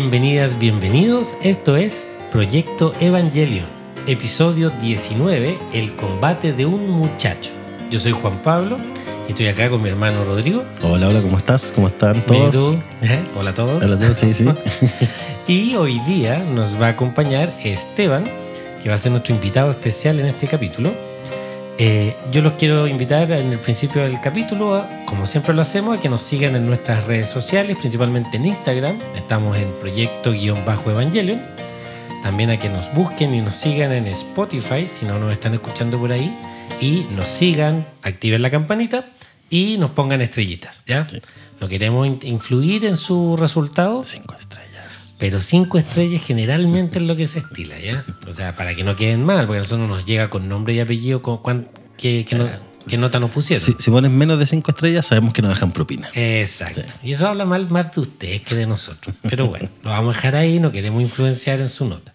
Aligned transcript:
Bienvenidas, 0.00 0.58
bienvenidos. 0.58 1.36
Esto 1.42 1.76
es 1.76 2.08
Proyecto 2.32 2.94
Evangelion, 3.00 3.66
episodio 4.06 4.70
19, 4.70 5.58
El 5.74 5.94
combate 5.94 6.54
de 6.54 6.64
un 6.64 6.88
muchacho. 6.88 7.50
Yo 7.90 8.00
soy 8.00 8.12
Juan 8.12 8.40
Pablo 8.40 8.78
y 9.28 9.32
estoy 9.32 9.48
acá 9.48 9.68
con 9.68 9.82
mi 9.82 9.90
hermano 9.90 10.24
Rodrigo. 10.24 10.64
Hola, 10.82 11.08
hola, 11.08 11.20
¿cómo 11.20 11.36
estás? 11.36 11.70
¿Cómo 11.70 11.88
están 11.88 12.24
Bien, 12.26 12.48
¿y 12.48 12.50
todos? 12.50 12.78
¿Eh? 13.02 13.20
Hola 13.36 13.50
a 13.50 13.54
todos. 13.54 13.84
Hola 13.84 13.96
a 13.96 13.98
todos, 13.98 14.16
sí, 14.16 14.32
sí. 14.32 14.46
Y 15.46 15.74
hoy 15.74 16.00
día 16.06 16.38
nos 16.38 16.80
va 16.80 16.86
a 16.86 16.90
acompañar 16.90 17.54
Esteban, 17.62 18.24
que 18.82 18.88
va 18.88 18.94
a 18.94 18.98
ser 18.98 19.12
nuestro 19.12 19.34
invitado 19.34 19.70
especial 19.70 20.18
en 20.18 20.26
este 20.26 20.46
capítulo. 20.46 20.94
Eh, 21.82 22.14
yo 22.30 22.42
los 22.42 22.52
quiero 22.54 22.86
invitar 22.86 23.32
en 23.32 23.52
el 23.52 23.58
principio 23.58 24.02
del 24.02 24.20
capítulo, 24.20 24.74
a, 24.74 25.06
como 25.06 25.24
siempre 25.26 25.54
lo 25.54 25.62
hacemos, 25.62 25.96
a 25.96 26.00
que 26.00 26.10
nos 26.10 26.22
sigan 26.22 26.54
en 26.54 26.66
nuestras 26.66 27.04
redes 27.06 27.30
sociales, 27.30 27.78
principalmente 27.78 28.36
en 28.36 28.44
Instagram. 28.44 28.98
Estamos 29.16 29.56
en 29.56 29.72
proyecto-evangelion. 29.80 31.40
También 32.22 32.50
a 32.50 32.58
que 32.58 32.68
nos 32.68 32.92
busquen 32.92 33.32
y 33.34 33.40
nos 33.40 33.56
sigan 33.56 33.92
en 33.92 34.06
Spotify, 34.08 34.88
si 34.90 35.06
no 35.06 35.18
nos 35.18 35.32
están 35.32 35.54
escuchando 35.54 35.98
por 35.98 36.12
ahí. 36.12 36.36
Y 36.82 37.06
nos 37.16 37.30
sigan, 37.30 37.86
activen 38.02 38.42
la 38.42 38.50
campanita 38.50 39.06
y 39.48 39.78
nos 39.78 39.92
pongan 39.92 40.20
estrellitas, 40.20 40.84
¿ya? 40.86 41.08
Sí. 41.08 41.22
No 41.62 41.68
queremos 41.68 42.06
in- 42.06 42.18
influir 42.24 42.84
en 42.84 42.96
su 42.96 43.38
resultado, 43.38 44.04
Cinco 44.04 44.34
estrellas. 44.38 44.49
Pero 45.20 45.40
cinco 45.40 45.78
estrellas 45.78 46.22
generalmente 46.24 46.98
es 46.98 47.04
lo 47.04 47.14
que 47.14 47.28
se 47.28 47.38
estila, 47.40 47.78
¿ya? 47.78 48.04
O 48.26 48.32
sea, 48.32 48.56
para 48.56 48.74
que 48.74 48.82
no 48.82 48.96
queden 48.96 49.22
mal, 49.24 49.46
porque 49.46 49.58
a 49.58 49.62
nosotros 49.62 49.88
nos 49.88 50.04
llega 50.04 50.30
con 50.30 50.48
nombre 50.48 50.74
y 50.74 50.80
apellido 50.80 51.22
con 51.22 51.36
cuán- 51.38 51.68
qué, 51.96 52.24
qué 52.28 52.34
no- 52.34 52.48
qué 52.88 52.96
nota 52.96 53.20
nos 53.20 53.30
pusieron. 53.30 53.64
Si, 53.64 53.72
si 53.78 53.90
pones 53.90 54.10
menos 54.10 54.38
de 54.38 54.46
cinco 54.46 54.70
estrellas, 54.72 55.06
sabemos 55.06 55.32
que 55.34 55.42
nos 55.42 55.50
dejan 55.52 55.70
propina. 55.72 56.08
Exacto. 56.14 56.80
Y 57.04 57.12
eso 57.12 57.28
habla 57.28 57.44
mal 57.44 57.70
más 57.70 57.94
de 57.94 58.00
ustedes 58.00 58.40
que 58.40 58.54
de 58.56 58.66
nosotros. 58.66 59.14
Pero 59.28 59.46
bueno, 59.48 59.68
lo 59.84 59.90
vamos 59.90 60.14
a 60.14 60.16
dejar 60.16 60.34
ahí, 60.36 60.58
no 60.58 60.72
queremos 60.72 61.00
influenciar 61.02 61.60
en 61.60 61.68
su 61.68 61.84
nota. 61.86 62.14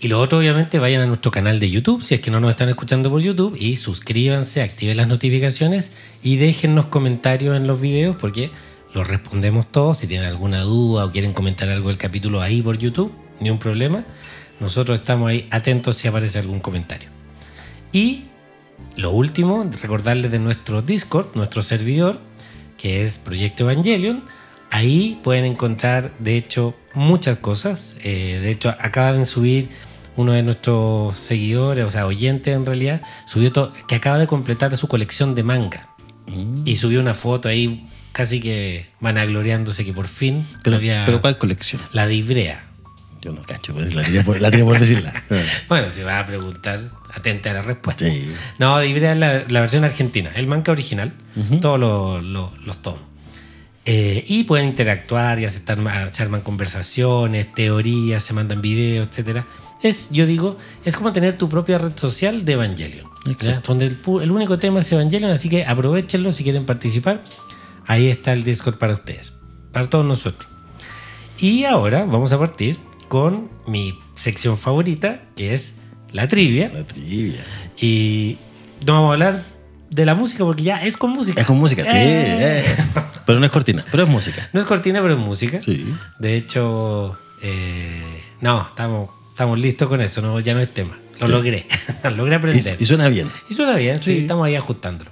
Y 0.00 0.08
lo 0.08 0.20
otro, 0.20 0.38
obviamente, 0.38 0.78
vayan 0.78 1.02
a 1.02 1.06
nuestro 1.06 1.30
canal 1.30 1.58
de 1.60 1.70
YouTube, 1.70 2.02
si 2.02 2.14
es 2.14 2.20
que 2.20 2.30
no 2.30 2.40
nos 2.40 2.50
están 2.50 2.68
escuchando 2.68 3.10
por 3.10 3.20
YouTube, 3.20 3.56
y 3.58 3.76
suscríbanse, 3.76 4.62
activen 4.62 4.96
las 4.96 5.08
notificaciones 5.08 5.92
y 6.22 6.36
déjennos 6.36 6.86
comentarios 6.86 7.56
en 7.56 7.66
los 7.66 7.80
videos, 7.80 8.16
porque 8.16 8.50
los 8.94 9.06
respondemos 9.06 9.70
todos. 9.70 9.98
Si 9.98 10.06
tienen 10.06 10.26
alguna 10.26 10.62
duda 10.62 11.04
o 11.04 11.12
quieren 11.12 11.32
comentar 11.32 11.68
algo 11.68 11.88
del 11.88 11.98
capítulo 11.98 12.40
ahí 12.40 12.62
por 12.62 12.78
YouTube, 12.78 13.12
ni 13.40 13.50
un 13.50 13.58
problema. 13.58 14.04
Nosotros 14.60 14.98
estamos 14.98 15.30
ahí 15.30 15.48
atentos 15.50 15.96
si 15.96 16.08
aparece 16.08 16.38
algún 16.38 16.60
comentario. 16.60 17.08
Y 17.92 18.24
lo 18.96 19.12
último, 19.12 19.68
recordarles 19.80 20.30
de 20.30 20.38
nuestro 20.38 20.82
Discord, 20.82 21.28
nuestro 21.34 21.62
servidor, 21.62 22.20
que 22.76 23.04
es 23.04 23.18
Proyecto 23.18 23.64
Evangelion. 23.64 24.24
Ahí 24.70 25.20
pueden 25.22 25.44
encontrar, 25.44 26.12
de 26.18 26.36
hecho, 26.36 26.74
muchas 26.94 27.38
cosas. 27.38 27.96
Eh, 28.02 28.38
de 28.42 28.50
hecho, 28.50 28.74
acaban 28.80 29.20
de 29.20 29.26
subir 29.26 29.68
uno 30.16 30.32
de 30.32 30.42
nuestros 30.42 31.16
seguidores, 31.16 31.84
o 31.84 31.90
sea, 31.90 32.04
oyentes 32.04 32.54
en 32.54 32.66
realidad, 32.66 33.02
subió 33.26 33.52
que 33.86 33.94
acaba 33.94 34.18
de 34.18 34.26
completar 34.26 34.76
su 34.76 34.88
colección 34.88 35.34
de 35.36 35.44
manga. 35.44 35.94
Y 36.64 36.76
subió 36.76 37.00
una 37.00 37.14
foto 37.14 37.48
ahí, 37.48 37.88
casi 38.18 38.40
que 38.40 38.84
vanagloriándose 38.98 39.84
que 39.84 39.92
por 39.92 40.08
fin 40.08 40.44
Pero, 40.64 40.78
había 40.78 41.04
pero 41.04 41.20
¿cuál 41.20 41.38
colección? 41.38 41.80
la 41.92 42.08
de 42.08 42.16
Ibrea. 42.16 42.64
Yo 43.22 43.30
no 43.30 43.42
cacho, 43.42 43.72
pues, 43.72 43.94
la 43.94 44.02
tiré 44.02 44.24
por, 44.24 44.40
la 44.40 44.50
tiré 44.50 44.64
por 44.64 44.76
decirla. 44.76 45.22
Bueno, 45.68 45.88
si 45.88 46.02
vas 46.02 46.24
a 46.24 46.26
preguntar, 46.26 46.80
atente 47.14 47.48
a 47.48 47.52
la 47.52 47.62
respuesta. 47.62 48.04
Sí. 48.04 48.28
No, 48.58 48.76
de 48.78 48.88
Ibrea 48.88 49.12
es 49.12 49.18
la, 49.18 49.44
la 49.48 49.60
versión 49.60 49.84
argentina, 49.84 50.32
el 50.34 50.48
manga 50.48 50.72
original, 50.72 51.12
todos 51.60 51.78
los, 51.78 52.24
los, 52.24 52.58
los 52.66 52.82
tomos. 52.82 53.02
Eh, 53.84 54.24
y 54.26 54.42
pueden 54.42 54.66
interactuar, 54.66 55.38
se, 55.38 55.46
están, 55.46 55.86
se 56.12 56.22
arman 56.24 56.40
conversaciones, 56.40 57.54
teorías, 57.54 58.20
se 58.20 58.32
mandan 58.32 58.60
videos, 58.60 59.16
etc. 59.16 59.44
Es, 59.80 60.10
yo 60.10 60.26
digo, 60.26 60.58
es 60.84 60.96
como 60.96 61.12
tener 61.12 61.38
tu 61.38 61.48
propia 61.48 61.78
red 61.78 61.92
social 61.94 62.44
de 62.44 62.54
Evangelion. 62.54 63.06
Donde 63.64 63.86
el, 63.86 63.96
el 64.22 64.30
único 64.32 64.58
tema 64.58 64.80
es 64.80 64.90
Evangelion, 64.90 65.30
así 65.30 65.48
que 65.48 65.64
aprovechenlo 65.64 66.32
si 66.32 66.42
quieren 66.42 66.66
participar. 66.66 67.22
Ahí 67.88 68.08
está 68.08 68.32
el 68.34 68.44
Discord 68.44 68.76
para 68.76 68.92
ustedes, 68.94 69.32
para 69.72 69.88
todos 69.90 70.04
nosotros. 70.04 70.48
Y 71.38 71.64
ahora 71.64 72.04
vamos 72.04 72.32
a 72.32 72.38
partir 72.38 72.78
con 73.08 73.50
mi 73.66 73.98
sección 74.14 74.56
favorita, 74.58 75.22
que 75.34 75.54
es 75.54 75.76
la 76.12 76.28
trivia. 76.28 76.70
La 76.72 76.84
trivia. 76.84 77.42
Y 77.80 78.36
no 78.86 78.92
vamos 78.92 79.10
a 79.10 79.12
hablar 79.14 79.44
de 79.90 80.04
la 80.04 80.14
música 80.14 80.44
porque 80.44 80.64
ya 80.64 80.84
es 80.84 80.98
con 80.98 81.10
música. 81.10 81.40
Es 81.40 81.46
con 81.46 81.56
música, 81.58 81.82
sí. 81.82 81.96
Eh. 81.96 82.60
eh. 82.60 82.64
Pero 83.24 83.40
no 83.40 83.46
es 83.46 83.52
cortina, 83.52 83.84
pero 83.90 84.02
es 84.02 84.08
música. 84.08 84.48
No 84.52 84.60
es 84.60 84.66
cortina, 84.66 85.00
pero 85.00 85.14
es 85.14 85.20
música. 85.20 85.60
Sí. 85.60 85.86
De 86.18 86.36
hecho, 86.36 87.16
eh, 87.42 88.22
no, 88.42 88.66
estamos, 88.68 89.10
estamos 89.28 89.58
listos 89.58 89.88
con 89.88 90.00
eso, 90.02 90.20
no, 90.20 90.38
ya 90.40 90.52
no 90.54 90.60
es 90.60 90.72
tema. 90.74 90.98
Lo 91.20 91.26
Sí. 91.26 91.32
logré, 91.32 91.66
logré 92.16 92.34
aprender. 92.36 92.76
Y, 92.78 92.82
y 92.82 92.86
suena 92.86 93.08
bien. 93.08 93.28
Y 93.48 93.54
suena 93.54 93.76
bien, 93.76 93.96
sí. 93.96 94.14
Sí. 94.14 94.18
estamos 94.20 94.46
ahí 94.46 94.56
ajustándolo. 94.56 95.10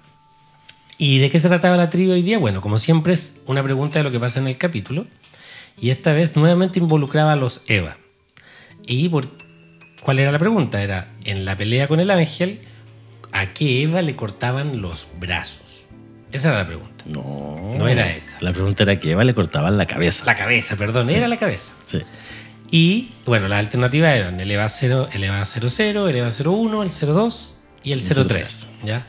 ¿Y 0.99 1.19
de 1.19 1.31
qué 1.31 1.41
se 1.41 1.49
trataba 1.49 1.77
la 1.77 1.91
trivia 1.91 2.15
hoy 2.15 2.23
día? 2.23 2.39
Bueno, 2.39 2.61
como 2.61 2.79
siempre 2.79 3.13
es 3.13 3.41
una 3.47 3.63
pregunta 3.63 3.99
de 3.99 4.05
lo 4.05 4.11
que 4.11 4.19
pasa 4.19 4.41
en 4.41 4.49
el 4.49 4.57
capítulo. 4.57 5.07
Y 5.79 5.91
esta 5.91 6.13
vez 6.13 6.37
nuevamente 6.37 6.79
involucraba 6.79 7.33
a 7.33 7.37
los 7.37 7.63
Eva. 7.67 7.99
¿Y 8.87 9.09
por 9.09 9.29
cuál 10.03 10.19
era 10.19 10.33
la 10.33 10.39
pregunta? 10.39 10.83
Era, 10.83 11.13
en 11.25 11.45
la 11.45 11.57
pelea 11.57 11.87
con 11.87 12.01
el 12.01 12.11
ángel, 12.11 12.61
¿a 13.33 13.53
qué 13.53 13.83
Eva 13.83 14.01
le 14.01 14.17
cortaban 14.17 14.81
los 14.81 15.07
brazos? 15.21 15.85
Esa 16.33 16.49
era 16.49 16.59
la 16.59 16.67
pregunta. 16.67 17.05
No. 17.07 17.75
No 17.77 17.89
era 17.89 18.11
esa. 18.11 18.39
La 18.41 18.53
pregunta 18.53 18.85
era 18.85 18.99
que 18.99 19.11
Eva 19.11 19.25
le 19.25 19.35
cortaban 19.35 19.77
la 19.77 19.87
cabeza. 19.87 20.25
La 20.25 20.35
cabeza, 20.35 20.77
perdón, 20.77 21.11
era 21.11 21.29
la 21.29 21.37
cabeza. 21.37 21.73
Sí. 21.87 21.99
Y 22.71 23.13
bueno, 23.27 23.49
las 23.49 23.61
alternativas 23.61 24.17
eran 24.17 24.41
el 24.41 24.51
EVA 24.51 24.69
0, 24.69 25.09
el 25.13 25.25
EVA 25.25 25.45
00, 25.45 26.09
el 26.09 26.17
EVA 26.17 26.29
01, 26.29 26.83
el 26.83 26.91
02 26.91 27.55
y 27.85 27.93
el 27.93 28.01
El 28.01 28.27
03. 28.27 28.67
¿ya? 28.85 29.07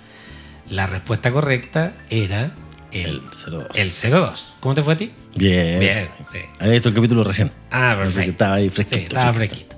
La 0.70 0.86
respuesta 0.86 1.32
correcta 1.32 1.94
era 2.10 2.52
el, 2.92 3.22
El 3.22 3.22
02. 3.52 3.68
el 3.76 4.12
02. 4.12 4.54
¿Cómo 4.60 4.76
te 4.76 4.84
fue 4.84 4.94
a 4.94 4.98
ti? 4.98 5.12
Bien. 5.36 5.80
Bien, 5.80 6.10
sí. 6.32 6.40
Había 6.60 6.74
visto 6.74 6.90
el 6.90 6.96
capítulo 6.96 7.24
recién. 7.24 7.52
Ah, 7.72 7.96
perfecto. 7.98 8.32
Estaba 8.32 8.56
ahí 8.56 8.70
fresquito. 8.70 8.98
Sí, 9.00 9.04
estaba 9.06 9.34
fresquito. 9.34 9.76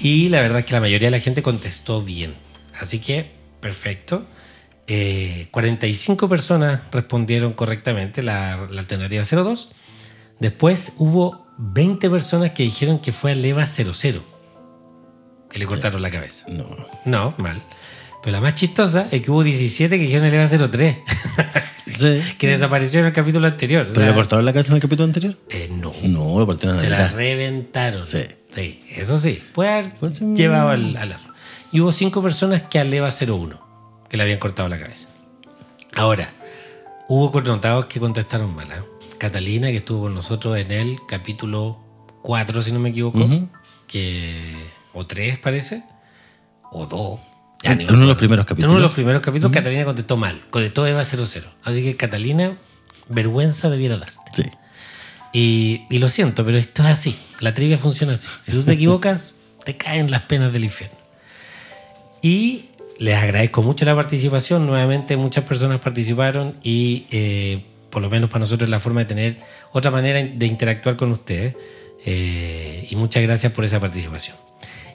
Y 0.00 0.28
la 0.28 0.40
verdad 0.40 0.60
es 0.60 0.64
que 0.64 0.74
la 0.74 0.80
mayoría 0.80 1.06
de 1.08 1.12
la 1.12 1.20
gente 1.20 1.42
contestó 1.42 2.02
bien. 2.02 2.34
Así 2.80 2.98
que, 3.00 3.32
perfecto. 3.60 4.26
Eh, 4.86 5.48
45 5.50 6.28
personas 6.28 6.80
respondieron 6.92 7.52
correctamente 7.52 8.22
la, 8.22 8.68
la 8.70 8.80
alternativa 8.80 9.22
02. 9.24 9.70
Después 10.40 10.92
hubo 10.98 11.46
20 11.58 12.08
personas 12.10 12.52
que 12.52 12.62
dijeron 12.62 12.98
que 13.00 13.12
fue 13.12 13.32
al 13.32 13.44
EVA 13.44 13.66
00. 13.66 14.22
Que 15.50 15.58
le 15.58 15.66
cortaron 15.66 16.00
la 16.02 16.10
cabeza. 16.10 16.46
No. 16.48 16.68
No, 17.04 17.34
mal. 17.38 17.62
Pero 18.22 18.32
la 18.36 18.40
más 18.40 18.54
chistosa 18.54 19.08
es 19.10 19.22
que 19.22 19.30
hubo 19.30 19.42
17 19.44 19.96
que 19.96 20.02
dijeron 20.04 20.26
el 20.26 20.34
EVA 20.34 20.46
03. 20.68 20.96
Sí. 21.98 22.20
que 22.38 22.46
desapareció 22.48 23.00
en 23.00 23.06
el 23.06 23.12
capítulo 23.12 23.46
anterior. 23.46 23.82
O 23.82 23.88
¿Pero 23.88 24.00
sea, 24.00 24.06
le 24.08 24.14
cortaron 24.14 24.44
la 24.44 24.52
cabeza 24.52 24.70
en 24.72 24.76
el 24.76 24.82
capítulo 24.82 25.04
anterior? 25.04 25.36
eh, 25.50 25.68
no. 25.70 25.92
No, 26.02 26.38
lo 26.38 26.46
partieron 26.46 26.78
Se 26.80 26.88
la 26.90 27.08
reventaron. 27.08 28.04
Sí. 28.06 28.20
Sí, 28.50 28.82
eso 28.96 29.18
sí. 29.18 29.42
Puede 29.54 29.70
haber 29.70 29.94
Pues, 30.00 30.20
mm. 30.20 30.34
llevado 30.34 30.70
al, 30.70 30.96
al 30.96 31.12
error. 31.12 31.34
Y 31.70 31.80
hubo 31.80 31.92
cinco 31.92 32.22
personas 32.22 32.62
que 32.62 32.78
al 32.78 32.92
EVA 32.92 33.10
01, 33.10 33.60
que 34.08 34.16
le 34.16 34.22
habían 34.22 34.38
cortado 34.38 34.68
la 34.68 34.78
cabeza. 34.80 35.08
Ahora, 35.94 36.32
hubo 37.08 37.30
connotados 37.30 37.86
que 37.86 38.00
contestaron 38.00 38.54
mal. 38.54 38.66
¿eh? 38.72 38.82
Catalina, 39.18 39.68
que 39.68 39.76
estuvo 39.78 40.02
con 40.02 40.14
nosotros 40.14 40.56
en 40.58 40.70
el 40.72 40.96
capítulo 41.06 41.78
4, 42.22 42.62
si 42.62 42.72
no 42.72 42.78
me 42.80 42.88
equivoco, 42.90 43.28
que 43.86 44.34
o 44.94 45.06
3 45.06 45.38
parece, 45.38 45.82
o 46.72 46.86
2. 46.86 47.20
En- 47.62 47.80
en 47.80 47.90
uno 47.90 48.02
de 48.02 48.06
los 48.06 48.16
primeros 48.16 48.44
En 48.46 48.52
uno 48.52 48.56
de 48.56 48.62
capítulos. 48.62 48.82
los 48.82 48.92
primeros 48.92 49.20
capítulos, 49.22 49.52
Catalina 49.52 49.84
contestó 49.84 50.16
mal. 50.16 50.40
Contestó 50.50 50.86
EVA 50.86 51.02
00. 51.04 51.48
Así 51.64 51.82
que 51.82 51.96
Catalina, 51.96 52.56
vergüenza 53.08 53.68
debiera 53.70 53.96
darte. 53.98 54.16
Sí. 54.34 54.42
Y, 55.32 55.82
y 55.90 55.98
lo 55.98 56.08
siento, 56.08 56.44
pero 56.44 56.56
esto 56.58 56.82
es 56.82 56.88
así. 56.88 57.18
La 57.40 57.54
trivia 57.54 57.76
funciona 57.76 58.12
así. 58.14 58.28
Si 58.44 58.52
tú 58.52 58.62
te 58.62 58.72
equivocas, 58.72 59.34
te 59.64 59.76
caen 59.76 60.10
las 60.10 60.22
penas 60.22 60.52
del 60.52 60.64
infierno. 60.64 60.96
Y 62.22 62.66
les 62.98 63.16
agradezco 63.16 63.62
mucho 63.62 63.84
la 63.84 63.94
participación. 63.94 64.66
Nuevamente 64.66 65.16
muchas 65.16 65.44
personas 65.44 65.80
participaron 65.80 66.56
y 66.62 67.06
eh, 67.10 67.64
por 67.90 68.02
lo 68.02 68.10
menos 68.10 68.30
para 68.30 68.40
nosotros 68.40 68.66
es 68.66 68.70
la 68.70 68.78
forma 68.78 69.00
de 69.00 69.06
tener 69.06 69.38
otra 69.72 69.90
manera 69.90 70.22
de 70.22 70.46
interactuar 70.46 70.96
con 70.96 71.10
ustedes. 71.12 71.54
Eh, 72.04 72.86
y 72.90 72.96
muchas 72.96 73.22
gracias 73.22 73.52
por 73.52 73.64
esa 73.64 73.80
participación. 73.80 74.36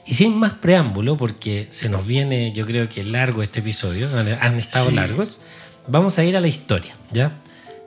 Y 0.06 0.14
sin 0.14 0.36
más 0.36 0.52
preámbulo, 0.54 1.16
porque 1.16 1.66
se 1.70 1.88
nos 1.88 2.06
viene, 2.06 2.52
yo 2.52 2.66
creo 2.66 2.88
que 2.88 3.02
largo 3.04 3.42
este 3.42 3.60
episodio, 3.60 4.08
han, 4.40 4.58
estado 4.58 4.90
Sí. 4.90 4.94
largos, 4.94 5.40
vamos 5.88 6.18
a 6.18 6.24
ir 6.24 6.36
a 6.36 6.40
la 6.40 6.48
historia, 6.48 6.94
¿ya? 7.10 7.32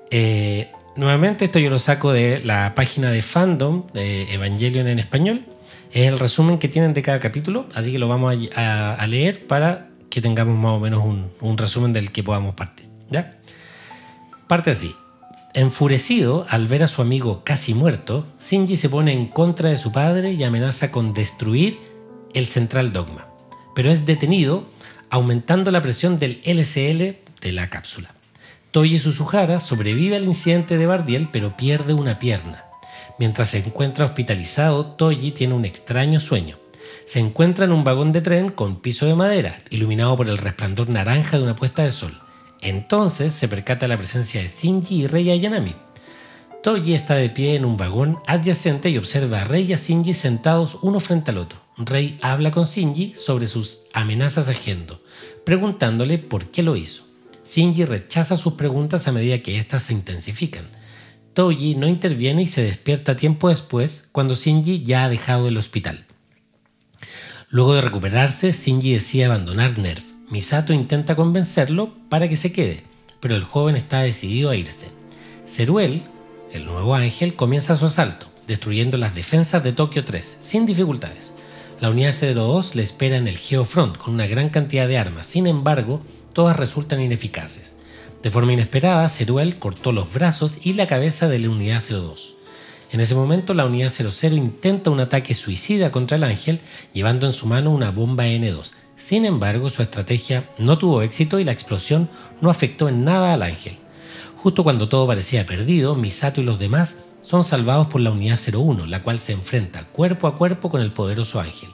Eh, 0.09 0.71
nuevamente 0.95 1.45
esto 1.45 1.59
yo 1.59 1.69
lo 1.69 1.77
saco 1.77 2.11
de 2.11 2.41
la 2.43 2.73
página 2.73 3.11
de 3.11 3.21
fandom 3.21 3.85
de 3.93 4.33
Evangelion 4.33 4.87
en 4.87 4.97
español. 4.99 5.45
Es 5.91 6.07
el 6.07 6.17
resumen 6.19 6.57
que 6.57 6.67
tienen 6.67 6.93
de 6.93 7.01
cada 7.03 7.19
capítulo, 7.19 7.67
así 7.75 7.91
que 7.91 7.99
lo 7.99 8.07
vamos 8.07 8.35
a, 8.55 8.61
a- 8.61 8.95
a 8.95 9.07
leer 9.07 9.45
para 9.47 9.89
que 10.09 10.19
tengamos 10.21 10.57
más 10.57 10.71
o 10.71 10.79
menos 10.79 11.03
un, 11.05 11.31
un 11.39 11.57
resumen 11.57 11.93
del 11.93 12.11
que 12.11 12.23
podamos 12.23 12.55
partir, 12.55 12.87
¿ya? 13.11 13.37
Parte 14.47 14.71
así. 14.71 14.95
Enfurecido 15.53 16.45
al 16.49 16.67
ver 16.67 16.83
a 16.83 16.87
su 16.87 17.01
amigo 17.01 17.41
casi 17.43 17.73
muerto, 17.73 18.25
Shinji 18.39 18.75
se 18.75 18.89
pone 18.89 19.11
en 19.13 19.27
contra 19.27 19.69
de 19.69 19.77
su 19.77 19.91
padre 19.91 20.33
y 20.33 20.43
amenaza 20.43 20.91
con 20.91 21.13
destruir 21.13 21.79
el 22.37 22.47
central 22.47 22.93
dogma, 22.93 23.27
pero 23.73 23.89
es 23.89 24.05
detenido 24.05 24.65
aumentando 25.09 25.71
la 25.71 25.81
presión 25.81 26.19
del 26.19 26.41
LCL 26.45 27.17
de 27.41 27.51
la 27.51 27.69
cápsula. 27.69 28.13
Toji 28.71 28.99
Suzuhara 28.99 29.59
sobrevive 29.59 30.17
al 30.17 30.25
incidente 30.25 30.77
de 30.77 30.85
Bardiel 30.85 31.29
pero 31.31 31.57
pierde 31.57 31.93
una 31.93 32.19
pierna. 32.19 32.65
Mientras 33.17 33.49
se 33.49 33.59
encuentra 33.59 34.05
hospitalizado, 34.05 34.85
Toji 34.85 35.31
tiene 35.31 35.55
un 35.55 35.65
extraño 35.65 36.19
sueño. 36.19 36.57
Se 37.05 37.19
encuentra 37.19 37.65
en 37.65 37.71
un 37.71 37.83
vagón 37.83 38.11
de 38.11 38.21
tren 38.21 38.51
con 38.51 38.81
piso 38.81 39.07
de 39.07 39.15
madera, 39.15 39.59
iluminado 39.71 40.15
por 40.15 40.29
el 40.29 40.37
resplandor 40.37 40.89
naranja 40.89 41.37
de 41.37 41.43
una 41.43 41.55
puesta 41.55 41.83
de 41.83 41.91
sol. 41.91 42.21
Entonces 42.61 43.33
se 43.33 43.47
percata 43.47 43.87
la 43.87 43.97
presencia 43.97 44.41
de 44.41 44.49
Shinji 44.49 45.03
y 45.03 45.07
Rei 45.07 45.31
Ayanami. 45.31 45.75
Toji 46.61 46.93
está 46.93 47.15
de 47.15 47.29
pie 47.29 47.55
en 47.55 47.65
un 47.65 47.77
vagón 47.77 48.19
adyacente 48.27 48.89
y 48.89 48.97
observa 48.97 49.41
a 49.41 49.45
Rei 49.45 49.63
y 49.63 49.73
a 49.73 49.77
Shinji 49.77 50.13
sentados 50.13 50.77
uno 50.81 50.99
frente 50.99 51.31
al 51.31 51.37
otro. 51.37 51.66
Rei 51.77 52.17
habla 52.23 52.49
con 52.49 52.65
Shinji 52.65 53.13
sobre 53.13 53.45
sus 53.45 53.85
amenazas 53.93 54.49
a 54.49 54.55
Gendo, 54.55 54.99
preguntándole 55.45 56.17
por 56.17 56.49
qué 56.49 56.63
lo 56.63 56.75
hizo. 56.75 57.03
Shinji 57.45 57.85
rechaza 57.85 58.35
sus 58.35 58.53
preguntas 58.53 59.07
a 59.07 59.11
medida 59.11 59.43
que 59.43 59.59
éstas 59.59 59.83
se 59.83 59.93
intensifican. 59.93 60.65
Toji 61.35 61.75
no 61.75 61.87
interviene 61.87 62.41
y 62.41 62.47
se 62.47 62.63
despierta 62.63 63.15
tiempo 63.15 63.49
después, 63.49 64.09
cuando 64.11 64.33
Shinji 64.33 64.83
ya 64.83 65.03
ha 65.03 65.09
dejado 65.09 65.47
el 65.47 65.57
hospital. 65.57 66.05
Luego 67.49 67.75
de 67.75 67.81
recuperarse, 67.81 68.53
Shinji 68.53 68.93
decide 68.93 69.25
abandonar 69.25 69.77
Nerv. 69.77 70.03
Misato 70.31 70.73
intenta 70.73 71.15
convencerlo 71.15 71.93
para 72.09 72.27
que 72.27 72.35
se 72.37 72.51
quede, 72.51 72.83
pero 73.19 73.35
el 73.35 73.43
joven 73.43 73.75
está 73.75 74.01
decidido 74.01 74.49
a 74.49 74.55
irse. 74.55 74.87
Ceruel, 75.45 76.01
el 76.51 76.65
nuevo 76.65 76.95
ángel, 76.95 77.35
comienza 77.35 77.75
su 77.75 77.85
asalto, 77.85 78.27
destruyendo 78.47 78.97
las 78.97 79.13
defensas 79.13 79.63
de 79.63 79.73
Tokio 79.73 80.03
3, 80.03 80.37
sin 80.41 80.65
dificultades. 80.65 81.33
La 81.79 81.91
unidad 81.91 82.13
02 82.13 82.75
le 82.75 82.81
espera 82.81 83.17
en 83.17 83.27
el 83.27 83.37
Geofront 83.37 83.97
con 83.97 84.15
una 84.15 84.25
gran 84.25 84.49
cantidad 84.49 84.87
de 84.87 84.97
armas, 84.97 85.27
sin 85.27 85.45
embargo, 85.45 86.01
todas 86.33 86.55
resultan 86.55 87.01
ineficaces. 87.01 87.75
De 88.23 88.31
forma 88.31 88.53
inesperada, 88.53 89.07
Ceruel 89.09 89.59
cortó 89.59 89.91
los 89.91 90.11
brazos 90.11 90.65
y 90.65 90.73
la 90.73 90.87
cabeza 90.87 91.27
de 91.27 91.37
la 91.37 91.49
unidad 91.49 91.83
02. 91.87 92.35
En 92.91 92.99
ese 92.99 93.13
momento, 93.13 93.53
la 93.53 93.65
unidad 93.65 93.91
00 93.91 94.35
intenta 94.35 94.89
un 94.89 95.01
ataque 95.01 95.35
suicida 95.35 95.91
contra 95.91 96.17
el 96.17 96.23
ángel, 96.23 96.61
llevando 96.93 97.27
en 97.27 97.31
su 97.31 97.45
mano 97.45 97.69
una 97.69 97.91
bomba 97.91 98.25
N2, 98.25 98.71
sin 98.97 99.25
embargo, 99.25 99.69
su 99.69 99.83
estrategia 99.83 100.49
no 100.57 100.79
tuvo 100.79 101.03
éxito 101.03 101.39
y 101.39 101.43
la 101.43 101.51
explosión 101.51 102.09
no 102.41 102.49
afectó 102.49 102.89
en 102.89 103.05
nada 103.05 103.33
al 103.33 103.43
ángel. 103.43 103.77
Justo 104.35 104.63
cuando 104.63 104.89
todo 104.89 105.05
parecía 105.05 105.45
perdido, 105.45 105.95
Misato 105.95 106.41
y 106.41 106.43
los 106.43 106.57
demás 106.57 106.95
son 107.27 107.43
salvados 107.43 107.87
por 107.87 107.99
la 107.99 108.11
unidad 108.11 108.39
01, 108.39 108.85
la 108.85 109.03
cual 109.03 109.19
se 109.19 109.33
enfrenta 109.33 109.83
cuerpo 109.87 110.27
a 110.27 110.37
cuerpo 110.37 110.69
con 110.69 110.79
el 110.79 110.93
poderoso 110.93 111.41
ángel. 111.41 111.69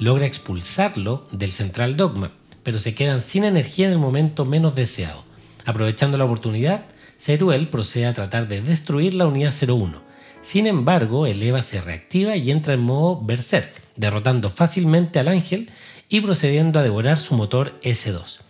Logra 0.00 0.26
expulsarlo 0.26 1.28
del 1.30 1.52
central 1.52 1.96
dogma, 1.96 2.32
pero 2.64 2.80
se 2.80 2.96
quedan 2.96 3.20
sin 3.20 3.44
energía 3.44 3.86
en 3.86 3.92
el 3.92 4.00
momento 4.00 4.44
menos 4.44 4.74
deseado. 4.74 5.22
Aprovechando 5.64 6.18
la 6.18 6.24
oportunidad, 6.24 6.86
Ceruel 7.18 7.68
procede 7.68 8.06
a 8.06 8.14
tratar 8.14 8.48
de 8.48 8.62
destruir 8.62 9.14
la 9.14 9.28
unidad 9.28 9.54
01. 9.56 10.02
Sin 10.42 10.66
embargo, 10.66 11.26
el 11.26 11.40
EVA 11.40 11.62
se 11.62 11.80
reactiva 11.80 12.34
y 12.34 12.50
entra 12.50 12.74
en 12.74 12.80
modo 12.80 13.20
Berserk, 13.22 13.70
derrotando 13.94 14.50
fácilmente 14.50 15.20
al 15.20 15.28
ángel 15.28 15.70
y 16.08 16.20
procediendo 16.20 16.80
a 16.80 16.82
devorar 16.82 17.20
su 17.20 17.36
motor 17.36 17.78
S2. 17.82 18.40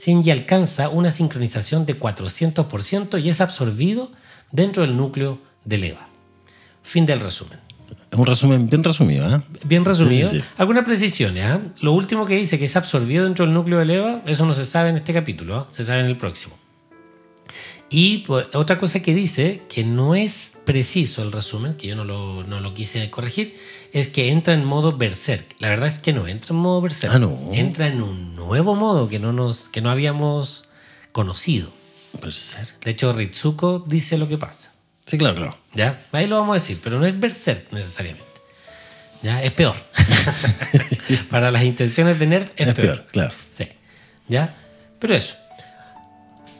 Shinji 0.00 0.30
alcanza 0.30 0.88
una 0.88 1.10
sincronización 1.10 1.84
de 1.84 2.00
400% 2.00 3.22
y 3.22 3.28
es 3.28 3.42
absorbido 3.42 4.12
dentro 4.50 4.82
del 4.82 4.96
núcleo 4.96 5.40
del 5.66 5.84
EVA. 5.84 6.08
Fin 6.82 7.04
del 7.04 7.20
resumen. 7.20 7.58
Es 8.10 8.18
un 8.18 8.26
resumen 8.26 8.70
bien 8.70 8.82
resumido, 8.82 9.28
¿eh? 9.28 9.42
Bien 9.64 9.84
resumido. 9.84 10.28
Sí, 10.28 10.36
sí, 10.36 10.42
sí. 10.42 10.48
Algunas 10.56 10.84
precisiones. 10.84 11.44
¿ah? 11.44 11.60
Lo 11.80 11.92
último 11.92 12.24
que 12.24 12.36
dice 12.36 12.58
que 12.58 12.64
es 12.64 12.76
absorbido 12.76 13.24
dentro 13.24 13.44
del 13.44 13.52
núcleo 13.52 13.78
del 13.78 13.90
EVA, 13.90 14.22
eso 14.26 14.46
no 14.46 14.54
se 14.54 14.64
sabe 14.64 14.90
en 14.90 14.96
este 14.96 15.12
capítulo, 15.12 15.56
¿ah? 15.56 15.66
se 15.68 15.84
sabe 15.84 16.00
en 16.00 16.06
el 16.06 16.16
próximo. 16.16 16.56
Y 17.88 18.18
pues, 18.18 18.46
otra 18.54 18.78
cosa 18.78 19.00
que 19.00 19.14
dice, 19.14 19.62
que 19.68 19.84
no 19.84 20.14
es 20.14 20.58
preciso 20.64 21.22
el 21.22 21.30
resumen, 21.30 21.74
que 21.74 21.86
yo 21.86 21.94
no 21.94 22.04
lo, 22.04 22.42
no 22.44 22.60
lo 22.60 22.74
quise 22.74 23.08
corregir, 23.10 23.56
es 23.92 24.08
que 24.08 24.30
entra 24.30 24.54
en 24.54 24.64
modo 24.64 24.96
berserk. 24.96 25.54
La 25.60 25.68
verdad 25.68 25.86
es 25.86 25.98
que 25.98 26.12
no 26.12 26.26
entra 26.26 26.52
en 26.52 26.60
modo 26.60 26.80
berserk. 26.80 27.14
Ah, 27.14 27.18
no. 27.18 27.38
Entra 27.52 27.86
en 27.86 28.02
un 28.02 28.34
nuevo 28.34 28.74
modo 28.74 29.08
que 29.08 29.20
no, 29.20 29.32
nos, 29.32 29.68
que 29.68 29.80
no 29.80 29.90
habíamos 29.90 30.68
conocido. 31.12 31.70
Berserk. 32.20 32.82
De 32.82 32.92
hecho, 32.92 33.12
Ritsuko 33.12 33.84
dice 33.86 34.18
lo 34.18 34.28
que 34.28 34.38
pasa. 34.38 34.72
Sí, 35.06 35.18
claro, 35.18 35.36
claro. 35.36 35.56
¿Ya? 35.72 36.00
Ahí 36.12 36.26
lo 36.26 36.36
vamos 36.36 36.50
a 36.50 36.54
decir, 36.54 36.80
pero 36.82 36.98
no 36.98 37.06
es 37.06 37.18
berserk 37.18 37.72
necesariamente. 37.72 38.26
¿Ya? 39.22 39.42
Es 39.42 39.52
peor. 39.52 39.76
Para 41.30 41.50
las 41.50 41.62
intenciones 41.62 42.18
de 42.18 42.26
Nerd 42.26 42.48
es, 42.56 42.68
Es 42.68 42.74
peor. 42.74 42.86
peor, 42.86 43.06
claro. 43.12 43.32
Sí. 43.50 43.68
¿Ya? 44.28 44.54
Pero 44.98 45.14
eso. 45.14 45.36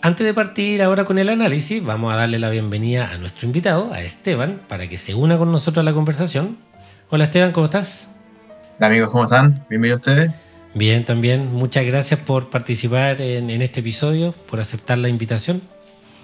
Antes 0.00 0.24
de 0.24 0.32
partir 0.32 0.82
ahora 0.82 1.04
con 1.04 1.18
el 1.18 1.28
análisis, 1.28 1.82
vamos 1.84 2.12
a 2.12 2.16
darle 2.16 2.38
la 2.38 2.48
bienvenida 2.50 3.10
a 3.10 3.18
nuestro 3.18 3.46
invitado, 3.46 3.92
a 3.92 4.00
Esteban, 4.02 4.60
para 4.68 4.88
que 4.88 4.96
se 4.96 5.14
una 5.14 5.36
con 5.38 5.50
nosotros 5.50 5.82
a 5.82 5.84
la 5.84 5.92
conversación. 5.92 6.58
Hola 7.10 7.24
Esteban, 7.24 7.50
¿cómo 7.52 7.66
estás? 7.66 8.06
Hola 8.78 8.86
amigos, 8.86 9.10
¿cómo 9.10 9.24
están? 9.24 9.64
Bienvenidos 9.68 10.00
ustedes. 10.00 10.30
Bien, 10.74 11.04
también. 11.04 11.52
Muchas 11.52 11.84
gracias 11.86 12.20
por 12.20 12.50
participar 12.50 13.20
en, 13.20 13.50
en 13.50 13.62
este 13.62 13.80
episodio, 13.80 14.32
por 14.32 14.60
aceptar 14.60 14.98
la 14.98 15.08
invitación. 15.08 15.62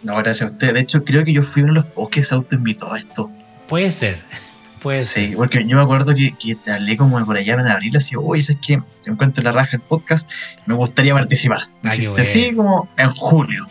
No, 0.02 0.16
gracias 0.16 0.42
a 0.42 0.52
ustedes. 0.52 0.74
De 0.74 0.80
hecho, 0.80 1.04
creo 1.04 1.24
que 1.24 1.32
yo 1.32 1.42
fui 1.42 1.62
uno 1.62 1.72
de 1.72 1.80
los 1.80 1.86
pocos 1.86 2.10
que 2.10 2.24
se 2.24 2.34
autoinvitó 2.34 2.92
a 2.92 2.98
esto. 2.98 3.30
Puede 3.68 3.90
ser. 3.90 4.16
Puede 4.82 4.98
ser. 4.98 5.30
Sí, 5.30 5.36
porque 5.36 5.64
yo 5.64 5.76
me 5.76 5.82
acuerdo 5.82 6.12
que, 6.12 6.34
que 6.36 6.56
te 6.56 6.72
hablé 6.72 6.96
como 6.96 7.24
por 7.24 7.36
allá 7.36 7.54
en 7.54 7.68
abril, 7.68 7.96
así, 7.96 8.16
oye, 8.16 8.40
es 8.40 8.56
que 8.60 8.82
te 9.04 9.10
encuentro 9.12 9.44
la 9.44 9.52
raja 9.52 9.76
el 9.76 9.82
podcast, 9.82 10.28
me 10.66 10.74
gustaría 10.74 11.14
participar. 11.14 11.68
Ah, 11.84 11.96
qué 11.96 12.08
bueno. 12.08 12.24
sí, 12.24 12.52
como 12.52 12.88
en 12.96 13.10
julio. 13.12 13.64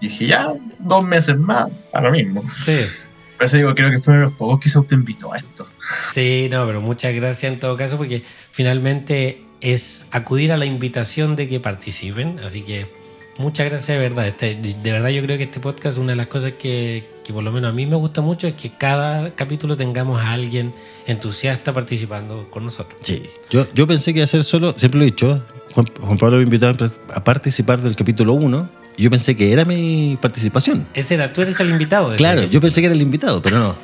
Y 0.00 0.08
dije, 0.08 0.28
ya, 0.28 0.54
dos 0.78 1.04
meses 1.04 1.36
más, 1.36 1.70
a 1.92 2.00
lo 2.00 2.10
mismo. 2.10 2.42
Sí. 2.64 2.86
Por 3.36 3.44
eso 3.44 3.58
digo, 3.58 3.74
creo 3.74 3.90
que 3.90 3.98
fue 3.98 4.14
uno 4.14 4.20
de 4.20 4.28
los 4.30 4.34
pocos 4.38 4.60
que 4.60 4.70
se 4.70 4.78
autoinvitó 4.78 5.34
a 5.34 5.36
esto. 5.36 5.68
Sí, 6.14 6.48
no, 6.50 6.66
pero 6.66 6.80
muchas 6.80 7.14
gracias 7.14 7.52
en 7.52 7.60
todo 7.60 7.76
caso 7.76 7.98
porque 7.98 8.24
finalmente 8.50 9.44
es 9.60 10.06
acudir 10.10 10.52
a 10.52 10.56
la 10.56 10.64
invitación 10.64 11.36
de 11.36 11.48
que 11.48 11.60
participen, 11.60 12.40
así 12.40 12.62
que 12.62 12.86
muchas 13.38 13.68
gracias 13.70 13.88
de 13.88 13.98
verdad. 13.98 14.26
Este- 14.26 14.54
de 14.56 14.92
verdad 14.92 15.08
yo 15.10 15.22
creo 15.22 15.36
que 15.38 15.44
este 15.44 15.60
podcast, 15.60 15.98
una 15.98 16.12
de 16.12 16.16
las 16.16 16.26
cosas 16.28 16.52
que, 16.58 17.08
que 17.24 17.32
por 17.32 17.42
lo 17.42 17.52
menos 17.52 17.70
a 17.70 17.72
mí 17.72 17.86
me 17.86 17.96
gusta 17.96 18.20
mucho 18.20 18.46
es 18.46 18.54
que 18.54 18.70
cada 18.70 19.34
capítulo 19.34 19.76
tengamos 19.76 20.20
a 20.20 20.32
alguien 20.32 20.72
entusiasta 21.06 21.72
participando 21.72 22.48
con 22.50 22.64
nosotros. 22.64 23.00
Sí. 23.02 23.22
Yo, 23.50 23.66
yo 23.74 23.86
pensé 23.86 24.12
que 24.14 24.26
ser 24.26 24.44
solo, 24.44 24.72
siempre 24.76 24.98
lo 24.98 25.04
he 25.04 25.06
dicho, 25.06 25.44
Juan, 25.74 25.86
Juan 26.00 26.18
Pablo 26.18 26.36
me 26.38 26.44
invitó 26.44 26.68
a 26.68 27.24
participar 27.24 27.80
del 27.80 27.94
capítulo 27.96 28.32
1 28.34 28.68
y 28.96 29.02
yo 29.02 29.10
pensé 29.10 29.36
que 29.36 29.52
era 29.52 29.64
mi 29.64 30.18
participación. 30.20 30.86
Ese 30.94 31.14
era, 31.14 31.32
tú 31.32 31.42
eres 31.42 31.58
el 31.60 31.68
invitado. 31.70 32.14
Claro, 32.16 32.44
yo 32.44 32.60
pensé 32.60 32.80
que 32.80 32.86
era 32.86 32.94
el 32.94 33.02
invitado, 33.02 33.42
pero 33.42 33.58
no. 33.58 33.76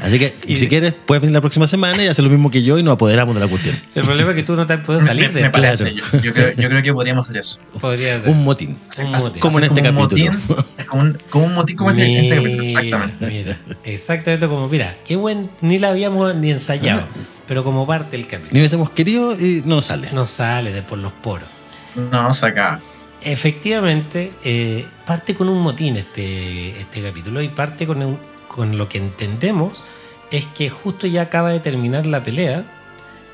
Así 0.00 0.18
que 0.18 0.34
Y- 0.46 0.56
si 0.56 0.68
quieres, 0.68 0.94
puedes 0.94 1.20
venir 1.20 1.34
la 1.34 1.40
próxima 1.42 1.66
semana 1.68 2.02
y 2.02 2.06
hacer 2.08 2.24
lo 2.24 2.30
mismo 2.30 2.50
que 2.50 2.62
yo 2.62 2.78
y 2.78 2.82
nos 2.82 2.94
apoderamos 2.94 3.34
de 3.34 3.40
la 3.42 3.48
cuestión. 3.48 3.78
El 3.94 4.04
problema 4.04 4.30
es 4.30 4.36
que 4.36 4.42
tú 4.42 4.56
no 4.56 4.66
te 4.66 4.72
has 4.72 4.80
podido 4.80 5.00
Me, 5.02 5.06
salir 5.06 5.32
me 5.32 5.42
de 5.42 5.50
parece. 5.50 5.92
claro. 5.92 5.96
Yo, 6.12 6.18
yo 6.22 6.32
creo, 6.32 6.52
yo 6.56 6.68
creo 6.70 6.82
que 6.82 6.92
podríamos 6.94 7.26
hacer 7.26 7.36
eso. 7.40 7.58
Podría 7.80 8.20
ser. 8.20 8.30
Un 8.30 8.42
motín. 8.44 8.78
Un. 8.98 9.38
Como 9.40 9.58
en 9.58 9.64
este 9.64 9.80
un 9.80 9.86
capítulo. 9.86 10.32
motín, 10.32 10.86
como, 10.88 11.02
un, 11.02 11.18
como 11.28 11.44
un 11.46 11.54
motín 11.54 11.76
como 11.76 11.90
este, 11.90 12.20
este 12.20 12.36
capítulo. 12.36 12.62
Mira, 12.64 12.80
Exactamente. 12.80 13.26
mira, 13.26 13.58
exactamente 13.84 14.46
como, 14.46 14.68
mira, 14.68 14.96
qué 15.06 15.16
buen, 15.16 15.50
ni 15.60 15.78
la 15.78 15.90
habíamos 15.90 16.34
ni 16.36 16.50
ensayado, 16.50 17.06
pero 17.46 17.62
como 17.62 17.86
parte 17.86 18.16
del 18.16 18.26
capítulo. 18.26 18.50
Ni 18.54 18.60
hubiésemos 18.60 18.90
querido 18.90 19.34
y 19.38 19.62
no 19.66 19.76
nos 19.76 19.86
sale. 19.86 20.08
No 20.12 20.26
sale 20.26 20.72
de 20.72 20.82
por 20.82 20.98
los 20.98 21.12
poros. 21.12 21.48
No, 22.10 22.32
saca. 22.32 22.80
Efectivamente, 23.24 24.32
eh, 24.44 24.84
parte 25.06 25.34
con 25.34 25.48
un 25.48 25.60
motín 25.62 25.96
este, 25.96 26.80
este 26.80 27.02
capítulo 27.02 27.42
y 27.42 27.48
parte 27.48 27.86
con, 27.86 28.02
un- 28.02 28.18
con 28.54 28.78
lo 28.78 28.88
que 28.88 28.98
entendemos 28.98 29.84
es 30.30 30.46
que 30.46 30.70
justo 30.70 31.06
ya 31.06 31.22
acaba 31.22 31.50
de 31.50 31.60
terminar 31.60 32.06
la 32.06 32.22
pelea 32.22 32.64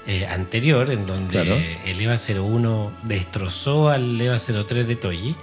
eh, 0.07 0.27
anterior 0.27 0.91
en 0.91 1.07
donde 1.07 1.33
Claro. 1.43 1.57
el 1.85 2.01
EVA 2.01 2.17
01 2.17 2.93
destrozó 3.03 3.91
al 3.91 4.21
EVA 4.21 4.37
03 4.39 4.89
de 4.89 4.97
Toji 4.97 5.37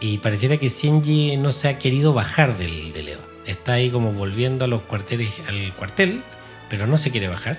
y 0.00 0.18
pareciera 0.18 0.56
que 0.56 0.68
Shinji 0.68 1.36
no 1.36 1.52
se 1.52 1.68
ha 1.68 1.78
querido 1.78 2.12
bajar 2.12 2.58
del, 2.58 2.92
del 2.92 3.10
EVA. 3.10 3.22
Está 3.46 3.74
ahí 3.74 3.90
como 3.90 4.12
volviendo 4.12 4.64
a 4.64 4.68
los 4.68 4.82
cuarteles, 4.82 5.40
al 5.48 5.72
cuartel, 5.74 6.22
pero 6.68 6.86
no 6.86 6.96
se 6.96 7.10
quiere 7.10 7.28
bajar. 7.28 7.58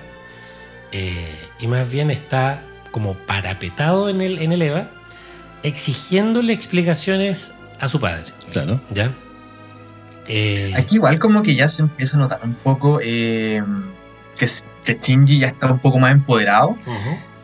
Eh, 0.92 1.34
y 1.60 1.66
más 1.66 1.90
bien 1.90 2.10
está 2.10 2.62
como 2.90 3.14
parapetado 3.14 4.08
en 4.08 4.20
el, 4.20 4.38
en 4.40 4.52
el 4.52 4.62
EVA, 4.62 4.90
exigiéndole 5.62 6.52
explicaciones 6.52 7.52
a 7.80 7.88
su 7.88 7.98
padre. 8.00 8.24
Claro. 8.52 8.80
¿Ya? 8.90 9.12
Eh, 10.28 10.72
Aquí 10.76 10.96
igual 10.96 11.18
como 11.18 11.42
que 11.42 11.54
ya 11.54 11.68
se 11.68 11.82
empieza 11.82 12.16
a 12.16 12.20
notar 12.20 12.40
un 12.42 12.54
poco 12.54 12.98
eh, 13.02 13.62
que, 14.38 14.46
que 14.84 14.98
Shinji 15.00 15.40
ya 15.40 15.48
está 15.48 15.70
un 15.70 15.78
poco 15.78 15.98
más 15.98 16.12
empoderado, 16.12 16.78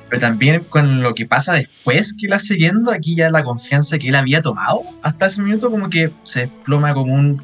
pero 0.08 0.20
también 0.20 0.64
con 0.64 1.02
lo 1.02 1.14
que 1.14 1.26
pasa 1.26 1.54
después 1.54 2.14
que 2.14 2.26
la 2.26 2.38
siguiendo, 2.38 2.90
aquí 2.90 3.14
ya 3.14 3.30
la 3.30 3.44
confianza 3.44 3.98
que 3.98 4.08
él 4.08 4.16
había 4.16 4.42
tomado 4.42 4.82
hasta 5.02 5.26
ese 5.26 5.42
minuto 5.42 5.70
como 5.70 5.90
que 5.90 6.10
se 6.24 6.40
desploma 6.40 6.94
como 6.94 7.14
un 7.14 7.42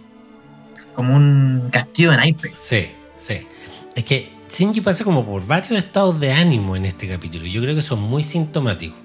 como 0.95 1.15
un 1.15 1.69
castillo 1.71 2.11
de 2.13 2.17
naipes. 2.17 2.53
Sí, 2.55 2.87
sí. 3.19 3.47
Es 3.95 4.05
que 4.05 4.33
Shinji 4.49 4.81
pasa 4.81 5.05
como 5.05 5.25
por 5.25 5.47
varios 5.47 5.79
estados 5.79 6.19
de 6.21 6.33
ánimo 6.33 6.77
en 6.77 6.87
este 6.87 7.09
capítulo. 7.09 7.47
Yo 7.47 7.63
creo 7.63 7.75
que 7.75 7.83
son 7.83 8.01
muy 8.01 8.23
sintomáticos. 8.23 8.99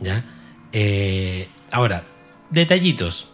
¿Ya? 0.00 0.24
Eh, 0.72 1.48
ahora, 1.70 2.04
detallitos. 2.50 3.28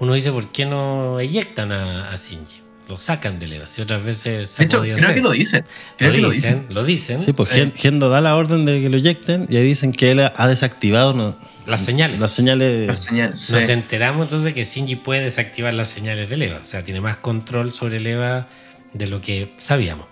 Uno 0.00 0.14
dice, 0.14 0.32
¿por 0.32 0.48
qué 0.48 0.66
no 0.66 1.20
eyectan 1.20 1.72
a, 1.72 2.10
a 2.10 2.16
Shinji? 2.16 2.60
Lo 2.88 2.98
sacan 2.98 3.38
de 3.38 3.46
Eva. 3.56 3.68
Si 3.68 3.80
otras 3.80 4.04
veces 4.04 4.50
se 4.50 4.58
De 4.58 4.64
hecho, 4.66 4.80
creo 4.82 4.96
hacer. 4.96 5.14
que 5.14 5.20
lo 5.22 5.30
dicen. 5.30 5.64
Lo 5.64 5.96
Creo 5.96 6.12
que 6.12 6.18
lo 6.20 6.30
dicen, 6.30 6.54
dicen. 6.60 6.74
lo 6.74 6.84
dicen. 6.84 7.20
Sí, 7.20 7.32
pues 7.32 7.50
Eh. 7.50 7.54
Gen- 7.54 7.72
Gendo 7.72 8.10
da 8.10 8.20
la 8.20 8.36
orden 8.36 8.64
de 8.66 8.82
que 8.82 8.90
lo 8.90 8.96
eyecten 8.98 9.46
y 9.48 9.56
ahí 9.56 9.62
dicen 9.64 9.92
que 9.92 10.10
él 10.10 10.20
ha 10.20 10.48
desactivado 10.48 11.14
no- 11.14 11.38
Las 11.66 11.82
señales. 11.82 12.20
las 12.20 12.32
señales. 12.32 12.86
Las 12.86 13.02
señales. 13.04 13.50
Nos 13.50 13.64
sí. 13.64 13.72
enteramos 13.72 14.24
entonces 14.24 14.52
que 14.52 14.64
Shinji 14.64 14.96
puede 14.96 15.22
desactivar 15.22 15.72
las 15.72 15.88
señales 15.88 16.28
del 16.28 16.42
EVA. 16.42 16.58
O 16.60 16.64
sea, 16.64 16.84
tiene 16.84 17.00
más 17.00 17.16
control 17.16 17.72
sobre 17.72 17.96
el 17.96 18.06
EVA 18.06 18.48
de 18.92 19.06
lo 19.06 19.22
que 19.22 19.54
sabíamos. 19.56 20.06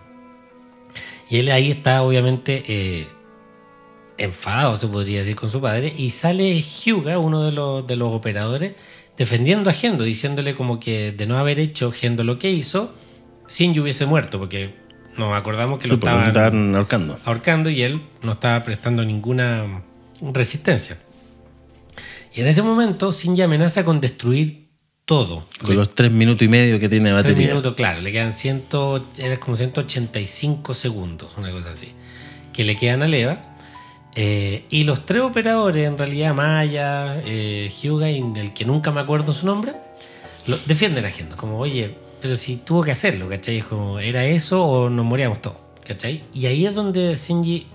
Y 1.29 1.39
él 1.41 1.51
ahí 1.51 1.71
está, 1.71 2.03
obviamente, 2.03 2.63
eh, 2.69 3.07
enfadado, 4.19 4.75
se 4.77 4.87
podría 4.89 5.19
decir, 5.21 5.35
con 5.37 5.51
su 5.51 5.61
padre. 5.61 5.93
Y 5.97 6.11
sale 6.11 6.61
Hyuga, 6.61 7.19
uno 7.19 7.43
de 7.45 7.53
los, 7.53 7.87
de 7.87 7.97
los 7.97 8.13
operadores, 8.13 8.75
defendiendo 9.19 9.71
a 9.71 9.73
Gendo, 9.73 10.05
diciéndole 10.05 10.55
como 10.55 10.81
que 10.81 11.13
de 11.13 11.27
no 11.27 11.39
haber 11.39 11.59
hecho 11.61 11.93
Gendo 11.93 12.25
lo 12.25 12.39
que 12.39 12.51
hizo, 12.51 12.95
Shinji 13.49 13.81
hubiese 13.81 14.07
muerto, 14.07 14.39
porque 14.39 14.75
nos 15.17 15.35
acordamos 15.35 15.79
que 15.79 15.85
Sí, 15.85 15.91
lo 15.91 15.95
estaban 15.97 16.75
ahorcando. 16.75 17.19
ahorcando 17.25 17.71
y 17.71 17.83
él 17.83 18.03
no 18.23 18.33
estaba 18.33 18.63
prestando 18.65 19.05
ninguna 19.05 19.83
resistencia. 20.33 20.99
Y 22.35 22.41
en 22.41 22.47
ese 22.47 22.63
momento 22.63 23.13
Shinji 23.13 23.43
amenaza 23.43 23.85
con 23.85 24.01
destruir 24.01 24.69
todo. 25.05 25.45
Con 25.61 25.77
los 25.77 25.91
tres 25.91 26.11
minutos 26.13 26.43
y 26.43 26.49
medio 26.49 26.81
que 26.81 26.89
tiene 26.89 27.11
de 27.11 27.15
Tres 27.17 27.25
batería. 27.33 27.49
minutos, 27.51 27.75
claro, 27.75 28.01
le 28.01 28.11
quedan 28.13 28.33
100, 28.33 28.65
era 29.19 29.39
como 29.39 29.57
185 29.57 30.73
segundos, 30.75 31.35
una 31.37 31.51
cosa 31.51 31.73
así, 31.73 31.89
que 32.53 32.65
le 32.65 32.77
quedan 32.77 33.03
a 33.03 33.07
Leva. 33.09 33.52
Eh, 34.15 34.65
y 34.69 34.85
los 34.85 35.07
tres 35.07 35.23
operadores, 35.23 35.87
en 35.87 35.97
realidad, 35.97 36.35
Maya, 36.35 37.21
eh, 37.25 37.71
Hyuga 37.81 38.11
y 38.11 38.19
el 38.37 38.53
que 38.53 38.65
nunca 38.65 38.91
me 38.91 39.01
acuerdo 39.01 39.33
su 39.33 39.47
nombre, 39.47 39.75
lo, 40.47 40.57
defienden 40.67 41.05
a 41.07 41.11
Gendo, 41.11 41.37
como, 41.37 41.59
oye, 41.59 41.97
pero 42.21 42.37
si 42.37 42.57
tuvo 42.57 42.83
que 42.83 42.91
hacerlo, 42.93 43.29
¿cachai? 43.29 43.59
Es 43.59 43.65
como, 43.65 43.99
¿era 43.99 44.25
eso 44.25 44.65
o 44.65 44.91
nos 44.91 45.05
moríamos 45.05 45.41
todos? 45.41 45.57
¿cachai? 45.87 46.23
Y 46.33 46.47
ahí 46.47 46.67
es 46.67 46.75
donde 46.75 47.17
Shinji 47.17 47.67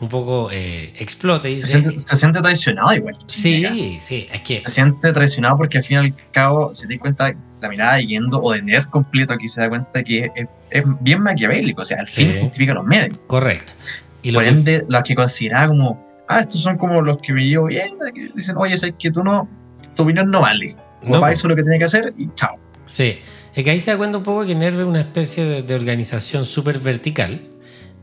un 0.00 0.08
poco 0.08 0.48
eh, 0.52 0.92
explota 0.96 1.48
y 1.48 1.60
Se 1.60 1.78
dice, 1.78 1.80
siente, 1.90 1.98
se 1.98 2.16
siente 2.16 2.40
traicionado 2.40 2.94
igual. 2.94 3.16
sí, 3.26 3.98
sí, 4.02 4.28
es 4.32 4.40
que, 4.42 4.60
Se 4.60 4.70
siente 4.70 5.12
traicionado 5.12 5.56
porque 5.56 5.78
al 5.78 5.84
fin 5.84 5.96
y 5.96 6.06
al 6.06 6.14
cabo 6.30 6.74
se 6.74 6.86
da 6.86 6.98
cuenta 6.98 7.34
la 7.60 7.68
mirada 7.68 7.96
de 7.96 8.06
Yendo 8.06 8.40
o 8.40 8.52
de 8.52 8.62
Nerd 8.62 8.86
completo 8.86 9.32
aquí 9.32 9.48
se 9.48 9.60
da 9.60 9.68
cuenta 9.68 10.04
que 10.04 10.30
es, 10.36 10.46
es 10.70 10.84
bien 11.00 11.20
maquiavélico. 11.20 11.82
O 11.82 11.84
sea, 11.84 11.98
al 12.00 12.08
fin 12.08 12.32
Sí. 12.32 12.38
justifica 12.40 12.74
los 12.74 12.84
medios. 12.84 13.18
correcto. 13.26 13.72
Y 14.22 14.30
lo 14.30 14.38
Por 14.40 14.46
ende, 14.48 14.84
los 14.88 15.02
que 15.02 15.14
consideraba 15.14 15.68
como, 15.68 16.04
ah, 16.28 16.40
estos 16.40 16.60
son 16.62 16.76
como 16.76 17.00
los 17.02 17.18
que 17.18 17.32
me 17.32 17.46
llevo 17.46 17.66
bien, 17.66 17.94
que 18.14 18.30
dicen, 18.34 18.56
oye, 18.56 18.76
sabes 18.76 18.94
que 18.98 19.10
tú 19.10 19.22
no, 19.22 19.48
tu 19.94 20.02
opinión 20.02 20.30
no 20.30 20.40
vale. 20.40 20.74
No, 21.02 21.12
papá 21.12 21.28
po. 21.28 21.32
hizo 21.32 21.48
lo 21.48 21.54
que 21.56 21.62
tenía 21.62 21.78
que 21.78 21.84
hacer 21.84 22.12
y 22.16 22.28
chao. 22.34 22.56
Sí, 22.86 23.18
es 23.54 23.64
que 23.64 23.70
ahí 23.70 23.80
se 23.80 23.92
da 23.92 23.96
cuenta 23.96 24.18
un 24.18 24.24
poco 24.24 24.44
que 24.44 24.54
Nerve 24.54 24.82
es 24.82 24.88
una 24.88 25.00
especie 25.00 25.44
de, 25.44 25.62
de 25.62 25.74
organización 25.74 26.44
súper 26.44 26.78
vertical, 26.80 27.48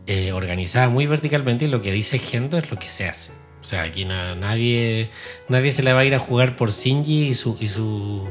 eh, 0.08 0.32
organizada 0.32 0.88
muy 0.90 1.06
verticalmente, 1.08 1.66
y 1.66 1.68
lo 1.68 1.82
que 1.82 1.92
dice 1.92 2.20
Gendo 2.20 2.58
es 2.58 2.72
lo 2.72 2.78
que 2.80 2.88
se 2.90 3.08
hace. 3.08 3.32
O 3.60 3.64
sea, 3.68 3.82
aquí 3.84 4.06
na- 4.06 4.36
nadie, 4.36 5.10
nadie 5.50 5.72
se 5.72 5.82
le 5.82 5.92
va 5.92 6.02
a 6.02 6.06
ir 6.06 6.14
a 6.14 6.20
jugar 6.20 6.56
por 6.56 6.70
Shinji 6.72 7.28
y 7.30 7.34
su. 7.34 7.58
Y, 7.60 7.68
su, 7.68 8.28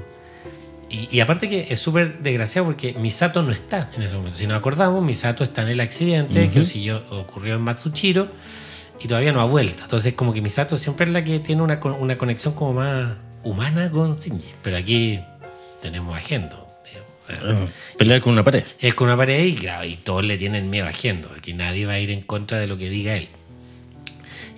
y, 0.95 1.09
y 1.17 1.21
aparte 1.21 1.49
que 1.49 1.67
es 1.71 1.79
súper 1.79 2.19
desgraciado 2.21 2.67
porque 2.67 2.93
Misato 2.95 3.43
no 3.43 3.53
está 3.53 3.91
en 3.97 4.03
ese 4.03 4.17
momento. 4.17 4.37
Si 4.37 4.47
nos 4.47 4.57
acordamos, 4.57 5.03
Misato 5.03 5.43
está 5.45 5.63
en 5.63 5.69
el 5.69 5.81
accidente 5.81 6.49
que 6.51 6.61
Ujú. 6.61 6.69
siguió- 6.69 7.03
ocurrió 7.11 7.55
en 7.55 7.61
Matsuchiro 7.63 8.29
y 9.01 9.09
todavía 9.09 9.33
no 9.33 9.41
ha 9.41 9.45
vuelto. 9.47 9.83
Entonces, 9.83 10.13
como 10.15 10.33
que 10.33 10.41
Misato 10.41 10.77
siempre 10.77 11.07
es 11.07 11.13
la 11.13 11.25
que 11.25 11.39
tiene 11.41 11.63
una, 11.63 11.81
una 11.99 12.17
conexión 12.19 12.55
como 12.55 12.75
más 12.75 13.15
humana 13.43 13.91
con 13.91 14.19
Shinji. 14.19 14.51
Pero 14.63 14.77
aquí 14.77 15.21
tenemos 15.83 16.17
a 16.17 16.21
Gendo. 16.21 16.57
O 16.57 17.27
sea, 17.27 17.37
Eh, 17.51 17.69
Pelear 17.99 18.21
con 18.21 18.35
una 18.35 18.45
pared. 18.45 18.63
es 18.79 18.95
con 18.95 19.09
una 19.09 19.17
pared 19.17 19.45
y, 19.47 19.55
claro, 19.55 19.85
y 19.87 19.97
todos 19.97 20.25
le 20.25 20.37
tienen 20.37 20.69
miedo 20.71 20.87
a 20.87 20.93
Gendo. 20.93 21.31
Aquí 21.37 21.55
nadie 21.55 21.87
va 21.87 21.95
a 21.95 21.99
ir 21.99 22.11
en 22.11 22.21
contra 22.21 22.59
de 22.59 22.67
lo 22.67 22.77
que 22.79 22.89
diga 22.91 23.17
él. 23.17 23.29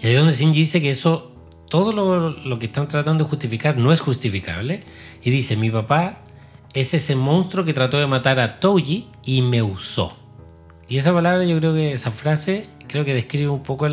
Y 0.03 0.07
ahí 0.07 0.13
es 0.15 0.19
donde 0.19 0.35
Shinji 0.35 0.59
dice 0.61 0.83
que 0.83 0.91
eso, 0.91 1.33
todo 1.71 1.93
lo, 1.93 2.31
lo 2.31 2.59
que 2.59 2.67
están 2.67 2.89
tratando 2.89 3.25
de 3.25 3.31
justificar 3.31 3.77
no 3.79 3.93
es 3.93 4.01
justificable. 4.01 4.83
Y 5.23 5.31
dice, 5.31 5.57
mi 5.57 5.71
papá 5.71 6.19
es 6.77 6.93
ese 6.93 7.17
monstruo 7.17 7.65
que 7.65 7.73
trató 7.73 7.99
de 7.99 8.07
matar 8.07 8.39
a 8.39 8.61
Touji 8.61 9.09
y 9.25 9.41
me 9.41 9.63
usó. 9.63 10.15
Y 10.89 10.99
esa 10.99 11.13
palabra, 11.13 11.43
yo 11.47 11.59
creo 11.59 11.73
que 11.73 11.93
esa 11.93 12.11
frase, 12.11 12.69
creo 12.87 13.03
que 13.03 13.15
describe 13.15 13.49
un 13.49 13.63
poco 13.63 13.89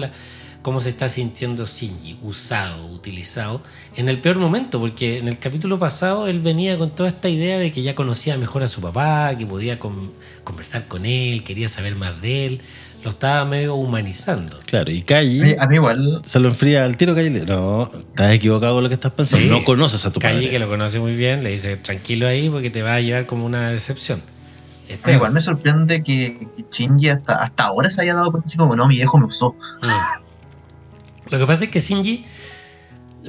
cómo 0.62 0.82
se 0.82 0.90
está 0.90 1.08
sintiendo 1.08 1.66
Shinji, 1.66 2.18
usado, 2.22 2.86
utilizado, 2.88 3.63
en 3.96 4.10
el 4.10 4.20
peor 4.20 4.36
momento, 4.38 4.82
porque 4.82 5.18
en 5.18 5.30
el 5.30 5.40
capítulo 5.40 5.80
pasado 5.80 6.28
él 6.28 6.42
venía 6.42 6.78
con 6.78 6.94
toda 6.94 7.08
esta 7.08 7.30
idea 7.30 7.58
de 7.58 7.72
que 7.72 7.84
ya 7.84 7.96
conocía 7.96 8.38
mejor 8.38 8.63
a 8.63 8.68
su 8.68 8.82
papá, 8.82 9.34
que 9.38 9.46
podía 9.46 9.80
con- 9.80 10.12
conversar 10.44 10.90
con 10.90 11.06
él, 11.06 11.44
quería 11.46 11.70
saber 11.70 11.96
más 11.96 12.22
de 12.22 12.46
él, 12.46 12.62
lo 13.04 13.10
estaba 13.12 13.44
medio 13.46 13.76
humanizando. 13.76 14.58
Claro, 14.66 14.92
y 14.92 15.02
Calle 15.04 15.58
a 15.60 15.68
mí 15.68 15.76
igual, 15.76 16.22
se 16.24 16.40
lo 16.40 16.50
enfría 16.50 16.86
al 16.86 16.96
tiro, 16.98 17.14
Calle. 17.16 17.30
le- 17.30 17.46
No, 17.46 17.84
estás 17.94 18.34
equivocado 18.34 18.76
con 18.76 18.84
lo 18.84 18.90
que 18.90 18.96
estás 18.96 19.12
pensando. 19.12 19.44
Sí. 19.46 19.50
No 19.50 19.64
conoces 19.64 20.06
a 20.06 20.12
tu 20.14 20.20
Calle, 20.20 20.36
padre. 20.38 20.50
que 20.50 20.60
lo 20.60 20.68
conoce 20.70 21.00
muy 21.00 21.16
bien, 21.16 21.44
le 21.44 21.50
dice, 21.52 21.78
tranquilo 21.78 22.28
ahí 22.28 22.50
porque 22.50 22.70
te 22.70 22.82
va 22.82 22.96
a 22.96 23.02
llevar 23.02 23.26
como 23.26 23.46
una 23.46 23.70
decepción. 23.72 24.22
Este- 24.88 25.14
igual 25.14 25.32
me 25.32 25.42
sorprende 25.42 26.04
que 26.04 26.48
que 26.56 26.66
Shinji 26.72 27.10
hasta, 27.10 27.36
hasta 27.36 27.64
ahora 27.66 27.90
se 27.90 28.02
haya 28.02 28.16
dado 28.16 28.32
cuenta 28.32 28.48
así 28.48 28.58
como, 28.58 28.76
no, 28.76 28.88
mi 28.88 28.96
viejo 28.96 29.18
me 29.18 29.26
usó. 29.26 29.56
Mm. 29.82 31.30
Lo 31.32 31.40
que 31.40 31.46
pasa 31.48 31.64
es 31.66 31.70
que 31.70 31.80
Shinji. 31.80 32.26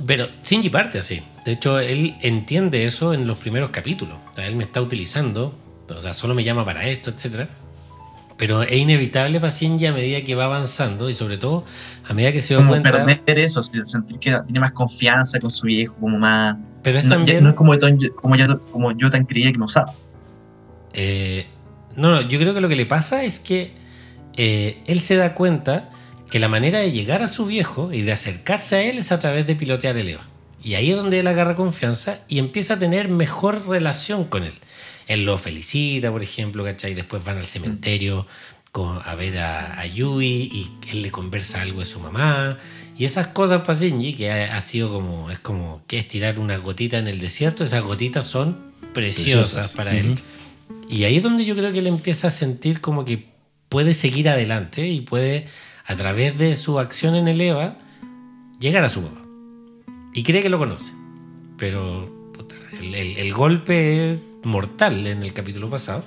Pero 0.07 0.27
Shinji 0.43 0.71
parte 0.71 0.99
así. 0.99 1.23
De 1.45 1.53
hecho, 1.53 1.79
él 1.79 2.17
entiende 2.23 2.85
eso 2.85 3.15
en 3.15 3.27
los 3.29 3.39
primeros 3.39 3.71
capítulos. 3.71 4.19
O 4.33 4.35
sea, 4.35 4.47
él 4.49 4.57
me 4.57 4.65
está 4.65 4.81
utilizando, 4.81 5.57
o 5.89 6.01
sea, 6.01 6.13
solo 6.13 6.35
me 6.35 6.43
llama 6.43 6.65
para 6.65 6.87
esto, 6.89 7.11
etc. 7.11 7.49
Pero 8.37 8.63
es 8.63 8.73
inevitable 8.77 9.39
para 9.39 9.53
Shinji 9.53 9.87
a 9.87 9.93
medida 9.93 10.23
que 10.23 10.35
va 10.35 10.47
avanzando 10.47 11.09
y 11.09 11.15
sobre 11.15 11.39
todo 11.39 11.65
a 12.09 12.13
medida 12.15 12.33
que 12.33 12.41
se 12.41 12.55
da 12.55 12.59
Como 12.61 12.71
cuenta. 12.71 12.91
perder 13.05 13.39
eso, 13.39 13.63
sentir 13.63 14.19
que 14.19 14.37
tiene 14.45 14.59
más 14.61 14.73
confianza 14.73 15.39
con 15.39 15.51
su 15.51 15.67
viejo, 15.67 15.95
como 16.01 16.19
más... 16.19 16.57
Pero 16.83 16.99
es 16.99 17.05
No, 17.05 17.23
es 17.25 17.55
como, 17.55 17.79
Ton- 17.79 17.99
como, 18.17 18.35
yo, 18.37 18.61
como 18.73 18.91
yo 18.93 19.09
tan 19.09 19.25
creía 19.25 19.53
que 19.53 19.59
me 19.59 19.65
usaba. 19.67 19.95
Eh, 20.93 21.47
no, 21.97 22.11
no, 22.11 22.21
yo 22.23 22.39
creo 22.39 22.55
que 22.55 22.61
lo 22.61 22.69
que 22.69 22.77
le 22.77 22.87
pasa 22.87 23.25
es 23.25 23.39
que 23.41 23.73
eh, 24.37 24.83
él 24.87 25.01
se 25.01 25.17
da 25.17 25.35
cuenta 25.35 25.91
que 26.31 26.39
la 26.41 26.49
manera 26.49 26.81
de 26.81 26.91
llegar 26.91 27.23
a 27.23 27.29
su 27.29 27.47
viejo 27.47 27.93
y 27.93 28.03
de 28.03 28.13
acercarse 28.13 28.77
a 28.77 28.83
él 28.83 28.99
es 28.99 29.13
a 29.13 29.19
través 29.21 29.47
de 29.47 29.55
pilotear 29.55 29.97
el 29.97 30.09
EVA. 30.09 30.23
Y 30.63 30.75
ahí 30.75 30.91
es 30.91 30.97
donde 30.97 31.21
él 31.21 31.27
agarra 31.29 31.55
confianza 31.55 32.19
y 32.27 32.39
empieza 32.39 32.75
a 32.75 32.79
tener 32.79 33.09
mejor 33.09 33.69
relación 33.69 34.25
con 34.25 34.43
él. 34.45 34.55
Él 35.07 35.25
lo 35.25 35.39
felicita, 35.39 36.11
por 36.11 36.23
ejemplo, 36.23 36.65
¿cachai? 36.65 36.95
Después 36.95 37.25
van 37.25 37.37
al 37.39 37.45
cementerio 37.47 38.27
con- 38.73 38.99
a 39.05 39.15
ver 39.15 39.39
a, 39.39 39.81
a 39.81 39.87
Yui 39.87 40.27
y 40.27 40.71
él 40.91 41.03
le 41.03 41.11
conversa 41.11 41.61
algo 41.63 41.81
de 41.81 41.85
su 41.87 42.01
mamá. 42.01 42.59
Y 42.97 43.05
esas 43.05 43.27
cosas 43.29 43.63
para 43.63 43.79
Shinji, 43.79 44.15
que 44.15 44.31
ha, 44.31 44.57
ha 44.57 44.61
sido 44.61 44.93
como, 44.93 45.31
es 45.31 45.39
como 45.41 45.83
que 45.87 45.99
es 45.99 46.07
tirar 46.09 46.39
una 46.39 46.57
gotita 46.59 46.99
en 46.99 47.09
el 47.09 47.19
desierto, 47.19 47.65
esas 47.65 47.83
gotitas 47.83 48.27
son 48.27 48.73
preciosas, 48.93 49.53
Preciosas. 49.53 49.77
para 49.77 49.97
él. 49.97 50.19
Y 50.89 51.05
ahí 51.05 51.17
es 51.17 51.23
donde 51.23 51.45
yo 51.45 51.55
creo 51.57 51.73
que 51.73 51.79
él 51.81 51.87
empieza 51.89 52.29
a 52.29 52.31
sentir 52.31 52.81
como 52.81 53.05
que 53.05 53.27
puede 53.69 53.95
seguir 53.95 54.29
adelante 54.29 54.87
y 54.89 55.01
puede, 55.01 55.47
a 55.87 55.97
través 55.97 56.39
de 56.39 56.55
su 56.57 56.79
acción 56.79 57.17
en 57.17 57.27
el 57.27 57.41
EVA, 57.41 57.77
llegar 58.61 58.85
a 58.85 58.89
su 58.89 59.03
papá. 59.03 59.21
Y 60.15 60.23
cree 60.23 60.41
que 60.43 60.49
lo 60.49 60.59
conoce. 60.59 60.93
Pero 61.59 62.31
puta, 62.33 62.55
el, 62.81 62.95
el- 62.95 63.17
el 63.19 63.33
golpe 63.35 64.11
es 64.11 64.19
mortal 64.45 65.07
en 65.07 65.23
el 65.23 65.33
capítulo 65.33 65.69
pasado. 65.71 66.05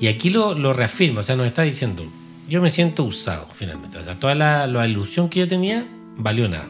Y 0.00 0.06
aquí 0.06 0.30
lo, 0.30 0.54
lo 0.54 0.72
reafirma, 0.72 1.20
o 1.20 1.22
sea, 1.22 1.34
nos 1.36 1.46
está 1.46 1.62
diciendo, 1.62 2.04
yo 2.48 2.62
me 2.62 2.70
siento 2.70 3.04
usado 3.04 3.48
finalmente. 3.52 3.98
O 3.98 4.04
sea, 4.04 4.18
toda 4.20 4.34
la, 4.34 4.66
la 4.66 4.86
ilusión 4.86 5.28
que 5.28 5.40
yo 5.40 5.48
tenía 5.48 5.86
valió 6.16 6.48
nada. 6.48 6.68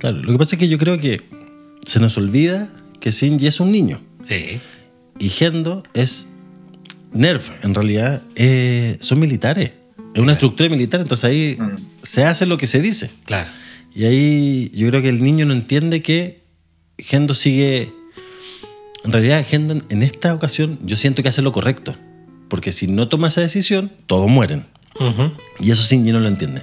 Claro, 0.00 0.18
lo 0.18 0.32
que 0.32 0.38
pasa 0.38 0.56
es 0.56 0.58
que 0.60 0.68
yo 0.68 0.78
creo 0.78 0.98
que 0.98 1.20
se 1.86 2.00
nos 2.00 2.16
olvida 2.18 2.68
que 3.00 3.10
Shinji 3.10 3.46
es 3.46 3.60
un 3.60 3.70
niño. 3.72 4.00
Sí, 4.22 4.60
Y 5.18 5.28
Gendo 5.28 5.82
es 5.94 6.30
Nerf, 7.12 7.50
en 7.62 7.74
realidad 7.74 8.22
eh, 8.34 8.96
son 9.00 9.20
militares. 9.20 9.70
Es 10.14 10.20
una 10.20 10.32
estructura 10.32 10.68
militar, 10.68 11.00
entonces 11.00 11.24
ahí 11.24 11.56
Mm. 11.58 11.76
se 12.02 12.24
hace 12.24 12.46
lo 12.46 12.56
que 12.58 12.66
se 12.66 12.80
dice. 12.80 13.10
claro. 13.24 13.50
Y 13.96 14.04
ahí 14.06 14.72
yo 14.74 14.88
creo 14.88 15.00
que 15.02 15.08
el 15.08 15.22
niño 15.22 15.46
no 15.46 15.52
entiende 15.54 16.02
que 16.02 16.42
Gendo 16.98 17.32
sigue. 17.34 17.92
En 19.04 19.12
realidad, 19.12 19.44
Gendo 19.46 19.74
en 19.88 20.02
esta 20.02 20.34
ocasión 20.34 20.78
yo 20.82 20.96
siento 20.96 21.22
que 21.22 21.28
hace 21.28 21.42
lo 21.42 21.52
correcto. 21.52 21.94
Porque 22.48 22.72
si 22.72 22.86
no 22.86 23.08
toma 23.08 23.28
esa 23.28 23.40
decisión, 23.40 23.90
todos 24.06 24.28
mueren. 24.28 24.66
Y 25.60 25.70
eso 25.70 25.82
Shinji 25.82 26.12
no 26.12 26.20
lo 26.20 26.28
entiende. 26.28 26.62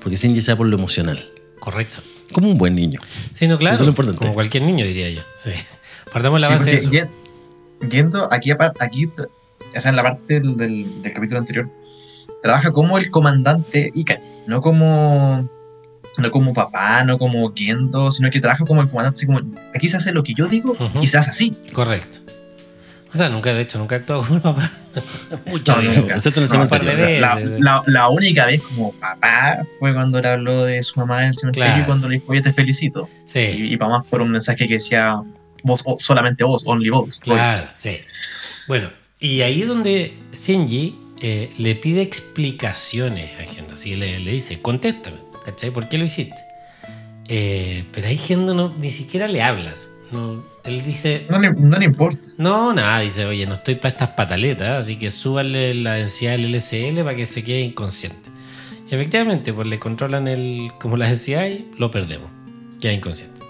Porque 0.00 0.16
Shinji 0.16 0.42
se 0.42 0.52
va 0.52 0.58
por 0.58 0.66
lo 0.66 0.76
emocional. 0.76 1.26
Correcto. 1.58 1.96
Como 2.32 2.50
un 2.50 2.58
buen 2.58 2.74
niño. 2.74 3.00
Sí, 3.32 3.46
no, 3.48 3.56
claro. 3.58 3.74
eso 3.74 3.84
es 3.84 3.86
lo 3.86 3.90
importante. 3.92 4.18
Como 4.18 4.34
cualquier 4.34 4.62
niño, 4.64 4.84
diría 4.84 5.10
yo. 5.10 5.22
Sí. 5.42 5.50
Partamos 6.12 6.40
la 6.40 6.48
Sí, 6.48 6.52
base 6.54 6.70
de 6.70 6.76
eso. 6.76 6.90
Ye- 6.90 7.08
Yendo 7.90 8.28
aquí, 8.32 8.50
aquí, 8.80 9.06
o 9.06 9.80
sea, 9.80 9.90
en 9.90 9.96
la 9.96 10.02
parte 10.02 10.34
del, 10.40 10.56
del- 10.56 10.98
del 10.98 11.12
capítulo 11.12 11.38
anterior, 11.40 11.70
trabaja 12.42 12.72
como 12.72 12.98
el 12.98 13.10
comandante 13.10 13.90
Ikari, 13.94 14.22
no 14.46 14.60
como 14.60 15.48
no 16.18 16.30
como 16.30 16.52
papá, 16.54 17.02
no 17.04 17.18
como 17.18 17.52
Gendo, 17.54 18.10
sino 18.10 18.30
que 18.30 18.40
trabaja 18.40 18.64
como 18.64 18.82
el 18.82 18.88
comandante, 18.88 19.16
así 19.16 19.26
como, 19.26 19.40
aquí 19.74 19.88
se 19.88 19.96
hace 19.96 20.12
lo 20.12 20.22
que 20.22 20.34
yo 20.34 20.46
digo 20.46 20.72
Ujú. 20.78 20.98
y 21.00 21.06
se 21.06 21.18
hace 21.18 21.30
así. 21.30 21.52
Correcto. 21.72 22.18
O 23.12 23.16
sea, 23.16 23.28
nunca, 23.30 23.54
de 23.54 23.62
hecho, 23.62 23.78
nunca 23.78 23.94
he 23.94 23.98
actuado 23.98 24.22
como 24.22 24.36
el 24.36 24.42
papá. 24.42 24.70
No, 25.66 25.82
nunca. 25.82 26.16
Excepto 26.16 26.40
en 26.40 26.44
el 26.44 26.48
No, 26.50 26.68
cementerio. 26.68 26.96
veces. 26.96 27.20
La, 27.20 27.40
la- 27.58 27.82
la 27.86 28.08
única 28.08 28.46
vez 28.46 28.62
como 28.62 28.92
papá 28.92 29.60
fue 29.78 29.92
cuando 29.92 30.20
le 30.22 30.28
habló 30.28 30.64
de 30.64 30.82
su 30.82 30.98
mamá 30.98 31.22
en 31.22 31.28
el 31.28 31.34
cementerio 31.34 31.66
Claro. 31.68 31.82
y 31.82 31.84
cuando 31.84 32.08
le 32.08 32.14
dijo, 32.16 32.26
oye, 32.32 32.40
te 32.40 32.52
felicito. 32.52 33.06
Sí, 33.26 33.40
Y, 33.40 33.72
y 33.74 33.76
para 33.76 33.90
más 33.98 34.06
por 34.06 34.22
un 34.22 34.30
mensaje 34.30 34.66
que 34.66 34.74
decía, 34.74 35.20
vos, 35.62 35.82
o- 35.84 35.98
solamente 36.00 36.44
vos, 36.44 36.62
only 36.64 36.88
vos. 36.90 37.18
claro, 37.20 37.68
sí. 37.74 37.98
Bueno, 38.68 38.90
y 39.20 39.42
ahí 39.42 39.62
es 39.62 39.68
donde 39.68 40.14
Shinji 40.32 40.98
eh, 41.20 41.50
le 41.58 41.74
pide 41.74 42.00
explicaciones 42.02 43.30
a 43.40 43.44
Gendo. 43.44 43.74
Así 43.74 43.94
le, 43.94 44.18
le 44.18 44.32
dice, 44.32 44.60
contéstame, 44.62 45.16
¿cachai? 45.46 45.70
¿Por 45.70 45.88
qué 45.88 45.96
lo 45.96 46.04
hiciste? 46.04 46.36
Eh, 47.28 47.84
pero 47.92 48.08
ahí 48.08 48.18
Gendo 48.18 48.52
no, 48.54 48.74
ni 48.78 48.90
siquiera 48.90 49.26
le 49.28 49.42
hablas. 49.42 49.88
No, 50.12 50.44
él 50.64 50.84
dice, 50.84 51.26
No 51.30 51.40
le, 51.40 51.50
no 51.52 51.78
le 51.78 51.84
importa. 51.86 52.28
no, 52.38 52.72
nada, 52.72 53.00
dice, 53.00 53.24
oye, 53.24 53.44
no 53.46 53.54
estoy 53.54 53.74
para 53.76 53.88
estas 53.88 54.10
pataletas, 54.10 54.68
así 54.84 54.96
que 54.96 55.10
súbale 55.10 55.74
la 55.74 55.94
densidad 55.94 56.32
del 56.32 56.54
LCL 56.54 57.02
para 57.02 57.16
que 57.16 57.26
se 57.26 57.42
quede 57.42 57.62
inconsciente. 57.62 58.30
Y 58.88 58.94
efectivamente, 58.94 59.52
pues 59.52 59.66
le 59.66 59.80
controlan 59.80 60.28
el, 60.28 60.70
como 60.78 60.96
la 60.96 61.06
densidad 61.08 61.46
y 61.48 61.68
lo 61.78 61.90
perdemos. 61.90 62.30
Queda 62.80 62.92
inconsciente. 62.92 63.40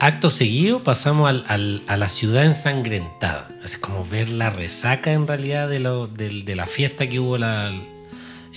Acto 0.00 0.30
seguido 0.30 0.82
pasamos 0.82 1.28
al- 1.28 1.44
al- 1.46 1.82
a 1.86 1.96
la 1.98 2.08
ciudad 2.08 2.44
ensangrentada. 2.46 3.50
Es 3.62 3.76
como 3.76 4.04
ver 4.04 4.30
la 4.30 4.48
resaca 4.50 5.12
en 5.12 5.28
realidad 5.28 5.68
de, 5.68 5.78
lo, 5.78 6.06
del- 6.08 6.44
de 6.46 6.56
la 6.56 6.66
fiesta 6.66 7.06
que 7.08 7.20
hubo 7.20 7.36
la- 7.36 7.70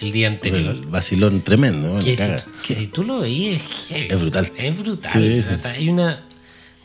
el 0.01 0.11
día 0.11 0.27
anterior. 0.27 0.75
El 0.75 0.85
vacilón 0.87 1.41
tremendo. 1.41 1.99
Que 1.99 2.15
si, 2.15 2.23
que 2.65 2.73
si 2.75 2.87
tú 2.87 3.03
lo 3.03 3.19
veías 3.19 3.61
es 3.61 3.87
heavy. 3.89 4.07
Es 4.09 4.19
brutal. 4.21 4.51
Es 4.57 4.79
brutal. 4.79 5.11
Sí, 5.11 5.43
sí. 5.43 5.49
Hay 5.67 5.89
una, 5.89 6.23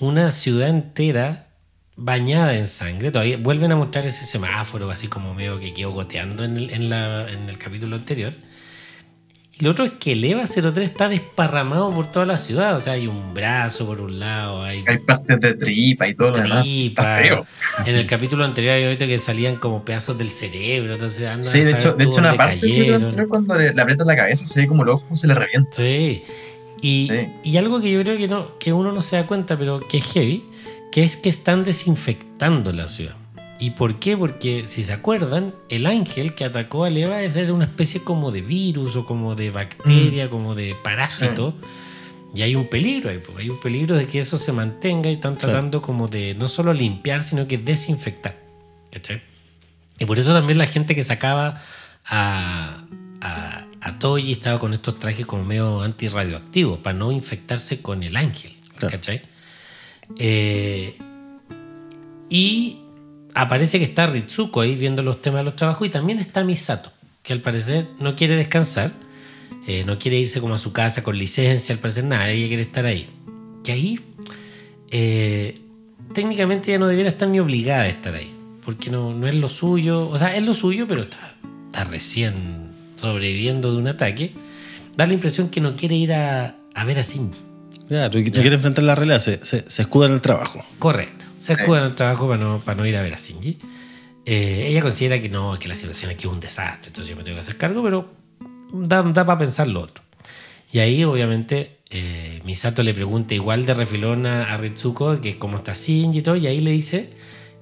una 0.00 0.30
ciudad 0.32 0.68
entera 0.68 1.48
bañada 1.96 2.54
en 2.56 2.66
sangre. 2.66 3.10
Todavía 3.10 3.38
vuelven 3.38 3.72
a 3.72 3.76
mostrar 3.76 4.06
ese 4.06 4.24
semáforo 4.24 4.90
así 4.90 5.08
como 5.08 5.34
medio 5.34 5.58
que 5.58 5.74
quedó 5.74 5.90
goteando 5.92 6.44
en 6.44 6.56
el, 6.56 6.70
en 6.70 6.90
la- 6.90 7.30
en 7.30 7.48
el 7.48 7.58
capítulo 7.58 7.96
anterior. 7.96 8.34
Y 9.60 9.64
lo 9.64 9.72
otro 9.72 9.84
es 9.84 9.92
que 9.92 10.12
el 10.12 10.24
EVA 10.24 10.44
03 10.46 10.76
está 10.78 11.08
desparramado 11.08 11.90
por 11.90 12.10
toda 12.10 12.24
la 12.26 12.38
ciudad. 12.38 12.76
O 12.76 12.80
sea, 12.80 12.92
hay 12.92 13.08
un 13.08 13.34
brazo 13.34 13.86
por 13.86 14.00
un 14.00 14.20
lado, 14.20 14.62
hay 14.62 14.84
Hay 14.86 14.98
partes 14.98 15.40
de 15.40 15.54
tripa 15.54 16.06
y 16.06 16.14
todo 16.14 16.30
lo 16.30 16.38
demás. 16.38 16.68
Está 16.68 17.18
feo. 17.18 17.46
En 17.84 17.96
el 17.96 18.06
capítulo 18.06 18.44
anterior 18.44 18.74
había 18.74 18.88
visto 18.88 19.06
que 19.06 19.18
salían 19.18 19.56
como 19.56 19.84
pedazos 19.84 20.16
del 20.16 20.28
cerebro. 20.28 20.92
Entonces 20.94 21.26
andan 21.26 21.42
Sí, 21.42 21.60
de 21.62 21.72
hecho, 21.72 21.94
de 21.94 22.04
hecho 22.04 22.20
una 22.20 22.34
parte 22.34 22.66
del 22.66 23.28
cuando 23.28 23.56
le, 23.56 23.72
le 23.72 23.96
la 23.96 24.16
cabeza 24.16 24.46
se 24.46 24.60
ve 24.60 24.68
como 24.68 24.84
el 24.84 24.90
ojo 24.90 25.16
se 25.16 25.26
le 25.26 25.34
revienta. 25.34 25.70
Sí. 25.76 26.22
Y, 26.80 27.08
Sí. 27.08 27.28
y 27.42 27.56
algo 27.56 27.80
que 27.80 27.90
yo 27.90 28.00
creo 28.02 28.16
que, 28.16 28.28
no, 28.28 28.56
que 28.58 28.72
uno 28.72 28.92
no 28.92 29.02
se 29.02 29.16
da 29.16 29.26
cuenta, 29.26 29.58
pero 29.58 29.80
que 29.80 29.98
es 29.98 30.04
heavy, 30.12 30.44
que 30.92 31.02
es 31.02 31.16
que 31.16 31.28
están 31.28 31.64
desinfectando 31.64 32.72
la 32.72 32.86
ciudad. 32.86 33.16
¿Y 33.60 33.70
por 33.70 33.98
qué? 33.98 34.16
Porque 34.16 34.66
si 34.66 34.84
se 34.84 34.92
acuerdan, 34.92 35.54
el 35.68 35.86
ángel 35.86 36.34
que 36.34 36.44
atacó 36.44 36.84
a 36.84 36.90
Eva 36.90 37.22
es 37.22 37.34
era 37.34 37.52
una 37.52 37.64
especie 37.64 38.02
como 38.04 38.30
de 38.30 38.42
virus 38.42 38.94
o 38.94 39.04
como 39.04 39.34
de 39.34 39.50
bacteria, 39.50 40.30
como 40.30 40.54
de 40.54 40.76
parásito. 40.82 41.54
Y 42.34 42.42
hay 42.42 42.54
un 42.54 42.68
peligro 42.68 43.10
ahí, 43.10 43.20
hay 43.36 43.50
un 43.50 43.58
peligro 43.58 43.96
de 43.96 44.06
que 44.06 44.20
eso 44.20 44.38
se 44.38 44.52
mantenga 44.52 45.10
y 45.10 45.14
están 45.14 45.34
Claro. 45.36 45.54
tratando 45.54 45.82
como 45.82 46.06
de 46.08 46.34
no 46.34 46.46
solo 46.46 46.72
limpiar, 46.72 47.22
sino 47.22 47.48
que 47.48 47.58
desinfectar. 47.58 48.36
¿Cachai? 48.92 49.22
Y 49.98 50.04
por 50.04 50.18
eso 50.18 50.32
también 50.32 50.58
la 50.58 50.66
gente 50.66 50.94
que 50.94 51.02
sacaba 51.02 51.60
a, 52.06 52.84
a, 53.20 53.66
estaba 54.18 54.58
con 54.60 54.72
estos 54.72 54.98
trajes 55.00 55.26
como 55.26 55.44
medio 55.44 55.80
antirradioactivos, 55.82 56.78
para 56.78 56.96
no 56.96 57.10
infectarse 57.10 57.82
con 57.82 58.02
el 58.04 58.16
ángel. 58.16 58.54
Claro. 58.76 58.92
¿Cachai? 58.92 59.22
Eh, 60.18 60.96
y 62.30 62.78
aparece 63.38 63.78
que 63.78 63.84
está 63.84 64.06
Ritsuko 64.06 64.60
ahí 64.60 64.74
viendo 64.74 65.02
los 65.02 65.22
temas 65.22 65.40
de 65.40 65.44
los 65.44 65.56
trabajos 65.56 65.86
y 65.86 65.90
también 65.90 66.18
está 66.18 66.42
Misato, 66.42 66.90
que 67.22 67.32
al 67.32 67.40
parecer 67.40 67.86
no 68.00 68.16
quiere 68.16 68.34
descansar, 68.34 68.92
eh, 69.66 69.84
no 69.86 69.96
quiere 69.98 70.18
irse 70.18 70.40
como 70.40 70.54
a 70.54 70.58
su 70.58 70.72
casa 70.72 71.04
con 71.04 71.16
licencia, 71.16 71.72
al 71.72 71.78
parecer 71.80 72.04
nada, 72.04 72.30
ella 72.30 72.48
quiere 72.48 72.62
estar 72.62 72.84
ahí. 72.84 73.08
Que 73.62 73.72
ahí 73.72 74.00
eh, 74.90 75.60
técnicamente 76.12 76.72
ella 76.72 76.80
no 76.80 76.88
debiera 76.88 77.10
estar 77.10 77.28
ni 77.28 77.38
obligada 77.38 77.82
a 77.82 77.88
estar 77.88 78.14
ahí, 78.16 78.34
porque 78.64 78.90
no, 78.90 79.14
no 79.14 79.28
es 79.28 79.36
lo 79.36 79.48
suyo, 79.48 80.08
o 80.08 80.18
sea, 80.18 80.34
es 80.34 80.42
lo 80.42 80.52
suyo, 80.52 80.88
pero 80.88 81.02
está, 81.02 81.36
está 81.66 81.84
recién 81.84 82.72
sobreviviendo 82.96 83.70
de 83.70 83.78
un 83.78 83.86
ataque. 83.86 84.32
Da 84.96 85.06
la 85.06 85.12
impresión 85.12 85.48
que 85.48 85.60
no 85.60 85.76
quiere 85.76 85.94
ir 85.94 86.12
a, 86.12 86.56
a 86.74 86.84
ver 86.84 86.98
a 86.98 87.02
Shinji. 87.02 87.47
Claro, 87.88 88.18
y 88.18 88.24
no 88.24 88.40
quiere 88.40 88.56
enfrentar 88.56 88.84
la 88.84 88.94
realidad, 88.94 89.18
se, 89.18 89.44
se, 89.44 89.68
se 89.68 89.82
escuda 89.82 90.06
en 90.06 90.12
el 90.12 90.20
trabajo. 90.20 90.64
Correcto. 90.78 91.24
Se 91.38 91.54
escuda 91.54 91.78
en 91.78 91.84
el 91.86 91.94
trabajo 91.94 92.28
para 92.28 92.42
no, 92.42 92.62
para 92.64 92.76
no 92.76 92.86
ir 92.86 92.96
a 92.96 93.02
ver 93.02 93.14
a 93.14 93.18
Shinji. 93.18 93.58
Eh, 94.26 94.66
ella 94.68 94.82
considera 94.82 95.20
que 95.20 95.28
no, 95.28 95.58
que 95.58 95.68
la 95.68 95.74
situación 95.74 96.10
aquí 96.10 96.26
es 96.26 96.32
un 96.32 96.40
desastre, 96.40 96.88
entonces 96.88 97.08
yo 97.08 97.16
me 97.16 97.24
tengo 97.24 97.36
que 97.36 97.40
hacer 97.40 97.56
cargo, 97.56 97.82
pero 97.82 98.12
da, 98.72 99.02
da 99.02 99.24
para 99.24 99.38
pensar 99.38 99.66
lo 99.68 99.80
otro. 99.80 100.04
Y 100.70 100.80
ahí, 100.80 101.02
obviamente, 101.04 101.78
eh, 101.88 102.42
Misato 102.44 102.82
le 102.82 102.92
pregunta 102.92 103.34
igual 103.34 103.64
de 103.64 103.72
refilón 103.72 104.26
a, 104.26 104.52
a 104.52 104.56
Ritsuko 104.58 105.20
que 105.22 105.38
cómo 105.38 105.56
está 105.56 105.72
Shinji 105.72 106.18
y 106.18 106.22
todo, 106.22 106.36
y 106.36 106.46
ahí 106.46 106.60
le 106.60 106.72
dice 106.72 107.10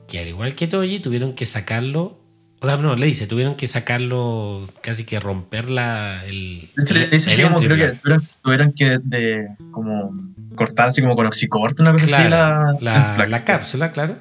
que 0.09 0.19
al 0.19 0.29
igual 0.29 0.55
que 0.55 0.67
Toji, 0.67 1.01
tuvieron 1.01 1.35
que 1.35 1.47
sacarlo. 1.47 2.19
O 2.61 2.66
sea, 2.66 2.77
no, 2.79 2.97
le 2.97 3.07
dice, 3.07 3.27
tuvieron 3.27 3.55
que 3.55 3.69
sacarlo, 3.69 4.66
casi 4.83 5.05
que 5.05 5.21
romper 5.21 5.69
la, 5.71 6.25
el. 6.27 6.71
De 6.75 6.83
hecho, 6.83 6.95
le 6.95 7.07
dice 7.09 7.31
así 7.31 7.42
como 7.42 7.59
creo 7.61 7.77
que 7.77 7.99
tuvieron, 7.99 8.29
tuvieron 8.42 8.73
que 8.73 8.99
de, 9.03 9.49
como 9.71 10.14
cortar 10.55 10.88
así 10.88 11.03
como 11.03 11.14
con 11.16 11.27
oxicorte, 11.27 11.83
una 11.83 11.92
cosa 11.92 12.07
Claro, 12.07 12.71
así, 12.71 12.85
la, 12.85 13.27
la, 13.27 13.45
cápsula, 13.45 13.92
claro. 13.92 14.16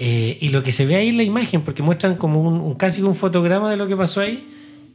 Eh, 0.00 0.36
y 0.40 0.48
lo 0.50 0.62
que 0.62 0.72
se 0.72 0.84
ve 0.86 0.96
ahí 0.96 1.08
en 1.08 1.16
la 1.16 1.22
imagen, 1.22 1.62
porque 1.62 1.82
muestran 1.82 2.16
como 2.16 2.40
un, 2.40 2.54
un- 2.60 2.74
casi 2.74 3.02
un 3.02 3.14
fotograma 3.14 3.70
de 3.70 3.76
lo 3.76 3.86
que 3.86 3.96
pasó 3.96 4.20
ahí, 4.20 4.46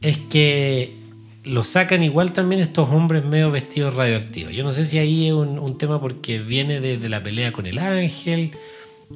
es 0.02 0.18
que 0.18 0.96
lo 1.44 1.62
sacan 1.64 2.02
igual 2.02 2.32
también 2.32 2.60
estos 2.60 2.88
hombres 2.90 3.24
medio 3.24 3.50
vestidos 3.50 3.94
radioactivos. 3.96 4.52
Yo 4.52 4.64
no 4.64 4.72
sé 4.72 4.84
si 4.84 4.98
ahí 4.98 5.26
es 5.28 5.32
un, 5.32 5.58
un 5.58 5.78
tema 5.78 6.00
porque 6.00 6.38
viene 6.38 6.80
de, 6.80 6.98
de 6.98 7.08
la 7.08 7.22
pelea 7.22 7.52
con 7.52 7.66
el 7.66 7.78
ángel, 7.78 8.50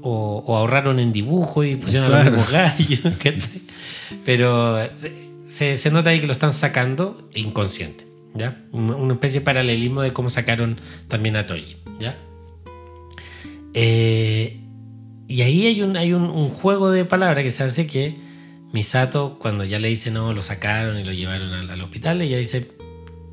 o, 0.02 0.42
o 0.46 0.56
ahorraron 0.56 0.98
en 1.00 1.12
dibujo 1.12 1.64
y 1.64 1.76
pusieron 1.76 2.12
a 2.12 2.22
los 2.22 2.32
mismos 2.32 2.50
gallos. 2.50 3.48
Pero 4.24 4.78
se, 5.48 5.90
nota 5.90 6.10
ahí 6.10 6.20
que 6.20 6.26
lo 6.26 6.32
están 6.32 6.52
sacando 6.52 7.28
inconsciente, 7.34 8.06
¿ya? 8.34 8.64
Una 8.72 9.14
especie 9.14 9.40
de 9.40 9.44
paralelismo 9.44 10.02
de 10.02 10.12
cómo 10.12 10.30
sacaron 10.30 10.80
también 11.08 11.36
a 11.36 11.46
Toji, 11.46 11.76
¿ya? 11.98 12.16
Eh, 13.74 14.60
y 15.28 15.42
ahí 15.42 15.66
hay, 15.66 15.82
un, 15.82 15.96
hay 15.96 16.12
un, 16.12 16.24
un 16.24 16.48
juego 16.48 16.90
de 16.90 17.04
palabras 17.04 17.44
que 17.44 17.50
se 17.50 17.62
hace 17.62 17.86
que 17.86 18.16
Misato, 18.72 19.38
cuando 19.38 19.64
ya 19.64 19.78
le 19.78 19.88
dice 19.88 20.10
no, 20.10 20.32
lo 20.32 20.42
sacaron 20.42 20.98
y 20.98 21.04
lo 21.04 21.12
llevaron 21.12 21.52
al, 21.52 21.70
al 21.70 21.80
hospital, 21.80 22.20
ella 22.20 22.36
dice, 22.36 22.68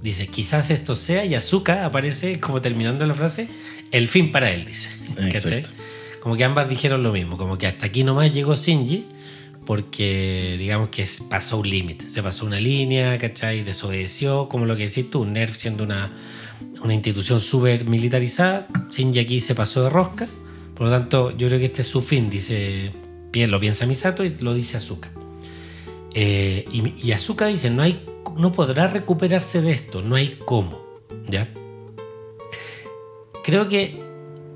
dice, 0.02 0.28
quizás 0.28 0.72
esto 0.72 0.96
sea, 0.96 1.26
y 1.26 1.36
Azuka 1.36 1.86
aparece 1.86 2.40
como 2.40 2.62
terminando 2.62 3.06
la 3.06 3.14
frase, 3.14 3.50
el 3.92 4.08
fin 4.08 4.32
para 4.32 4.52
él, 4.52 4.66
dice. 4.66 4.90
Como 6.26 6.38
que 6.38 6.44
ambas 6.44 6.68
dijeron 6.68 7.04
lo 7.04 7.12
mismo, 7.12 7.38
como 7.38 7.56
que 7.56 7.68
hasta 7.68 7.86
aquí 7.86 8.04
nomás 8.04 8.34
llegó 8.34 8.56
Shinji, 8.56 9.06
porque 9.64 10.56
digamos 10.58 10.90
que 10.90 11.06
pasó 11.30 11.60
un 11.60 11.70
límite, 11.70 12.10
se 12.10 12.24
pasó 12.24 12.48
una 12.48 12.60
línea, 12.60 13.16
¿cachai? 13.20 13.62
Desobedeció, 13.62 14.50
como 14.50 14.66
lo 14.66 14.76
que 14.76 14.88
decís 14.88 15.12
tú, 15.12 15.24
NERF 15.24 15.56
siendo 15.56 15.84
una, 15.84 16.12
una 16.82 16.96
institución 16.96 17.40
súper 17.40 17.86
militarizada, 17.86 18.68
Shinji 18.90 19.20
aquí 19.20 19.40
se 19.40 19.54
pasó 19.54 19.84
de 19.84 19.92
rosca, 19.92 20.28
por 20.74 20.88
lo 20.88 20.90
tanto 20.94 21.30
yo 21.38 21.46
creo 21.46 21.60
que 21.60 21.66
este 21.66 21.84
es 21.84 21.88
su 21.88 22.02
fin, 22.02 22.32
dice, 22.32 22.92
lo 23.32 23.60
piensa 23.60 23.86
Misato 23.86 24.26
y 24.26 24.36
lo 24.40 24.56
dice 24.56 24.78
Azuka. 24.78 25.12
Eh, 26.16 26.66
y, 26.72 27.08
y 27.08 27.12
Azuka 27.12 27.46
dice, 27.46 27.70
no, 27.70 27.84
hay, 27.84 28.04
no 28.36 28.52
podrá 28.52 28.88
recuperarse 28.88 29.62
de 29.62 29.74
esto, 29.74 30.02
no 30.02 30.16
hay 30.16 30.40
cómo, 30.44 30.82
¿ya? 31.28 31.54
Creo 33.44 33.70
que 33.70 34.05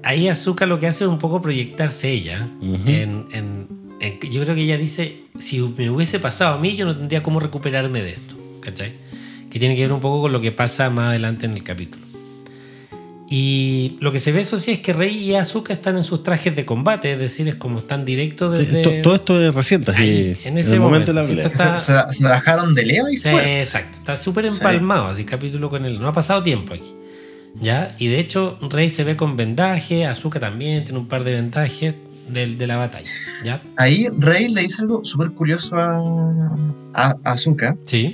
ahí 0.04 0.28
Azuka 0.28 0.66
lo 0.66 0.80
que 0.80 0.88
hace 0.88 1.04
es 1.04 1.10
un 1.10 1.20
poco 1.20 1.42
proyectarse 1.42 2.12
ella 2.12 2.48
Ujú. 2.62 2.76
en, 2.88 3.26
en- 3.32 3.68
en- 4.00 4.20
yo 4.32 4.42
creo 4.44 4.56
que 4.56 4.62
ella 4.64 4.78
dice 4.78 5.24
si 5.40 5.60
me 5.78 5.90
hubiese 5.90 6.20
pasado 6.20 6.56
a 6.56 6.58
mí 6.58 6.76
yo 6.76 6.86
no 6.86 6.98
tendría 6.98 7.22
cómo 7.24 7.40
recuperarme 7.40 8.02
de 8.02 8.12
esto 8.12 8.36
¿cachai? 8.62 8.94
que 9.50 9.60
tiene 9.60 9.76
que 9.76 9.82
ver 9.82 9.92
un 9.94 10.00
poco 10.00 10.22
con 10.22 10.32
lo 10.32 10.40
que 10.42 10.52
pasa 10.52 10.90
más 10.90 11.10
adelante 11.10 11.46
en 11.46 11.54
el 11.54 11.64
capítulo 11.64 12.06
y 13.32 13.96
lo 14.00 14.12
que 14.12 14.20
se 14.20 14.32
ve 14.32 14.42
eso 14.42 14.58
sí 14.58 14.72
es 14.72 14.80
que 14.80 14.92
Rey 14.92 15.16
y 15.16 15.36
Azuka 15.36 15.72
están 15.72 15.96
en 15.98 16.04
sus 16.04 16.24
trajes 16.24 16.56
de 16.56 16.66
combate 16.66 17.14
es 17.14 17.20
decir 17.20 17.48
es 17.48 17.56
como 17.56 17.78
están 17.78 18.04
directos 18.04 18.56
Sí, 18.56 18.66
desde 18.66 18.82
to- 18.82 18.92
todo 19.04 19.16
esto 19.16 19.40
es 19.40 19.54
reciente, 19.54 19.92
así, 19.92 20.36
en 20.44 20.54
en, 20.54 20.58
ese 20.58 20.74
el 20.76 20.80
momento 20.80 21.08
de 21.08 21.14
la 21.14 21.22
momento, 21.28 21.48
sí, 21.48 21.54
esto 21.64 21.78
Se, 21.78 22.18
se- 22.18 22.24
bajaron 22.26 22.74
de 22.74 22.86
Leo 22.86 23.08
y 23.10 23.18
Sí, 23.18 23.30
fue. 23.30 23.60
exacto, 23.60 23.98
está 24.00 24.18
súper 24.18 24.48
Sí. 24.50 24.56
empalmado, 24.56 25.06
así 25.08 25.26
capítulo 25.26 25.70
con 25.70 25.86
él. 25.86 26.00
No 26.00 26.08
ha 26.08 26.14
pasado 26.14 26.42
tiempo 26.42 26.74
aquí. 26.74 26.92
¿Ya? 27.62 27.96
Y 28.00 28.08
de 28.08 28.20
hecho, 28.20 28.58
Rey 28.62 28.90
se 28.90 29.04
ve 29.04 29.16
con 29.18 29.36
vendaje, 29.36 30.06
Azuka 30.06 30.40
también 30.40 30.84
tiene 30.84 31.00
un 31.00 31.08
par 31.08 31.24
de 31.24 31.34
vendajes. 31.34 31.96
del- 32.30 32.58
de, 32.60 32.68
la 32.68 32.78
batalla. 32.78 33.10
¿Ya? 33.44 33.62
Ahí 33.76 34.08
Rey 34.20 34.50
le 34.50 34.62
dice 34.62 34.82
algo 34.84 35.04
súper 35.04 35.32
curioso 35.32 35.76
a, 35.78 35.98
a, 36.94 37.16
a 37.24 37.32
Asuka. 37.32 37.76
Sí. 37.84 38.14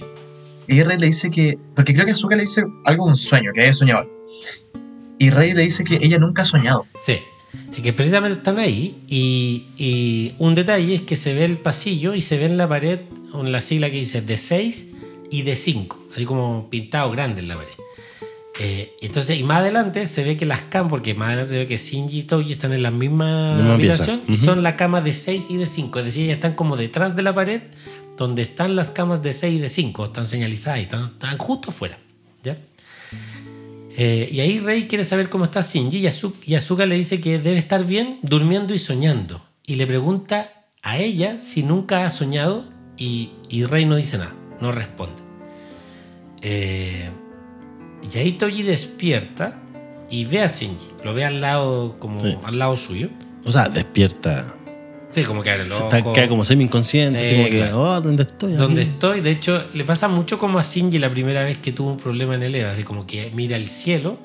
Y 0.67 0.81
Rey 0.83 0.97
le 0.97 1.07
dice 1.07 1.29
que. 1.29 1.57
Porque 1.75 1.93
creo 1.93 2.05
que 2.05 2.11
Asuka 2.13 2.35
le 2.37 2.43
dice 2.43 2.63
algo 2.85 3.05
de 3.05 3.11
un 3.11 3.17
sueño, 3.17 3.51
que 3.53 3.67
es 3.67 3.77
soñador. 3.77 4.09
Y 5.19 5.29
Rey 5.31 5.53
le 5.53 5.63
dice 5.63 5.83
que 5.83 5.95
ella 6.01 6.17
nunca 6.17 6.43
ha 6.43 6.45
soñado. 6.45 6.85
Sí. 6.99 7.17
Es 7.73 7.81
que 7.81 7.91
precisamente 7.93 8.37
están 8.37 8.57
ahí 8.59 9.01
y, 9.07 9.65
y 9.77 10.33
un 10.39 10.55
detalle 10.55 10.95
es 10.95 11.01
que 11.01 11.15
se 11.17 11.33
ve 11.33 11.43
el 11.45 11.57
pasillo 11.57 12.13
y 12.15 12.21
se 12.21 12.37
ve 12.37 12.45
en 12.45 12.57
la 12.57 12.67
pared 12.69 12.99
en 13.33 13.51
la 13.51 13.59
sigla 13.61 13.89
que 13.89 13.97
dice 13.97 14.21
de 14.21 14.37
6 14.37 14.93
y 15.29 15.41
de 15.41 15.55
5, 15.57 15.99
así 16.15 16.23
como 16.25 16.69
pintado 16.69 17.11
grande 17.11 17.41
en 17.41 17.49
la 17.49 17.55
pared. 17.55 17.69
Eh, 18.59 18.95
entonces, 19.01 19.37
y 19.37 19.43
más 19.43 19.59
adelante 19.59 20.07
se 20.07 20.23
ve 20.23 20.37
que 20.37 20.45
las 20.45 20.61
camas, 20.61 20.89
porque 20.89 21.13
más 21.13 21.27
adelante 21.27 21.51
se 21.51 21.57
ve 21.59 21.67
que 21.67 21.75
Shinji 21.77 22.19
y 22.19 22.23
Toji 22.23 22.53
están 22.53 22.71
en 22.71 22.83
la 22.83 22.91
misma 22.91 23.55
Misma 23.55 23.73
habitación 23.73 24.21
y 24.29 24.37
son 24.37 24.63
la 24.63 24.77
cama 24.77 25.01
de 25.01 25.11
6 25.11 25.47
y 25.49 25.57
de 25.57 25.67
5, 25.67 25.99
es 25.99 26.05
decir, 26.05 26.23
ellas 26.23 26.35
están 26.35 26.53
como 26.55 26.77
detrás 26.77 27.15
de 27.17 27.21
la 27.23 27.35
pared 27.35 27.61
donde 28.17 28.41
están 28.41 28.77
las 28.77 28.91
camas 28.91 29.21
de 29.21 29.33
6 29.33 29.55
y 29.57 29.59
de 29.59 29.67
5, 29.69 30.05
están 30.05 30.25
señalizadas 30.25 30.79
y 30.79 30.83
están, 30.83 31.05
están 31.07 31.37
justo 31.37 31.69
afuera. 31.69 31.97
¿ya? 32.43 32.57
Eh, 33.97 34.29
y 34.31 34.39
ahí 34.39 34.59
Rey 34.59 34.87
quiere 34.87 35.03
saber 35.03 35.29
cómo 35.29 35.43
está 35.45 35.61
Shinji 35.61 35.97
y, 35.97 36.03
Azu- 36.03 36.33
y 36.45 36.55
Asuka 36.55 36.85
le 36.85 36.95
dice 36.95 37.19
que 37.19 37.39
debe 37.39 37.57
estar 37.57 37.83
bien 37.85 38.19
durmiendo 38.21 38.73
y 38.73 38.77
soñando. 38.77 39.43
Y 39.67 39.75
le 39.75 39.85
pregunta 39.85 40.65
a 40.81 40.97
ella 40.97 41.39
si 41.39 41.63
nunca 41.63 42.05
ha 42.05 42.09
soñado 42.09 42.63
y, 42.97 43.31
y 43.49 43.65
Rey 43.65 43.85
no 43.85 43.97
dice 43.97 44.17
nada, 44.17 44.33
no 44.61 44.71
responde. 44.71 45.21
Eh, 46.41 47.09
y 48.13 48.17
ahí 48.17 48.31
Toji 48.33 48.63
despierta 48.63 49.59
y 50.09 50.25
ve 50.25 50.41
a 50.41 50.47
Shinji, 50.47 50.87
lo 51.03 51.13
ve 51.13 51.25
al 51.25 51.41
lado, 51.41 51.97
como 51.99 52.19
Sí. 52.21 52.37
al 52.43 52.59
lado 52.59 52.75
suyo. 52.75 53.09
O 53.45 53.51
sea, 53.51 53.69
despierta. 53.69 54.55
Sí, 55.09 55.23
como 55.23 55.43
que 55.43 55.51
el 55.53 55.61
Está, 55.61 56.27
como 56.27 56.43
semi-inconsciente, 56.43 57.19
así 57.19 57.35
Eh, 57.35 57.37
como 57.37 57.49
que, 57.49 57.73
oh, 57.73 58.01
¿dónde 58.01 58.23
estoy? 58.23 58.53
donde 58.53 58.81
Aquí. 58.81 58.89
estoy. 58.91 59.21
De 59.21 59.31
hecho, 59.31 59.63
le 59.73 59.83
pasa 59.85 60.07
mucho 60.07 60.37
como 60.37 60.59
a 60.59 60.63
Shinji 60.63 60.97
la 60.99 61.09
primera 61.09 61.43
vez 61.43 61.57
que 61.57 61.71
tuvo 61.71 61.91
un 61.91 61.97
problema 61.97 62.35
en 62.35 62.43
el 62.43 62.53
EVA, 62.55 62.71
así 62.71 62.83
como 62.83 63.07
que 63.07 63.31
mira 63.33 63.55
el 63.55 63.69
cielo, 63.69 64.17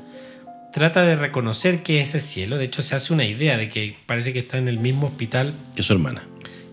trata 0.73 1.03
de 1.03 1.17
reconocer 1.17 1.83
que 1.83 2.01
es 2.01 2.15
ese 2.15 2.21
cielo. 2.27 2.57
De 2.59 2.65
hecho, 2.65 2.83
se 2.83 2.97
hace 2.97 3.13
una 3.13 3.25
idea 3.25 3.57
de 3.57 3.69
que 3.69 3.97
parece 4.07 4.33
que 4.33 4.41
está 4.41 4.59
en 4.59 4.69
el 4.69 4.79
mismo 4.79 5.07
hospital 5.09 5.55
Que 5.77 5.83
su 5.83 5.93
hermana. 5.93 6.23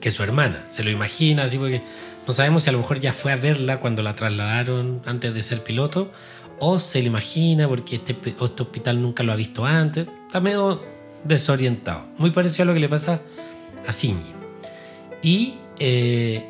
que 0.02 0.10
su 0.12 0.24
hermana. 0.24 0.66
Se 0.70 0.84
lo 0.84 0.90
imagina, 0.90 1.44
así 1.44 1.58
porque 1.58 1.82
no 2.26 2.34
sabemos 2.34 2.64
si 2.64 2.70
a 2.70 2.74
lo 2.74 2.80
mejor 2.80 3.00
ya 3.00 3.14
fue 3.14 3.32
a 3.34 3.36
verla 3.36 3.80
cuando 3.80 4.04
la 4.04 4.16
trasladaron 4.16 5.02
antes 5.06 5.34
de 5.34 5.42
ser 5.44 5.64
piloto, 5.64 6.12
o 6.60 6.80
se 6.80 7.02
lo 7.02 7.08
imagina 7.08 7.68
porque 7.68 7.96
este, 7.98 8.14
pi- 8.14 8.36
este 8.40 8.64
hospital 8.64 9.02
nunca 9.02 9.24
lo 9.24 9.32
ha 9.32 9.36
visto 9.36 9.66
antes. 9.66 10.08
Está 10.28 10.40
medio 10.40 10.82
desorientado. 11.24 12.06
Muy 12.18 12.32
parecido 12.32 12.64
a 12.64 12.66
lo 12.68 12.74
que 12.74 12.80
le 12.80 12.90
pasa 12.90 13.22
a 13.88 13.92
Shinji. 13.92 14.32
Y 15.22 15.56
eh, 15.80 16.46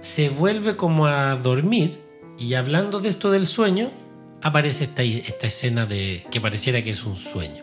se 0.00 0.28
vuelve 0.28 0.76
como 0.76 1.06
a 1.06 1.36
dormir 1.36 1.90
y 2.38 2.54
hablando 2.54 3.00
de 3.00 3.08
esto 3.08 3.30
del 3.30 3.46
sueño, 3.46 3.90
aparece 4.42 4.84
esta, 4.84 5.02
esta 5.02 5.46
escena 5.46 5.86
de 5.86 6.24
que 6.30 6.40
pareciera 6.40 6.82
que 6.82 6.90
es 6.90 7.04
un 7.04 7.14
sueño. 7.16 7.62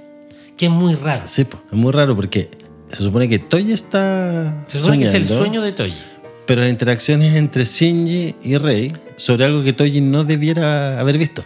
Que 0.56 0.66
es 0.68 0.72
muy 0.72 0.96
raro. 0.96 1.24
Sí, 1.26 1.42
es 1.44 1.74
muy 1.74 1.92
raro 1.92 2.16
porque 2.16 2.50
se 2.92 3.04
supone 3.04 3.28
que 3.30 3.40
Toya 3.40 3.74
está. 3.76 4.66
Se 4.68 4.80
supone 4.80 5.00
que 5.00 5.06
es 5.06 5.14
el 5.14 5.28
sueño 5.28 5.62
de 5.62 5.72
Toji. 5.72 5.94
Pero 6.46 6.62
la 6.62 6.70
interacción 6.70 7.22
es 7.22 7.36
entre 7.36 7.66
Shinji 7.66 8.36
y 8.42 8.58
Rey 8.58 8.94
sobre 9.18 9.46
algo 9.46 9.64
que 9.64 9.74
Toji 9.74 10.00
no 10.02 10.24
debiera 10.24 11.00
haber 11.00 11.18
visto. 11.18 11.44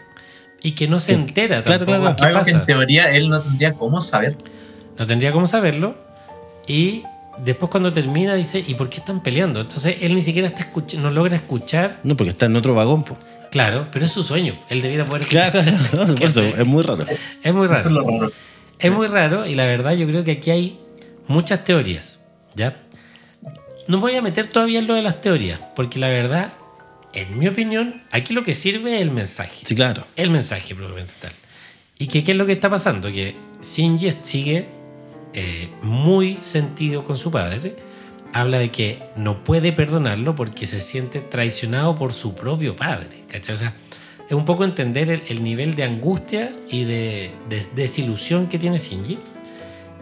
Y 0.63 0.73
que 0.73 0.87
no 0.87 0.99
se 0.99 1.13
entera 1.13 1.63
Claro, 1.63 1.85
tampoco 1.85 2.01
claro. 2.01 2.15
qué 2.17 2.23
Algo 2.25 2.39
que 2.39 2.45
pasa. 2.51 2.57
en 2.59 2.65
teoría 2.65 3.11
él 3.15 3.29
no 3.29 3.41
tendría 3.41 3.73
cómo 3.73 3.99
saber. 4.01 4.35
No 4.97 5.07
tendría 5.07 5.31
cómo 5.31 5.47
saberlo. 5.47 5.95
Y 6.67 7.03
después 7.43 7.71
cuando 7.71 7.91
termina 7.91 8.35
dice, 8.35 8.63
¿y 8.65 8.75
por 8.75 8.89
qué 8.89 8.97
están 8.97 9.21
peleando? 9.23 9.61
Entonces 9.61 9.97
él 10.01 10.13
ni 10.13 10.21
siquiera 10.21 10.47
está 10.49 10.71
escuch- 10.71 10.97
no 10.99 11.09
logra 11.09 11.35
escuchar. 11.35 11.99
No, 12.03 12.15
porque 12.15 12.31
está 12.31 12.45
en 12.45 12.55
otro 12.55 12.75
vagón, 12.75 13.03
po. 13.03 13.17
Claro, 13.49 13.87
pero 13.91 14.05
es 14.05 14.11
su 14.11 14.23
sueño. 14.23 14.57
Él 14.69 14.81
debiera 14.81 15.03
poder 15.05 15.23
escuchar. 15.23 15.51
Claro, 15.51 15.71
claro, 15.91 16.07
no, 16.07 16.15
por 16.15 16.23
eso, 16.29 16.41
sé. 16.41 16.49
es 16.61 16.65
muy 16.67 16.83
raro. 16.83 17.05
Es 17.43 17.53
muy 17.53 17.65
es 17.65 17.71
raro. 17.71 18.31
Es 18.79 18.91
muy 18.91 19.07
raro 19.07 19.45
y 19.45 19.55
la 19.55 19.65
verdad 19.65 19.93
yo 19.93 20.07
creo 20.07 20.23
que 20.23 20.31
aquí 20.31 20.51
hay 20.51 20.79
muchas 21.27 21.63
teorías. 21.63 22.19
¿Ya? 22.55 22.77
No 23.87 23.97
me 23.97 24.01
voy 24.01 24.15
a 24.15 24.21
meter 24.21 24.47
todavía 24.47 24.79
en 24.79 24.87
lo 24.87 24.93
de 24.95 25.01
las 25.01 25.21
teorías, 25.21 25.59
porque 25.75 25.99
la 25.99 26.07
verdad, 26.09 26.53
en 27.13 27.37
mi 27.37 27.47
opinión, 27.47 28.03
aquí 28.11 28.33
lo 28.33 28.43
que 28.43 28.53
sirve 28.53 28.95
es 28.95 29.01
el 29.01 29.11
mensaje. 29.11 29.65
Sí, 29.65 29.75
claro. 29.75 30.05
el 30.15 30.29
mensaje 30.29 30.75
propiamente 30.75 31.13
tal. 31.19 31.33
¿Y 31.97 32.07
que, 32.07 32.23
qué 32.23 32.31
es 32.31 32.37
lo 32.37 32.45
que 32.45 32.53
está 32.53 32.69
pasando? 32.69 33.11
Que 33.11 33.35
Shinji 33.61 34.11
sigue 34.23 34.67
eh, 35.33 35.69
muy 35.81 36.37
sentido 36.37 37.03
con 37.03 37.17
su 37.17 37.31
padre. 37.31 37.75
Habla 38.33 38.59
de 38.59 38.71
que 38.71 39.03
no 39.15 39.43
puede 39.43 39.73
perdonarlo 39.73 40.35
porque 40.35 40.65
se 40.65 40.79
siente 40.81 41.19
traicionado 41.19 41.95
por 41.95 42.13
su 42.13 42.33
propio 42.33 42.75
padre. 42.75 43.23
¿cachai? 43.29 43.53
O 43.53 43.57
sea, 43.57 43.73
es 44.27 44.33
un 44.33 44.45
poco 44.45 44.63
entender 44.63 45.11
el, 45.11 45.21
el 45.27 45.43
nivel 45.43 45.75
de 45.75 45.83
angustia 45.83 46.55
y 46.69 46.85
de, 46.85 47.31
de 47.49 47.65
desilusión 47.75 48.47
que 48.47 48.57
tiene 48.57 48.77
Shinji. 48.77 49.19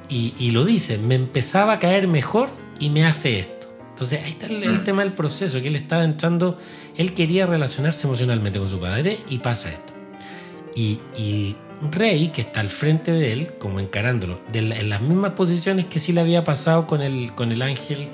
Y, 0.07 0.33
y 0.37 0.51
lo 0.51 0.63
dice, 0.63 0.97
me 0.97 1.15
empezaba 1.15 1.73
a 1.73 1.79
caer 1.79 2.07
mejor 2.07 2.49
y 2.79 2.89
me 2.89 3.05
hace 3.05 3.39
esto. 3.39 3.58
Entonces 3.99 4.21
ahí 4.23 4.29
está 4.29 4.45
el, 4.47 4.63
el 4.63 4.83
tema 4.85 5.03
del 5.03 5.11
proceso, 5.11 5.59
que 5.61 5.67
él 5.67 5.75
estaba 5.75 6.05
entrando, 6.05 6.57
él 6.95 7.13
quería 7.13 7.45
relacionarse 7.45 8.07
emocionalmente 8.07 8.57
con 8.57 8.69
su 8.69 8.79
padre 8.79 9.19
y 9.27 9.39
pasa 9.39 9.67
esto. 9.69 9.91
Y, 10.73 11.01
y 11.17 11.57
Rey, 11.91 12.29
que 12.29 12.39
está 12.39 12.61
al 12.61 12.69
frente 12.69 13.11
de 13.11 13.33
él, 13.33 13.53
como 13.59 13.81
encarándolo, 13.81 14.39
de 14.53 14.61
la- 14.61 14.77
en 14.77 14.87
las 14.89 15.01
mismas 15.01 15.31
posiciones 15.33 15.85
que 15.87 15.99
sí 15.99 16.13
le 16.13 16.21
había 16.21 16.45
pasado 16.45 16.87
con 16.87 17.01
el, 17.01 17.35
con 17.35 17.51
el 17.51 17.61
ángel, 17.61 18.07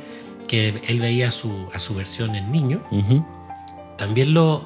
que 0.48 0.82
él 0.88 1.00
veía 1.00 1.28
a 1.28 1.32
su, 1.32 1.68
a 1.72 1.78
su 1.78 1.94
versión 1.94 2.34
en 2.36 2.52
niño, 2.52 2.82
Ujú. 2.90 3.24
también 3.96 4.34
lo 4.34 4.66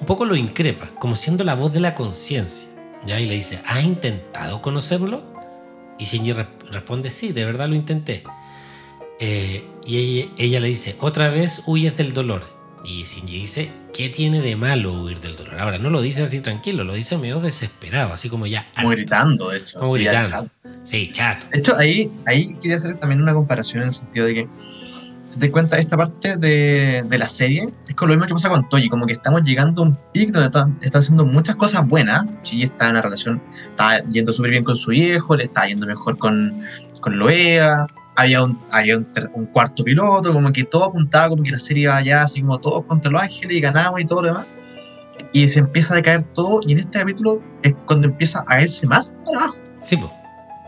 un 0.00 0.04
poco 0.06 0.24
lo 0.24 0.34
increpa, 0.34 0.88
como 0.98 1.14
siendo 1.14 1.44
la 1.44 1.54
voz 1.54 1.72
de 1.72 1.78
la 1.78 1.94
conciencia. 1.94 2.66
¿ya? 3.06 3.20
Y 3.20 3.26
le 3.26 3.34
dice, 3.36 3.60
¿has 3.66 3.84
intentado 3.84 4.60
conocerlo? 4.62 5.22
Y 5.96 6.06
Shinji 6.06 6.32
re- 6.32 6.48
responde, 6.72 7.10
sí, 7.10 7.30
de 7.32 7.44
verdad 7.44 7.68
lo 7.68 7.76
intenté. 7.76 8.24
Eh, 9.20 9.64
y 9.86 9.98
ella, 9.98 10.30
ella 10.36 10.60
le 10.60 10.68
dice, 10.68 10.96
otra 11.00 11.28
vez 11.28 11.62
huyes 11.66 11.96
del 11.96 12.12
dolor. 12.12 12.42
Y 12.84 13.02
Shinji 13.02 13.34
dice, 13.40 13.70
¿qué 13.92 14.08
tiene 14.08 14.40
de 14.40 14.54
malo 14.54 14.92
huir 14.92 15.20
del 15.20 15.34
dolor? 15.34 15.58
Ahora, 15.58 15.78
no 15.78 15.90
lo 15.90 16.00
dice 16.00 16.22
así 16.22 16.40
tranquilo, 16.40 16.84
lo 16.84 16.94
dice 16.94 17.16
medio 17.16 17.40
desesperado, 17.40 18.12
así 18.12 18.28
como 18.28 18.46
ya... 18.46 18.66
Como 18.76 18.90
gritando, 18.90 19.50
de 19.50 19.58
hecho. 19.58 19.78
como 19.80 19.92
sí, 19.92 20.04
gritando. 20.04 20.30
chato. 20.30 20.50
Sí, 20.84 21.10
chato. 21.10 21.46
De 21.52 21.58
hecho, 21.58 21.76
ahí, 21.76 22.10
ahí 22.26 22.54
quería 22.60 22.76
hacer 22.76 22.96
también 22.98 23.22
una 23.22 23.34
comparación 23.34 23.82
en 23.82 23.86
el 23.88 23.92
sentido 23.92 24.26
de 24.26 24.34
que, 24.34 24.48
si 25.26 25.40
te 25.40 25.50
cuenta, 25.50 25.78
esta 25.78 25.96
parte 25.96 26.36
de, 26.36 27.04
de 27.08 27.18
la 27.18 27.26
serie 27.26 27.68
es 27.88 27.94
con 27.96 28.08
lo 28.08 28.14
mismo 28.14 28.28
que 28.28 28.34
pasa 28.34 28.48
con 28.48 28.68
Toji, 28.68 28.88
como 28.88 29.06
que 29.06 29.14
estamos 29.14 29.42
llegando 29.42 29.82
a 29.82 29.86
un 29.86 29.98
pic 30.12 30.30
donde 30.30 30.46
está, 30.46 30.70
está 30.80 30.98
haciendo 31.00 31.24
muchas 31.24 31.56
cosas 31.56 31.88
buenas. 31.88 32.24
Chi 32.42 32.62
está 32.62 32.84
en 32.84 32.90
una 32.92 33.02
relación, 33.02 33.42
está 33.70 34.04
yendo 34.10 34.32
súper 34.32 34.52
bien 34.52 34.62
con 34.62 34.76
su 34.76 34.90
viejo, 34.90 35.34
le 35.34 35.44
está 35.44 35.66
yendo 35.66 35.86
mejor 35.86 36.18
con, 36.18 36.60
con 37.00 37.18
Loea, 37.18 37.88
había, 38.16 38.42
un, 38.42 38.60
había 38.70 38.96
un, 38.96 39.06
un 39.34 39.46
cuarto 39.46 39.84
piloto, 39.84 40.32
como 40.32 40.52
que 40.52 40.64
todo 40.64 40.84
apuntaba, 40.84 41.28
como 41.28 41.42
que 41.42 41.50
la 41.50 41.58
serie 41.58 41.84
iba 41.84 41.96
allá, 41.96 42.22
así 42.22 42.40
como 42.40 42.58
todos 42.58 42.84
contra 42.84 43.10
los 43.10 43.20
ángeles 43.22 43.56
y 43.56 43.60
ganamos 43.60 44.00
y 44.00 44.04
todo 44.06 44.22
lo 44.22 44.28
demás. 44.28 44.46
Y 45.32 45.48
se 45.48 45.60
empieza 45.60 45.92
a 45.94 45.96
decaer 45.96 46.22
todo, 46.34 46.60
y 46.66 46.72
en 46.72 46.78
este 46.80 46.98
capítulo 46.98 47.42
es 47.62 47.74
cuando 47.86 48.06
empieza 48.06 48.44
a 48.46 48.60
irse 48.60 48.86
más 48.86 49.12
para 49.24 49.38
abajo. 49.38 49.56
Sí, 49.82 49.96
pues. 49.96 50.10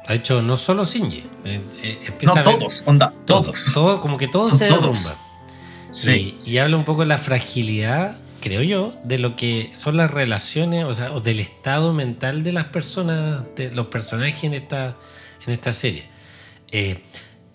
De 0.09 0.15
hecho, 0.15 0.41
no 0.41 0.57
solo 0.57 0.85
Shinji. 0.87 1.19
eh, 1.45 1.61
eh, 1.83 1.99
No, 2.01 2.07
empieza 2.07 2.41
a 2.41 2.43
ver- 2.43 2.59
todos, 2.59 2.83
onda, 2.87 3.13
Todos. 3.27 3.45
todos. 3.47 3.75
Todo, 3.75 4.01
como 4.01 4.17
que 4.17 4.27
todo 4.29 4.49
Son 4.49 4.59
se 4.59 4.65
derrumba. 4.65 4.95
Sí. 5.91 6.39
Y, 6.45 6.51
y 6.53 6.59
habla 6.59 6.77
un 6.77 6.85
poco 6.85 7.01
de 7.01 7.07
la 7.07 7.19
fragilidad, 7.19 8.17
creo 8.41 8.63
yo, 8.63 8.95
de 9.05 9.19
lo 9.19 9.37
que 9.37 9.71
son 9.75 9.97
las 9.99 10.11
relaciones, 10.11 10.85
o 10.85 10.93
sea, 10.95 11.13
o 11.13 11.21
del 11.21 11.41
estado 11.41 11.93
mental 11.93 12.43
de 12.43 12.53
las 12.53 12.65
personas, 12.67 13.43
de 13.57 13.71
los 13.73 13.89
personajes 13.89 14.45
en 14.45 14.55
esta, 14.55 14.97
en 15.47 15.53
esta 15.53 15.73
serie. 15.75 16.09
Eh, 16.73 17.03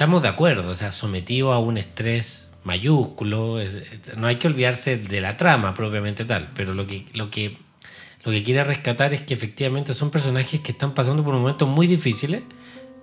estamos 0.03 0.21
de 0.21 0.27
acuerdo, 0.27 0.69
o 0.69 0.75
sea, 0.75 0.91
sometido 0.91 1.53
a 1.53 1.59
un 1.59 1.77
estrés 1.77 2.49
mayúsculo, 2.65 3.59
no 4.17 4.27
hay 4.27 4.35
que 4.35 4.47
olvidarse 4.47 4.97
de 4.97 5.21
la 5.21 5.37
trama 5.37 5.73
propiamente 5.73 6.25
tal, 6.25 6.51
pero 6.53 6.73
lo 6.73 6.85
que, 6.85 7.05
lo 7.13 7.31
que, 7.31 7.57
lo 8.25 8.33
que 8.33 8.43
quiere 8.43 8.65
rescatar 8.65 9.13
es 9.13 9.21
que 9.21 9.33
efectivamente 9.33 9.93
son 9.93 10.11
personajes 10.11 10.59
que 10.59 10.73
están 10.73 10.93
pasando 10.93 11.23
por 11.23 11.35
momentos 11.35 11.69
muy 11.69 11.87
difíciles 11.87 12.43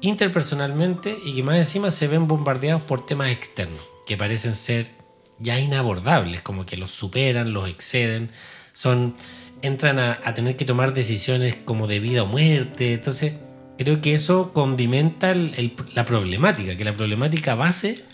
interpersonalmente 0.03 1.17
y 1.25 1.35
que 1.35 1.43
más 1.43 1.57
encima 1.57 1.91
se 1.91 2.07
ven 2.07 2.29
bombardeados 2.29 2.83
por 2.83 3.07
temas 3.07 3.31
externos 3.31 3.81
que 4.07 4.19
parecen 4.19 4.55
ser 4.55 4.91
ya 5.39 5.59
inabordables, 5.59 6.43
como 6.43 6.67
que 6.67 6.77
los 6.77 6.91
superan, 6.91 7.55
los 7.55 7.67
exceden, 7.67 8.31
son 8.75 9.17
entran 9.63 9.99
a, 9.99 10.21
a 10.23 10.35
tener 10.35 10.55
que 10.55 10.67
tomar 10.67 10.93
decisiones 10.93 11.57
como 11.57 11.87
de 11.87 11.99
vida 11.99 12.25
o 12.25 12.27
muerte, 12.27 12.93
entonces 12.93 13.37
creo 13.83 14.01
que 14.03 14.13
eso 14.13 14.53
condimenta 14.53 15.31
el- 15.31 15.55
el- 15.57 15.73
la 15.95 16.05
problemática, 16.05 16.77
que 16.77 16.85
la 16.85 16.93
problemática 16.93 17.55
base 17.55 18.05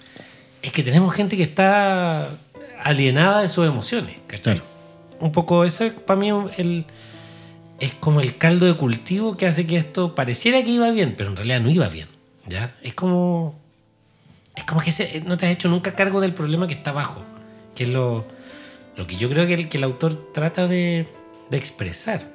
es 0.63 0.71
que 0.71 0.85
tenemos 0.85 1.13
gente 1.13 1.37
que 1.37 1.43
está 1.43 2.29
alienada 2.85 3.43
de 3.43 3.49
sus 3.49 3.67
emociones, 3.67 4.15
¿cachai? 4.29 4.55
Claro. 4.55 4.69
Un 5.19 5.33
poco 5.33 5.65
eso 5.65 5.85
es 5.85 5.93
para 5.93 6.21
mí 6.21 6.29
el, 6.59 6.85
es 7.81 7.95
como 7.95 8.21
el 8.21 8.37
caldo 8.37 8.67
de 8.67 8.75
cultivo 8.75 9.37
que 9.37 9.47
hace 9.47 9.67
que 9.67 9.77
esto 9.77 10.15
pareciera 10.15 10.63
que 10.63 10.71
iba 10.71 10.89
bien, 10.91 11.15
pero 11.17 11.31
en 11.31 11.37
realidad 11.37 11.61
no 11.61 11.69
iba 11.71 11.89
bien. 11.89 12.09
¿ya? 12.49 12.77
Es 12.83 12.95
como. 12.95 13.59
es 14.55 14.63
como 14.65 14.81
que 14.83 14.93
se- 14.93 15.21
no 15.23 15.37
te 15.37 15.47
has 15.47 15.53
hecho 15.53 15.69
nunca 15.69 15.95
cargo 15.97 16.21
del 16.21 16.33
problema 16.33 16.69
que 16.69 16.75
está 16.75 16.91
abajo, 16.91 17.23
que 17.75 17.83
es 17.85 17.91
lo, 17.91 18.25
lo 18.97 19.07
que 19.09 19.17
yo 19.17 19.29
creo 19.29 19.47
que 19.49 19.55
el, 19.55 19.69
que 19.69 19.79
el 19.79 19.85
autor 19.85 20.33
trata 20.33 20.69
de, 20.69 21.09
de 21.51 21.57
expresar. 21.57 22.31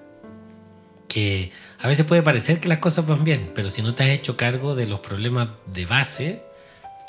Que 1.07 1.51
a 1.81 1.87
veces 1.87 2.05
puede 2.05 2.21
parecer 2.21 2.59
que 2.59 2.67
las 2.67 2.77
cosas 2.77 3.07
van 3.07 3.23
bien, 3.23 3.51
pero 3.55 3.69
si 3.69 3.81
no 3.81 3.95
te 3.95 4.03
has 4.03 4.09
hecho 4.09 4.37
cargo 4.37 4.75
de 4.75 4.85
los 4.87 4.99
problemas 4.99 5.49
de 5.65 5.85
base, 5.85 6.43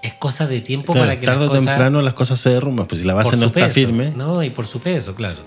es 0.03 0.15
cosa 0.15 0.47
de 0.47 0.61
tiempo 0.61 0.93
Claro, 0.93 1.09
para 1.09 1.21
que 1.21 1.27
tarde 1.27 1.41
las 1.41 1.49
o 1.49 1.53
cosas 1.53 1.65
temprano 1.67 2.03
las 2.03 2.15
cosas 2.15 2.41
se 2.41 2.51
derrumban, 2.51 2.87
pues 2.87 3.01
si 3.01 3.07
la 3.07 3.15
base 3.15 3.37
no 3.37 3.47
está 3.47 3.67
peso, 3.67 3.75
firme. 3.75 4.13
No, 4.17 4.43
y 4.43 4.51
por 4.51 4.67
su 4.67 4.81
peso, 4.81 5.15
claro. 5.15 5.41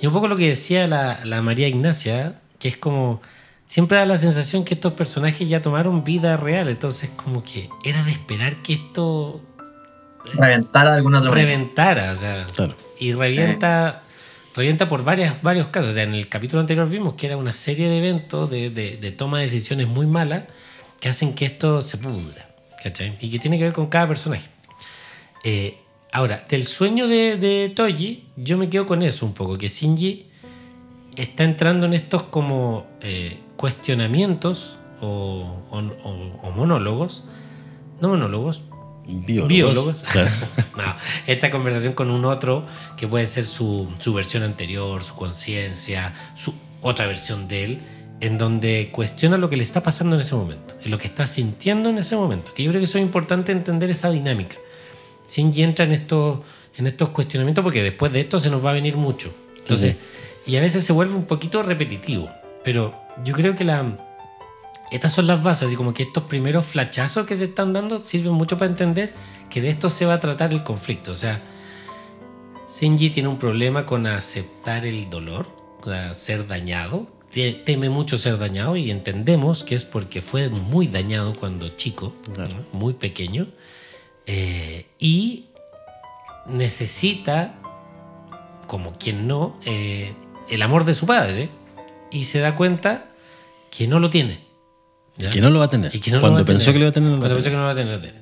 Y 0.00 0.06
un 0.06 0.12
poco 0.12 0.28
lo 0.28 0.36
que 0.36 0.48
decía 0.48 0.86
la, 0.86 1.20
la 1.24 1.42
María 1.42 1.68
Ignacia, 1.68 2.40
que 2.58 2.68
es 2.68 2.76
como. 2.76 3.20
Siempre 3.66 3.98
da 3.98 4.04
la 4.04 4.18
sensación 4.18 4.64
que 4.64 4.74
estos 4.74 4.94
personajes 4.94 5.48
ya 5.48 5.62
tomaron 5.62 6.02
vida 6.02 6.36
real, 6.36 6.68
entonces, 6.68 7.10
como 7.10 7.44
que 7.44 7.68
era 7.84 8.02
de 8.02 8.10
esperar 8.10 8.56
que 8.62 8.72
esto 8.72 9.42
Reventar 10.34 10.86
a 10.86 10.94
alguna 10.94 11.18
otra 11.18 11.30
manera. 11.30 11.48
reventara, 11.48 12.12
o 12.12 12.16
sea. 12.16 12.46
Claro. 12.54 12.74
Y 12.98 13.12
revienta, 13.12 14.02
revienta 14.54 14.88
por 14.88 15.04
varias, 15.04 15.42
varios 15.42 15.68
casos. 15.68 15.90
O 15.90 15.94
sea, 15.94 16.02
en 16.04 16.14
el 16.14 16.28
capítulo 16.28 16.60
anterior 16.60 16.88
vimos 16.88 17.14
que 17.14 17.26
era 17.26 17.36
una 17.36 17.54
serie 17.54 17.88
de 17.88 17.98
eventos 17.98 18.50
de, 18.50 18.70
de- 18.70 19.12
toma 19.12 19.38
de 19.38 19.44
decisiones 19.44 19.88
muy 19.88 20.06
malas 20.06 20.44
que 21.00 21.08
hacen 21.08 21.34
que 21.34 21.44
esto 21.46 21.80
se 21.82 21.98
pudra. 21.98 22.48
¿cachai? 22.82 23.16
Y 23.20 23.30
que 23.30 23.38
tiene 23.38 23.58
que 23.58 23.64
ver 23.64 23.72
con 23.72 23.88
cada 23.88 24.08
personaje. 24.08 24.48
Eh, 25.44 25.76
ahora, 26.12 26.44
del 26.48 26.66
sueño 26.66 27.08
de, 27.08 27.36
de 27.36 27.70
Toji, 27.74 28.24
yo 28.36 28.56
me 28.56 28.68
quedo 28.68 28.86
con 28.86 29.02
eso 29.02 29.26
un 29.26 29.34
poco, 29.34 29.56
que 29.58 29.68
Shinji 29.68 30.26
está 31.16 31.44
entrando 31.44 31.86
en 31.86 31.94
estos 31.94 32.22
como 32.24 32.86
eh, 33.02 33.38
cuestionamientos 33.56 34.78
o- 35.02 35.56
o 35.70 36.50
monólogos, 36.52 37.24
no 38.00 38.08
monólogos, 38.08 38.62
Biólogos. 39.06 39.48
biólogos. 39.48 40.04
Claro. 40.12 40.30
No, 40.76 40.96
esta 41.26 41.50
conversación 41.50 41.94
con 41.94 42.10
un 42.10 42.24
otro 42.24 42.64
que 42.96 43.06
puede 43.08 43.26
ser 43.26 43.46
su, 43.46 43.88
su 43.98 44.14
versión 44.14 44.42
anterior, 44.42 45.02
su 45.02 45.14
conciencia, 45.14 46.14
su 46.34 46.54
otra 46.80 47.06
versión 47.06 47.48
de 47.48 47.64
él, 47.64 47.80
en 48.20 48.38
donde 48.38 48.90
cuestiona 48.92 49.36
lo 49.36 49.50
que 49.50 49.56
le 49.56 49.62
está 49.62 49.82
pasando 49.82 50.16
en 50.16 50.22
ese 50.22 50.34
momento, 50.34 50.74
en 50.82 50.90
lo 50.90 50.98
que 50.98 51.06
está 51.06 51.26
sintiendo 51.26 51.88
en 51.88 51.98
ese 51.98 52.16
momento. 52.16 52.54
Que 52.54 52.62
yo 52.62 52.70
creo 52.70 52.80
que 52.80 52.84
eso 52.84 52.98
es 52.98 53.04
importante 53.04 53.52
entender 53.52 53.90
esa 53.90 54.10
dinámica. 54.10 54.56
Shinji 55.28 55.62
entra 55.62 55.84
en 55.84 55.92
estos, 55.92 56.40
en 56.76 56.86
estos 56.86 57.10
cuestionamientos 57.10 57.62
porque 57.62 57.82
después 57.82 58.12
de 58.12 58.20
esto 58.20 58.38
se 58.38 58.50
nos 58.50 58.64
va 58.64 58.70
a 58.70 58.74
venir 58.74 58.96
mucho. 58.96 59.32
Entonces, 59.58 59.96
y 60.46 60.56
a 60.56 60.60
veces 60.60 60.84
se 60.84 60.92
vuelve 60.92 61.14
un 61.14 61.24
poquito 61.24 61.62
repetitivo. 61.62 62.30
Pero 62.64 62.94
yo 63.24 63.34
creo 63.34 63.54
que 63.54 63.64
la, 63.64 64.09
estas 64.90 65.12
son 65.12 65.26
las 65.26 65.42
bases, 65.42 65.72
y 65.72 65.76
como 65.76 65.94
que 65.94 66.02
estos 66.04 66.24
primeros 66.24 66.66
flachazos 66.66 67.26
que 67.26 67.36
se 67.36 67.44
están 67.44 67.72
dando 67.72 67.98
sirven 67.98 68.32
mucho 68.32 68.58
para 68.58 68.70
entender 68.70 69.14
que 69.48 69.60
de 69.60 69.70
esto 69.70 69.90
se 69.90 70.06
va 70.06 70.14
a 70.14 70.20
tratar 70.20 70.52
el 70.52 70.62
conflicto. 70.62 71.12
O 71.12 71.14
sea, 71.14 71.42
Shinji 72.68 73.10
tiene 73.10 73.28
un 73.28 73.38
problema 73.38 73.86
con 73.86 74.06
aceptar 74.06 74.86
el 74.86 75.10
dolor, 75.10 75.48
o 75.84 76.14
ser 76.14 76.46
dañado. 76.46 77.06
Te- 77.32 77.52
Teme 77.52 77.88
mucho 77.90 78.18
ser 78.18 78.38
dañado 78.38 78.76
y 78.76 78.90
entendemos 78.90 79.62
que 79.64 79.74
es 79.76 79.84
porque 79.84 80.22
fue 80.22 80.48
muy 80.50 80.86
dañado 80.88 81.34
cuando 81.34 81.68
chico, 81.70 82.12
muy 82.72 82.94
pequeño, 82.94 83.46
eh, 84.26 84.86
y 84.98 85.46
necesita, 86.46 87.54
como 88.66 88.94
quien 88.98 89.28
no, 89.28 89.58
eh, 89.64 90.14
el 90.48 90.62
amor 90.62 90.84
de 90.84 90.94
su 90.94 91.06
padre 91.06 91.50
y 92.10 92.24
se 92.24 92.40
da 92.40 92.56
cuenta 92.56 93.06
que 93.70 93.86
no 93.86 94.00
lo 94.00 94.10
tiene. 94.10 94.49
¿Ya? 95.16 95.30
Que 95.30 95.40
no 95.40 95.50
lo 95.50 95.58
va 95.58 95.66
a 95.66 95.70
tener. 95.70 95.94
Y 95.94 96.00
que 96.00 96.10
no 96.10 96.16
lo 96.16 96.20
Cuando 96.22 96.44
pensó 96.44 96.66
tener. 96.66 96.74
que 96.74 96.78
lo 96.78 96.84
iba 96.84 96.90
a 96.90 96.92
tener, 96.92 97.10
no 97.10 97.16
lo 97.16 97.22
va 97.22 97.26
a 97.26 97.30
Cuando 97.30 97.36
pensó 97.36 97.50
que 97.50 97.56
no 97.56 97.62
lo 97.62 97.66
va 97.66 97.72
a 97.72 98.00
tener. 98.00 98.14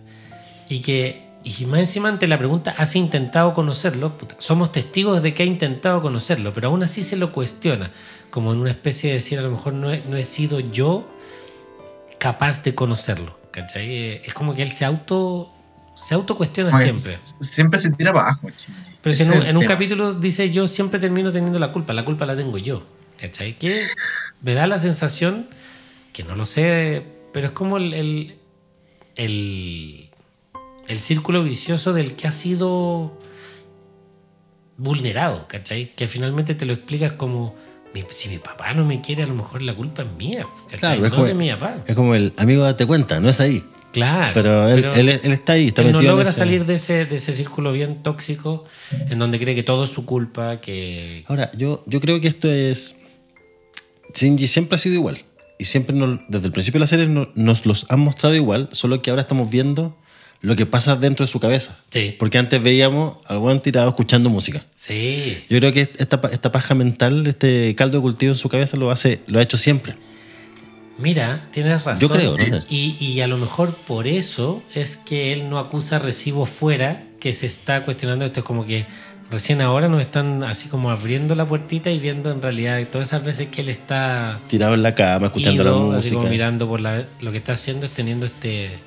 Y 0.68 0.80
que, 0.80 1.28
y 1.44 1.64
más 1.66 1.80
encima 1.80 2.08
ante 2.08 2.26
la 2.26 2.38
pregunta, 2.38 2.74
¿has 2.76 2.96
intentado 2.96 3.54
conocerlo? 3.54 4.18
Puta, 4.18 4.36
somos 4.38 4.72
testigos 4.72 5.22
de 5.22 5.34
que 5.34 5.42
ha 5.42 5.46
intentado 5.46 6.02
conocerlo, 6.02 6.52
pero 6.52 6.68
aún 6.68 6.82
así 6.82 7.02
se 7.02 7.16
lo 7.16 7.32
cuestiona, 7.32 7.90
como 8.30 8.52
en 8.52 8.58
una 8.58 8.70
especie 8.70 9.10
de 9.10 9.14
decir, 9.14 9.38
a 9.38 9.42
lo 9.42 9.50
mejor 9.50 9.72
no 9.72 9.92
he, 9.92 10.02
no 10.08 10.16
he 10.16 10.24
sido 10.24 10.60
yo 10.60 11.08
capaz 12.18 12.62
de 12.62 12.74
conocerlo. 12.74 13.38
¿cachai? 13.50 14.20
Es 14.24 14.34
como 14.34 14.54
que 14.54 14.62
él 14.62 14.72
se 14.72 14.84
auto 14.84 15.52
se 15.94 16.14
autocuestiona 16.14 16.78
siempre. 16.78 17.18
Siempre 17.40 17.80
se 17.80 17.90
tira 17.90 18.10
abajo. 18.10 18.48
Pero 19.02 19.16
si 19.16 19.24
en 19.24 19.32
un, 19.32 19.42
en 19.42 19.56
un 19.56 19.64
capítulo 19.64 20.14
dice 20.14 20.50
yo 20.50 20.68
siempre 20.68 21.00
termino 21.00 21.32
teniendo 21.32 21.58
la 21.58 21.72
culpa, 21.72 21.92
la 21.92 22.04
culpa 22.04 22.24
la 22.24 22.36
tengo 22.36 22.56
yo. 22.58 22.86
¿Cachai? 23.18 23.54
Que 23.54 23.84
me 24.42 24.54
da 24.54 24.68
la 24.68 24.78
sensación, 24.78 25.48
que 26.18 26.24
no 26.24 26.34
lo 26.34 26.46
sé, 26.46 27.04
pero 27.32 27.46
es 27.46 27.52
como 27.52 27.76
el, 27.76 27.94
el, 27.94 28.34
el, 29.14 30.10
el 30.88 30.98
círculo 30.98 31.44
vicioso 31.44 31.92
del 31.92 32.14
que 32.16 32.26
ha 32.26 32.32
sido 32.32 33.16
vulnerado, 34.76 35.46
¿cachai? 35.46 35.94
Que 35.94 36.08
finalmente 36.08 36.56
te 36.56 36.66
lo 36.66 36.72
explicas 36.72 37.12
como, 37.12 37.54
si 38.10 38.28
mi 38.28 38.38
papá 38.38 38.74
no 38.74 38.84
me 38.84 39.00
quiere, 39.00 39.22
a 39.22 39.26
lo 39.26 39.34
mejor 39.34 39.62
la 39.62 39.76
culpa 39.76 40.02
es 40.02 40.10
mía, 40.16 40.44
¿cachai? 40.64 40.78
Claro, 40.80 41.04
es 41.06 41.10
no 41.12 41.16
como, 41.18 41.28
de 41.28 41.34
mi 41.36 41.50
papá. 41.50 41.76
es 41.86 41.94
como 41.94 42.14
el 42.16 42.32
amigo 42.36 42.64
date 42.64 42.84
cuenta, 42.84 43.20
no 43.20 43.28
es 43.28 43.38
ahí. 43.40 43.62
Claro. 43.92 44.32
Pero 44.34 44.68
él, 44.68 44.84
él, 44.96 45.08
él 45.22 45.32
está 45.32 45.52
ahí, 45.52 45.68
está 45.68 45.82
él 45.82 45.92
no 45.92 45.98
metido 45.98 46.10
en 46.12 46.16
logra 46.18 46.30
ese- 46.30 46.38
salir 46.38 46.66
de 46.66 46.74
ese, 46.74 47.06
de 47.06 47.16
ese 47.16 47.32
círculo 47.32 47.70
bien 47.72 48.02
tóxico 48.02 48.64
en 49.08 49.20
donde 49.20 49.38
cree 49.38 49.54
que 49.54 49.62
todo 49.62 49.84
es 49.84 49.90
su 49.90 50.04
culpa, 50.04 50.60
que... 50.60 51.24
Ahora, 51.28 51.50
yo, 51.56 51.84
yo 51.86 52.00
creo 52.00 52.20
que 52.20 52.26
esto 52.26 52.50
es. 52.50 52.96
Shinji 54.14 54.48
siempre 54.48 54.74
ha 54.74 54.78
sido 54.78 54.96
igual. 54.96 55.22
Y 55.58 55.64
siempre, 55.64 55.94
nos- 55.96 56.20
desde 56.28 56.46
el 56.46 56.52
principio 56.52 56.78
de 56.78 56.82
la 56.82 56.86
serie, 56.86 57.08
no- 57.08 57.28
nos 57.34 57.66
los 57.66 57.86
han 57.90 58.00
mostrado 58.00 58.34
igual, 58.36 58.68
solo 58.72 59.02
que 59.02 59.10
ahora 59.10 59.22
estamos 59.22 59.50
viendo 59.50 59.96
lo 60.40 60.54
que 60.54 60.66
pasa 60.66 60.94
dentro 60.94 61.26
de 61.26 61.32
su 61.32 61.40
cabeza. 61.40 61.76
Sí. 61.90 62.14
Porque 62.16 62.38
antes 62.38 62.62
veíamos 62.62 63.16
al 63.26 63.40
buen 63.40 63.58
tirado 63.60 63.88
escuchando 63.88 64.30
música. 64.30 64.64
Sí. 64.76 65.44
Yo 65.50 65.58
creo 65.58 65.72
que 65.72 65.90
esta, 65.96 66.20
esta 66.30 66.52
paja 66.52 66.76
mental, 66.76 67.26
este 67.26 67.74
caldo 67.74 67.98
de 67.98 68.02
cultivo 68.02 68.32
en 68.32 68.38
su 68.38 68.48
cabeza, 68.48 68.76
lo, 68.76 68.90
hace, 68.92 69.20
lo 69.26 69.40
ha 69.40 69.42
hecho 69.42 69.56
siempre. 69.56 69.96
Mira, 70.98 71.48
tienes 71.52 71.84
razón. 71.84 72.08
Yo 72.08 72.12
creo, 72.14 72.36
no 72.36 72.58
sé. 72.58 72.66
Y, 72.74 72.96
y 73.00 73.20
a 73.20 73.28
lo 73.28 73.36
mejor 73.38 73.72
por 73.74 74.08
eso 74.08 74.62
es 74.74 74.96
que 74.96 75.32
él 75.32 75.48
no 75.48 75.58
acusa 75.58 75.98
recibo 76.00 76.44
fuera, 76.44 77.04
que 77.20 77.32
se 77.32 77.46
está 77.46 77.84
cuestionando 77.84 78.24
esto. 78.24 78.40
Es 78.40 78.44
como 78.46 78.64
que 78.66 78.86
recién 79.30 79.60
ahora 79.60 79.88
nos 79.88 80.00
están 80.00 80.42
así 80.44 80.68
como 80.68 80.90
abriendo 80.90 81.34
la 81.34 81.46
puertita 81.46 81.90
y 81.90 81.98
viendo 81.98 82.30
en 82.30 82.40
realidad 82.42 82.80
todas 82.90 83.08
esas 83.08 83.24
veces 83.24 83.48
que 83.48 83.60
él 83.60 83.68
está 83.68 84.38
Tirado 84.48 84.74
en 84.74 84.82
la 84.82 84.94
cama, 84.94 85.26
escuchando 85.26 85.62
ido, 85.62 85.92
la 85.92 85.98
así 85.98 86.10
como 86.10 86.22
música. 86.22 86.30
mirando 86.30 86.66
por 86.68 86.80
la, 86.80 87.04
lo 87.20 87.30
que 87.32 87.38
está 87.38 87.52
haciendo 87.52 87.86
es 87.86 87.92
teniendo 87.92 88.26
este, 88.26 88.78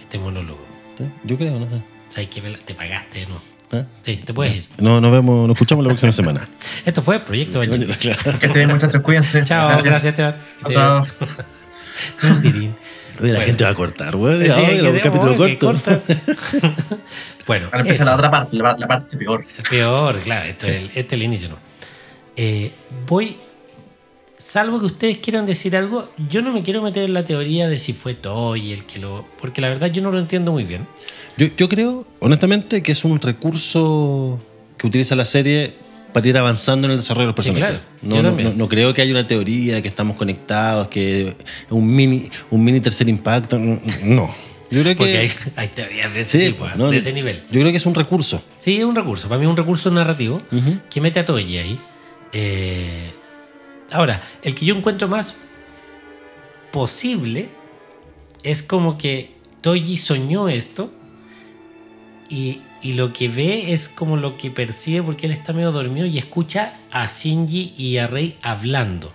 este 0.00 0.18
monólogo. 0.18 0.64
¿Sí? 0.98 1.04
Yo 1.24 1.36
creo, 1.38 1.58
no 1.58 1.66
sé. 1.68 1.82
¿Sabes 2.10 2.28
que 2.28 2.40
te 2.40 2.74
pagaste, 2.74 3.26
no? 3.26 3.40
¿Ah? 3.78 3.86
Sí, 4.02 4.16
te 4.18 4.34
puedes 4.34 4.54
ir. 4.56 4.66
No, 4.78 5.00
nos 5.00 5.10
vemos, 5.12 5.48
nos 5.48 5.54
escuchamos 5.56 5.82
la 5.84 5.88
próxima 5.88 6.12
semana. 6.12 6.46
Esto 6.84 7.00
fue 7.00 7.18
Proyecto 7.20 7.58
Baño. 7.60 7.86
Claro. 8.00 8.18
Que 8.38 8.46
estén 8.46 8.52
bien, 8.52 8.68
muchachos, 8.68 9.00
cuídense. 9.00 9.42
Chao, 9.44 9.68
gracias, 9.68 10.06
Esteban. 10.06 10.36
Chao. 10.70 11.06
Oye, 12.22 12.70
la 13.32 13.38
Bueno. 13.38 13.40
gente 13.46 13.64
va 13.64 13.70
a 13.70 13.74
cortar, 13.74 14.16
güey. 14.16 14.46
Sí, 14.48 14.52
que- 14.52 14.82
un 14.90 14.98
capítulo 14.98 15.36
corto. 15.36 16.02
bueno, 17.46 17.66
Ahora 17.66 17.78
empieza 17.80 18.02
eso. 18.02 18.10
la 18.10 18.16
otra 18.16 18.30
parte, 18.30 18.56
la, 18.56 18.76
la 18.78 18.86
parte 18.88 19.16
peor. 19.16 19.44
Peor, 19.68 20.18
claro, 20.20 20.48
este, 20.48 20.70
es 20.70 20.76
el, 20.76 20.84
este 20.86 21.00
es 21.00 21.12
el 21.12 21.22
inicio, 21.22 21.48
¿no? 21.50 21.56
Eh, 22.36 22.70
voy, 23.06 23.36
salvo 24.36 24.80
que 24.80 24.86
ustedes 24.86 25.18
quieran 25.18 25.46
decir 25.46 25.76
algo, 25.76 26.10
yo 26.28 26.42
no 26.42 26.52
me 26.52 26.62
quiero 26.62 26.82
meter 26.82 27.04
en 27.04 27.14
la 27.14 27.24
teoría 27.24 27.68
de 27.68 27.78
si 27.78 27.92
fue 27.92 28.14
Toy 28.14 28.72
el 28.72 28.84
que 28.86 28.98
lo... 28.98 29.26
Porque 29.40 29.60
la 29.60 29.68
verdad 29.68 29.88
yo 29.90 30.02
no 30.02 30.10
lo 30.10 30.18
entiendo 30.18 30.50
muy 30.52 30.64
bien. 30.64 30.86
Yo, 31.36 31.46
yo 31.56 31.68
creo, 31.68 32.06
honestamente, 32.20 32.82
que 32.82 32.92
es 32.92 33.04
un 33.04 33.20
recurso 33.20 34.40
que 34.76 34.86
utiliza 34.86 35.14
la 35.14 35.24
serie 35.24 35.74
para 36.12 36.28
ir 36.28 36.36
avanzando 36.36 36.86
en 36.86 36.92
el 36.92 36.98
desarrollo 36.98 37.28
de 37.28 37.32
los 37.36 37.44
Sí, 37.44 37.50
personajes. 37.52 37.80
claro. 38.02 38.22
no, 38.22 38.30
no, 38.32 38.42
no- 38.50 38.52
no 38.54 38.68
creo 38.68 38.92
que 38.92 39.00
haya 39.02 39.12
una 39.12 39.26
teoría 39.26 39.76
de 39.76 39.82
que 39.82 39.88
estamos 39.88 40.16
conectados, 40.16 40.88
que 40.88 41.28
es 41.28 41.34
un 41.70 41.86
mini, 41.94 42.28
un 42.50 42.62
mini 42.64 42.80
tercer 42.80 43.08
impacto. 43.08 43.58
No. 43.58 44.34
Yo 44.72 44.80
creo 44.80 44.94
que. 44.94 44.98
Porque 44.98 45.18
hay, 45.18 45.30
hay 45.56 45.68
teorías 45.68 46.14
de 46.14 46.20
ese 46.22 46.40
sí, 46.40 46.46
tipo, 46.52 46.66
no, 46.76 46.90
de 46.90 46.96
ese 46.96 47.12
nivel. 47.12 47.42
Yo 47.50 47.60
creo 47.60 47.70
que 47.70 47.76
es 47.76 47.84
un 47.84 47.94
recurso. 47.94 48.42
Sí, 48.56 48.78
es 48.78 48.84
un 48.84 48.96
recurso. 48.96 49.28
Para 49.28 49.38
mí 49.38 49.44
es 49.44 49.50
un 49.50 49.56
recurso 49.56 49.90
narrativo 49.90 50.40
que 50.88 51.00
mete 51.00 51.20
a 51.20 51.26
Toyi 51.26 51.58
ahí. 51.58 51.78
Eh, 52.32 53.12
ahora, 53.90 54.22
el 54.42 54.54
que 54.54 54.64
yo 54.64 54.74
encuentro 54.74 55.08
más 55.08 55.36
posible 56.70 57.50
es 58.42 58.62
como 58.62 58.96
que 58.96 59.34
Toji 59.60 59.98
soñó 59.98 60.48
esto 60.48 60.90
y, 62.30 62.62
y 62.80 62.94
lo 62.94 63.12
que 63.12 63.28
ve 63.28 63.74
es 63.74 63.90
como 63.90 64.16
lo 64.16 64.38
que 64.38 64.50
percibe 64.50 65.02
porque 65.02 65.26
él 65.26 65.32
está 65.32 65.52
medio 65.52 65.70
dormido 65.70 66.06
y 66.06 66.16
escucha 66.16 66.76
a 66.90 67.06
Shinji 67.06 67.74
y 67.76 67.98
a 67.98 68.06
Rey 68.06 68.38
hablando. 68.40 69.12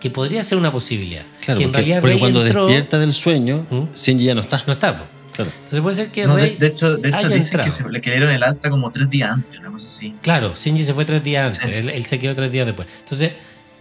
Que 0.00 0.10
podría 0.10 0.44
ser 0.44 0.58
una 0.58 0.70
posibilidad. 0.72 1.22
Claro, 1.40 1.58
que 1.58 1.64
en 1.64 1.70
porque, 1.70 1.78
realidad 1.78 2.00
porque 2.00 2.12
Rey 2.14 2.20
cuando 2.20 2.46
entró- 2.46 2.66
despierta 2.66 2.98
del 2.98 3.12
sueño, 3.12 3.66
¿Mm? 3.70 3.84
Shinji 3.94 4.24
ya 4.26 4.34
no 4.34 4.42
está. 4.42 4.62
No 4.66 4.72
está. 4.74 5.06
Claro. 5.34 5.50
Entonces 5.56 5.80
puede 5.80 5.96
ser 5.96 6.08
que 6.10 6.26
No, 6.26 6.34
de, 6.36 6.42
Rey 6.42 6.56
de 6.56 6.66
hecho, 6.68 6.96
de 6.96 7.08
hecho 7.08 7.16
haya 7.18 7.28
dicen 7.28 7.42
entrado. 7.42 7.64
que 7.64 7.70
se 7.70 7.88
le 7.88 8.00
dieron 8.00 8.30
el 8.30 8.42
alta 8.42 8.70
como 8.70 8.90
tres 8.90 9.08
días 9.10 9.30
antes, 9.30 9.60
una 9.60 9.70
cosa 9.70 9.86
así. 9.86 10.14
Claro, 10.22 10.52
Shinji 10.56 10.84
se 10.84 10.94
fue 10.94 11.04
tres 11.04 11.22
días 11.22 11.46
antes, 11.58 11.62
Sí. 11.72 11.78
él, 11.78 11.90
él 11.90 12.04
se 12.06 12.18
quedó 12.18 12.34
tres 12.34 12.50
días 12.50 12.66
después. 12.66 12.88
Entonces, 13.00 13.32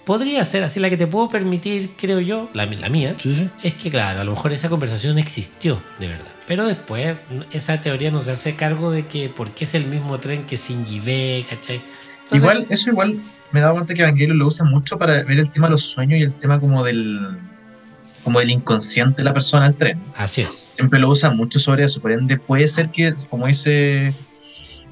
podría 0.06 0.46
ser 0.46 0.64
así, 0.64 0.80
la 0.80 0.90
que 0.90 0.98
te 0.98 1.08
puedo 1.08 1.28
permitir, 1.30 1.90
creo 1.98 2.20
yo, 2.20 2.50
la, 2.54 2.66
la 2.66 2.90
mía, 2.90 3.14
Sí, 3.18 3.34
sí. 3.34 3.50
es 3.64 3.74
que, 3.74 3.90
claro, 3.90 4.22
a 4.22 4.24
lo 4.24 4.32
mejor 4.32 4.54
esa 4.54 4.70
conversación 4.70 5.18
existió 5.20 5.82
de 6.00 6.08
verdad. 6.08 6.28
Pero 6.48 6.66
después, 6.66 7.18
esa 7.52 7.82
teoría 7.82 8.10
nos 8.12 8.28
hace 8.28 8.56
cargo 8.56 8.92
de 8.92 9.06
que 9.08 9.28
porque 9.30 9.66
es 9.66 9.74
el 9.76 9.86
mismo 9.86 10.20
tren 10.20 10.46
que 10.46 10.56
Shinji 10.58 11.00
ve, 11.00 11.46
¿cachai? 11.50 11.82
Entonces, 12.24 12.38
Igual, 12.44 12.68
eso 12.70 12.90
igual 12.92 13.18
me 13.52 13.60
he 13.60 13.62
dado 13.62 13.76
cuenta 13.76 13.94
que 13.94 14.02
Evangelion 14.02 14.38
lo 14.38 14.48
usa 14.48 14.66
mucho 14.66 14.98
para 14.98 15.24
ver 15.24 15.40
el 15.40 15.50
tema 15.50 15.68
de 15.68 15.72
los 15.72 15.84
sueños 15.84 16.20
y 16.20 16.24
el 16.24 16.34
tema 16.34 16.60
como 16.60 16.84
del 16.84 17.38
como 18.24 18.40
del 18.40 18.50
inconsciente 18.50 19.18
de 19.18 19.24
la 19.24 19.34
persona 19.34 19.66
del 19.66 19.76
tren. 19.76 20.04
Así 20.18 20.42
es. 20.42 20.72
Siempre 20.76 21.00
lo 21.00 21.08
usa 21.08 21.30
mucho 21.30 21.60
sobre 21.62 21.86
eso. 21.86 22.02
Por 22.02 22.12
ende, 22.12 22.38
puede 22.38 22.68
ser 22.68 22.90
que, 22.90 23.14
como 23.30 23.48
dice, 23.48 24.14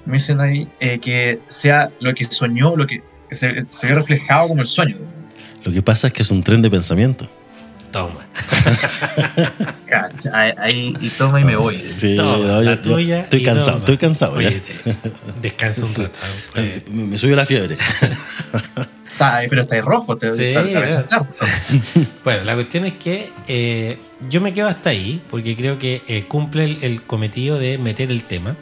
como 0.01 0.13
dicen 0.13 0.39
ahí, 0.39 0.69
eh, 0.79 0.99
que 0.99 1.41
sea 1.47 1.91
lo 1.99 2.13
que 2.13 2.23
soñó, 2.23 2.77
lo 2.77 2.87
que 2.87 3.03
se, 3.31 3.65
se 3.69 3.87
ve 3.87 3.93
reflejado 3.93 4.47
como 4.47 4.61
el 4.61 4.67
sueño. 4.67 4.95
Lo 5.65 5.73
que 5.73 5.81
pasa 5.81 6.07
es 6.07 6.13
que 6.13 6.21
es 6.21 6.31
un 6.31 6.43
tren 6.43 6.61
de 6.61 6.69
pensamiento. 6.69 7.27
Toma. 7.91 8.25
Cacha, 9.89 10.29
Ahí, 10.33 10.51
ahí- 10.57 10.93
y 10.99 11.09
toma 11.09 11.39
y 11.39 11.43
me 11.43 11.55
voy. 11.55 11.77
Sí, 11.95 12.15
Toma, 12.15 12.37
no, 12.37 12.61
la 12.61 12.63
ya- 12.63 12.75
ya- 12.75 12.81
tuya 12.81 13.19
estoy 13.21 13.43
cansado, 13.43 13.67
toma. 13.71 13.79
estoy 13.79 13.97
cansado. 13.97 14.35
Oye, 14.35 14.61
descansa 15.41 15.85
un 15.85 15.93
rato. 15.95 16.19
pues. 16.53 16.89
Me, 16.89 17.03
me 17.05 17.17
subió 17.17 17.35
la 17.35 17.45
fiebre. 17.45 17.77
Está 19.11 19.43
pero 19.49 19.61
está 19.61 19.75
ahí 19.75 19.81
rojo, 19.81 20.17
te, 20.17 20.33
Sí, 20.35 20.43
está- 20.43 21.19
eh. 21.19 22.05
Bueno, 22.25 22.43
la 22.43 22.53
cuestión 22.55 22.85
es 22.85 22.93
que 22.93 23.31
eh, 23.47 23.97
yo 24.29 24.41
me 24.41 24.53
quedo 24.53 24.67
hasta 24.67 24.89
ahí 24.89 25.21
porque 25.29 25.55
creo 25.55 25.79
que 25.79 26.01
eh, 26.07 26.25
cumple 26.27 26.65
el, 26.65 26.83
el 26.83 27.01
cometido 27.03 27.57
de 27.57 27.77
meter 27.77 28.11
el 28.11 28.23
tema, 28.23 28.57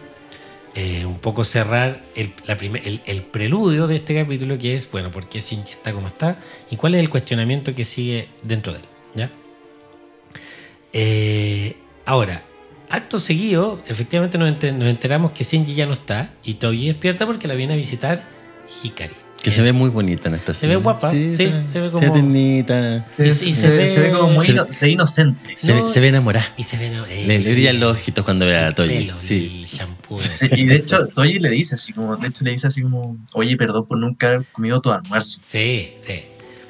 eh, 0.76 1.06
un 1.06 1.18
poco 1.18 1.44
cerrar 1.44 2.02
el, 2.16 2.34
la 2.46 2.56
primer- 2.56 2.88
el- 2.88 3.02
el 3.08 3.24
preludio 3.24 3.88
de 3.88 3.96
este 3.96 4.14
capítulo 4.16 4.60
que 4.60 4.76
es, 4.76 4.90
bueno, 4.92 5.10
¿por 5.10 5.28
qué 5.28 5.40
está 5.40 5.92
como 5.92 6.08
está? 6.08 6.38
¿Y 6.70 6.76
cuál 6.76 6.94
es 6.96 7.00
el 7.02 7.10
cuestionamiento 7.10 7.74
que 7.74 7.84
sigue 7.84 8.30
dentro 8.44 8.74
de 8.74 8.80
él? 8.80 8.86
Eh, 10.94 11.76
ahora, 12.06 12.44
acto 12.90 13.20
seguido, 13.20 13.82
efectivamente 13.88 14.38
nos, 14.38 14.50
enter- 14.50 14.74
nos 14.74 14.88
enteramos 14.88 15.32
que 15.32 15.44
Shinji 15.44 15.74
ya 15.74 15.86
no 15.88 15.94
está 15.94 16.32
y 16.44 16.56
Toji 16.56 16.88
despierta 16.88 17.26
porque 17.26 17.48
la 17.48 17.56
viene 17.56 17.74
a 17.74 17.76
visitar 17.78 18.24
Hikari. 18.84 19.16
Que 19.42 19.52
se 19.52 19.62
ve 19.62 19.74
muy 19.74 19.90
bonita 19.90 20.30
en 20.30 20.36
esta 20.36 20.54
Se 20.54 20.68
ve 20.68 20.78
guapa, 20.78 21.12
sí, 21.12 21.32
está- 21.38 21.68
se 21.68 21.82
ve 21.82 21.88
Se 21.88 21.92
como- 21.92 22.14
ve. 22.14 23.04
Y- 23.18 23.24
y 23.28 23.34
se, 23.34 23.54
se 23.54 23.70
ve- 23.72 23.88
se 23.88 24.00
ve 24.00 24.12
como 24.12 24.32
muy 24.32 24.46
se- 24.46 24.54
ino- 24.54 24.64
se 24.64 24.86
ve 24.86 24.92
inocente. 24.92 25.56
Se, 25.58 25.74
No, 25.74 25.84
ve, 25.84 25.90
se 25.94 26.00
ve 26.00 26.08
enamorada. 26.08 26.54
Y 26.56 26.64
se 26.64 26.78
ve... 26.78 26.88
eh, 27.10 27.26
Le, 27.28 27.40
brillan 27.40 27.78
los 27.82 27.92
ojitos 27.98 28.24
cuando 28.24 28.46
ve 28.46 28.56
a 28.58 28.72
pelo, 28.72 29.20
Sí. 29.20 29.60
el 29.60 29.66
shampoo. 29.66 30.18
Sí, 30.22 30.48
y 30.56 30.64
de 30.68 30.76
hecho, 30.76 31.08
Toyi 31.08 31.40
le 31.40 31.50
dice 31.50 31.76
así 31.76 31.92
como, 31.92 32.16
de 32.16 32.28
hecho 32.30 32.46
le 32.46 32.52
dice 32.52 32.68
así 32.68 32.82
como, 32.84 33.18
oye, 33.34 33.58
perdón 33.58 33.86
por 33.86 33.98
nunca 33.98 34.28
haber 34.30 34.46
comido 34.54 34.80
tu 34.80 34.94
almuerzo. 34.94 35.42
Sí, 35.46 35.96
sí. 36.00 36.22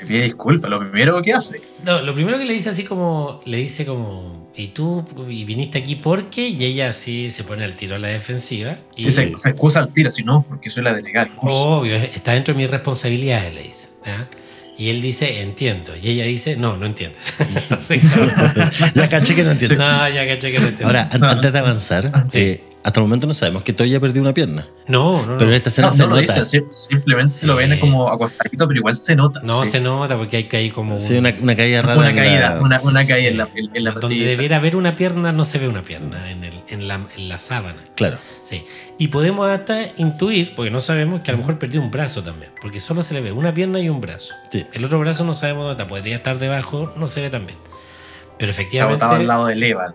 Pide 0.06 0.24
disculpas, 0.24 0.70
lo 0.70 0.80
primero 0.80 1.22
que 1.22 1.34
hace. 1.34 1.62
No, 1.86 2.02
lo 2.02 2.14
primero 2.14 2.38
que 2.38 2.46
le 2.46 2.54
dice 2.54 2.70
así 2.70 2.84
como, 2.84 3.42
le 3.46 3.58
dice 3.58 3.86
como, 3.86 4.50
¿y 4.56 4.68
tú 4.70 5.04
y 5.30 5.44
viniste 5.46 5.78
aquí 5.80 5.96
por 5.96 6.30
qué? 6.30 6.48
Y 6.48 6.64
ella 6.66 6.90
así 6.90 7.30
se 7.30 7.44
pone 7.44 7.64
al 7.64 7.76
tiro 7.76 7.96
a 7.96 8.00
la 8.00 8.10
defensiva. 8.10 8.78
Y 8.96 9.08
Y 9.08 9.12
se, 9.12 9.32
se 9.38 9.50
excusa 9.50 9.80
al 9.80 9.92
tiro, 9.94 10.10
si 10.10 10.24
no, 10.24 10.46
porque 10.48 10.70
soy 10.70 10.84
la 10.84 10.94
delegada 10.94 11.30
obvio, 11.38 11.96
está 11.96 12.34
dentro 12.34 12.54
de 12.54 12.62
mis 12.62 12.70
responsabilidades, 12.72 13.54
le 13.54 13.64
dice. 13.64 13.88
Y 14.78 14.90
él 14.90 15.02
dice, 15.04 15.42
entiendo. 15.42 15.94
Y 15.96 16.10
ella 16.10 16.26
dice, 16.26 16.56
no, 16.56 16.78
no 16.78 16.86
entiendes. 16.88 17.34
Ya 18.96 19.08
caché 19.10 19.36
que 19.36 19.44
no 19.44 19.52
entiendo. 19.52 19.76
no, 19.78 20.10
ya 20.10 20.28
caché 20.28 20.52
que 20.52 20.60
no 20.60 20.68
entiendo. 20.68 20.88
Ahora, 20.88 21.10
no. 21.20 21.28
antes 21.30 21.54
de 21.54 21.60
avanzar, 21.60 22.12
Sí. 22.30 22.40
eh, 22.40 22.64
hasta 22.84 23.00
el 23.00 23.06
momento 23.06 23.28
no 23.28 23.34
sabemos 23.34 23.64
que 23.64 23.72
Toya 23.74 24.00
perdió 24.00 24.22
una 24.22 24.34
pierna. 24.34 24.68
no, 24.88 25.22
no, 25.22 25.32
no. 25.34 25.38
Pero 25.38 25.52
en 25.52 25.56
esta 25.58 25.70
escena 25.70 25.88
No, 25.88 25.94
se 25.94 26.04
no 26.04 26.10
lo 26.10 26.22
nota. 26.22 26.44
dice, 26.44 26.66
simplemente 26.72 27.34
Sí. 27.40 27.46
lo 27.46 27.56
ven 27.56 27.80
como 27.80 28.10
acostadito, 28.10 28.68
pero 28.68 28.78
igual 28.80 28.96
se 28.96 29.16
nota. 29.16 29.40
No 29.44 29.64
sí. 29.66 29.72
se 29.72 29.80
nota 29.80 30.18
porque 30.18 30.48
hay 30.52 30.70
como... 30.70 31.00
Sí, 31.00 31.14
un- 31.14 31.20
una, 31.20 31.36
una 31.42 31.56
caída 31.56 31.82
rara. 31.82 31.98
Una 32.00 32.10
en 32.10 32.16
la- 32.18 32.22
caída, 32.22 32.58
una, 32.62 32.82
una 32.82 33.08
caída 33.08 33.16
Sí. 33.22 33.28
en 33.28 33.38
la, 33.38 33.50
en, 33.74 33.84
la 33.86 33.92
donde 33.92 34.26
debiera 34.26 34.58
haber 34.58 34.76
una 34.76 34.96
pierna, 34.96 35.32
no 35.32 35.46
se 35.46 35.60
ve 35.60 35.68
una 35.70 35.82
pierna 35.82 36.30
en, 36.30 36.44
el, 36.44 36.54
en, 36.68 36.88
la, 36.88 37.00
en 37.16 37.30
la 37.30 37.38
sábana. 37.38 37.78
Claro. 37.96 38.18
Sí. 38.44 38.66
Y 39.00 39.08
podemos 39.08 39.50
hasta 39.50 39.88
intuir, 39.98 40.54
porque 40.56 40.70
no 40.70 40.82
sabemos, 40.82 41.22
que 41.22 41.32
a 41.32 41.34
lo 41.34 41.38
mejor 41.40 41.58
perdió 41.60 41.80
un 41.82 41.90
brazo 41.90 42.22
también, 42.22 42.52
porque 42.62 42.80
solo 42.82 43.02
se 43.02 43.14
le 43.14 43.22
ve 43.22 43.32
una 43.32 43.54
pierna 43.54 43.80
y 43.80 43.88
un 43.90 44.02
brazo. 44.02 44.34
Sí. 44.52 44.66
El 44.74 44.84
otro 44.84 45.00
brazo 45.00 45.24
no 45.24 45.36
sabemos 45.36 45.64
dónde 45.66 45.82
está, 45.82 45.88
podría 45.88 46.18
estar 46.18 46.38
debajo, 46.38 46.92
no 46.98 47.08
se 47.08 47.22
ve 47.22 47.30
tan 47.30 47.46
bien. 47.46 47.58
Pero 48.38 48.52
Está 48.52 48.62
efectivamente, 48.62 49.06
botado 49.06 49.20
al 49.22 49.28
lado 49.28 49.46
de 49.46 49.70
Eva. 49.70 49.94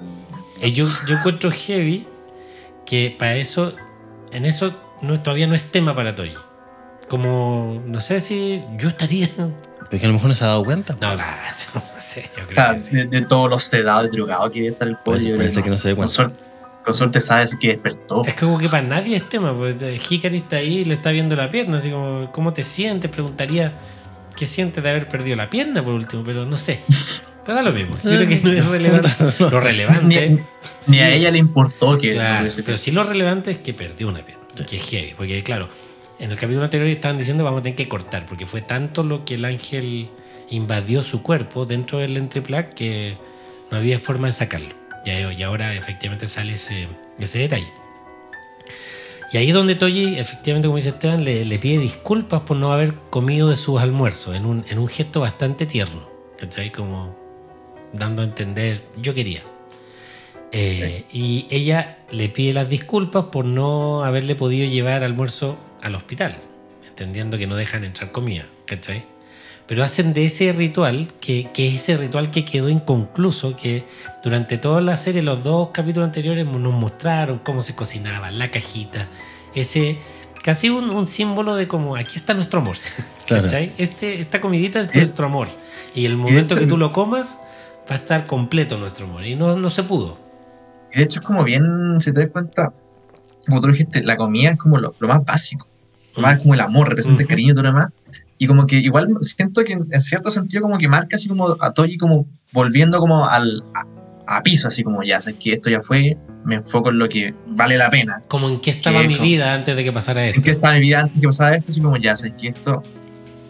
eh, 0.63 0.71
yo, 0.73 0.89
yo 1.07 1.17
encuentro 1.17 1.51
heavy 1.51 2.07
que 2.89 3.15
para 3.19 3.37
eso, 3.37 3.75
en 4.33 4.47
eso 4.47 4.73
no, 5.03 5.21
todavía 5.21 5.47
no 5.47 5.55
es 5.55 5.71
tema 5.71 5.95
para 5.95 6.15
Toyi. 6.15 6.35
Como, 7.09 7.83
no 7.87 8.01
sé 8.01 8.21
si 8.21 8.63
yo 8.79 8.89
estaría... 8.89 9.29
Pero 9.37 10.01
que 10.01 10.05
a 10.07 10.09
lo 10.09 10.15
mejor 10.15 10.29
no 10.31 10.35
se 10.35 10.45
ha 10.45 10.49
dado 10.49 10.65
cuenta. 10.65 10.97
No, 11.01 11.15
la- 11.15 11.37
no 11.75 11.81
sé, 12.01 12.31
yo 12.37 12.45
O 12.45 12.47
creo 12.47 12.55
sea, 12.55 12.75
que 12.75 12.81
sí. 12.81 12.97
de, 12.97 13.05
de 13.07 13.21
todos 13.23 13.49
los 13.51 13.65
sedados 13.65 14.09
y 14.09 14.11
drogados 14.11 14.51
que 14.51 14.61
debe 14.61 14.73
estar 14.73 14.89
el 14.89 14.97
pollo. 14.97 15.37
puede 15.37 15.49
ser 15.51 15.63
que 15.63 15.71
no 15.71 15.79
se 15.79 15.89
dé 15.89 15.95
con 15.95 16.05
cuenta. 16.07 16.15
suerte, 16.15 16.45
con 16.85 16.95
suerte 16.95 17.21
sabes 17.21 17.55
que 17.61 17.69
despertó. 17.69 18.23
Es 18.25 18.35
como 18.35 18.59
que 18.59 18.69
para 18.69 18.83
nadie 18.83 19.17
es 19.17 19.29
tema, 19.29 19.55
pues 19.55 19.77
Hikari 20.11 20.39
está 20.39 20.57
ahí 20.57 20.79
y 20.79 20.85
le 20.85 20.95
está 20.95 21.11
viendo 21.11 21.37
la 21.37 21.49
pierna, 21.51 21.79
así 21.79 21.91
como, 21.91 22.31
¿cómo 22.33 22.53
te 22.53 22.63
sientes? 22.65 23.11
Preguntaría, 23.11 23.73
¿qué 24.37 24.47
sientes 24.47 24.83
de 24.83 24.91
haber 24.91 25.09
perdido 25.09 25.37
la 25.37 25.49
pierna 25.51 25.83
por 25.85 25.95
último? 25.95 26.23
Pero 26.25 26.45
no 26.47 26.57
sé. 26.57 26.81
Pero 27.49 27.57
da 27.57 27.63
lo 27.63 27.73
mismo. 27.73 27.97
Yo 28.05 28.11
creo 28.11 28.29
que 28.29 28.41
no 28.43 28.53
es 28.53 28.67
relevante. 28.71 29.11
Lo 29.39 29.59
relevante. 29.59 30.45
Ni, 30.89 30.99
a 30.99 31.15
ella 31.15 31.31
le 31.31 31.39
importó 31.39 31.99
que 31.99 32.11
Claro, 32.11 32.47
pero 32.63 32.77
sí 32.77 32.91
lo 32.91 33.05
relevante 33.05 33.51
es 33.53 33.57
que 33.57 33.73
perdió 33.73 34.07
una 34.07 34.21
pierna, 34.21 34.45
que 34.69 34.77
es 34.77 34.87
heavy. 34.91 35.15
Porque, 35.17 35.43
claro, 35.43 35.71
en 36.19 36.31
el 36.31 36.37
capítulo 36.37 36.65
anterior 36.65 36.91
estaban 36.91 37.17
diciendo 37.17 37.45
vamos 37.45 37.61
a 37.61 37.63
tener 37.63 37.75
que 37.75 37.89
cortar, 37.89 38.27
porque 38.27 38.45
fue 38.45 38.61
tanto 38.61 39.03
lo 39.03 39.25
que 39.25 39.37
el 39.37 39.47
ángel 39.47 40.11
invadió 40.51 41.03
su 41.03 41.23
cuerpo 41.23 41.65
dentro 41.65 42.01
del 42.01 42.19
entreplac 42.19 42.75
que 42.75 43.17
no 43.71 43.79
había 43.79 43.99
forma 43.99 44.27
de 44.27 44.33
sacarlo. 44.35 44.75
Y, 45.07 45.43
ahora 45.43 45.75
efectivamente 45.75 46.27
sale 46.27 46.53
ese, 46.53 46.87
ese 47.19 47.39
detalle. 47.39 47.73
Y 49.33 49.39
ahí 49.39 49.49
es 49.49 49.55
donde 49.55 49.75
Toji, 49.75 50.19
efectivamente, 50.19 50.69
como 50.69 50.77
dice 50.77 50.91
Esteban, 50.91 51.25
le, 51.25 51.47
le 51.47 51.59
pide 51.59 51.79
disculpas 51.79 52.43
por 52.43 52.59
no 52.59 52.75
haber 52.75 52.93
comido 53.09 53.49
de 53.49 53.57
sus 53.57 53.81
almuerzos, 53.81 54.37
en 54.37 54.45
un, 54.45 54.67
en 54.69 54.79
un 54.79 54.89
gesto 54.89 55.21
bastante 55.21 55.65
tierno. 55.65 56.11
¿Cachai? 56.39 56.71
Como 56.71 57.28
dando 57.93 58.23
a 58.23 58.25
entender, 58.25 58.83
yo 59.01 59.15
quería. 59.15 59.43
Eh, 60.53 61.05
Y 61.13 61.47
ella 61.51 61.99
le 62.11 62.29
pide 62.29 62.53
las 62.55 62.69
disculpas 62.69 63.27
por 63.27 63.45
no 63.45 64.05
haberle 64.05 64.35
podido 64.35 64.67
llevar 64.67 65.05
almuerzo 65.05 65.59
al 65.83 65.95
hospital, 65.95 66.39
entendiendo 66.89 67.37
que 67.39 67.47
no 67.47 67.57
dejan 67.57 67.85
entrar 67.85 68.13
comida, 68.13 68.47
¿cachai? 68.65 69.05
Pero 69.67 69.85
hacen 69.85 70.15
de 70.15 70.25
ese 70.25 70.51
ritual, 70.53 71.09
que, 71.21 71.51
que 71.53 71.69
es 71.69 71.75
ese 71.75 71.99
ritual 71.99 72.31
que 72.31 72.47
quedó 72.47 72.71
inconcluso, 72.71 73.55
que 73.55 73.85
durante 74.25 74.57
toda 74.57 74.81
la 74.81 74.97
serie, 74.97 75.21
los 75.21 75.45
dos 75.45 75.69
capítulos 75.69 76.07
anteriores 76.07 76.47
nos 76.47 76.73
mostraron 76.73 77.39
cómo 77.41 77.61
se 77.61 77.75
cocinaba, 77.75 78.31
la 78.31 78.51
cajita, 78.51 79.09
ese 79.55 79.99
casi 80.43 80.71
un, 80.71 80.89
un 80.89 81.07
símbolo 81.07 81.55
de 81.57 81.69
como 81.69 81.97
aquí 81.97 82.17
está 82.17 82.33
nuestro 82.33 82.61
amor, 82.61 82.77
Claro. 83.27 83.43
¿cachai? 83.43 83.73
Este, 83.77 84.19
esta 84.23 84.41
comidita 84.41 84.81
es 84.81 84.89
Eh, 84.89 84.93
nuestro 84.95 85.27
amor. 85.27 85.49
Y 85.95 86.07
el 86.07 86.17
momento 86.17 86.55
hecho, 86.55 86.61
que 86.61 86.67
tú 86.67 86.79
lo 86.79 86.91
comas, 86.95 87.43
va 87.89 87.95
a 87.95 87.99
estar 87.99 88.27
completo 88.27 88.77
nuestro 88.77 89.07
amor. 89.07 89.27
Y 89.27 89.35
no, 89.37 89.57
no 89.57 89.71
se 89.71 89.83
pudo. 89.83 90.19
De 90.95 91.03
hecho 91.03 91.21
es 91.21 91.27
como 91.27 91.45
bien, 91.45 92.01
si 92.01 92.13
te 92.13 92.21
das 92.23 92.31
cuenta, 92.31 92.73
como 93.47 93.61
tú 93.61 93.69
dijiste, 93.69 94.03
la 94.03 94.17
comida 94.17 94.51
es 94.51 94.59
como 94.59 94.79
lo, 94.79 94.95
lo 94.99 95.09
más 95.09 95.25
básico. 95.25 95.67
Lo 96.15 96.23
más 96.23 96.37
es 96.37 96.43
como 96.43 96.55
el 96.55 96.61
amor, 96.61 96.89
representa 96.89 97.23
el 97.23 97.27
Ujú. 97.27 97.31
cariño 97.31 97.53
y 97.53 97.55
todo 97.55 97.63
lo 97.65 97.69
demás. 97.71 97.89
Y 98.39 98.47
como 98.47 98.67
que 98.67 98.77
igual 98.77 99.09
siento 99.21 99.65
que 99.65 99.73
en, 99.73 100.03
cierto 100.03 100.31
sentido 100.31 100.63
como 100.63 100.79
que 100.79 100.89
marca 100.89 101.17
así 101.17 101.29
como 101.29 101.57
a 101.61 101.73
Toji 101.73 101.99
como 101.99 102.27
volviendo 102.53 102.99
como 102.99 103.27
al, 103.27 103.63
a, 103.75 104.37
a 104.37 104.43
piso, 104.43 104.69
así 104.69 104.83
como 104.83 105.03
ya, 105.03 105.21
sabes 105.21 105.39
que 105.43 105.53
esto 105.55 105.71
ya 105.71 105.83
fue, 105.83 106.17
me 106.45 106.57
enfoco 106.57 106.91
en 106.91 106.99
lo 106.99 107.09
que 107.09 107.35
vale 107.47 107.77
la 107.77 107.91
pena. 107.91 108.23
Como 108.29 108.49
en 108.49 108.61
qué 108.61 108.71
estaba 108.71 109.03
Que 109.03 109.09
mi 109.09 109.17
no. 109.17 109.23
vida 109.23 109.55
antes 109.55 109.77
de 109.77 109.85
que 109.85 109.93
pasara 109.93 110.25
esto. 110.25 110.37
En 110.37 110.43
qué 110.43 110.51
estaba 110.51 110.75
mi 110.75 110.81
vida 110.81 111.01
antes 111.01 111.21
que 111.21 111.27
pasaba 111.27 111.55
esto, 111.55 111.71
así 111.71 111.81
como 111.81 111.97
ya, 111.97 112.17
sabes 112.17 112.35
que 112.41 112.49
esto 112.49 112.83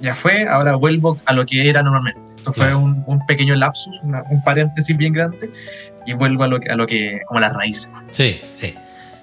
ya 0.01 0.15
fue, 0.15 0.49
ahora 0.49 0.75
vuelvo 0.77 1.21
a 1.27 1.33
lo 1.33 1.45
que 1.45 1.69
era 1.69 1.83
normalmente. 1.83 2.28
Esto 2.39 2.53
fue 2.53 2.75
un, 2.75 3.05
un 3.07 3.25
pequeño 3.27 3.55
lapsus, 3.55 4.01
una- 4.03 4.23
un 4.31 4.43
paréntesis 4.43 4.97
bien 4.97 5.13
grande, 5.13 5.51
y 6.07 6.13
vuelvo 6.15 6.45
a 6.45 6.49
lo, 6.49 6.59
que- 6.61 6.71
a 6.71 6.77
lo 6.77 6.87
que, 6.87 7.21
como 7.27 7.39
a 7.39 7.41
las 7.43 7.53
raíces. 7.53 7.91
Sí, 8.11 8.41
sí. 8.55 8.75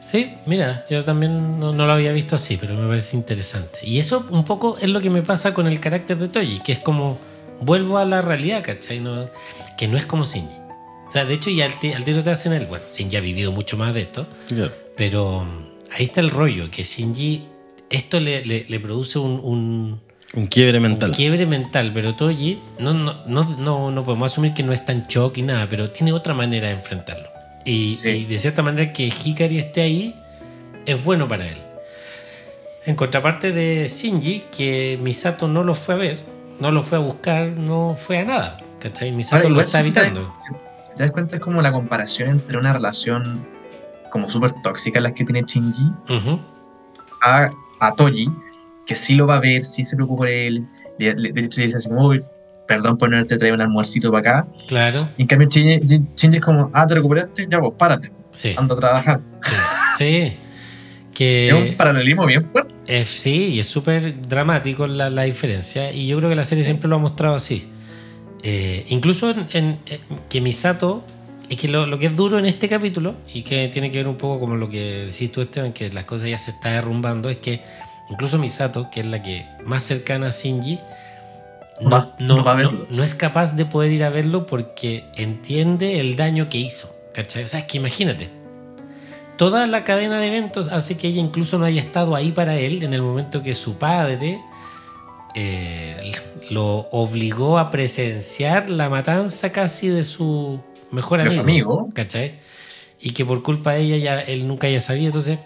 Sí, 0.05 0.34
mira, 0.45 0.86
yo 0.89 1.03
también 1.03 1.59
no, 1.59 1.74
no 1.74 1.86
lo 1.88 1.93
había 1.93 2.11
visto 2.11 2.36
así, 2.36 2.57
pero 2.57 2.76
me 2.76 2.88
parece 2.88 3.18
interesante. 3.18 3.80
Y 3.82 3.97
eso 3.99 4.26
un 4.30 4.45
poco 4.45 4.78
es 4.80 4.88
lo 4.89 5.01
que 5.01 5.09
me 5.09 5.24
pasa 5.24 5.53
con 5.53 5.66
el 5.68 5.80
carácter 5.80 6.18
de 6.18 6.28
Toji, 6.28 6.59
que 6.63 6.74
es 6.74 6.80
como 6.80 7.18
vuelvo 7.59 7.97
a 7.97 8.05
la 8.05 8.22
realidad, 8.22 8.61
¿cachai? 8.63 8.99
No, 8.99 9.28
que 9.78 9.88
no 9.88 9.97
es 9.97 10.05
como 10.05 10.24
Shinji. 10.24 10.55
O 11.07 11.11
sea, 11.11 11.26
de 11.26 11.34
hecho, 11.34 11.49
ya 11.49 11.66
al, 11.66 11.80
ti- 11.80 11.93
al 11.93 12.03
tiro 12.03 12.22
te 12.24 12.30
hacen 12.30 12.53
el. 12.53 12.68
Bueno, 12.68 12.86
Shinji 12.88 13.18
ha 13.18 13.20
vivido 13.22 13.51
mucho 13.51 13.78
más 13.78 13.93
de 13.95 14.01
esto, 14.01 14.28
pero 14.95 15.45
ahí 15.91 16.05
está 16.05 16.22
el 16.22 16.30
rollo, 16.30 16.70
que 16.70 16.84
Shinji, 16.84 17.45
esto 17.89 18.20
le, 18.20 18.45
le- 18.45 18.66
le 18.70 18.80
produce 18.80 19.18
un- 19.20 19.39
un, 19.43 19.99
Un 20.36 20.47
quiebre 20.47 20.77
un 20.77 20.83
mental. 20.83 21.11
quiebre 21.11 21.45
mental, 21.45 21.91
pero 21.93 22.15
Toji 22.15 22.59
no, 22.79 22.93
no, 22.93 23.25
no, 23.25 23.43
no, 23.57 23.91
no 23.91 24.03
podemos 24.03 24.31
asumir 24.31 24.53
que 24.53 24.63
no 24.63 24.73
está 24.73 24.91
en 24.91 25.05
shock 25.07 25.38
y 25.38 25.41
nada, 25.43 25.67
pero 25.69 25.89
tiene 25.89 26.11
otra 26.11 26.33
manera 26.33 26.67
de 26.67 26.73
enfrentarlo. 26.75 27.29
Y, 27.63 27.95
Sí. 27.95 28.09
y 28.09 28.25
de 28.25 28.38
cierta 28.39 28.61
manera 28.61 28.91
que 28.93 29.05
Hikari 29.07 29.57
esté 29.59 29.81
ahí 29.81 30.15
es 30.86 31.03
bueno 31.03 31.27
para 31.27 31.47
él. 31.47 31.57
En 32.86 32.95
contraparte 32.95 33.51
de 33.51 33.88
Shinji, 33.88 34.43
que 34.55 34.99
Misato 35.01 35.47
no 35.47 35.63
lo 35.63 35.73
fue 35.73 35.95
a 35.95 35.97
ver, 35.97 36.19
no 36.59 36.69
lo 36.71 36.83
fue 36.83 36.97
a 36.97 37.01
buscar, 37.01 37.47
no 37.47 37.95
fue 37.97 38.19
a 38.19 38.25
nada. 38.25 38.57
¿Cachai? 38.79 39.07
Ahora, 39.07 39.17
Misato 39.17 39.49
lo 39.49 39.61
está 39.61 39.79
evitando. 39.79 40.31
¿Te 40.95 41.03
das 41.03 41.11
cuenta? 41.11 41.38
Es 41.38 41.41
como 41.41 41.61
la 41.61 41.71
comparación 41.71 42.29
entre 42.29 42.57
una 42.57 42.73
relación 42.73 43.47
como 44.11 44.29
súper 44.29 44.51
tóxica, 44.61 44.99
la 44.99 45.13
que 45.13 45.25
tiene 45.25 45.41
Shinji, 45.47 45.91
a, 47.23 47.49
a 47.79 47.91
Toji, 47.95 48.29
que 48.86 48.95
sí 48.95 49.13
lo 49.15 49.27
va 49.27 49.38
a 49.38 49.39
ver, 49.39 49.61
sí 49.63 49.83
se 49.86 49.95
preocupa 49.95 50.19
por 50.19 50.29
él. 50.29 50.67
le- 50.97 51.13
le- 51.15 51.31
de 51.33 51.41
hecho, 51.41 51.59
le 51.59 51.65
dice 51.67 51.77
así 51.79 51.89
como, 51.89 52.07
"Uy, 52.07 52.23
perdón 52.67 52.97
por 52.97 53.09
no 53.09 53.17
haberte 53.17 53.38
traído 53.38 53.55
un 53.55 53.61
almuercito 53.61 54.11
para 54.11 54.39
acá. 54.41 54.47
Claro, 54.67 55.09
Y 55.17 55.23
en 55.23 55.27
cambio, 55.27 55.47
Shinji, 55.49 56.01
Shinji 56.15 56.38
es 56.38 56.43
como, 56.43 56.71
ah, 56.73 56.88
te 56.88 56.95
recuperaste, 56.95 57.47
ya 57.51 57.59
vos, 57.59 57.73
párate, 57.77 58.11
sí. 58.31 58.53
anda 58.57 58.73
a 58.75 58.77
trabajar. 58.77 59.19
Sí. 59.43 59.55
sí. 59.97 60.33
Que 61.13 61.47
Es 61.49 61.53
un 61.53 61.75
paralelismo 61.77 62.25
bien 62.25 62.41
fuerte. 62.41 62.73
Eh, 62.88 63.05
sí, 63.05 63.47
y 63.53 63.59
es 63.59 63.67
súper 63.67 64.21
dramático 64.27 64.86
la, 64.88 65.09
la 65.09 65.23
diferencia. 65.23 65.91
Y 65.91 66.07
yo 66.07 66.17
creo 66.17 66.29
que 66.29 66.36
la 66.36 66.43
serie 66.43 66.63
siempre 66.63 66.88
lo 66.89 66.95
ha 66.95 66.99
mostrado 66.99 67.36
así. 67.36 67.67
Eh, 68.43 68.86
incluso 68.89 69.31
en, 69.31 69.47
en- 69.53 69.79
en 69.88 69.99
que 70.29 70.41
Misato, 70.41 71.03
es 71.49 71.57
que 71.57 71.67
lo, 71.67 71.86
lo 71.88 71.99
que 71.99 72.07
es 72.07 72.15
duro 72.15 72.38
en 72.39 72.45
este 72.45 72.67
capítulo, 72.69 73.15
y 73.33 73.43
que 73.43 73.67
tiene 73.69 73.91
que 73.91 73.97
ver 73.99 74.07
un 74.07 74.17
poco 74.17 74.39
como 74.39 74.55
lo 74.55 74.69
que 74.69 75.05
decís 75.11 75.31
tú, 75.31 75.41
Esteban, 75.41 75.73
que 75.73 75.89
las 75.89 76.03
cosas 76.05 76.29
ya 76.29 76.38
se 76.38 76.51
están 76.51 76.73
derrumbando, 76.73 77.29
es 77.29 77.38
que 77.38 77.61
incluso 78.09 78.37
Misato, 78.37 78.89
que 78.91 79.01
es 79.01 79.05
la 79.05 79.21
que 79.21 79.45
más 79.63 79.83
cercana 79.83 80.27
a 80.27 80.31
Shinji, 80.31 80.79
no, 81.81 81.89
Va- 81.89 82.15
no- 82.19 82.37
no 82.37 82.43
va 82.43 82.53
a 82.53 82.55
verlo. 82.55 82.87
no 82.89 83.03
es 83.03 83.15
capaz 83.15 83.55
de 83.55 83.65
poder 83.65 83.91
ir 83.91 84.03
a 84.03 84.09
verlo 84.09 84.45
porque 84.45 85.05
entiende 85.15 85.99
el 85.99 86.15
daño 86.15 86.49
que 86.49 86.57
hizo. 86.59 86.93
¿Cachai? 87.13 87.43
O 87.43 87.47
sea, 87.47 87.59
es 87.61 87.65
que 87.65 87.77
imagínate. 87.77 88.29
Toda 89.37 89.67
la 89.67 89.83
cadena 89.83 90.19
de 90.19 90.27
eventos 90.27 90.69
hace 90.69 90.95
que 90.97 91.07
ella 91.09 91.19
incluso 91.19 91.57
no 91.57 91.65
haya 91.65 91.81
estado 91.81 92.15
ahí 92.15 92.31
para 92.31 92.55
él 92.55 92.83
en 92.83 92.93
el 92.93 93.01
momento 93.01 93.43
que 93.43 93.53
su 93.53 93.77
padre 93.77 94.39
eh, 95.35 96.11
lo 96.49 96.87
obligó 96.91 97.57
a 97.57 97.69
presenciar 97.69 98.69
la 98.69 98.89
matanza 98.89 99.51
casi 99.51 99.87
de 99.89 100.03
su 100.05 100.59
mejor 100.91 101.17
De 101.19 101.23
amigo. 101.23 101.33
su 101.35 101.39
amigo. 101.41 101.89
¿Cachai? 101.93 102.39
Y 103.01 103.11
que 103.11 103.25
por 103.25 103.43
culpa 103.43 103.73
de 103.73 103.81
ella 103.81 103.97
ya 103.97 104.21
él 104.21 104.47
nunca 104.47 104.67
haya 104.67 104.79
sabido. 104.79 105.07
Entonces, 105.07 105.39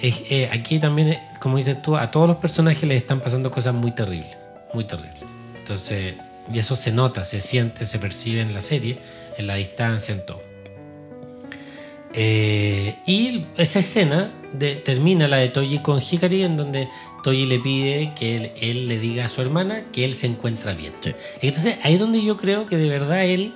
es- 0.00 0.22
eh, 0.30 0.48
aquí 0.52 0.78
también, 0.78 1.08
eh, 1.10 1.22
como 1.40 1.56
dices 1.56 1.80
tú, 1.82 1.96
a 1.96 2.10
todos 2.10 2.26
los 2.28 2.36
personajes 2.38 2.82
les 2.88 2.98
están 3.02 3.20
pasando 3.20 3.50
cosas 3.50 3.74
muy 3.74 3.92
terribles. 3.92 4.36
Muy 4.74 4.84
terribles. 4.84 5.22
Entonces, 5.58 6.14
y 6.52 6.58
eso 6.58 6.76
se 6.76 6.92
nota, 6.92 7.24
se 7.24 7.40
siente, 7.40 7.86
se 7.86 7.98
percibe 7.98 8.40
en 8.40 8.52
la 8.52 8.60
serie, 8.60 8.98
en 9.36 9.46
la 9.46 9.54
distancia, 9.56 10.14
en 10.14 10.24
todo. 10.26 10.42
Eh, 12.12 12.96
y 13.06 13.46
esa 13.56 13.78
escena 13.78 14.32
de- 14.52 14.76
termina 14.76 15.28
la 15.28 15.36
de 15.36 15.48
Toji 15.48 15.78
con 15.78 16.00
Hikari, 16.00 16.42
en 16.42 16.56
donde 16.56 16.88
Toji 17.22 17.46
le 17.46 17.60
pide 17.60 18.12
que 18.18 18.34
él, 18.36 18.52
él 18.60 18.88
le 18.88 18.98
diga 18.98 19.26
a 19.26 19.28
su 19.28 19.40
hermana 19.42 19.84
que 19.92 20.04
él 20.04 20.14
se 20.14 20.26
encuentra 20.26 20.72
bien. 20.72 20.92
Sí. 21.00 21.12
Entonces, 21.40 21.76
ahí 21.84 21.94
es 21.94 22.00
donde 22.00 22.22
yo 22.22 22.36
creo 22.36 22.66
que 22.66 22.76
de 22.76 22.88
verdad 22.88 23.24
él, 23.24 23.54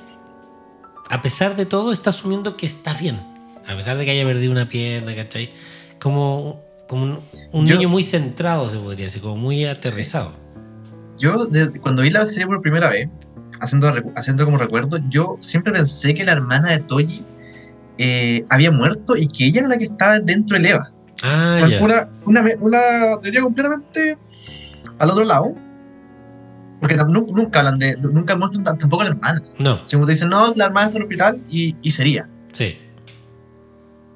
a 1.11 1.21
pesar 1.21 1.57
de 1.57 1.67
todo, 1.67 1.91
está 1.91 2.11
asumiendo 2.11 2.57
que 2.57 2.67
está 2.67 2.95
bien. 2.95 3.19
A 3.67 3.75
pesar 3.75 3.97
de 3.97 4.05
que 4.05 4.13
haya 4.13 4.25
perdido 4.25 4.53
una 4.53 4.69
pierna, 4.69 5.17
¿cachai? 5.17 5.51
Como, 6.01 6.63
como 6.89 7.05
un, 7.05 7.19
un 7.53 7.67
Yo- 7.67 7.77
niño 7.77 7.89
muy 7.89 8.03
centrado, 8.03 8.69
se 8.69 8.79
podría 8.79 9.07
decir, 9.07 9.23
como 9.23 9.37
muy 9.37 9.65
aterrizado. 9.65 10.33
Yo, 11.19 11.47
de- 11.47 11.73
cuando 11.81 12.03
vi 12.03 12.11
la 12.11 12.27
serie 12.27 12.47
por 12.47 12.61
primera 12.61 12.89
vez, 12.91 13.09
haciendo, 13.61 13.93
haciendo 14.17 14.45
como 14.45 14.59
recuerdo, 14.59 14.99
yo 15.09 15.37
siempre 15.41 15.73
pensé 15.73 16.15
que 16.15 16.25
la 16.25 16.33
hermana 16.33 16.71
de 16.73 16.81
Toji 16.81 17.25
eh, 17.99 18.45
había 18.51 18.71
muerto 18.73 19.17
y 19.17 19.29
que 19.29 19.47
ella 19.47 19.61
era 19.61 19.69
la 19.69 19.77
que 19.79 19.85
estaba 19.85 20.19
dentro 20.19 20.57
del 20.57 20.67
Eva. 20.67 20.91
Ah, 21.23 21.61
una, 21.81 22.09
una, 22.27 22.43
me- 22.43 22.57
una 22.57 22.81
teoría 23.21 23.41
completamente 23.41 24.19
al 24.99 25.11
otro 25.11 25.25
lado. 25.25 25.55
Porque 26.81 26.97
nunca 26.97 27.61
hablan 27.61 27.79
de. 27.79 27.97
Nunca 28.13 28.37
muestran 28.37 28.65
tam- 28.65 28.77
tampoco 28.79 29.03
a 29.03 29.07
la 29.07 29.11
hermana. 29.13 29.43
No, 29.59 29.81
Siempre 29.87 30.07
te 30.07 30.13
dicen, 30.13 30.29
no, 30.29 30.53
la 30.55 30.67
hermana 30.67 30.89
está 30.89 30.99
en 30.99 31.03
el 31.03 31.07
hospital 31.09 31.41
y, 31.49 31.77
y 31.81 31.91
sería. 31.93 32.29
sí. 32.53 32.79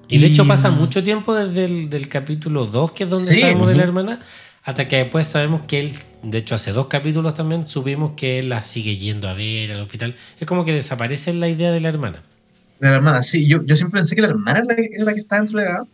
Y 0.08 0.18
de 0.18 0.26
hecho 0.28 0.46
pasa 0.46 0.70
mucho 0.70 1.04
tiempo 1.04 1.34
desde 1.34 1.64
el 1.66 1.90
del 1.90 2.08
capítulo 2.08 2.66
2, 2.66 2.92
que 2.92 3.04
es 3.04 3.10
donde 3.10 3.32
Sí, 3.34 3.40
sabemos 3.40 3.68
de 3.68 3.74
la 3.74 3.82
hermana, 3.82 4.20
hasta 4.64 4.88
que 4.88 4.96
después 4.96 5.26
sabemos 5.26 5.62
que 5.66 5.80
él, 5.80 5.92
de 6.22 6.38
hecho 6.38 6.54
hace 6.54 6.72
dos 6.72 6.86
capítulos 6.86 7.34
también 7.34 7.64
supimos 7.66 8.12
que 8.16 8.38
él 8.38 8.48
la 8.48 8.62
sigue 8.62 8.96
yendo 8.96 9.28
a 9.28 9.34
ver 9.34 9.72
al 9.72 9.80
hospital. 9.80 10.14
Es 10.40 10.46
como 10.46 10.64
que 10.64 10.72
desaparece 10.72 11.32
la 11.34 11.48
idea 11.48 11.70
de 11.72 11.80
la 11.80 11.88
hermana. 11.90 12.22
De 12.80 12.88
la 12.88 12.96
hermana, 12.96 13.22
sí. 13.22 13.46
Yo, 13.46 13.62
yo 13.64 13.76
siempre 13.76 14.00
pensé 14.00 14.14
que 14.14 14.22
la 14.22 14.28
hermana 14.28 14.60
era 14.60 14.64
la, 14.68 14.76
que- 14.76 14.90
era 14.94 15.04
la 15.04 15.14
que 15.14 15.20
estaba 15.20 15.42
dentro 15.42 15.58
de 15.58 15.64
la. 15.66 15.84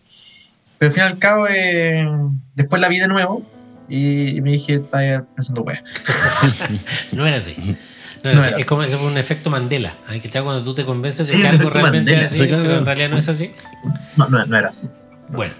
Pero 0.78 0.88
al 0.90 0.94
fin 0.94 1.02
y 1.02 1.06
al 1.06 1.18
cabo, 1.18 1.46
eh, 1.48 2.06
después 2.54 2.80
la 2.80 2.88
vi 2.88 2.98
de 2.98 3.08
nuevo 3.08 3.44
y, 3.88 4.36
y 4.36 4.40
me 4.40 4.52
dije, 4.52 4.74
estaba 4.74 5.24
pensando, 5.34 5.62
wea. 5.62 5.82
No 7.12 7.26
era 7.26 7.36
así. 7.36 7.54
No 8.24 8.32
No 8.34 8.44
es 8.44 8.54
así. 8.54 8.64
como 8.64 8.82
eso 8.82 8.98
fue 8.98 9.06
un 9.08 9.18
efecto 9.18 9.50
Mandela. 9.50 9.94
¿Ay? 10.08 10.18
¿Cachai? 10.20 10.42
Cuando 10.42 10.64
tú 10.64 10.74
te 10.74 10.84
convences 10.84 11.28
de 11.28 11.34
Sí, 11.34 11.40
que 11.40 11.46
un 11.48 11.54
algo 11.54 11.70
realmente 11.70 12.10
Mandela. 12.12 12.22
es 12.24 12.32
así, 12.32 12.40
Sí, 12.42 12.48
claro, 12.48 12.62
pero 12.64 12.78
en 12.78 12.86
realidad 12.86 13.08
no 13.10 13.16
es 13.18 13.28
así. 13.28 13.52
No, 14.16 14.28
no, 14.28 14.44
no 14.46 14.58
era 14.58 14.68
así. 14.70 14.88
Bueno, 15.28 15.52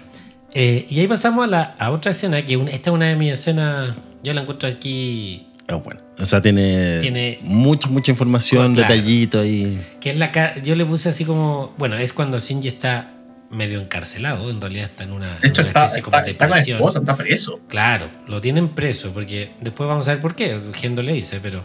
eh, 0.53 0.85
y 0.89 0.99
ahí 0.99 1.07
pasamos 1.07 1.43
a, 1.45 1.47
la, 1.47 1.75
a 1.79 1.91
otra 1.91 2.11
escena, 2.11 2.43
que 2.45 2.57
un- 2.57 2.67
esta 2.67 2.89
es 2.89 2.93
una 2.93 3.07
de 3.07 3.15
mis 3.15 3.33
escenas, 3.33 3.89
yo 4.23 4.33
la 4.33 4.41
encuentro 4.41 4.67
aquí, 4.67 5.47
Ah, 5.67 5.75
bueno. 5.75 5.99
O 6.19 6.25
sea, 6.25 6.41
tiene, 6.43 6.99
Tiene- 7.01 7.39
mucha, 7.41 7.89
mucha 7.89 8.11
información, 8.11 8.73
Claro. 8.75 8.93
detallitos 8.93 9.41
ahí. 9.41 9.81
que 9.99 10.11
es 10.11 10.15
la 10.15 10.55
yo 10.61 10.75
le 10.75 10.85
puse 10.85 11.09
así 11.09 11.25
como, 11.25 11.73
bueno, 11.79 11.97
es 11.97 12.13
cuando 12.13 12.37
Shinji 12.37 12.67
está 12.67 13.11
medio 13.49 13.79
encarcelado, 13.81 14.49
en 14.51 14.61
realidad 14.61 14.85
está 14.85 15.03
en 15.05 15.11
una, 15.11 15.39
De 15.39 15.47
hecho, 15.47 15.61
en 15.61 15.69
una 15.69 15.85
está, 15.85 16.01
como 16.01 16.17
está, 16.17 16.21
de 16.23 16.31
está 16.31 16.47
con 16.47 16.57
la 16.57 16.63
esposa, 16.63 16.99
está 16.99 17.17
preso. 17.17 17.59
Claro, 17.67 18.05
lo 18.27 18.41
tienen 18.41 18.69
preso, 18.69 19.11
porque 19.11 19.51
después 19.59 19.87
vamos 19.89 20.07
a 20.07 20.11
ver 20.11 20.21
por 20.21 20.35
qué, 20.35 20.61
Gendo 20.73 21.01
le 21.01 21.13
dice, 21.13 21.39
pero 21.41 21.63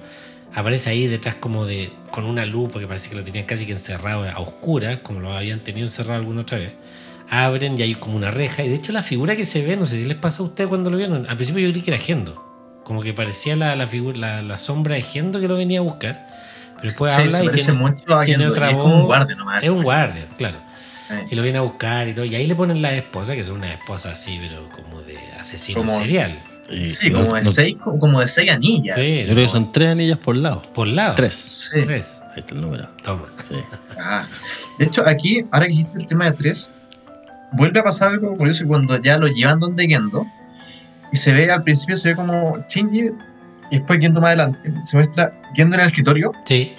aparece 0.54 0.90
ahí 0.90 1.06
detrás 1.06 1.34
como 1.36 1.64
de, 1.66 1.92
con 2.10 2.24
una 2.24 2.44
luz, 2.44 2.70
porque 2.72 2.86
parece 2.86 3.08
que 3.10 3.16
lo 3.16 3.22
tenían 3.24 3.46
casi 3.46 3.66
que 3.66 3.72
encerrado 3.72 4.28
a 4.28 4.38
oscuras, 4.40 4.98
como 5.02 5.20
lo 5.20 5.32
habían 5.32 5.60
tenido 5.60 5.86
encerrado 5.86 6.20
alguna 6.20 6.40
otra 6.42 6.58
vez. 6.58 6.72
Abren 7.30 7.78
y 7.78 7.82
hay 7.82 7.94
como 7.94 8.16
una 8.16 8.30
reja, 8.30 8.64
y 8.64 8.68
de 8.68 8.74
hecho 8.74 8.92
la 8.92 9.02
figura 9.04 9.36
que 9.36 9.44
se 9.44 9.64
ve, 9.64 9.76
no 9.76 9.86
sé 9.86 9.98
si 9.98 10.04
les 10.06 10.16
pasa 10.16 10.42
a 10.42 10.46
ustedes 10.46 10.68
cuando 10.68 10.90
lo 10.90 10.96
vieron, 10.96 11.26
al 11.28 11.36
principio 11.36 11.64
yo 11.64 11.70
creí 11.70 11.82
que 11.84 11.92
era 11.92 12.02
Gendo, 12.02 12.80
como 12.84 13.02
que 13.02 13.14
parecía 13.14 13.54
la, 13.54 13.76
la, 13.76 13.86
figura, 13.86 14.18
la, 14.18 14.42
la 14.42 14.58
sombra 14.58 14.96
de 14.96 15.02
Gendo 15.02 15.38
que 15.40 15.46
lo 15.46 15.56
venía 15.56 15.78
a 15.78 15.82
buscar, 15.82 16.26
pero 16.76 16.88
después 16.88 17.12
Sí, 17.12 17.20
habla 17.22 17.44
y 17.44 17.48
tiene, 17.50 17.72
mucho 17.74 18.04
tiene 18.24 18.48
otra 18.48 18.70
es 18.70 18.76
voz. 18.76 18.86
un 18.86 19.04
guardia 19.04 19.36
nomás. 19.36 19.62
es 19.62 19.68
un 19.70 19.82
guardia, 19.84 20.26
claro. 20.36 20.56
Y 21.30 21.34
lo 21.34 21.42
viene 21.42 21.58
a 21.58 21.62
buscar 21.62 22.06
y 22.08 22.14
todo. 22.14 22.24
Y 22.24 22.34
ahí 22.36 22.46
le 22.46 22.54
ponen 22.54 22.80
la 22.82 22.94
esposa, 22.94 23.34
que 23.34 23.40
es 23.40 23.48
una 23.48 23.72
esposa 23.74 24.12
así, 24.12 24.38
pero 24.40 24.68
como 24.70 25.00
de 25.02 25.16
asesino 25.40 25.80
Como- 25.80 25.98
serial. 26.04 26.38
Y- 26.70 26.84
Sí, 26.84 27.10
como 27.10 27.24
no- 27.24 27.34
de, 27.34 27.44
seis, 27.44 27.76
como 27.80 28.20
de 28.20 28.28
seis 28.28 28.50
anillas. 28.50 28.96
Sí, 28.96 29.20
Yo 29.26 29.32
creo 29.32 29.36
que 29.44 29.48
son 29.48 29.72
tres 29.72 29.88
anillas 29.90 30.18
por 30.18 30.36
lado. 30.36 30.62
por 30.74 30.86
lado. 30.86 31.14
Tres. 31.16 31.70
Sí. 31.72 31.80
Tres. 31.84 32.22
Ahí 32.32 32.38
está 32.40 32.54
el 32.54 32.60
número. 32.60 32.88
Toma. 33.02 33.26
Sí. 33.48 33.56
Ah. 33.98 34.26
De 34.78 34.84
hecho, 34.86 35.06
aquí, 35.06 35.44
ahora 35.50 35.66
que 35.66 35.72
dijiste 35.72 35.98
el 35.98 36.06
tema 36.06 36.26
de 36.26 36.32
tres, 36.32 36.70
vuelve 37.52 37.80
a 37.80 37.82
pasar 37.84 38.08
algo 38.08 38.36
curioso 38.36 38.66
cuando 38.66 39.00
ya 39.02 39.16
lo 39.18 39.26
llevan 39.26 39.58
donde 39.58 39.86
Gendo, 39.88 40.24
y 41.12 41.16
se 41.16 41.32
ve, 41.32 41.50
al 41.50 41.62
principio 41.64 41.96
se 41.96 42.10
ve 42.10 42.14
como 42.16 42.64
Shinji, 42.68 43.10
y 43.70 43.76
después 43.78 43.98
Gendo 44.00 44.20
más 44.20 44.28
adelante, 44.28 44.72
se 44.82 44.96
muestra 44.96 45.32
Gendo 45.54 45.74
en 45.74 45.80
el 45.82 45.86
escritorio, 45.88 46.32
Sí, 46.44 46.72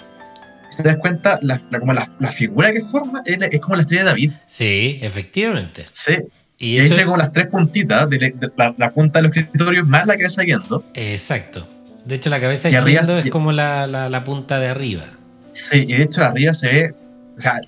te 0.77 0.83
das 0.83 0.95
cuenta, 0.97 1.37
la, 1.41 1.59
la- 1.69 1.79
como 1.81 1.91
la, 1.91 2.07
la 2.19 2.31
figura 2.31 2.71
que 2.71 2.79
forma 2.79 3.21
es, 3.25 3.37
la- 3.37 3.47
es 3.47 3.59
como 3.59 3.75
la 3.75 3.81
estrella 3.81 4.03
de 4.03 4.09
David. 4.09 4.31
sí, 4.47 4.99
efectivamente. 5.01 5.83
Sí. 5.85 6.13
Y 6.61 6.73
ahí 6.79 6.85
eso 6.85 6.95
se 6.95 7.03
como 7.05 7.17
las 7.17 7.31
tres 7.31 7.47
puntitas, 7.47 8.09
de, 8.09 8.17
de 8.19 8.49
la, 8.55 8.73
la 8.77 8.91
punta 8.93 9.19
del 9.21 9.31
escritorio 9.31 9.85
más 9.85 10.05
la 10.05 10.15
cabeza 10.15 10.41
de 10.41 10.47
Gendo. 10.47 10.83
Exacto. 10.93 11.67
De 12.05 12.15
hecho, 12.15 12.29
la 12.29 12.39
cabeza 12.39 12.69
Y 12.69 12.73
de 12.73 12.77
arriba 12.77 13.03
sí- 13.03 13.13
es 13.17 13.25
como 13.31 13.51
la, 13.51 13.87
la- 13.87 14.09
la 14.09 14.23
punta 14.23 14.59
de 14.59 14.67
arriba. 14.67 15.03
Sí, 15.47 15.79
y 15.87 15.93
de 15.93 16.03
hecho 16.03 16.23
arriba 16.23 16.53
se 16.53 16.67
ve, 16.69 16.93
o 17.37 17.39
sea, 17.39 17.59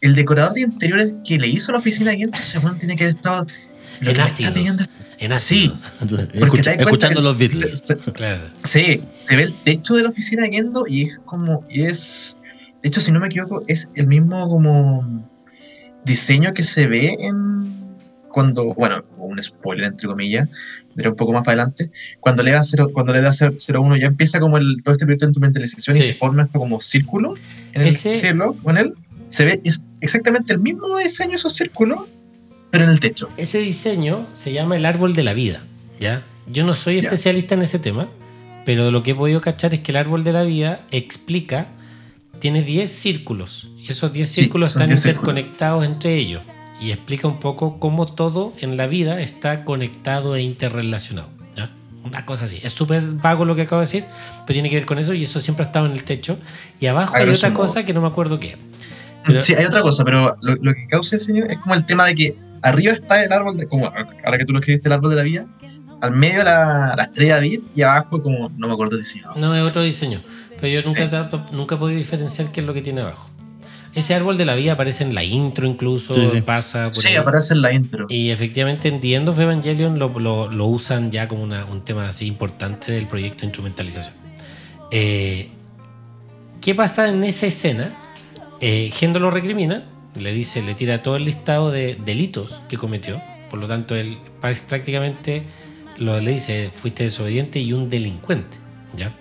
el 0.00 0.14
decorador 0.14 0.54
de 0.54 0.62
interiores 0.62 1.14
que 1.26 1.38
le 1.38 1.46
hizo 1.48 1.70
la 1.72 1.78
oficina 1.78 2.10
a 2.10 2.14
weón 2.60 2.78
tiene 2.78 2.96
que 2.96 3.04
haber 3.04 3.16
estado... 3.16 3.46
lo 4.00 4.10
En 4.10 4.20
ácidos. 4.20 4.52
pidiendo 4.52 4.84
En 5.18 5.38
Sí. 5.38 5.70
ácidos. 5.72 5.92
Porque 5.98 6.38
escucha- 6.38 6.72
escuchando 6.74 7.20
los 7.22 7.32
se- 7.32 7.38
Beatles. 7.38 7.82
se- 7.84 7.96
Claro. 8.12 8.42
Sí, 8.64 9.02
se 9.22 9.36
ve 9.36 9.42
el 9.44 9.54
techo 9.54 9.94
de 9.94 10.02
la 10.02 10.08
oficina 10.10 10.42
de 10.44 10.50
Gendo 10.50 10.86
y 10.88 11.04
es 11.08 11.18
como, 11.24 11.64
y 11.70 11.82
es, 11.84 12.36
de 12.82 12.88
hecho, 12.88 13.00
si 13.00 13.12
no 13.12 13.20
me 13.20 13.26
equivoco, 13.28 13.62
es 13.68 13.88
el 13.94 14.06
mismo 14.06 14.48
como 14.48 15.24
diseño 16.04 16.52
que 16.52 16.62
se 16.62 16.86
ve 16.86 17.16
en 17.18 17.83
cuando, 18.34 18.74
bueno, 18.74 19.00
un 19.18 19.40
spoiler 19.40 19.84
entre 19.86 20.08
comillas, 20.08 20.48
pero 20.96 21.10
un 21.10 21.16
poco 21.16 21.32
más 21.32 21.44
para 21.44 21.62
adelante, 21.62 21.92
cuando 22.18 22.42
le 22.42 22.50
da 22.50 22.64
0, 22.64 22.90
cuando 22.92 23.12
le 23.12 23.20
da 23.20 23.30
01 23.32 23.96
ya 23.96 24.06
empieza 24.08 24.40
como 24.40 24.58
el, 24.58 24.82
todo 24.82 24.92
este 24.92 25.04
proyecto 25.04 25.26
de 25.26 25.30
instrumentalización 25.30 25.96
Sí. 25.96 26.02
y 26.02 26.06
se 26.06 26.14
forma 26.14 26.42
esto 26.42 26.58
como 26.58 26.80
círculo 26.80 27.34
en 27.72 27.82
el 27.82 27.88
Ese- 27.88 28.16
cielo 28.16 28.56
con 28.64 28.76
él, 28.76 28.94
se 29.28 29.44
ve 29.44 29.60
es 29.62 29.84
exactamente 30.00 30.52
el 30.52 30.58
mismo 30.58 30.98
diseño 30.98 31.36
esos 31.36 31.52
círculos, 31.54 32.00
pero 32.72 32.82
en 32.84 32.90
el 32.90 32.98
techo. 32.98 33.28
Ese 33.36 33.58
diseño 33.58 34.26
se 34.32 34.52
llama 34.52 34.76
el 34.76 34.84
árbol 34.84 35.14
de 35.14 35.22
la 35.22 35.32
vida. 35.32 35.62
¿ya? 36.00 36.24
Yo 36.48 36.64
no 36.66 36.74
soy 36.74 36.94
Ya. 36.96 37.00
especialista 37.02 37.54
en 37.54 37.62
ese 37.62 37.78
tema, 37.78 38.08
pero 38.66 38.90
lo 38.90 39.04
que 39.04 39.12
he 39.12 39.14
podido 39.14 39.40
cachar 39.40 39.74
es 39.74 39.80
que 39.80 39.92
el 39.92 39.96
árbol 39.96 40.24
de 40.24 40.32
la 40.32 40.42
vida 40.42 40.80
explica, 40.90 41.68
tiene 42.40 42.62
10 42.62 42.90
círculos, 42.90 43.70
y 43.78 43.92
esos 43.92 44.12
10 44.12 44.28
Sí, 44.28 44.40
círculos 44.42 44.70
están 44.72 44.88
10 44.88 45.00
círculos. 45.00 45.28
interconectados 45.38 45.84
entre 45.84 46.16
ellos, 46.16 46.42
y 46.84 46.92
explica 46.92 47.26
un 47.28 47.38
poco 47.40 47.78
cómo 47.78 48.06
todo 48.06 48.52
en 48.60 48.76
la 48.76 48.86
vida 48.86 49.20
está 49.20 49.64
conectado 49.64 50.36
e 50.36 50.42
interrelacionado. 50.42 51.28
¿ya? 51.56 51.70
Una 52.04 52.26
cosa 52.26 52.44
así. 52.44 52.60
Es 52.62 52.72
súper 52.72 53.02
vago 53.02 53.44
lo 53.44 53.54
que 53.54 53.62
acabo 53.62 53.80
de 53.80 53.86
decir, 53.86 54.04
pero 54.46 54.54
tiene 54.54 54.68
que 54.70 54.76
ver 54.76 54.86
con 54.86 54.98
eso 54.98 55.14
y 55.14 55.22
eso 55.22 55.40
siempre 55.40 55.64
ha 55.64 55.66
estado 55.68 55.86
en 55.86 55.92
el 55.92 56.04
techo. 56.04 56.38
Y 56.80 56.86
abajo 56.86 57.14
A 57.14 57.18
hay 57.18 57.28
otra 57.28 57.50
modo. 57.50 57.60
cosa 57.62 57.84
que 57.84 57.92
no 57.94 58.00
me 58.00 58.08
acuerdo 58.08 58.38
qué. 58.38 58.56
Pero- 59.26 59.40
Sí, 59.40 59.54
hay 59.54 59.64
otra 59.64 59.80
cosa, 59.82 60.04
pero 60.04 60.36
lo, 60.42 60.54
lo 60.60 60.74
que 60.74 60.86
causa 60.88 61.16
el 61.16 61.22
señor 61.22 61.50
es 61.50 61.58
como 61.58 61.74
el 61.74 61.86
tema 61.86 62.04
de 62.06 62.14
que 62.14 62.36
arriba 62.62 62.92
está 62.92 63.24
el 63.24 63.32
árbol, 63.32 63.56
de, 63.56 63.66
como 63.68 63.86
ahora 63.86 64.38
que 64.38 64.44
tú 64.44 64.52
lo 64.52 64.58
escribiste, 64.58 64.88
el 64.88 64.92
árbol 64.92 65.10
de 65.10 65.16
la 65.16 65.22
vida, 65.22 65.46
al 66.02 66.12
medio 66.12 66.44
la, 66.44 66.94
la 66.96 67.04
estrella 67.04 67.36
David 67.36 67.60
y 67.74 67.80
abajo 67.82 68.22
como, 68.22 68.50
no 68.58 68.66
me 68.66 68.72
acuerdo 68.74 68.96
el 68.96 69.02
diseñador. 69.02 69.38
No, 69.38 69.54
es 69.56 69.62
otro 69.62 69.80
diseño. 69.82 70.20
Pero 70.60 70.68
yo 70.82 70.86
nunca, 70.86 71.28
Sí. 71.30 71.36
nunca 71.52 71.74
he 71.76 71.78
podido 71.78 71.98
diferenciar 71.98 72.52
qué 72.52 72.60
es 72.60 72.66
lo 72.66 72.74
que 72.74 72.82
tiene 72.82 73.00
abajo. 73.00 73.30
Ese 73.94 74.14
árbol 74.14 74.36
de 74.36 74.44
la 74.44 74.54
vida 74.56 74.72
aparece 74.72 75.04
en 75.04 75.14
la 75.14 75.22
intro 75.22 75.66
incluso, 75.66 76.14
Sí, 76.14 76.26
sí. 76.26 76.40
pasa 76.40 76.86
por 76.90 76.96
Sí, 77.02 77.08
ahí. 77.08 77.16
aparece 77.16 77.54
en 77.54 77.62
la 77.62 77.72
intro. 77.72 78.06
Y 78.08 78.30
efectivamente 78.30 78.88
en 78.88 78.98
The 79.00 79.14
End 79.14 79.28
of 79.28 79.38
Evangelion 79.38 79.98
lo, 79.98 80.08
lo- 80.18 80.50
lo 80.50 80.66
usan 80.66 81.10
ya 81.12 81.28
como 81.28 81.42
una- 81.44 81.64
un 81.64 81.84
tema 81.84 82.08
así 82.08 82.26
importante 82.26 82.90
del 82.90 83.06
proyecto 83.06 83.40
de 83.42 83.46
instrumentalización. 83.46 84.14
Eh, 84.90 85.50
¿Qué 86.60 86.74
pasa 86.74 87.08
en 87.08 87.22
esa 87.24 87.46
escena? 87.46 87.92
Eh, 88.60 88.90
Gendo 88.92 89.20
lo 89.20 89.30
recrimina, 89.30 89.84
le 90.18 90.32
dice, 90.32 90.62
le 90.62 90.74
tira 90.74 91.02
todo 91.02 91.16
el 91.16 91.24
listado 91.24 91.70
de 91.70 91.96
delitos 92.04 92.62
que 92.68 92.76
cometió. 92.76 93.20
Por 93.50 93.58
lo 93.60 93.66
tanto, 93.68 93.94
él 93.94 94.18
prá- 94.40 94.60
prácticamente 94.62 95.42
lo, 95.98 96.18
le 96.20 96.32
dice, 96.32 96.70
fuiste 96.72 97.04
desobediente 97.04 97.60
y 97.60 97.72
un 97.72 97.90
delincuente. 97.90 98.56
¿ya? 98.96 99.14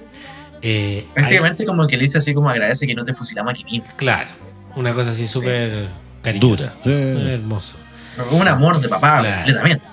Eh, 0.61 1.05
hay- 1.09 1.13
Prácticamente 1.13 1.65
como 1.65 1.85
que 1.87 1.97
le 1.97 2.03
dice 2.03 2.17
así 2.19 2.33
como 2.33 2.49
agradece 2.49 2.87
que 2.87 2.95
no 2.95 3.03
te 3.03 3.13
fusilamos 3.13 3.53
aquí 3.53 3.63
mismo. 3.65 3.85
claro, 3.97 4.31
una 4.75 4.93
cosa 4.93 5.11
así 5.11 5.25
súper 5.27 5.89
cariñosa. 6.21 6.73
Dura. 6.83 6.95
Sí. 6.97 7.01
Hermoso. 7.01 7.75
Como 8.29 8.41
un 8.41 8.47
amor 8.47 8.79
de 8.79 8.89
papá 8.89 9.19
Claro. 9.21 9.35
completamente. 9.37 9.85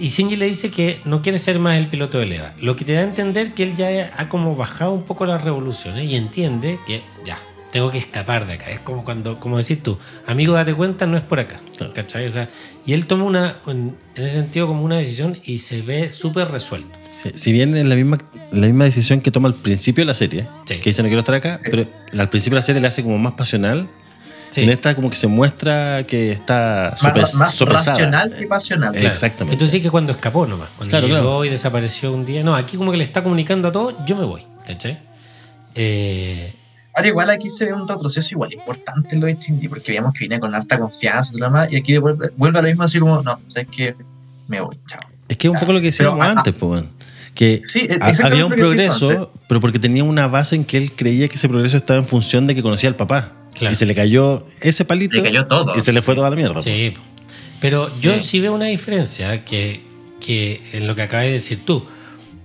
Y 0.00 0.08
Shinji 0.08 0.36
le 0.36 0.46
dice 0.46 0.70
que 0.70 1.00
no 1.04 1.22
quiere 1.22 1.38
ser 1.38 1.58
más 1.58 1.78
el 1.78 1.86
piloto 1.86 2.18
de 2.18 2.26
Leva. 2.26 2.52
Lo 2.60 2.74
que 2.74 2.84
te 2.84 2.92
da 2.94 3.00
a 3.00 3.04
entender 3.04 3.54
que 3.54 3.62
él 3.62 3.74
ya 3.76 4.12
ha 4.16 4.28
como 4.28 4.56
bajado 4.56 4.92
un 4.92 5.04
poco 5.04 5.26
las 5.26 5.44
revoluciones 5.44 6.10
y 6.10 6.16
entiende 6.16 6.78
que 6.86 7.02
ya, 7.24 7.38
tengo 7.70 7.90
que 7.92 7.98
escapar 7.98 8.46
de 8.46 8.54
acá. 8.54 8.70
Es 8.70 8.80
como 8.80 9.04
cuando, 9.04 9.38
como 9.38 9.58
decís 9.58 9.82
tú, 9.82 9.98
amigo, 10.26 10.54
date 10.54 10.74
cuenta, 10.74 11.06
no 11.06 11.16
es 11.16 11.22
por 11.22 11.38
acá. 11.38 11.60
Claro. 11.76 11.92
¿Cachai? 11.94 12.26
O 12.26 12.30
sea, 12.30 12.48
y 12.84 12.94
él 12.94 13.06
toma 13.06 13.24
una, 13.24 13.56
en 13.68 13.96
ese 14.16 14.30
sentido, 14.30 14.66
como 14.66 14.82
una 14.84 14.96
decisión 14.96 15.38
y 15.44 15.60
se 15.60 15.82
ve 15.82 16.10
súper 16.10 16.48
resuelto. 16.48 16.88
Sí, 17.22 17.30
Si 17.34 17.52
bien 17.52 17.76
es 17.76 17.86
la 17.86 17.94
misma, 17.94 18.18
la 18.50 18.66
misma 18.66 18.84
decisión 18.84 19.20
que 19.20 19.30
toma 19.30 19.48
al 19.48 19.54
principio 19.54 20.02
de 20.02 20.06
la 20.06 20.14
serie, 20.14 20.48
Sí. 20.66 20.78
que 20.78 20.90
dice 20.90 21.02
no 21.02 21.08
quiero 21.08 21.20
estar 21.20 21.34
acá, 21.36 21.60
Sí. 21.62 21.70
pero 21.70 21.86
al 22.18 22.28
principio 22.28 22.56
de 22.56 22.60
la 22.60 22.62
serie 22.66 22.80
le 22.82 22.88
hace 22.88 23.02
como 23.04 23.18
más 23.18 23.34
pasional. 23.34 23.88
Sí. 24.50 24.62
En 24.62 24.70
esta 24.70 24.94
como 24.94 25.10
que 25.10 25.16
se 25.16 25.26
muestra 25.26 26.04
que 26.06 26.32
está 26.32 26.90
Más, 26.92 27.00
sopes- 27.14 27.34
más 27.34 27.54
sopesada. 27.54 27.90
racional 27.98 28.34
que 28.34 28.46
pasional. 28.46 28.92
Claro. 28.92 29.08
exactamente. 29.08 29.56
Que 29.56 29.58
tú 29.58 29.66
decís 29.66 29.82
que 29.82 29.90
cuando 29.90 30.12
escapó 30.12 30.46
nomás, 30.46 30.70
cuando 30.76 30.90
Claro, 30.90 31.06
llegó 31.08 31.20
claro. 31.20 31.44
y 31.44 31.48
desapareció 31.50 32.12
un 32.12 32.24
día. 32.24 32.42
No, 32.42 32.54
aquí 32.54 32.76
como 32.76 32.90
que 32.92 32.96
le 32.98 33.04
está 33.04 33.22
comunicando 33.22 33.68
a 33.68 33.72
todos, 33.72 33.94
yo 34.06 34.16
me 34.16 34.24
voy. 34.24 34.42
¿Cachai? 34.66 34.98
Eh, 35.74 36.54
Ahora 36.94 37.08
igual 37.08 37.28
aquí 37.30 37.50
se 37.50 37.66
ve 37.66 37.74
un 37.74 37.86
retroceso 37.86 38.28
igual 38.32 38.52
importante 38.54 39.14
en 39.14 39.20
lo 39.20 39.26
de 39.26 39.34
Shinji, 39.34 39.68
porque 39.68 39.92
veíamos 39.92 40.14
que 40.14 40.20
viene 40.20 40.40
con 40.40 40.54
alta 40.54 40.78
confianza 40.78 41.32
y 41.36 41.40
demás, 41.40 41.68
y 41.70 41.76
aquí 41.76 41.98
vuelve, 41.98 42.30
vuelve 42.38 42.58
a 42.58 42.62
lo 42.62 42.68
mismo 42.68 42.84
así 42.84 42.98
como, 42.98 43.20
no, 43.22 43.38
sabes 43.48 43.68
que 43.70 43.94
me 44.48 44.60
voy, 44.62 44.78
chao. 44.86 45.00
Es 45.28 45.36
que 45.36 45.48
es 45.48 45.52
un 45.52 45.58
poco 45.60 45.74
lo 45.74 45.80
que 45.80 45.86
decíamos 45.86 46.18
Pero, 46.18 46.30
ah, 46.30 46.34
antes, 46.38 46.54
pues, 46.54 46.84
que 47.34 47.60
Sí, 47.66 47.80
e- 47.80 47.98
había 48.24 48.46
un 48.46 48.52
que 48.52 48.56
progreso, 48.62 49.30
pero 49.46 49.60
porque 49.60 49.78
tenía 49.78 50.04
una 50.04 50.26
base 50.26 50.56
en 50.56 50.64
que 50.64 50.78
él 50.78 50.90
creía 50.92 51.28
que 51.28 51.34
ese 51.34 51.50
progreso 51.50 51.76
estaba 51.76 51.98
en 51.98 52.06
función 52.06 52.46
de 52.46 52.54
que 52.54 52.62
conocía 52.62 52.88
al 52.88 52.96
papá. 52.96 53.30
Claro. 53.58 53.72
Y 53.72 53.74
se 53.76 53.86
le 53.86 53.94
cayó 53.94 54.44
ese 54.60 54.84
palito 54.84 55.16
Le 55.16 55.22
cayó 55.22 55.46
todo. 55.46 55.74
y 55.76 55.80
se 55.80 55.92
le 55.92 56.02
fue 56.02 56.14
toda 56.14 56.28
la 56.30 56.36
mierda. 56.36 56.60
Sí, 56.60 56.92
po. 56.94 57.00
pero 57.60 57.92
yo 58.00 58.14
Sí. 58.18 58.20
sí 58.26 58.40
veo 58.40 58.54
una 58.54 58.66
diferencia 58.66 59.44
que, 59.44 59.80
que 60.20 60.60
en 60.72 60.86
lo 60.86 60.94
que 60.94 61.02
acabas 61.02 61.26
de 61.26 61.32
decir 61.32 61.64
tú, 61.64 61.86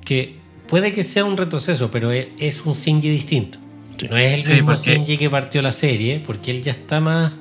que 0.06 0.38
puede 0.70 0.94
que 0.94 1.04
sea 1.04 1.26
un 1.26 1.36
retroceso, 1.38 1.92
pero 1.92 2.12
es, 2.12 2.28
es 2.40 2.62
un 2.66 2.74
Shinji 2.74 3.10
distinto. 3.10 3.60
Sí. 3.98 4.08
No 4.10 4.18
es 4.18 4.34
el 4.36 4.44
Sí, 4.44 4.54
mismo 4.54 4.68
porque- 4.74 4.94
Shinji 4.96 5.18
que 5.18 5.30
partió 5.30 5.62
la 5.62 5.72
serie, 5.74 6.22
porque 6.26 6.52
él 6.52 6.62
ya 6.62 6.72
está 6.72 7.00
más... 7.02 7.34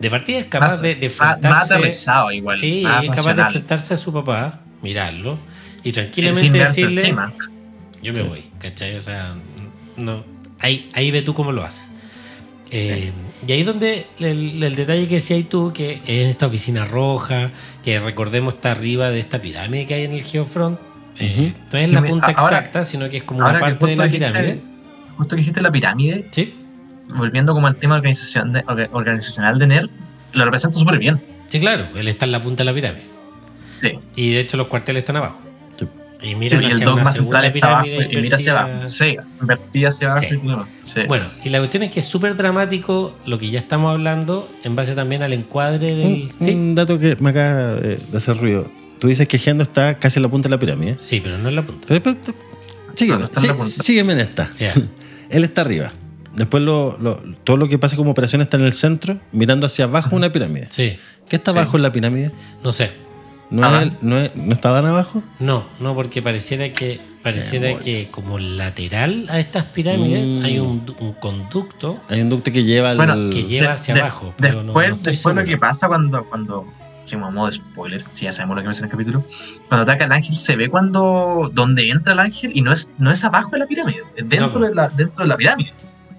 De 0.00 0.10
partida 0.10 0.38
es 0.40 0.46
capaz 0.46 0.66
Más- 0.68 0.82
de, 0.82 0.94
de 0.96 1.08
más, 1.08 1.18
más 1.18 1.34
enfrentarse... 1.36 1.74
aterrizado 1.74 2.32
igual. 2.32 2.58
sí, 2.58 2.80
más 2.82 3.04
es 3.04 3.10
capaz 3.10 3.12
de 3.12 3.16
pasional. 3.16 3.46
enfrentarse 3.46 3.94
a 3.94 3.96
su 3.96 4.12
papá, 4.12 4.60
mirarlo, 4.82 5.38
y 5.84 5.88
Sí, 5.88 5.92
tranquilamente 5.92 6.58
decirle... 6.58 7.00
encima. 7.02 7.32
Yo 8.02 8.12
me 8.12 8.22
voy, 8.22 8.42
¿cachai? 8.58 8.96
O 8.96 9.00
sea, 9.00 9.36
no, 9.96 10.24
ahí, 10.58 10.90
ahí 10.92 11.12
ve 11.12 11.22
tú 11.22 11.34
cómo 11.34 11.52
lo 11.52 11.62
haces. 11.62 11.91
Eh, 12.72 13.12
Y 13.46 13.52
ahí 13.52 13.60
es 13.60 13.66
donde 13.66 14.06
el, 14.18 14.62
el 14.62 14.74
detalle 14.76 15.08
que 15.08 15.16
decías 15.16 15.44
tú, 15.48 15.72
que 15.72 16.00
es 16.06 16.28
esta 16.28 16.46
oficina 16.46 16.84
roja, 16.84 17.50
que 17.84 17.98
recordemos 17.98 18.54
está 18.54 18.70
arriba 18.72 19.10
de 19.10 19.20
esta 19.20 19.40
pirámide 19.42 19.86
que 19.86 19.94
hay 19.94 20.04
en 20.04 20.12
el 20.12 20.22
Geofront. 20.22 20.78
eh, 21.18 21.52
No 21.72 21.78
es 21.78 21.88
la 21.90 22.02
punta 22.02 22.26
ahora- 22.28 22.58
exacta, 22.58 22.84
sino 22.84 23.08
que 23.10 23.18
es 23.18 23.22
como 23.24 23.40
una 23.40 23.58
parte 23.58 23.86
de 23.86 23.96
la 23.96 24.08
pirámide. 24.08 24.60
Justo 25.16 25.36
que 25.36 25.40
dijiste 25.40 25.60
la 25.60 25.70
pirámide, 25.70 26.26
Sí, 26.30 26.54
volviendo 27.14 27.52
como 27.52 27.66
al 27.66 27.76
tema 27.76 27.96
organización 27.96 28.52
de- 28.52 28.64
orga- 28.64 28.88
organizacional 28.92 29.58
de 29.58 29.66
NER, 29.66 29.88
lo 30.32 30.44
representa 30.44 30.78
súper 30.78 30.98
bien. 30.98 31.20
sí, 31.48 31.60
claro, 31.60 31.86
él 31.94 32.08
está 32.08 32.24
en 32.24 32.32
la 32.32 32.40
punta 32.40 32.62
de 32.62 32.70
la 32.70 32.74
pirámide. 32.74 33.02
Sí. 33.68 33.90
Y 34.16 34.32
de 34.32 34.40
hecho 34.40 34.56
los 34.56 34.68
cuarteles 34.68 35.00
están 35.00 35.16
abajo. 35.16 35.40
Y 36.22 36.28
Sí, 36.28 36.34
miran 36.36 36.62
y 36.62 36.66
el 36.66 36.72
hacia 36.72 36.86
dogma 36.86 37.12
central 37.12 37.44
está 37.46 37.66
abajo 37.68 37.86
y 37.86 38.16
mira 38.16 38.36
hacia 38.36 38.52
abajo. 38.52 38.84
Sí, 38.86 39.16
invertida 39.40 39.88
hacia 39.88 40.10
abajo 40.12 40.26
Sí. 40.30 40.40
y. 40.42 40.86
Sí. 40.86 41.00
Bueno, 41.08 41.26
y 41.44 41.48
la 41.48 41.58
cuestión 41.58 41.82
es 41.82 41.90
que 41.90 42.00
es 42.00 42.06
súper 42.06 42.36
dramático 42.36 43.16
lo 43.26 43.38
que 43.38 43.50
ya 43.50 43.58
estamos 43.58 43.90
hablando 43.92 44.48
en 44.62 44.76
base 44.76 44.94
también 44.94 45.22
al 45.24 45.32
encuadre 45.32 45.94
del... 45.96 46.06
Un, 46.06 46.32
Sí, 46.38 46.50
un 46.54 46.74
dato 46.76 46.98
que 46.98 47.16
me 47.18 47.30
acaba 47.30 47.74
de 47.74 47.98
hacer 48.16 48.36
ruido. 48.36 48.70
Tú 49.00 49.08
dices 49.08 49.26
que 49.26 49.38
Gendo 49.38 49.64
está 49.64 49.98
casi 49.98 50.20
en 50.20 50.22
la 50.22 50.28
punta 50.28 50.48
de 50.48 50.54
la 50.54 50.60
pirámide. 50.60 50.94
sí, 50.98 51.20
pero 51.20 51.38
no 51.38 51.48
en 51.48 51.56
la 51.56 51.62
punta. 51.62 51.86
Pero, 51.88 52.00
pero, 52.02 52.16
pero, 52.24 52.36
sígueme, 52.94 53.18
No, 53.20 53.24
está 53.24 53.40
en 53.40 53.46
la 53.48 53.52
sí- 53.54 53.58
punta. 53.58 53.82
sígueme 53.82 54.12
en 54.12 54.20
esta. 54.20 54.50
Él 55.30 55.42
está 55.44 55.62
arriba. 55.62 55.90
Después 56.36 56.62
lo, 56.62 56.96
lo- 56.98 57.20
todo 57.42 57.56
lo 57.56 57.68
que 57.68 57.78
pasa 57.78 57.96
como 57.96 58.12
operación 58.12 58.40
está 58.42 58.56
en 58.58 58.64
el 58.64 58.72
centro, 58.72 59.18
mirando 59.32 59.66
hacia 59.66 59.86
abajo 59.86 60.14
una 60.14 60.30
pirámide. 60.30 60.68
Sí, 60.70 60.96
¿Qué 61.28 61.36
está 61.36 61.50
Sí. 61.52 61.58
abajo 61.58 61.76
en 61.78 61.82
la 61.82 61.90
pirámide? 61.92 62.30
no 62.62 62.72
sé. 62.72 62.90
¿No, 63.52 63.62
es 63.66 63.68
Adán. 63.72 63.98
el- 64.00 64.08
no, 64.08 64.18
es- 64.18 64.34
¿No 64.36 64.52
está 64.52 64.70
Dan 64.70 64.86
abajo? 64.86 65.22
No, 65.38 65.64
no, 65.78 65.94
porque 65.94 66.22
pareciera 66.22 66.72
que 66.72 66.98
pareciera 67.22 67.68
Demonios. 67.68 67.84
que 68.04 68.10
como 68.10 68.38
lateral 68.38 69.26
a 69.30 69.38
estas 69.38 69.64
pirámides 69.66 70.32
Mm. 70.34 70.44
hay 70.44 70.58
un, 70.58 70.84
un 70.98 71.12
conducto 71.12 72.00
Hay 72.08 72.20
un 72.22 72.28
ducto 72.28 72.50
que 72.50 72.64
lleva 72.64 72.90
al... 72.90 72.96
Bueno, 72.96 73.14
que 73.30 73.44
lleva 73.44 73.68
De- 73.68 73.72
hacia 73.74 73.94
de- 73.94 74.00
abajo. 74.00 74.34
pero 74.38 74.54
no- 74.62 74.72
Después, 74.72 74.88
no 74.90 74.96
después 75.02 75.36
lo 75.36 75.44
que 75.44 75.56
pasa 75.58 75.86
cuando, 75.86 76.24
cuando 76.24 76.66
si 77.04 77.16
modo 77.16 77.46
de 77.46 77.52
spoiler, 77.52 78.02
si 78.02 78.24
ya 78.24 78.32
sabemos 78.32 78.56
lo 78.56 78.62
que 78.62 78.68
pasa 78.68 78.80
en 78.80 78.84
el 78.86 78.90
capítulo, 78.90 79.24
cuando 79.68 79.82
ataca 79.82 80.04
al 80.06 80.12
ángel 80.12 80.34
se 80.34 80.56
ve 80.56 80.68
cuando 80.70 81.50
donde 81.52 81.88
entra 81.90 82.12
el 82.14 82.18
ángel 82.20 82.52
y 82.54 82.62
no 82.62 82.72
es, 82.72 82.90
no 82.98 83.10
es 83.12 83.22
abajo 83.22 83.50
de 83.50 83.58
la 83.58 83.66
pirámide, 83.66 83.98
es 84.16 84.28
dentro, 84.28 84.60
No. 84.60 84.66
de, 84.66 84.74
la, 84.74 84.88
dentro 84.88 85.22
de 85.24 85.28
la 85.28 85.36
pirámide. 85.36 85.72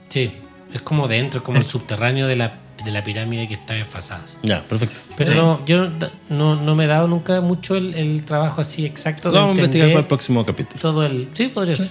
Sí, 0.09 0.31
es 0.73 0.81
como 0.81 1.07
dentro, 1.07 1.39
es 1.39 1.43
como 1.43 1.57
Sí. 1.59 1.63
el 1.63 1.69
subterráneo 1.69 2.27
de 2.27 2.35
la, 2.35 2.53
de 2.83 2.91
la 2.91 3.03
pirámide 3.03 3.47
que 3.47 3.53
está 3.55 3.73
desfasada. 3.73 4.23
Ya, 4.43 4.63
perfecto. 4.63 4.99
Pero 5.17 5.31
Sí. 5.31 5.35
no, 5.37 5.65
yo 5.65 5.89
no, 6.29 6.55
no 6.55 6.75
me 6.75 6.83
he 6.85 6.87
dado 6.87 7.07
nunca 7.07 7.39
mucho 7.41 7.75
el, 7.75 7.93
el 7.95 8.23
trabajo 8.25 8.61
así 8.61 8.85
exacto 8.85 9.29
Lo 9.29 9.33
de 9.35 9.39
vamos 9.39 9.51
a 9.53 9.55
investigar 9.57 9.87
para 9.89 9.99
el 10.01 10.05
próximo 10.07 10.45
capítulo. 10.45 10.81
todo 10.81 11.05
el... 11.05 11.29
Sí, 11.33 11.47
podría 11.47 11.75
ser. 11.77 11.89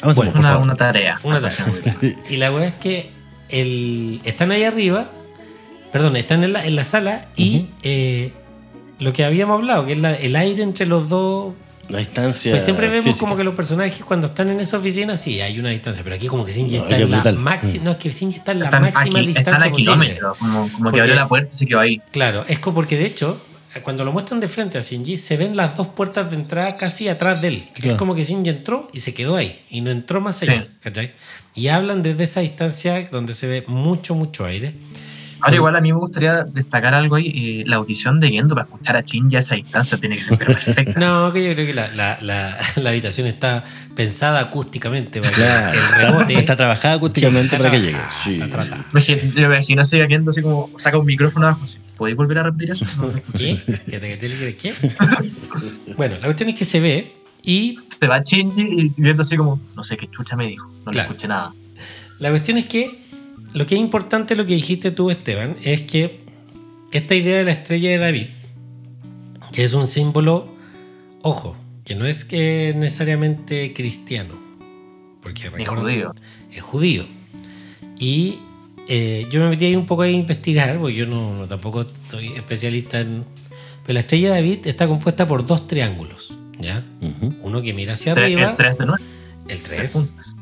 Avancemos, 0.00 0.16
Bueno, 0.16 0.32
por 0.32 0.40
Una, 0.40 0.48
favor. 0.50 0.62
una 0.64 0.74
tarea. 0.76 1.20
Una 1.22 1.40
tarea. 1.40 1.66
Y 2.30 2.36
la 2.36 2.52
weá 2.52 2.66
es 2.68 2.74
que 2.74 3.10
el, 3.48 4.20
están 4.24 4.50
ahí 4.52 4.64
arriba, 4.64 5.08
perdón, 5.92 6.16
están 6.16 6.42
en 6.44 6.52
la, 6.52 6.64
en 6.66 6.76
la 6.76 6.84
sala 6.84 7.26
y 7.36 7.68
eh, 7.82 8.32
lo 8.98 9.12
que 9.12 9.24
habíamos 9.24 9.54
hablado, 9.58 9.86
que 9.86 9.92
es 9.92 9.98
la- 9.98 10.14
el 10.14 10.34
aire 10.36 10.62
entre 10.62 10.86
los 10.86 11.08
dos. 11.08 11.54
La 11.88 11.98
distancia 11.98 12.52
Pues 12.52 12.64
siempre 12.64 12.88
vemos 12.88 13.04
física. 13.04 13.20
como 13.24 13.36
que 13.36 13.44
los 13.44 13.54
personajes 13.54 14.04
cuando 14.04 14.26
están 14.26 14.48
en 14.50 14.60
esa 14.60 14.78
oficina, 14.78 15.16
sí, 15.16 15.40
hay 15.40 15.58
una 15.58 15.70
distancia, 15.70 16.04
pero 16.04 16.16
aquí 16.16 16.26
como 16.26 16.44
que 16.44 16.52
Shinji 16.52 16.76
No, 16.76 16.82
está 16.82 16.96
en 16.96 17.10
la 17.10 17.32
máxima, 17.32 17.82
Mm. 17.82 17.84
no 17.84 17.90
es 17.92 17.96
que 17.96 18.10
Shinji 18.10 18.36
está 18.38 18.52
en 18.52 18.58
la 18.60 18.64
Están, 18.66 18.82
máxima 18.82 19.18
aquí, 19.18 19.26
distancia 19.28 19.52
están 19.52 19.68
a 19.68 19.70
posible. 19.70 19.92
kilómetros, 19.92 20.38
como, 20.38 20.58
como 20.60 20.78
Porque- 20.84 20.96
que 20.96 21.00
abrió 21.00 21.14
la 21.16 21.28
puerta 21.28 21.48
y 21.52 21.56
se 21.56 21.66
quedó 21.66 21.80
ahí. 21.80 22.02
Claro, 22.10 22.44
es 22.46 22.58
como 22.58 22.74
porque 22.74 22.96
de 22.98 23.06
hecho, 23.06 23.40
cuando 23.82 24.04
lo 24.04 24.12
muestran 24.12 24.40
de 24.40 24.48
frente 24.48 24.76
a 24.76 24.80
Shinji, 24.80 25.18
se 25.18 25.36
ven 25.36 25.56
las 25.56 25.76
dos 25.76 25.86
puertas 25.88 26.28
de 26.30 26.36
entrada 26.36 26.76
casi 26.76 27.08
atrás 27.08 27.40
de 27.40 27.48
él. 27.48 27.64
Claro. 27.74 27.92
Es 27.92 27.98
como 27.98 28.14
que 28.14 28.24
Shinji 28.24 28.50
entró 28.50 28.90
y 28.92 29.00
se 29.00 29.14
quedó 29.14 29.36
ahí 29.36 29.60
y 29.70 29.80
no 29.80 29.90
entró 29.90 30.20
más 30.20 30.36
Sí. 30.38 30.50
allá. 30.50 30.66
¿cachai? 30.82 31.12
Y 31.54 31.68
hablan 31.68 32.02
desde 32.02 32.24
esa 32.24 32.40
distancia 32.40 33.02
donde 33.10 33.34
se 33.34 33.46
ve 33.46 33.64
mucho, 33.66 34.14
mucho 34.14 34.44
aire. 34.44 34.74
Ahora 35.40 35.56
igual 35.56 35.76
a 35.76 35.80
mí 35.80 35.92
me 35.92 35.98
gustaría 35.98 36.44
destacar 36.44 36.94
algo 36.94 37.16
ahí, 37.16 37.60
eh, 37.60 37.64
la 37.66 37.76
audición 37.76 38.18
de 38.20 38.30
Gendo 38.30 38.54
para 38.54 38.66
escuchar 38.66 38.96
a 38.96 39.00
Shinji 39.02 39.36
a 39.36 39.38
esa 39.38 39.54
distancia 39.54 39.96
tiene 39.98 40.16
que 40.16 40.22
ser 40.22 40.38
perfecta. 40.38 40.98
No, 41.00 41.32
que 41.32 41.46
yo 41.48 41.54
creo 41.54 41.66
que 41.66 41.74
la, 41.74 41.88
la- 41.94 42.18
la- 42.20 42.58
la 42.76 42.90
habitación 42.90 43.26
está 43.26 43.64
pensada 43.94 44.40
acústicamente 44.40 45.20
para 45.20 45.32
que 45.72 45.78
el 45.78 45.88
rebote. 45.88 46.34
Está 46.34 46.56
trabajada 46.56 46.94
acústicamente 46.94 47.54
está 47.56 47.58
para 47.58 47.70
que 47.70 47.80
llegue. 47.80 47.98
Sí. 48.22 48.40
está. 48.40 48.64
Me 48.92 49.00
imagino- 49.00 49.22
yo 49.34 49.48
me 49.48 49.54
imagino 49.56 49.82
así 49.82 50.00
a 50.00 50.06
Gendo 50.08 50.30
así 50.30 50.42
como 50.42 50.70
saca 50.78 50.98
un 50.98 51.06
micrófono 51.06 51.46
abajo 51.46 51.64
así. 51.64 51.78
¿Podéis 51.96 52.16
volver 52.16 52.38
a 52.38 52.42
repetir 52.44 52.70
eso? 52.72 52.84
¿Qué? 53.36 53.58
¿Qué 53.90 53.98
te- 53.98 54.18
qué 54.18 54.56
qué? 54.56 54.74
Bueno, 55.96 56.16
la 56.16 56.24
cuestión 56.26 56.48
es 56.50 56.54
que 56.56 56.64
se 56.64 56.80
ve 56.80 57.14
y 57.42 57.78
Se 58.00 58.06
va 58.06 58.20
Shinji 58.22 58.62
y 58.62 59.02
Gendo 59.02 59.22
así 59.22 59.36
como, 59.36 59.60
no 59.76 59.82
sé 59.84 59.96
qué 59.96 60.08
chucha 60.10 60.36
me 60.36 60.46
dijo, 60.46 60.70
no 60.84 60.92
le 60.92 61.00
escuché 61.00 61.28
nada. 61.28 61.52
La 62.18 62.30
cuestión 62.30 62.58
es 62.58 62.64
que 62.66 63.07
lo 63.54 63.66
que 63.66 63.74
es 63.74 63.80
importante, 63.80 64.36
lo 64.36 64.46
que 64.46 64.54
dijiste 64.54 64.90
tú, 64.90 65.10
Esteban, 65.10 65.56
es 65.62 65.82
que 65.82 66.20
esta 66.92 67.14
idea 67.14 67.38
de 67.38 67.44
la 67.44 67.52
estrella 67.52 67.90
de 67.90 67.98
David, 67.98 68.26
que 69.52 69.64
es 69.64 69.72
un 69.74 69.86
símbolo, 69.86 70.48
ojo, 71.22 71.56
que 71.84 71.94
no 71.94 72.06
es 72.06 72.24
que 72.24 72.74
necesariamente 72.76 73.72
cristiano, 73.74 74.34
porque 75.22 75.48
recuerdo- 75.50 75.82
judío. 75.82 76.14
es 76.52 76.62
judío. 76.62 77.06
Y 77.98 78.40
eh, 78.88 79.26
yo 79.30 79.40
me 79.40 79.48
metí 79.50 79.66
ahí 79.66 79.76
un 79.76 79.86
poco 79.86 80.02
a 80.02 80.08
investigar, 80.08 80.78
porque 80.78 80.94
yo 80.96 81.06
no, 81.06 81.34
no 81.36 81.48
tampoco 81.48 81.84
soy 82.08 82.28
especialista 82.34 83.00
en... 83.00 83.24
Pero 83.84 83.94
la 83.94 84.00
estrella 84.00 84.28
de 84.28 84.34
David 84.34 84.66
está 84.66 84.86
compuesta 84.86 85.26
por 85.26 85.44
dos 85.46 85.66
triángulos, 85.66 86.34
¿ya? 86.60 86.84
Uno 87.42 87.62
que 87.62 87.72
mira 87.72 87.94
hacia 87.94 88.12
arriba, 88.12 88.50
el 88.50 88.56
3 88.56 88.78
de 88.78 88.86
9. 88.86 89.04
el 89.48 89.62
Tres 89.62 89.78
3, 89.78 89.92
puntas. 89.92 90.36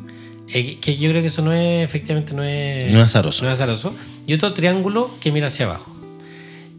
Eh, 0.53 0.79
que 0.81 0.97
yo 0.97 1.11
creo 1.11 1.23
que 1.23 1.29
eso 1.29 1.43
no 1.43 1.53
es, 1.53 1.85
efectivamente, 1.85 2.33
no 2.35 2.43
es... 2.43 2.93
No 2.93 2.99
es 3.01 3.05
azaroso. 3.07 3.45
no 3.45 3.51
es 3.51 3.61
azaroso. 3.61 3.95
Y 4.27 4.35
otro 4.35 4.53
triángulo 4.55 5.11
que 5.21 5.33
mira 5.33 5.49
hacia 5.49 5.67
abajo. 5.67 5.93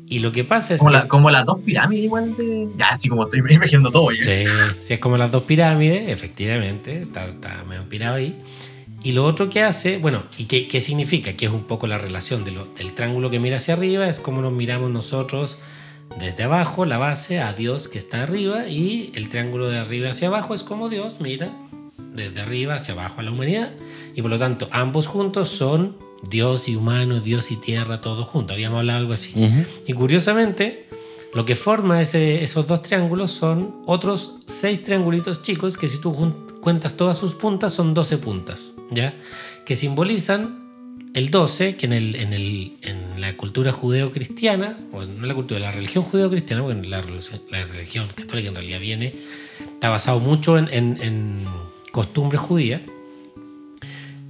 Y 0.10 0.20
lo 0.20 0.32
que 0.32 0.44
pasa 0.46 0.74
es 0.74 0.80
Como, 0.80 0.92
que... 0.92 0.98
la- 0.98 1.08
como 1.10 1.30
las 1.32 1.46
dos 1.46 1.60
pirámides 1.60 2.06
igual 2.06 2.36
de... 2.38 2.70
Ya, 2.78 2.90
así 2.90 3.10
como 3.10 3.26
estoy 3.26 3.40
imaginando 3.50 3.92
todo. 3.92 4.12
ya. 4.12 4.24
Sí, 4.24 4.46
sí, 4.78 4.94
es 4.94 5.00
como 5.00 5.18
las 5.18 5.32
dos 5.32 5.44
pirámides, 5.44 6.10
efectivamente, 6.10 7.02
está, 7.04 7.26
está 7.28 7.64
medio 7.68 7.88
pirado 7.90 8.16
ahí. 8.16 8.38
Y 9.04 9.12
lo 9.12 9.26
otro 9.26 9.50
que 9.50 9.62
hace, 9.64 9.98
bueno, 10.00 10.24
¿y 10.38 10.46
qué, 10.46 10.68
qué 10.68 10.80
significa? 10.82 11.34
Que 11.34 11.46
es 11.46 11.52
un 11.52 11.64
poco 11.66 11.88
la 11.88 11.98
relación 11.98 12.44
de 12.46 12.52
lo- 12.52 12.66
del 12.78 12.94
triángulo 12.94 13.30
que 13.30 13.40
mira 13.40 13.58
hacia 13.58 13.74
arriba, 13.74 14.08
es 14.08 14.20
como 14.20 14.42
nos 14.42 14.54
miramos 14.54 14.90
nosotros 14.92 15.58
desde 16.22 16.44
abajo, 16.44 16.86
la 16.86 16.98
base, 16.98 17.40
a 17.42 17.52
Dios 17.54 17.90
que 17.90 17.98
está 17.98 18.24
arriba, 18.24 18.68
y 18.70 19.12
el 19.14 19.28
triángulo 19.30 19.68
de 19.70 19.78
arriba 19.78 20.10
hacia 20.12 20.30
abajo 20.30 20.54
es 20.54 20.64
como 20.64 20.88
Dios 20.90 21.18
mira 21.20 21.52
desde 22.18 22.42
arriba 22.42 22.76
hacia 22.76 22.94
abajo 22.94 23.22
a 23.22 23.24
la 23.24 23.32
humanidad, 23.32 23.72
y 24.16 24.22
por 24.22 24.32
lo 24.32 24.38
tanto 24.40 24.68
ambos 24.72 25.08
juntos 25.08 25.48
son 25.48 25.96
Dios 26.30 26.68
y 26.68 26.76
humano, 26.76 27.20
Dios 27.22 27.52
y 27.52 27.56
tierra, 27.56 28.02
todos 28.02 28.28
juntos. 28.28 28.56
Habíamos 28.56 28.80
hablado 28.80 29.00
algo 29.00 29.14
así. 29.14 29.32
Ujú. 29.36 29.64
Y 29.86 29.94
curiosamente, 29.94 30.88
lo 31.34 31.46
que 31.46 31.56
forma 31.56 32.02
ese- 32.02 32.42
esos 32.44 32.66
dos 32.68 32.82
triángulos 32.82 33.32
son 33.32 33.76
otros 33.86 34.38
seis 34.48 34.84
triangulitos 34.84 35.42
chicos 35.44 35.78
que 35.78 35.88
si 35.88 36.00
tú 36.00 36.34
cuentas 36.62 36.98
todas 36.98 37.18
sus 37.18 37.36
puntas 37.36 37.74
son 37.74 37.94
12 37.94 38.18
puntas, 38.18 38.74
¿ya? 38.92 39.14
Que 39.66 39.76
simbolizan 39.76 40.66
el 41.14 41.30
12, 41.30 41.76
que 41.78 41.86
en, 41.86 41.94
el, 41.94 42.16
en, 42.16 42.34
el, 42.34 42.78
en 42.82 43.22
la 43.22 43.38
cultura 43.38 43.72
judeo-cristiana, 43.72 44.78
o 44.92 45.04
no 45.04 45.22
en 45.24 45.28
la 45.28 45.34
cultura, 45.36 45.60
la 45.60 45.72
religión 45.72 46.04
judeo-cristiana, 46.04 46.64
porque 46.64 46.88
la, 46.88 47.02
la 47.52 47.64
religión 47.64 48.08
católica 48.16 48.50
en 48.50 48.56
realidad 48.56 48.80
viene, 48.80 49.14
está 49.74 49.90
basado 49.90 50.20
mucho 50.20 50.58
en, 50.58 50.68
en 50.74 51.46
costumbres 51.92 52.42
judías, 52.42 52.82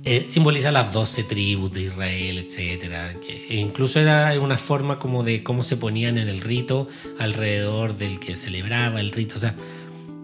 eh, 0.03 0.23
simboliza 0.25 0.71
las 0.71 0.93
12 0.93 1.23
tribus 1.23 1.71
de 1.73 1.81
Israel, 1.83 2.37
etcétera, 2.37 3.13
que 3.25 3.55
incluso 3.55 3.99
era 3.99 4.39
una 4.39 4.57
forma 4.57 4.99
como 4.99 5.23
de 5.23 5.43
cómo 5.43 5.63
se 5.63 5.75
ponían 5.75 6.17
en 6.17 6.29
el 6.29 6.39
rito 6.41 6.87
alrededor 7.19 7.97
del 7.97 8.19
que 8.19 8.35
celebraba 8.37 9.01
el 9.01 9.11
rito, 9.11 9.35
o 9.35 9.39
sea, 9.39 9.53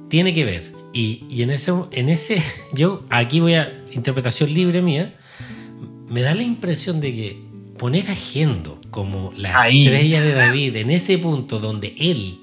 tiene 0.09 0.33
que 0.33 0.45
ver. 0.45 0.61
Y, 0.93 1.23
y 1.29 1.41
en 1.41 1.49
ese, 1.51 1.73
en 1.91 2.07
ese, 2.09 2.41
yo 2.73 3.03
aquí 3.09 3.39
voy 3.41 3.55
a 3.55 3.83
interpretación 3.93 4.53
libre 4.53 4.81
mía, 4.81 5.15
me 6.07 6.21
da 6.21 6.33
la 6.33 6.43
impresión 6.43 7.01
de 7.01 7.11
que 7.13 7.37
poner 7.77 8.09
a 8.09 8.15
Gendo 8.15 8.79
como 8.91 9.33
la 9.35 9.59
Ahí. 9.59 9.85
estrella 9.87 10.21
de 10.21 10.33
David 10.33 10.75
en 10.77 10.91
ese 10.91 11.17
punto 11.17 11.59
donde 11.59 11.93
él 11.97 12.39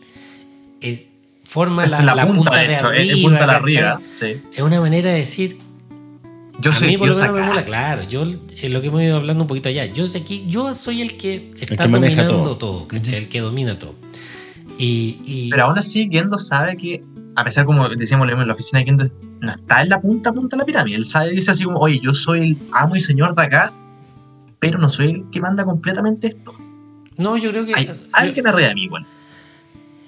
es- 0.83 1.07
forma 1.51 1.85
Es 1.85 1.91
la, 1.93 2.03
la, 2.03 2.15
la 2.15 2.27
punta, 2.27 2.57
de 2.57 2.69
de 2.69 2.75
hecho. 2.75 2.87
arriba, 2.89 3.03
es 3.03 3.11
el 3.11 3.23
punta 3.23 3.47
de 3.47 3.53
arriba. 3.53 4.01
Sí. 4.15 4.27
es 4.53 4.61
una 4.63 4.81
manera 4.81 5.11
de 5.11 5.17
decir 5.19 5.59
Yo 6.61 6.71
a 6.71 6.75
soy 6.75 6.89
mí 6.89 6.97
por 6.99 7.09
lo 7.09 7.17
menos 7.19 7.35
me 7.35 7.43
mola, 7.43 7.65
claro. 7.65 8.03
Yo, 8.05 8.23
eh, 8.63 8.69
lo 8.69 8.81
que 8.81 8.89
hemos 8.89 9.03
ido 9.03 9.17
hablando 9.17 9.43
un 9.45 9.49
poquito 9.49 9.69
allá, 9.69 9.85
yo 9.87 10.07
sé 10.07 10.19
aquí, 10.19 10.45
yo 10.49 10.73
soy 10.75 11.03
el 11.03 11.17
que 11.17 11.51
está 11.61 11.85
que 11.85 11.89
maneja 11.89 12.23
dominando 12.25 12.57
todo. 12.57 12.79
todo, 12.79 12.89
¿cachai? 12.89 13.15
el 13.17 13.29
que 13.29 13.41
domina 13.41 13.79
todo. 13.79 13.95
Y, 14.79 15.19
y- 15.25 15.51
Pero 15.51 15.65
aún 15.65 15.79
así, 15.79 16.09
Gendo 16.11 16.39
sabe 16.39 16.77
que, 16.77 17.03
a 17.37 17.45
pesar 17.45 17.65
como 17.67 17.89
decíamos 17.89 18.29
en 18.31 18.47
la 18.47 18.55
oficina, 18.55 18.81
Gendo 18.83 19.05
no 19.41 19.51
está 19.51 19.83
en 19.83 19.89
la 19.89 20.01
punta 20.01 20.33
punta 20.33 20.57
de 20.57 20.61
la 20.61 20.65
pirámide. 20.67 20.97
Él 20.97 21.05
sabe, 21.05 21.33
dice 21.33 21.51
así 21.51 21.65
como, 21.65 21.79
oye, 21.81 22.01
yo 22.03 22.15
soy 22.15 22.41
el 22.41 22.57
amo 22.73 22.95
y 22.97 23.01
señor 23.01 23.35
de 23.35 23.43
acá, 23.43 23.73
pero 24.59 24.79
no 24.79 24.89
soy 24.89 25.11
el 25.11 25.25
que 25.31 25.41
manda 25.41 25.65
completamente 25.65 26.29
esto. 26.29 26.55
no, 27.17 27.37
yo 27.37 27.51
creo 27.51 27.65
que. 27.67 27.75
Hay 27.75 27.87
yo- 27.87 27.93
alguien 28.13 28.47
arriba 28.47 28.69
de 28.69 28.75
mí 28.75 28.85
igual. 28.85 29.07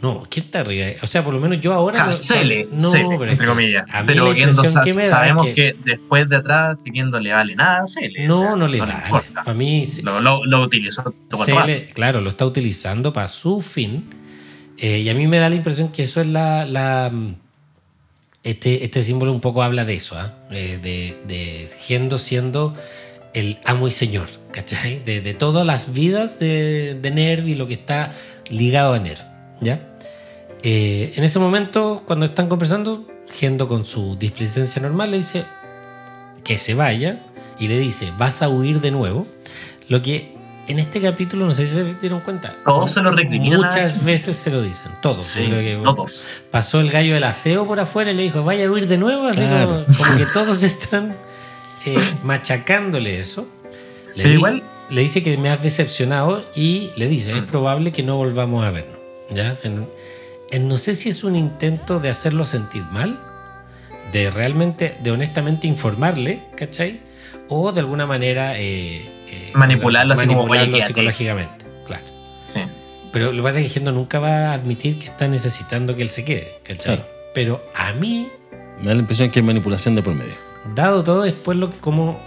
No, 0.02 0.24
¿quién 0.28 0.44
está 0.46 0.60
arriba? 0.60 0.86
O 1.02 1.06
sea, 1.06 1.22
por 1.24 1.32
lo 1.32 1.40
menos 1.40 1.60
yo 1.60 1.72
ahora. 1.72 1.96
Sea, 1.96 2.06
no- 2.06 2.12
Cele, 2.12 2.68
no, 2.72 2.90
pero 3.18 3.30
entre 3.30 3.46
comillas. 3.46 3.84
A 3.92 4.00
mí 4.00 4.06
Pero 4.08 4.32
la 4.32 4.38
impresión 4.38 4.74
que 4.84 4.94
me 4.94 5.02
da 5.04 5.08
sabemos 5.08 5.46
que... 5.54 5.76
después 5.84 6.28
de 6.28 6.36
atrás, 6.36 6.76
que 6.84 6.90
Gendo 6.90 7.20
le 7.20 7.32
vale 7.32 7.54
nada 7.54 7.84
a 7.84 7.86
Cele. 7.86 8.26
No, 8.26 8.40
o 8.40 8.42
sea, 8.42 8.56
no 8.56 8.66
le 8.66 8.72
le 8.74 8.80
vale. 8.80 8.94
importa. 9.04 9.54
Mí, 9.54 9.84
Lo, 10.02 10.20
lo, 10.20 10.44
lo 10.44 10.60
utilizó. 10.60 11.04
Cele, 11.44 11.86
claro, 11.94 12.20
lo 12.20 12.30
está 12.30 12.44
utilizando 12.44 13.12
para 13.12 13.28
su 13.28 13.60
fin. 13.60 14.04
Eh, 14.78 14.98
y 14.98 15.08
a 15.08 15.14
mí 15.14 15.28
me 15.28 15.38
da 15.38 15.48
la 15.48 15.54
impresión 15.54 15.90
que 15.92 16.02
eso 16.02 16.20
es 16.20 16.26
la. 16.26 16.64
la, 16.66 17.08
mm, 17.12 17.36
este, 18.42 18.84
este 18.84 19.02
símbolo 19.04 19.30
un 19.32 19.40
poco 19.40 19.62
habla 19.62 19.84
de 19.84 19.94
eso, 19.94 20.18
¿ah? 20.18 20.34
Eh, 20.50 20.78
de, 20.82 21.16
de 21.28 21.68
Gendo 21.80 22.18
siendo 22.18 22.74
el 23.34 23.58
amo 23.64 23.86
y 23.86 23.92
señor, 23.92 24.28
¿cachai? 24.52 24.98
De, 25.04 25.20
de 25.20 25.34
todas 25.34 25.64
las 25.64 25.92
vidas 25.92 26.40
de, 26.40 26.98
de 27.00 27.10
Nerv 27.12 27.46
y 27.46 27.54
lo 27.54 27.68
que 27.68 27.74
está 27.74 28.10
ligado 28.50 28.94
a 28.94 28.98
Nerv, 28.98 29.20
¿ya? 29.60 29.91
Eh, 30.62 31.12
en 31.16 31.24
ese 31.24 31.38
momento, 31.38 32.02
cuando 32.06 32.26
están 32.26 32.48
conversando, 32.48 33.06
Gendo 33.34 33.66
con 33.66 33.86
su 33.86 34.16
displicencia 34.16 34.82
normal 34.82 35.10
le 35.10 35.16
dice 35.16 35.46
que 36.44 36.58
se 36.58 36.74
vaya 36.74 37.20
y 37.58 37.66
le 37.68 37.78
dice, 37.78 38.12
vas 38.18 38.42
a 38.42 38.48
huir 38.50 38.80
de 38.82 38.90
nuevo. 38.90 39.26
Lo 39.88 40.02
que 40.02 40.34
en 40.68 40.78
este 40.78 41.00
capítulo, 41.00 41.46
no 41.46 41.54
sé 41.54 41.66
si 41.66 41.72
se 41.74 41.94
dieron 41.94 42.20
cuenta, 42.20 42.54
Todos 42.64 42.92
se 42.92 43.00
lo 43.00 43.10
recriminan 43.10 43.58
muchas 43.60 44.04
veces 44.04 44.36
se 44.36 44.50
lo 44.50 44.60
dicen, 44.60 44.92
todos. 45.00 45.24
Sí, 45.24 45.48
todos. 45.82 46.26
pasó 46.50 46.80
el 46.80 46.90
gallo 46.90 47.14
del 47.14 47.24
aseo 47.24 47.66
por 47.66 47.80
afuera 47.80 48.10
y 48.10 48.14
le 48.14 48.22
dijo, 48.24 48.44
vaya 48.44 48.66
a 48.66 48.70
huir 48.70 48.86
de 48.86 48.98
nuevo, 48.98 49.24
así 49.26 49.40
Claro. 49.40 49.84
como, 49.86 49.98
como 49.98 50.16
que 50.18 50.26
todos 50.26 50.62
están 50.62 51.14
eh, 51.86 51.96
machacándole 52.22 53.18
eso. 53.18 53.48
Le, 54.14 54.24
Pero 54.24 54.28
di- 54.28 54.34
igual- 54.36 54.62
le 54.90 55.00
dice 55.00 55.22
que 55.22 55.36
me 55.38 55.48
has 55.48 55.62
decepcionado 55.62 56.44
y 56.54 56.90
le 56.96 57.08
dice, 57.08 57.32
es 57.34 57.42
Mm. 57.42 57.46
probable 57.46 57.92
que 57.92 58.02
no 58.02 58.16
volvamos 58.18 58.62
a 58.64 58.70
vernos. 58.70 58.98
¿Ya? 59.30 59.58
En- 59.62 59.88
en- 60.52 60.68
no 60.68 60.78
sé 60.78 60.94
si 60.94 61.08
es 61.08 61.24
un 61.24 61.34
intento 61.34 61.98
de 61.98 62.08
hacerlo 62.10 62.44
sentir 62.44 62.84
mal, 62.84 63.18
de 64.12 64.30
realmente, 64.30 64.96
de 65.02 65.10
honestamente 65.10 65.66
informarle, 65.66 66.42
¿cachai? 66.56 67.00
O 67.48 67.72
de 67.72 67.80
alguna 67.80 68.06
manera... 68.06 68.58
eh, 68.58 69.24
eh, 69.28 69.50
Manipularlo 69.54 70.14
así 70.14 70.26
manipularlo 70.26 70.80
psicológicamente, 70.80 71.64
claro. 71.86 72.04
Sí. 72.46 72.60
Pero 73.12 73.32
lo 73.32 73.42
que 73.42 73.42
pasa 73.42 73.60
es 73.60 73.66
que 73.66 73.72
Gendo 73.74 73.92
nunca 73.92 74.18
va 74.20 74.50
a 74.50 74.52
admitir 74.54 74.98
que 74.98 75.06
está 75.06 75.26
necesitando 75.28 75.96
que 75.96 76.02
él 76.02 76.08
se 76.08 76.24
quede, 76.24 76.58
¿cachai? 76.62 76.96
Claro. 76.96 77.10
Pero 77.34 77.62
a 77.74 77.92
mí, 77.94 78.28
Me 78.80 78.86
da 78.88 78.94
la 78.94 79.00
impresión 79.00 79.30
que 79.30 79.40
hay 79.40 79.44
manipulación 79.44 79.94
de 79.94 80.02
por 80.02 80.14
medio. 80.14 80.34
dado 80.74 81.02
todo 81.02 81.22
después 81.22 81.56
lo 81.58 81.70
que 81.70 81.78
como 81.78 82.20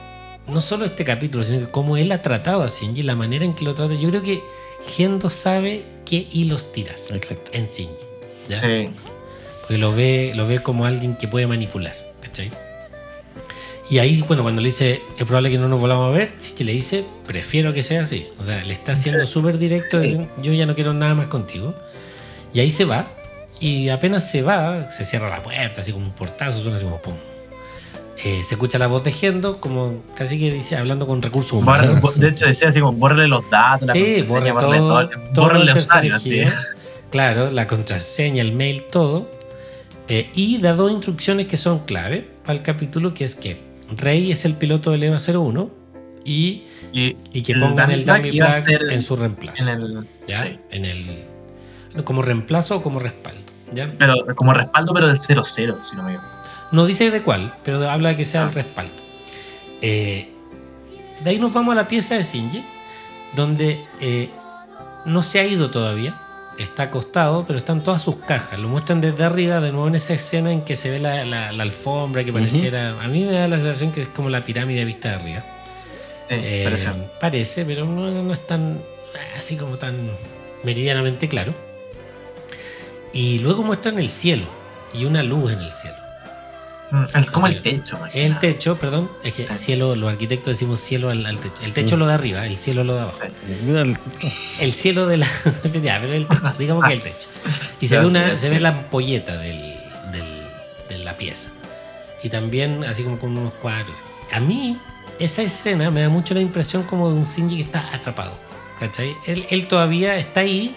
no 0.48 0.62
solo 0.62 0.86
este 0.86 1.04
capítulo, 1.06 1.44
sino 1.44 1.66
que 1.66 1.72
cómo 1.72 1.98
él 1.98 2.12
ha 2.12 2.22
tratado 2.22 2.62
a 2.64 2.68
Shinji, 2.68 3.02
la 3.04 3.16
manera 3.16 3.46
en 3.46 3.54
que 3.56 3.64
lo 3.66 3.74
trata, 3.74 3.96
yo 3.96 4.10
creo 4.10 4.22
que 4.24 4.42
Gendo 4.96 5.30
sabe 5.32 5.84
qué 6.06 6.28
hilos 6.32 6.72
tirar 6.72 6.96
Exacto. 7.14 7.50
en 7.54 7.68
Shinji. 7.68 8.05
¿Ya? 8.48 8.56
Sí. 8.56 8.86
Porque 9.62 9.78
lo 9.78 9.94
ve, 9.94 10.34
lo 10.36 10.46
ve 10.48 10.60
como 10.60 10.86
alguien 10.86 11.16
que 11.16 11.28
puede 11.28 11.48
manipular, 11.48 11.96
¿cachai? 12.22 12.52
Y 13.90 14.00
ahí, 14.00 14.24
bueno, 14.28 14.42
cuando 14.42 14.62
le 14.62 14.68
dice, 14.70 15.02
es 15.18 15.26
probable 15.26 15.52
que 15.52 15.58
no 15.60 15.68
nos 15.68 15.80
volvamos 15.80 16.10
a 16.14 16.18
ver, 16.18 16.34
Shinji 16.40 16.64
le 16.64 16.72
dice, 16.72 17.06
prefiero 17.28 17.72
que 17.74 17.84
sea 17.84 18.02
así. 18.02 18.28
O 18.42 18.46
sea, 18.46 18.64
le 18.64 18.74
está 18.74 18.94
haciendo 18.94 19.26
Sí. 19.26 19.32
súper 19.34 19.58
directo, 19.60 20.00
diciendo, 20.00 20.28
yo 20.42 20.54
ya 20.54 20.66
no 20.66 20.74
quiero 20.74 20.94
nada 20.94 21.14
más 21.14 21.28
contigo. 21.28 21.76
Y 22.52 22.62
ahí 22.62 22.72
se 22.72 22.86
va, 22.86 23.12
y 23.60 23.90
apenas 23.90 24.30
se 24.32 24.42
va, 24.42 24.90
se 24.90 25.06
cierra 25.06 25.30
la 25.30 25.44
puerta, 25.44 25.82
así 25.82 25.92
como 25.92 26.06
un 26.06 26.14
portazo, 26.14 26.62
suena 26.62 26.78
así 26.78 26.86
como 26.86 27.00
pum. 27.02 27.14
Eh, 28.24 28.44
se 28.48 28.56
escucha 28.56 28.80
la 28.80 28.88
voz 28.88 29.04
de 29.04 29.12
Gendo, 29.12 29.60
como 29.60 30.02
casi 30.16 30.40
que 30.40 30.50
dice, 30.52 30.78
hablando 30.78 31.06
con 31.06 31.22
recursos 31.22 31.54
humanos. 31.54 32.02
de 32.16 32.30
hecho, 32.30 32.46
decía 32.48 32.70
así 32.70 32.80
como, 32.80 32.94
bórrale 32.98 33.28
los 33.28 33.48
datos, 33.52 33.88
la 33.88 33.94
Sí, 33.94 34.24
borra 34.28 34.52
bórrale 34.54 34.78
todo, 34.80 35.10
todo, 35.10 35.10
todo 35.34 35.44
bórrale 35.46 35.60
el 35.62 35.66
los 35.68 35.74
tercer 35.88 35.90
usuarios, 36.12 36.24
sí. 36.24 36.34
giro. 36.36 36.52
Claro, 37.16 37.50
la 37.50 37.66
contraseña, 37.66 38.42
el 38.42 38.52
mail, 38.52 38.84
todo. 38.92 39.32
Eh, 40.10 40.30
y 40.36 40.58
da 40.58 40.74
dos 40.74 40.92
instrucciones 40.92 41.48
que 41.48 41.56
son 41.56 41.80
clave 41.86 42.28
para 42.44 42.58
el 42.58 42.62
capítulo, 42.62 43.14
que 43.14 43.24
es 43.24 43.36
que 43.36 43.58
Rey 43.96 44.34
es 44.34 44.44
el 44.44 44.56
piloto 44.56 44.92
del 44.92 45.04
EVA 45.04 45.16
01 45.16 45.72
y, 46.26 46.64
Y, 46.92 47.16
y 47.32 47.42
que 47.42 47.56
pongan 47.56 47.92
el 47.92 48.06
Dummy 48.06 48.34
Plug 48.34 48.92
en 48.92 49.02
su 49.02 49.16
reemplazo. 49.16 49.64
en 49.64 49.70
el, 49.82 50.08
¿ya? 50.28 50.40
sí. 50.40 50.60
En 50.72 50.84
el, 50.84 52.04
como 52.04 52.22
reemplazo 52.22 52.76
o 52.76 52.82
como 52.82 53.00
respaldo. 53.00 53.46
¿ya? 53.74 53.94
Pero 53.98 54.16
como 54.36 54.54
respaldo, 54.54 54.94
pero 54.94 55.08
del 55.08 55.18
00, 55.18 55.46
si 55.46 55.96
no 55.96 56.04
me 56.04 56.16
equivoco. 56.16 56.28
No 56.74 56.86
dice 56.86 57.12
de 57.12 57.22
cuál, 57.22 57.56
pero 57.64 57.90
habla 57.90 58.10
de 58.10 58.18
que 58.18 58.26
sea 58.26 58.44
el 58.44 58.52
respaldo. 58.52 58.92
Eh, 59.82 60.32
de 61.24 61.30
ahí 61.30 61.40
nos 61.40 61.54
vamos 61.54 61.72
a 61.72 61.76
la 61.76 61.88
pieza 61.88 62.16
de 62.16 62.24
Shinji, 62.24 62.62
donde 63.38 63.80
eh, 64.02 64.30
no 65.06 65.24
se 65.24 65.40
ha 65.40 65.46
ido 65.46 65.72
todavía. 65.72 66.24
Está 66.58 66.84
acostado, 66.84 67.46
pero 67.46 67.60
están 67.60 67.84
todas 67.84 68.02
sus 68.02 68.16
cajas. 68.18 68.58
Lo 68.60 68.70
muestran 68.70 69.02
desde 69.02 69.24
arriba, 69.26 69.60
de 69.60 69.72
nuevo 69.72 69.88
en 69.90 69.96
esa 69.96 70.14
escena 70.14 70.52
en 70.54 70.62
que 70.62 70.76
se 70.78 70.90
ve 70.90 71.00
la, 71.00 71.26
la- 71.26 71.52
la 71.52 71.64
alfombra 71.64 72.24
que 72.24 72.32
pareciera. 72.32 73.02
A 73.02 73.08
mí 73.10 73.24
me 73.26 73.34
da 73.34 73.48
la 73.50 73.58
sensación 73.58 73.92
que 73.92 74.02
es 74.04 74.08
como 74.08 74.30
la 74.30 74.44
pirámide 74.44 74.86
vista 74.86 75.10
de 75.10 75.16
arriba. 75.16 75.44
Sí, 76.30 76.36
Eh, 76.40 77.10
parece, 77.20 77.66
pero 77.66 77.86
no, 77.86 78.10
no 78.10 78.34
es 78.34 78.40
tan 78.48 78.82
así 79.36 79.58
como 79.58 79.78
tan 79.78 80.10
meridianamente 80.64 81.28
claro. 81.28 81.54
Y 83.14 83.40
luego 83.40 83.62
muestran 83.64 84.00
el 84.00 84.10
cielo. 84.10 84.46
y 84.94 85.04
una 85.04 85.24
luz 85.24 85.52
en 85.52 85.60
el 85.60 85.72
cielo. 85.72 85.98
Mm, 86.92 87.04
el- 87.16 87.32
como 87.32 87.48
el 87.48 87.62
techo. 87.62 88.00
El 88.14 88.40
techo, 88.40 88.78
perdón, 88.78 89.10
es 89.24 89.34
que 89.34 89.54
cielo, 89.56 89.96
los 89.96 90.10
arquitectos 90.10 90.48
decimos 90.48 90.80
cielo 90.80 91.10
al, 91.10 91.26
al 91.26 91.38
techo. 91.40 91.64
El 91.64 91.74
techo 91.74 91.98
lo 91.98 92.06
de 92.08 92.14
arriba, 92.14 92.46
el 92.46 92.56
cielo 92.58 92.84
lo 92.84 92.96
de 92.96 93.02
abajo. 93.02 93.20
El- 93.68 93.98
El 94.60 94.72
cielo 94.72 95.08
de 95.08 95.18
la. 95.18 95.28
ya, 95.82 95.98
pero 96.00 96.14
el 96.14 96.28
techo, 96.28 96.54
digamos 96.60 96.86
que 96.86 96.94
el 96.94 97.02
techo. 97.02 97.28
Y 97.82 97.88
se 97.88 97.98
ve, 98.00 98.06
una, 98.06 98.38
se 98.38 98.50
ve 98.52 98.60
la 98.60 98.70
ampolleta 98.70 99.36
del, 99.38 99.76
del- 100.12 100.48
de 100.90 100.98
la 101.00 101.16
pieza. 101.18 101.50
Y 102.24 102.30
también, 102.30 102.84
así 102.86 103.04
como 103.04 103.18
con 103.20 103.36
unos 103.38 103.54
cuadros. 103.56 104.02
A 104.32 104.40
mí, 104.40 104.78
esa 105.20 105.42
escena 105.44 105.90
me 105.92 106.02
da 106.02 106.10
mucho 106.10 106.34
la 106.34 106.42
impresión 106.42 106.84
como 106.84 107.10
de 107.10 107.16
un 107.16 107.24
Shinji 107.26 107.58
que 107.58 107.64
está 107.64 107.90
atrapado. 107.94 108.34
¿Cachai? 108.80 109.16
Él, 109.26 109.46
él 109.50 109.68
todavía 109.68 110.18
está 110.18 110.42
ahí 110.42 110.76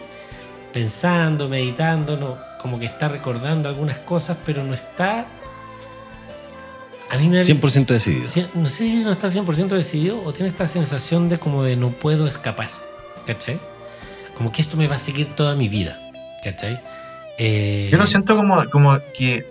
pensando, 0.72 1.48
meditando, 1.48 2.16
no, 2.16 2.38
como 2.61 2.78
que 2.78 2.86
está 2.86 3.09
recordando 3.09 3.68
algunas 3.68 3.98
cosas, 3.98 4.36
pero 4.44 4.62
no 4.64 4.74
está. 4.74 5.26
A 7.11 7.16
mí 7.18 7.28
me 7.28 7.38
da- 7.38 7.44
100% 7.44 7.86
decidido. 7.94 8.48
No 8.54 8.66
sé 8.66 8.84
si 8.84 8.96
no 9.04 9.11
está 9.12 9.28
100% 9.30 9.68
decidido 9.68 10.22
o 10.24 10.32
tiene 10.32 10.48
esta 10.48 10.68
sensación 10.68 11.28
de 11.28 11.38
como 11.38 11.62
de 11.62 11.76
no 11.76 11.90
puedo 11.90 12.26
escapar, 12.26 12.68
¿cachai? 13.26 13.59
Como 14.36 14.52
que 14.52 14.61
esto 14.62 14.76
me 14.76 14.86
va 14.88 14.96
a 14.96 14.98
seguir 14.98 15.28
toda 15.28 15.54
mi 15.56 15.68
vida, 15.68 15.98
¿cachai? 16.44 16.80
Eh, 17.38 17.88
Yo 17.90 17.98
lo 17.98 18.06
siento 18.06 18.36
como, 18.36 18.68
como 18.70 18.98
que 19.16 19.50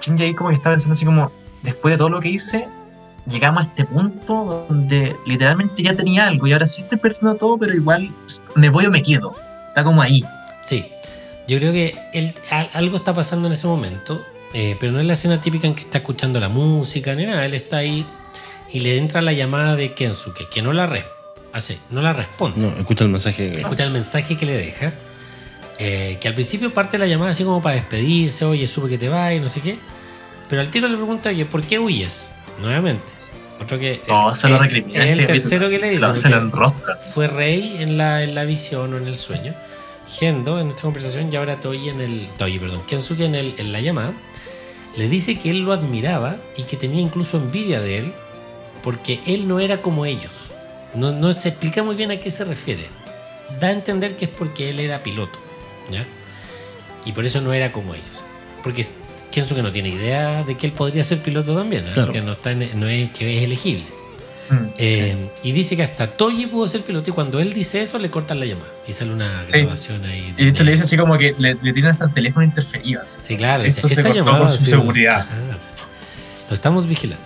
Shinji 0.00 0.22
ahí 0.24 0.34
como 0.34 0.50
que 0.50 0.56
está 0.56 0.70
pensando 0.70 0.94
así 0.94 1.04
como, 1.04 1.30
después 1.62 1.92
de 1.94 1.98
todo 1.98 2.08
lo 2.08 2.20
que 2.20 2.28
hice, 2.30 2.66
llegamos 3.26 3.60
a 3.60 3.68
este 3.68 3.84
punto 3.84 4.66
donde 4.68 5.14
literalmente 5.26 5.82
ya 5.82 5.94
tenía 5.94 6.26
algo 6.26 6.46
y 6.46 6.52
ahora 6.52 6.66
sí 6.66 6.82
estoy 6.82 6.98
perdiendo 6.98 7.34
todo, 7.36 7.58
pero 7.58 7.74
igual 7.74 8.10
me 8.54 8.70
voy 8.70 8.86
o 8.86 8.90
me 8.90 9.02
quedo. 9.02 9.34
Está 9.68 9.84
como 9.84 10.00
ahí. 10.02 10.24
Sí, 10.64 10.86
yo 11.46 11.58
creo 11.58 11.72
que 11.72 11.96
él, 12.12 12.34
a- 12.50 12.68
algo 12.72 12.96
está 12.96 13.12
pasando 13.14 13.46
en 13.48 13.52
ese 13.54 13.66
momento, 13.66 14.22
eh, 14.54 14.76
pero 14.80 14.92
no 14.92 15.00
es 15.00 15.06
la 15.06 15.12
escena 15.12 15.40
típica 15.40 15.66
en 15.66 15.74
que 15.74 15.82
está 15.82 15.98
escuchando 15.98 16.40
la 16.40 16.48
música 16.48 17.14
ni 17.14 17.26
nada, 17.26 17.44
él 17.44 17.54
está 17.54 17.78
ahí 17.78 18.06
y 18.72 18.80
le 18.80 18.96
entra 18.98 19.20
la 19.22 19.32
llamada 19.32 19.76
de 19.76 19.94
Kensuke, 19.94 20.48
que 20.48 20.62
no 20.62 20.72
la, 20.72 20.86
re- 20.86 21.06
hace, 21.52 21.78
no 21.90 22.00
la 22.02 22.12
responde. 22.12 22.58
No, 22.60 22.68
escucha 22.78 23.04
el 23.04 23.10
mensaje. 23.10 23.56
escucha 23.56 23.84
el 23.84 23.90
mensaje 23.90 24.36
que 24.36 24.46
le 24.46 24.56
deja. 24.56 24.92
eh, 25.78 26.18
que 26.20 26.28
al 26.28 26.34
principio 26.34 26.72
parte 26.74 26.98
la 26.98 27.06
llamada 27.06 27.30
así 27.30 27.44
como 27.44 27.62
para 27.62 27.76
despedirse, 27.76 28.44
oye, 28.44 28.66
supe 28.66 28.88
que 28.88 28.98
te 28.98 29.08
vas 29.08 29.32
y 29.34 29.40
no 29.40 29.48
sé 29.48 29.60
qué. 29.60 29.78
Pero 30.48 30.60
al 30.62 30.70
tiro 30.70 30.88
le 30.88 30.96
pregunta, 30.96 31.28
oye, 31.28 31.44
¿por 31.44 31.62
qué 31.62 31.78
huyes? 31.78 32.28
Nuevamente. 32.60 33.04
Otro 33.60 33.78
que. 33.78 34.00
No, 34.08 34.34
se 34.34 34.48
lo 34.48 34.56
es- 34.56 34.60
recrimina. 34.62 35.04
es 35.04 35.18
el 35.18 35.26
tercero 35.26 35.68
que 35.68 35.78
le 35.78 35.90
dice. 35.90 36.14
Se 36.14 36.28
lo 36.30 36.50
fue 37.12 37.26
rey 37.26 37.76
en 37.80 37.96
la, 37.96 38.22
en 38.22 38.34
la 38.34 38.44
visión 38.44 38.92
o 38.94 38.96
en 38.96 39.06
el 39.06 39.16
sueño. 39.16 39.54
Gendo, 40.08 40.58
en 40.58 40.68
esta 40.68 40.82
conversación, 40.82 41.30
y 41.32 41.36
ahora 41.36 41.60
Toyi 41.60 41.90
en 41.90 42.00
el. 42.00 42.28
Toyi, 42.38 42.58
perdón. 42.58 42.82
Kensuke 42.86 43.20
en, 43.26 43.34
el, 43.34 43.54
en 43.58 43.72
la 43.72 43.80
llamada. 43.80 44.12
Le 44.98 45.08
dice 45.08 45.38
que 45.38 45.48
él 45.50 45.60
lo 45.60 45.72
admiraba 45.72 46.36
y 46.56 46.64
que 46.64 46.76
tenía 46.76 47.00
incluso 47.00 47.36
envidia 47.38 47.80
de 47.80 47.98
él 47.98 48.12
porque 48.82 49.20
él 49.26 49.46
no 49.48 49.60
era 49.60 49.80
como 49.80 50.04
ellos. 50.04 50.32
No, 50.94 51.12
no 51.12 51.32
se 51.32 51.50
explica 51.50 51.82
muy 51.82 51.94
bien 51.94 52.10
a 52.10 52.18
qué 52.18 52.30
se 52.30 52.44
refiere. 52.44 52.88
Da 53.60 53.68
a 53.68 53.72
entender 53.72 54.16
que 54.16 54.24
es 54.26 54.30
porque 54.30 54.68
él 54.70 54.80
era 54.80 55.02
piloto, 55.02 55.38
¿ya? 55.90 56.04
Y 57.04 57.12
por 57.12 57.24
eso 57.24 57.40
no 57.40 57.52
era 57.52 57.70
como 57.72 57.94
ellos. 57.94 58.24
Porque 58.62 58.84
Kensuke 59.30 59.62
no 59.62 59.70
tiene 59.70 59.90
idea 59.90 60.42
de 60.42 60.56
que 60.56 60.66
él 60.66 60.72
podría 60.72 61.04
ser 61.04 61.22
piloto 61.22 61.54
también, 61.56 61.84
¿eh? 61.86 61.90
Claro. 61.94 62.12
que 62.12 62.20
no, 62.20 62.32
está 62.32 62.50
en- 62.50 62.78
no 62.80 62.88
es, 62.88 63.10
que 63.12 63.38
es 63.38 63.42
elegible. 63.44 63.84
Mm, 64.50 64.54
Eh, 64.78 65.30
Y 65.42 65.52
dice 65.52 65.76
que 65.76 65.82
hasta 65.82 66.06
Toyi 66.16 66.46
pudo 66.46 66.66
ser 66.68 66.82
piloto 66.82 67.10
y 67.10 67.12
cuando 67.12 67.38
él 67.40 67.52
dice 67.52 67.82
eso 67.82 67.98
le 67.98 68.10
cortan 68.10 68.40
la 68.40 68.46
llamada 68.46 68.70
y 68.86 68.92
sale 68.92 69.12
una 69.12 69.46
Sí. 69.46 69.58
grabación 69.60 70.04
ahí. 70.06 70.34
Y 70.38 70.48
esto 70.48 70.64
le 70.64 70.70
dice 70.72 70.84
así 70.84 70.96
como 70.96 71.18
que 71.18 71.34
le, 71.38 71.54
le 71.60 71.72
tiran 71.72 71.92
hasta 71.92 72.06
el 72.06 72.12
teléfono 72.12 72.44
interferido. 72.46 73.02
así. 73.02 73.18
Sí, 73.26 73.36
claro. 73.36 73.62
Esto 73.64 73.86
dice, 73.88 73.94
se 73.96 74.00
esta 74.08 74.14
llamada 74.14 74.38
por 74.38 74.46
ha 74.48 74.50
su 74.52 74.64
sido- 74.64 74.80
seguridad. 74.80 75.26
Claro. 75.26 75.58
Lo 76.48 76.54
estamos 76.54 76.86
vigilando 76.88 77.24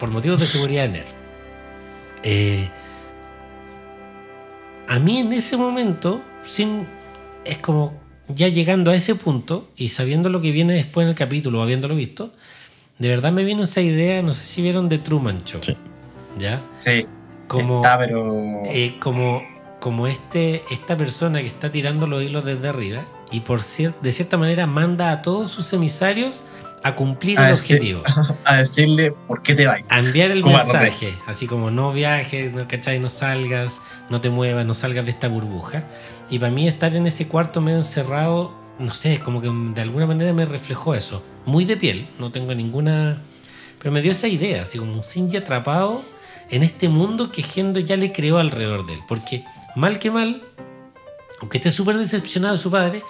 por 0.00 0.10
motivos 0.10 0.40
de 0.40 0.46
seguridad 0.46 0.86
en 0.86 0.96
él. 0.96 1.04
Eh, 2.24 2.68
a 4.88 4.98
mí 4.98 5.18
en 5.18 5.32
ese 5.32 5.56
momento, 5.56 6.22
sin, 6.42 6.86
es 7.44 7.58
como 7.58 7.94
ya 8.28 8.48
llegando 8.48 8.90
a 8.90 8.96
ese 8.96 9.14
punto 9.14 9.68
y 9.76 9.88
sabiendo 9.88 10.28
lo 10.28 10.40
que 10.40 10.50
viene 10.50 10.74
después 10.74 11.04
en 11.04 11.10
el 11.10 11.14
capítulo, 11.14 11.60
o 11.60 11.62
habiéndolo 11.62 11.94
visto, 11.94 12.32
de 12.98 13.08
verdad 13.08 13.30
me 13.32 13.44
vino 13.44 13.64
esa 13.64 13.80
idea, 13.80 14.22
no 14.22 14.32
sé 14.32 14.44
si 14.44 14.62
vieron 14.62 14.88
de 14.88 14.98
Truman 14.98 15.44
Show. 15.44 15.60
Sí. 15.62 15.76
¿Ya? 16.36 16.62
Sí, 16.78 17.06
Como, 17.48 17.76
está, 17.76 17.98
pero... 17.98 18.62
eh, 18.66 18.96
como, 19.00 19.42
como 19.80 20.06
este, 20.06 20.62
esta 20.70 20.96
persona 20.96 21.40
que 21.40 21.46
está 21.46 21.70
tirando 21.72 22.06
los 22.06 22.22
hilos 22.22 22.44
desde 22.44 22.68
arriba 22.68 23.04
y 23.30 23.40
por 23.40 23.60
cier- 23.60 23.94
de 24.00 24.12
cierta 24.12 24.36
manera 24.36 24.66
manda 24.66 25.10
a 25.12 25.22
todos 25.22 25.50
sus 25.50 25.72
emisarios 25.72 26.44
a 26.82 26.94
cumplir 26.94 27.38
Ah, 27.38 27.50
el 27.50 27.58
sí. 27.58 27.74
objetivo. 27.74 28.02
a 28.44 28.56
decirle 28.56 29.12
por 29.26 29.42
qué 29.42 29.54
te 29.54 29.66
vas. 29.66 29.80
A 29.88 29.98
enviar 29.98 30.30
el 30.30 30.42
Como 30.42 30.56
a 30.58 30.62
mensaje, 30.62 31.14
así 31.26 31.46
como 31.46 31.70
no 31.70 31.90
viajes, 31.92 32.52
no, 32.52 32.68
¿cachai? 32.68 32.98
no 33.00 33.10
salgas, 33.10 33.80
no 34.10 34.20
te 34.20 34.28
muevas, 34.30 34.64
no 34.66 34.74
salgas 34.74 35.04
de 35.04 35.10
esta 35.12 35.28
burbuja. 35.28 35.84
Y 36.30 36.38
para 36.38 36.52
mí 36.52 36.68
estar 36.68 36.94
en 36.94 37.06
ese 37.06 37.26
cuarto 37.28 37.60
medio 37.60 37.78
encerrado, 37.78 38.52
no 38.78 38.92
sé, 38.92 39.20
como 39.20 39.40
que 39.40 39.48
de 39.74 39.80
alguna 39.80 40.06
manera 40.06 40.32
me 40.32 40.44
reflejó 40.44 40.94
eso. 40.94 41.22
Muy 41.44 41.64
de 41.64 41.76
piel, 41.76 42.08
no 42.18 42.30
tengo 42.30 42.54
ninguna... 42.54 43.22
Pero 43.78 43.92
me 43.92 44.02
dio 44.02 44.12
esa 44.12 44.26
idea, 44.28 44.62
así 44.62 44.78
como 44.78 44.92
un 44.92 45.00
Shinji 45.02 45.36
atrapado 45.36 46.02
en 46.50 46.62
este 46.62 46.88
mundo 46.88 47.30
que 47.32 47.42
Gendo 47.42 47.80
ya 47.80 47.96
le 47.96 48.12
creó 48.12 48.38
alrededor 48.38 48.86
de 48.86 48.94
él. 48.94 49.00
Porque 49.08 49.44
mal 49.74 49.98
que 49.98 50.10
mal, 50.10 50.42
aunque 51.40 51.58
esté 51.58 51.70
súper 51.70 51.96
decepcionado 51.98 52.54
de 52.54 52.58
su 52.60 52.70
padre, 52.70 53.02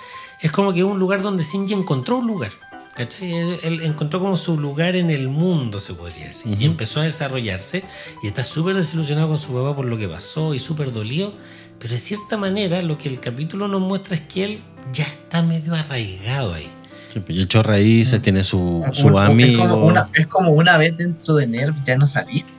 es 0.42 0.52
como 0.52 0.72
que 0.72 0.80
es 0.80 0.84
un 0.84 0.98
lugar 0.98 1.22
donde 1.22 1.44
Shinji 1.44 1.74
encontró 1.74 2.18
un 2.18 2.26
lugar. 2.26 2.50
¿cachai? 2.94 3.30
Él, 3.62 3.80
encontró 3.82 4.20
como 4.20 4.38
su 4.38 4.58
lugar 4.58 4.96
en 4.96 5.10
el 5.10 5.28
mundo, 5.28 5.80
se 5.80 5.92
podría 5.92 6.28
decir. 6.28 6.52
Ujú. 6.52 6.62
Y 6.62 6.64
empezó 6.64 7.00
a 7.00 7.04
desarrollarse 7.04 7.84
y 8.22 8.26
está 8.26 8.42
súper 8.42 8.74
desilusionado 8.74 9.28
con 9.28 9.36
su 9.36 9.52
papá 9.52 9.76
por 9.76 9.84
lo 9.84 9.98
que 9.98 10.08
pasó 10.08 10.54
y 10.54 10.58
súper 10.58 10.92
dolido. 10.92 11.34
Pero 11.78 11.92
de 11.92 11.98
cierta 11.98 12.38
manera 12.38 12.80
lo 12.80 12.96
que 12.96 13.10
el 13.10 13.20
capítulo 13.20 13.68
nos 13.68 13.82
muestra 13.82 14.14
es 14.16 14.22
que 14.22 14.44
él 14.44 14.62
ya 14.94 15.04
está 15.04 15.42
medio 15.42 15.74
arraigado 15.74 16.54
ahí. 16.54 16.70
Sí, 17.08 17.20
pues, 17.20 17.36
y 17.36 17.42
echó 17.42 17.62
raíces, 17.62 18.22
tiene 18.22 18.42
su, 18.42 18.82
su 18.94 19.08
un- 19.08 19.18
amigo. 19.18 19.62
Es 19.64 19.68
como, 19.68 19.84
una, 19.86 20.08
es 20.14 20.26
como 20.26 20.50
una 20.52 20.78
vez 20.78 20.96
dentro 20.96 21.34
de 21.34 21.46
NERV 21.46 21.74
ya 21.84 21.98
no 21.98 22.06
saliste. 22.06 22.50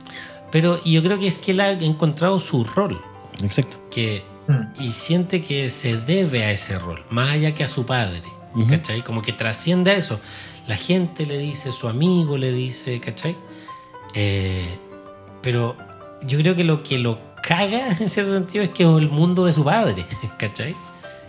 Pero 0.50 0.78
y 0.84 0.92
yo 0.92 1.02
creo 1.02 1.18
que 1.18 1.26
es 1.26 1.38
que 1.38 1.50
él 1.52 1.60
ha 1.60 1.72
encontrado 1.72 2.38
su 2.40 2.64
rol. 2.64 3.00
Exacto. 3.42 3.78
Que 3.90 4.22
Mm. 4.48 4.82
y 4.82 4.92
siente 4.92 5.42
que 5.42 5.68
se 5.68 5.98
debe 5.98 6.42
a 6.44 6.50
ese 6.52 6.78
rol, 6.78 7.04
más 7.10 7.28
allá 7.32 7.54
que 7.54 7.64
a 7.64 7.68
su 7.68 7.84
padre, 7.84 8.22
Ujú. 8.54 8.66
¿cachai? 8.66 9.02
Como 9.02 9.20
que 9.20 9.32
trasciende 9.34 9.90
a 9.90 9.94
eso. 9.96 10.18
La 10.66 10.76
gente 10.78 11.26
le 11.26 11.36
dice, 11.36 11.70
su 11.70 11.86
amigo 11.86 12.38
le 12.38 12.50
dice, 12.50 12.98
¿cachai? 12.98 13.36
Eh, 14.14 14.78
pero 15.42 15.76
yo 16.22 16.38
creo 16.38 16.56
que 16.56 16.64
lo 16.64 16.82
que 16.82 16.96
lo 16.98 17.18
caga 17.42 17.88
en 18.00 18.08
cierto 18.08 18.32
sentido 18.32 18.64
es 18.64 18.70
que 18.70 18.84
es 18.84 18.88
el 18.88 19.10
mundo 19.10 19.44
de 19.44 19.52
su 19.52 19.64
padre, 19.64 20.06
¿cachai? 20.38 20.74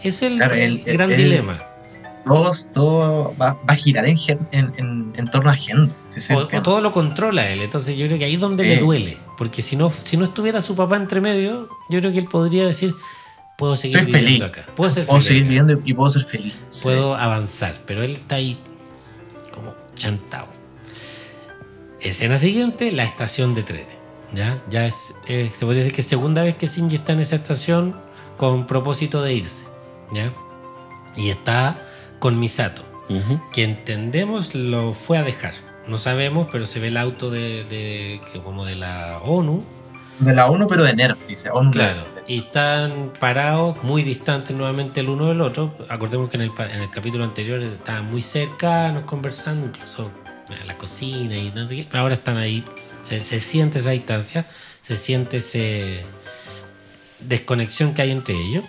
Ese 0.01 0.07
es 0.07 0.21
el, 0.31 0.37
Claro, 0.37 0.55
el 0.55 0.61
él- 0.61 0.83
gran 0.85 1.09
dilema. 1.09 1.61
Todo, 2.29 2.51
todo 2.73 3.35
va, 3.41 3.53
va 3.53 3.73
a 3.73 3.75
girar 3.75 4.05
en, 4.05 4.17
gen- 4.17 4.47
en, 4.51 4.71
en, 4.77 5.13
en 5.15 5.27
torno 5.31 5.49
a 5.49 5.55
Gendo. 5.55 5.93
¿sí 6.07 6.21
se 6.21 6.33
O, 6.35 6.47
todo 6.47 6.79
lo 6.81 6.91
controla 6.91 7.49
él. 7.49 7.61
Entonces 7.61 7.97
yo 7.97 8.05
creo 8.07 8.17
que 8.19 8.25
ahí 8.25 8.35
es 8.35 8.39
donde 8.39 8.63
Sí. 8.63 8.69
le 8.69 8.77
duele. 8.77 9.17
Porque 9.37 9.61
si 9.61 9.75
no, 9.75 9.89
si 9.89 10.15
no 10.17 10.23
estuviera 10.25 10.61
su 10.61 10.75
papá 10.75 10.95
entre 10.97 11.19
medio, 11.21 11.67
yo 11.89 11.99
creo 11.99 12.11
que 12.11 12.19
él 12.19 12.25
podría 12.27 12.65
decir, 12.65 12.93
puedo 13.57 13.75
seguir 13.75 13.97
Soy 13.97 14.05
viviendo 14.05 14.27
feliz. 14.29 14.43
acá. 14.43 14.71
Puedo 14.75 14.89
ser 14.89 15.05
Puedo 15.05 15.19
feliz 15.21 15.27
seguir 15.27 15.43
acá. 15.43 15.49
viviendo 15.49 15.81
y 15.85 15.93
puedo 15.93 16.09
ser 16.09 16.25
feliz. 16.25 16.53
Sí. 16.69 16.83
puedo 16.83 17.15
avanzar, 17.15 17.75
pero 17.85 18.03
él 18.03 18.11
está 18.11 18.35
ahí 18.35 18.57
como 19.53 19.73
chantado. 19.95 20.47
Escena 22.01 22.37
siguiente, 22.37 22.91
la 22.91 23.03
estación 23.03 23.55
de 23.55 23.63
trenes. 23.63 23.87
Ya, 24.33 24.61
ya 24.69 24.85
es, 24.85 25.15
eh, 25.27 25.49
se 25.51 25.65
podría 25.65 25.79
decir 25.83 25.93
que 25.95 26.01
es 26.01 26.07
segunda 26.07 26.43
vez 26.43 26.55
que 26.55 26.67
Shinji 26.67 26.95
está 26.97 27.13
en 27.13 27.19
esa 27.19 27.35
estación 27.35 27.95
con 28.37 28.67
propósito 28.67 29.21
de 29.23 29.33
irse. 29.33 29.63
¿ya? 30.13 30.31
Y 31.15 31.29
está 31.29 31.77
con 32.19 32.39
Misato, 32.39 32.83
que 33.53 33.63
entendemos 33.63 34.53
lo 34.55 34.93
fue 34.93 35.17
a 35.17 35.23
dejar. 35.23 35.53
No 35.87 35.97
sabemos, 35.97 36.47
pero 36.51 36.65
se 36.65 36.79
ve 36.79 36.89
el 36.89 36.97
auto 36.97 37.31
de, 37.31 37.63
de- 37.63 38.21
que 38.31 38.39
como 38.41 38.65
de 38.65 38.75
la 38.75 39.19
ONU, 39.23 39.63
De 40.19 40.33
la 40.33 40.47
ONU, 40.51 40.67
pero 40.67 40.83
de 40.83 40.93
NERV, 40.93 41.17
dice. 41.27 41.49
ONU 41.49 41.71
Claro, 41.71 42.03
y 42.27 42.39
están 42.39 43.11
parados 43.19 43.81
muy 43.83 44.03
distantes 44.03 44.55
nuevamente 44.55 44.99
el 44.99 45.09
uno 45.09 45.27
del 45.29 45.41
otro. 45.41 45.73
Acordemos 45.87 46.29
que 46.29 46.35
en 46.37 46.43
el, 46.43 46.51
pa- 46.53 46.69
en 46.69 46.81
el 46.81 46.89
capítulo 46.91 47.23
anterior 47.23 47.63
estaban 47.63 48.05
muy 48.11 48.21
cercanos 48.21 49.03
conversando, 49.05 49.65
incluso 49.67 50.11
en 50.49 50.67
la 50.67 50.77
cocina 50.77 51.35
y 51.37 51.51
no 51.55 51.67
sé 51.67 51.75
qué. 51.77 51.87
Pero 51.89 52.03
ahora 52.03 52.15
están 52.15 52.37
ahí, 52.37 52.63
se, 53.01 53.23
se 53.23 53.39
siente 53.39 53.79
esa 53.79 53.91
distancia, 53.91 54.45
se 54.81 54.97
siente 54.97 55.37
esa 55.37 56.05
desconexión 57.19 57.93
que 57.93 58.01
hay 58.01 58.11
entre 58.11 58.35
ellos. 58.35 58.63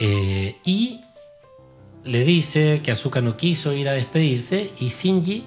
Eh, 0.00 0.56
y 0.64 1.00
le 2.04 2.24
dice 2.24 2.80
que 2.82 2.90
Azuka 2.92 3.20
no 3.20 3.36
quiso 3.36 3.72
ir 3.72 3.88
a 3.88 3.92
despedirse 3.92 4.70
y 4.80 4.88
Shinji, 4.88 5.44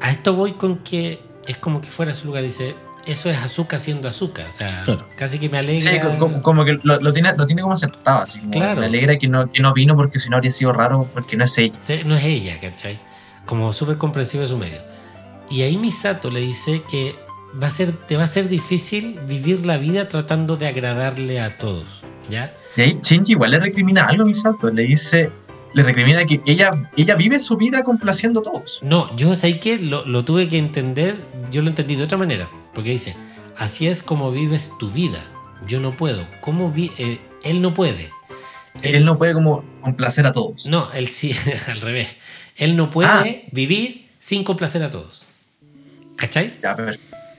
a 0.00 0.10
esto 0.10 0.34
voy 0.34 0.52
con 0.52 0.78
que 0.78 1.20
es 1.46 1.58
como 1.58 1.80
que 1.80 1.88
fuera 1.90 2.14
su 2.14 2.26
lugar, 2.26 2.42
dice, 2.42 2.74
eso 3.06 3.30
es 3.30 3.38
azúcar 3.38 3.78
siendo 3.78 4.08
azúcar. 4.08 4.46
O 4.48 4.52
sea, 4.52 4.82
Claro. 4.82 5.06
casi 5.16 5.38
que 5.38 5.48
me 5.48 5.62
Sí, 5.78 5.88
alegra. 5.88 6.18
como, 6.18 6.42
como 6.42 6.64
que 6.64 6.78
lo, 6.82 7.00
lo 7.00 7.12
tiene, 7.12 7.34
lo 7.36 7.44
tiene 7.46 7.62
como 7.62 7.74
aceptado, 7.74 8.22
así 8.22 8.38
como 8.40 8.52
Claro. 8.52 8.80
me 8.80 8.86
alegra 8.86 9.18
que 9.18 9.28
no, 9.28 9.50
que 9.50 9.60
no 9.62 9.72
vino 9.74 9.94
porque 9.96 10.18
si 10.18 10.28
no 10.30 10.36
habría 10.36 10.50
sido 10.50 10.72
raro, 10.72 11.08
porque 11.12 11.36
no 11.36 11.44
es 11.44 11.56
ella. 11.58 11.74
No 12.06 12.16
es 12.16 12.24
ella, 12.24 12.58
¿cachai? 12.60 12.98
Como 13.46 13.72
súper 13.72 13.98
comprensivo 13.98 14.42
de 14.42 14.48
su 14.48 14.56
medio. 14.58 14.80
Y 15.50 15.62
ahí 15.62 15.76
Misato 15.76 16.30
le 16.30 16.40
dice 16.40 16.82
que 16.90 17.14
va 17.62 17.66
a 17.66 17.70
ser, 17.70 17.92
te 17.92 18.16
va 18.16 18.24
a 18.24 18.26
ser 18.26 18.48
difícil 18.48 19.20
vivir 19.28 19.66
la 19.66 19.76
vida 19.76 20.08
tratando 20.08 20.56
de 20.56 20.66
agradarle 20.66 21.40
a 21.40 21.58
todos, 21.58 22.02
¿ya? 22.30 22.54
Y 22.76 22.80
ahí 22.80 22.98
Shinji 23.02 23.32
igual 23.32 23.50
le 23.52 23.60
recrimina 23.60 24.04
algo 24.06 24.24
a 24.24 24.26
Misato, 24.26 24.70
le 24.70 24.84
dice, 24.84 25.30
le 25.74 25.82
recrimina 25.82 26.24
que 26.24 26.40
ella, 26.46 26.90
ella 26.96 27.14
vive 27.14 27.38
su 27.40 27.56
vida 27.56 27.82
complaciendo 27.84 28.40
a 28.40 28.42
todos. 28.42 28.80
No, 28.82 29.14
yo 29.16 29.34
sé 29.36 29.58
que 29.60 29.78
lo, 29.78 30.04
lo 30.06 30.24
tuve 30.24 30.48
que 30.48 30.58
entender, 30.58 31.14
yo 31.50 31.62
lo 31.62 31.68
entendí 31.68 31.96
de 31.96 32.04
otra 32.04 32.18
manera, 32.18 32.48
porque 32.74 32.90
dice, 32.90 33.16
así 33.56 33.86
es 33.86 34.02
como 34.02 34.30
vives 34.32 34.72
tu 34.78 34.90
vida, 34.90 35.22
yo 35.68 35.80
no 35.80 35.96
puedo, 35.96 36.26
¿cómo 36.40 36.70
vi 36.70 36.90
eh, 36.98 37.18
él 37.44 37.62
no 37.62 37.74
puede? 37.74 38.10
Él, 38.82 39.04
no 39.04 39.16
puede 39.18 39.34
como 39.34 39.64
complacer 39.82 40.26
a 40.26 40.32
todos. 40.32 40.66
No, 40.66 40.90
él 40.94 41.06
sí, 41.06 41.32
al 41.68 41.80
revés, 41.80 42.08
él 42.56 42.74
no 42.76 42.90
puede 42.90 43.08
Ah. 43.08 43.24
vivir 43.52 44.08
sin 44.18 44.42
complacer 44.42 44.82
a 44.82 44.90
todos, 44.90 45.26
¿cachai? 46.16 46.54
Ya, 46.62 46.74
pero 46.74 46.92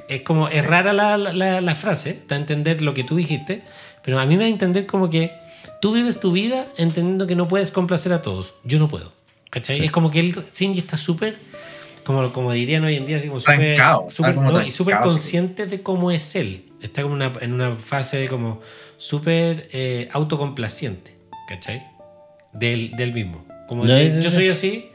Es 0.08 0.22
como, 0.22 0.48
es 0.50 0.66
rara 0.66 0.94
la, 0.94 1.18
la- 1.18 1.60
la 1.62 1.76
frase, 1.76 2.22
da 2.28 2.36
a 2.36 2.40
entender 2.40 2.82
lo 2.84 2.94
que 2.94 3.04
tú 3.04 3.16
dijiste, 3.16 3.64
pero 4.06 4.20
a 4.20 4.26
mí 4.26 4.36
me 4.38 4.44
da 4.44 4.48
a 4.48 4.50
entender 4.52 4.86
como 4.86 5.10
que 5.10 5.34
tú 5.82 5.92
vives 5.94 6.20
tu 6.22 6.32
vida 6.32 6.68
entendiendo 6.78 7.28
que 7.28 7.36
no 7.36 7.48
puedes 7.50 7.72
complacer 7.72 8.14
a 8.14 8.22
todos. 8.22 8.54
Yo 8.64 8.80
no 8.80 8.88
puedo. 8.88 9.12
¿Cachai? 9.50 9.84
Es 9.84 9.92
como 9.92 10.12
que 10.12 10.20
él, 10.22 10.36
Shinji 10.54 10.80
está 10.80 10.96
súper, 10.98 11.38
como, 12.06 12.32
como 12.34 12.52
dirían 12.54 12.84
hoy 12.84 12.96
en 12.96 13.06
día, 13.06 13.18
así 13.18 13.28
como 13.28 13.40
súper, 13.40 13.78
no, 14.54 14.62
y 14.68 14.72
súper 14.72 14.96
consciente 15.10 15.66
de 15.66 15.82
cómo 15.82 16.12
es 16.12 16.36
él. 16.36 16.66
Está 16.82 17.02
como 17.02 17.16
una- 17.16 17.34
en 17.42 17.52
una 17.54 17.76
fase 17.78 18.18
de 18.18 18.28
como 18.28 18.62
súper 18.98 19.70
eh, 19.74 20.08
autocomplaciente, 20.12 21.16
¿cachai? 21.48 21.84
Del, 22.54 22.92
del 22.96 23.12
mismo. 23.14 23.46
Como 23.68 23.86
Ya, 23.86 23.96
decir, 23.96 24.14
sí, 24.18 24.24
yo 24.24 24.30
sí. 24.30 24.36
soy 24.36 24.50
así, 24.50 24.90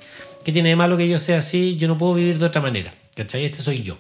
¿qué 0.45 0.53
tiene 0.53 0.69
de 0.71 0.77
malo 0.77 0.97
que 0.97 1.09
yo 1.09 1.19
sea 1.19 1.39
así? 1.39 1.77
Yo 1.77 1.89
no 1.89 1.99
puedo 1.99 2.15
vivir 2.15 2.39
de 2.39 2.45
otra 2.47 2.61
manera, 2.63 2.95
¿cachai? 3.17 3.45
Este 3.45 3.59
soy 3.61 3.83
yo 3.83 3.99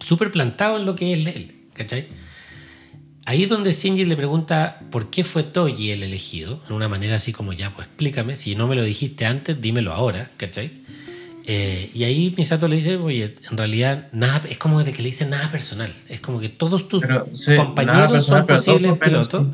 súper 0.00 0.30
plantado 0.30 0.76
en 0.76 0.84
lo 0.86 0.94
que 0.96 1.12
es 1.12 1.26
él, 1.26 1.68
¿cachai? 1.72 2.08
Ahí 3.28 3.42
es 3.42 3.50
donde 3.50 3.74
Shinji 3.74 4.06
le 4.06 4.16
pregunta 4.16 4.80
por 4.90 5.10
qué 5.10 5.22
fue 5.22 5.42
Toji 5.42 5.90
el 5.90 6.02
elegido, 6.02 6.62
en 6.66 6.74
una 6.74 6.88
manera 6.88 7.16
así 7.16 7.34
como 7.34 7.52
ya, 7.52 7.74
pues 7.74 7.86
explícame, 7.86 8.36
si 8.36 8.54
no 8.54 8.66
me 8.66 8.74
lo 8.74 8.82
dijiste 8.82 9.26
antes, 9.26 9.60
dímelo 9.60 9.92
ahora, 9.92 10.30
¿cachai? 10.38 10.70
Eh, 11.44 11.90
y 11.94 12.04
ahí 12.04 12.32
Misato 12.38 12.68
le 12.68 12.76
dice, 12.76 12.96
oye, 12.96 13.34
en 13.50 13.58
realidad 13.58 14.08
nada, 14.12 14.48
es 14.48 14.56
como 14.56 14.82
de 14.82 14.92
que 14.92 15.02
le 15.02 15.10
dice 15.10 15.26
nada 15.26 15.50
personal, 15.50 15.94
es 16.08 16.20
como 16.22 16.40
que 16.40 16.48
todos 16.48 16.88
tus 16.88 17.02
Pero, 17.02 17.26
sí, 17.34 17.54
compañeros 17.54 18.12
personal, 18.12 18.40
son 18.40 18.46
posibles 18.46 18.92
pilotos, 18.94 19.46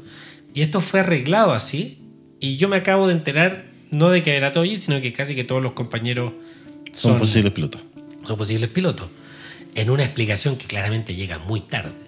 y 0.54 0.60
esto 0.60 0.80
fue 0.80 1.00
arreglado 1.00 1.52
así, 1.52 1.98
y 2.38 2.56
yo 2.58 2.68
me 2.68 2.76
acabo 2.76 3.08
de 3.08 3.14
enterar, 3.14 3.64
no 3.90 4.08
de 4.10 4.22
que 4.22 4.36
era 4.36 4.52
Toji, 4.52 4.76
sino 4.76 5.00
que 5.00 5.12
casi 5.12 5.34
que 5.34 5.42
todos 5.42 5.60
los 5.60 5.72
compañeros 5.72 6.32
Son, 6.92 7.18
posibles 7.18 7.52
pilotos. 7.52 7.80
son 8.24 8.36
posibles 8.36 8.70
pilotos. 8.70 9.08
En 9.74 9.90
una 9.90 10.04
explicación 10.04 10.54
que 10.54 10.66
claramente 10.68 11.16
llega 11.16 11.40
muy 11.40 11.58
tarde. 11.58 12.03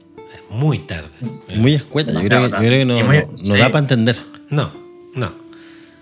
Muy 0.50 0.80
tarde. 0.80 1.10
Muy 1.56 1.74
escueta. 1.74 2.12
Yo 2.12 2.18
No, 2.20 2.24
creo, 2.28 2.42
que, 2.42 2.48
claro, 2.48 2.62
yo 2.62 2.68
creo 2.68 2.78
que 2.80 2.84
no, 2.86 3.06
muy- 3.06 3.18
no- 3.18 3.26
no 3.30 3.36
sí. 3.36 3.58
da 3.58 3.66
para 3.70 3.78
entender. 3.80 4.16
No, 4.50 4.72
no. 5.14 5.32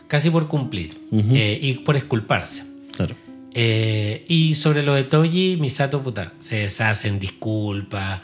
Casi 0.09 0.31
por 0.31 0.49
cumplir. 0.49 0.97
Eh, 1.13 1.59
y 1.63 1.75
por 1.75 1.97
esculparse. 1.97 2.65
Claro. 2.97 3.15
Eh, 3.55 4.25
y 4.29 4.55
sobre 4.55 4.83
lo 4.83 4.95
de 4.95 5.05
Toji, 5.05 5.57
Misato 5.61 6.03
puta, 6.03 6.33
se 6.39 6.57
deshace 6.57 7.09
en 7.09 7.19
disculpas 7.21 8.21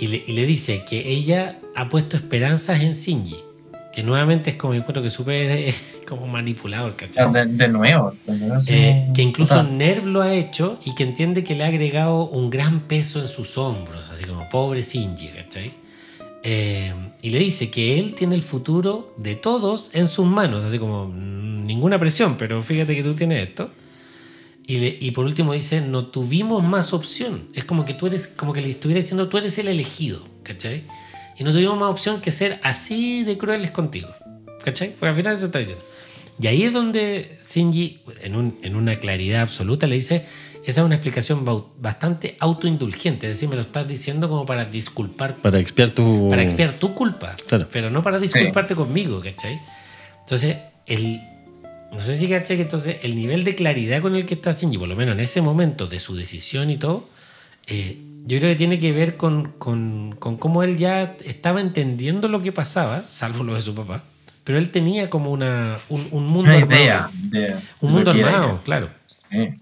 y 0.00 0.08
le, 0.08 0.24
y 0.26 0.32
le 0.32 0.44
dice 0.46 0.84
que 0.88 1.08
ella 1.12 1.58
ha 1.76 1.88
puesto 1.88 2.16
esperanzas 2.16 2.80
en 2.82 2.92
Shinji. 2.94 3.36
Que 3.94 4.02
nuevamente 4.02 4.50
es 4.50 4.56
como, 4.56 4.72
encuentro 4.74 5.02
que 5.02 5.10
súper 5.10 5.50
eh, 5.50 5.74
como 6.08 6.26
manipulador, 6.26 6.96
¿cachai? 6.96 7.30
de, 7.32 7.46
de 7.46 7.68
nuevo. 7.68 8.14
de 8.26 8.36
nuevo, 8.38 8.54
así 8.54 8.72
Eh, 8.72 9.08
que 9.14 9.22
incluso 9.22 9.54
puta, 9.60 9.68
Nerv 9.70 10.06
lo 10.06 10.22
ha 10.22 10.34
hecho 10.34 10.78
y 10.84 10.94
que 10.94 11.02
entiende 11.02 11.44
que 11.44 11.54
le 11.54 11.64
ha 11.64 11.68
agregado 11.68 12.24
un 12.24 12.48
gran 12.50 12.80
peso 12.88 13.20
en 13.20 13.28
sus 13.28 13.58
hombros, 13.58 14.10
así 14.10 14.24
como 14.24 14.48
pobre 14.48 14.82
Shinji, 14.82 15.28
¿cachai? 15.28 15.74
Eh, 16.44 16.92
y 17.22 17.30
le 17.30 17.38
dice 17.38 17.70
que 17.70 17.98
él 17.98 18.14
tiene 18.14 18.34
el 18.34 18.42
futuro 18.42 19.14
de 19.16 19.34
todos 19.36 19.90
en 19.94 20.08
sus 20.08 20.26
manos, 20.26 20.64
así 20.64 20.78
como 20.78 21.06
"Mm, 21.06 21.66
ninguna 21.66 21.98
presión, 22.00 22.36
pero 22.36 22.60
fíjate 22.62 22.96
que 22.96 23.02
tú 23.04 23.14
tienes 23.14 23.46
esto. 23.48 23.70
Y, 24.66 24.78
le- 24.78 24.96
y 25.00 25.10
por 25.10 25.24
último 25.24 25.52
dice, 25.52 25.80
no 25.80 26.06
tuvimos 26.06 26.64
más 26.64 26.92
opción. 26.94 27.48
Es 27.54 27.64
como 27.64 27.84
que 27.84 27.94
tú 27.94 28.06
eres, 28.06 28.26
como 28.28 28.52
que 28.52 28.60
le 28.62 28.70
estuviera 28.70 29.00
diciendo, 29.00 29.28
tú 29.28 29.36
eres 29.38 29.58
el 29.58 29.68
elegido, 29.68 30.20
¿cachai? 30.44 30.84
Y 31.38 31.44
no 31.44 31.52
tuvimos 31.52 31.78
más 31.78 31.90
opción 31.90 32.20
que 32.20 32.30
ser 32.30 32.58
así 32.62 33.24
de 33.24 33.38
crueles 33.38 33.70
contigo, 33.70 34.08
¿cachai? 34.64 34.90
Porque 34.90 35.06
al 35.08 35.14
final 35.14 35.34
eso 35.34 35.46
está 35.46 35.58
diciendo. 35.58 35.82
Y 36.40 36.46
ahí 36.46 36.62
es 36.64 36.72
donde 36.72 37.38
Shinji, 37.44 38.00
en, 38.22 38.34
un- 38.36 38.58
en 38.62 38.74
una 38.76 38.96
claridad 38.96 39.42
absoluta, 39.42 39.86
le 39.86 39.94
dice, 39.96 40.26
esa 40.64 40.80
es 40.80 40.84
una 40.84 40.94
explicación 40.94 41.44
bastante 41.78 42.36
autoindulgente, 42.40 43.26
es 43.26 43.32
decir, 43.34 43.48
me 43.48 43.56
lo 43.56 43.62
estás 43.62 43.86
diciendo 43.88 44.28
como 44.28 44.46
para 44.46 44.64
disculpar, 44.66 45.36
Para 45.36 45.58
expiar 45.58 45.90
tu. 45.90 46.28
para 46.30 46.42
expiar 46.42 46.72
tu 46.72 46.94
culpa, 46.94 47.34
Claro. 47.48 47.68
pero 47.72 47.90
no 47.90 48.02
para 48.02 48.18
disculparte 48.18 48.74
conmigo, 48.74 49.20
¿cachai? 49.20 49.60
Entonces, 50.20 50.56
el, 50.86 51.20
no 51.92 51.98
sé 51.98 52.16
si 52.16 52.28
cachai 52.28 52.56
que 52.56 52.62
entonces 52.62 52.96
el 53.02 53.14
nivel 53.16 53.44
de 53.44 53.54
claridad 53.54 54.00
con 54.00 54.16
el 54.16 54.24
que 54.24 54.34
está 54.34 54.52
Shinji, 54.52 54.78
por 54.78 54.88
lo 54.88 54.96
menos 54.96 55.14
en 55.14 55.20
ese 55.20 55.40
momento 55.42 55.86
de 55.86 55.98
su 56.00 56.14
decisión 56.14 56.70
y 56.70 56.76
todo, 56.76 57.08
eh, 57.66 57.98
yo 58.24 58.38
creo 58.38 58.50
que 58.50 58.56
tiene 58.56 58.78
que 58.78 58.92
ver 58.92 59.16
con, 59.16 59.52
con, 59.58 60.14
con 60.18 60.36
cómo 60.36 60.62
él 60.62 60.76
ya 60.76 61.16
estaba 61.24 61.60
entendiendo 61.60 62.28
lo 62.28 62.40
que 62.42 62.52
pasaba, 62.52 63.06
salvo 63.06 63.42
lo 63.44 63.54
de 63.54 63.60
su 63.60 63.74
papá, 63.74 64.04
pero 64.44 64.58
él 64.58 64.70
tenía 64.70 65.10
como 65.10 65.30
una, 65.30 65.78
un, 65.88 66.06
un 66.10 66.26
mundo 66.26 66.50
una 66.50 66.58
armado. 66.60 66.80
idea. 66.82 67.10
De, 67.14 67.40
de 67.40 67.56
Un 67.80 67.92
mundo 67.92 68.12
era 68.12 68.28
armado, 68.28 68.60
claro. 68.64 68.88
Sí. 69.06 69.54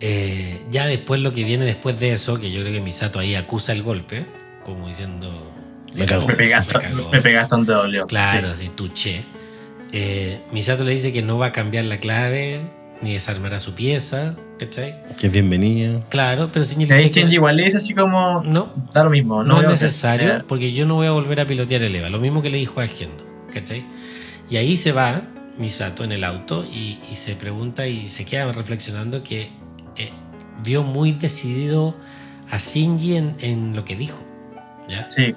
Eh, 0.00 0.62
ya 0.70 0.86
después 0.86 1.20
lo 1.20 1.32
que 1.32 1.44
viene 1.44 1.64
después 1.64 1.98
de 2.00 2.12
eso, 2.12 2.40
que 2.40 2.50
yo 2.50 2.60
creo 2.62 2.72
que 2.72 2.80
Misato 2.80 3.18
ahí 3.18 3.34
acusa 3.34 3.72
el 3.72 3.82
golpe, 3.82 4.24
como 4.64 4.88
diciendo... 4.88 5.52
Me 5.96 6.06
cago. 6.06 6.26
Me 6.28 6.34
pegaste, 6.34 6.74
Me 6.78 6.84
cagó. 6.84 7.10
me 7.10 7.20
pegaste 7.20 7.54
donde 7.54 7.72
dolió. 7.74 8.06
Claro, 8.06 8.54
Sí. 8.54 8.64
así, 8.64 8.68
tuché. 8.74 9.22
Eh, 9.92 10.40
Misato 10.52 10.84
le 10.84 10.92
dice 10.92 11.12
que 11.12 11.20
no 11.20 11.36
va 11.36 11.46
a 11.46 11.52
cambiar 11.52 11.84
la 11.84 11.98
clave, 11.98 12.60
ni 13.02 13.12
desarmará 13.12 13.58
su 13.58 13.74
pieza, 13.74 14.36
¿cachai? 14.60 14.94
Que 15.18 15.26
es 15.28 15.32
bienvenida. 15.32 16.00
Claro, 16.10 16.48
pero 16.52 16.64
Shinji 16.64 16.84
Y 16.84 16.86
le 16.86 16.94
ahí 16.94 17.02
dice 17.04 17.14
que 17.14 17.20
Shinji 17.20 17.34
igual 17.34 17.56
le 17.56 17.64
dice 17.64 17.78
así 17.78 17.94
como, 17.94 18.42
No. 18.44 18.72
da 18.92 19.02
lo 19.04 19.10
mismo. 19.10 19.42
no 19.42 19.56
voy 19.56 19.64
es 19.64 19.70
hacer- 19.72 19.86
necesario, 19.88 20.28
Eh, 20.36 20.42
porque 20.46 20.72
yo 20.72 20.86
no 20.86 20.94
voy 20.96 21.06
a 21.06 21.10
volver 21.12 21.40
a 21.40 21.46
pilotear 21.46 21.82
el 21.82 21.96
EVA. 21.96 22.10
Lo 22.10 22.20
mismo 22.20 22.42
que 22.42 22.50
le 22.50 22.58
dijo 22.58 22.80
a 22.80 22.86
Gendo, 22.86 23.24
¿cachai? 23.52 23.84
Y 24.50 24.56
ahí 24.56 24.76
se 24.76 24.92
va 24.92 25.22
Misato 25.58 26.04
en 26.04 26.12
el 26.12 26.24
auto 26.24 26.64
y, 26.64 26.98
y 27.10 27.14
se 27.16 27.34
pregunta 27.36 27.86
y 27.86 28.08
se 28.08 28.24
queda 28.24 28.50
reflexionando 28.52 29.22
que 29.22 29.50
eh, 29.96 30.10
vio 30.64 30.82
muy 30.82 31.12
decidido 31.12 31.96
a 32.50 32.56
Shinji 32.58 33.16
en, 33.16 33.34
en 33.40 33.76
lo 33.76 33.84
que 33.84 33.96
dijo. 33.96 34.22
¿ya? 34.88 35.08
Sí. 35.10 35.34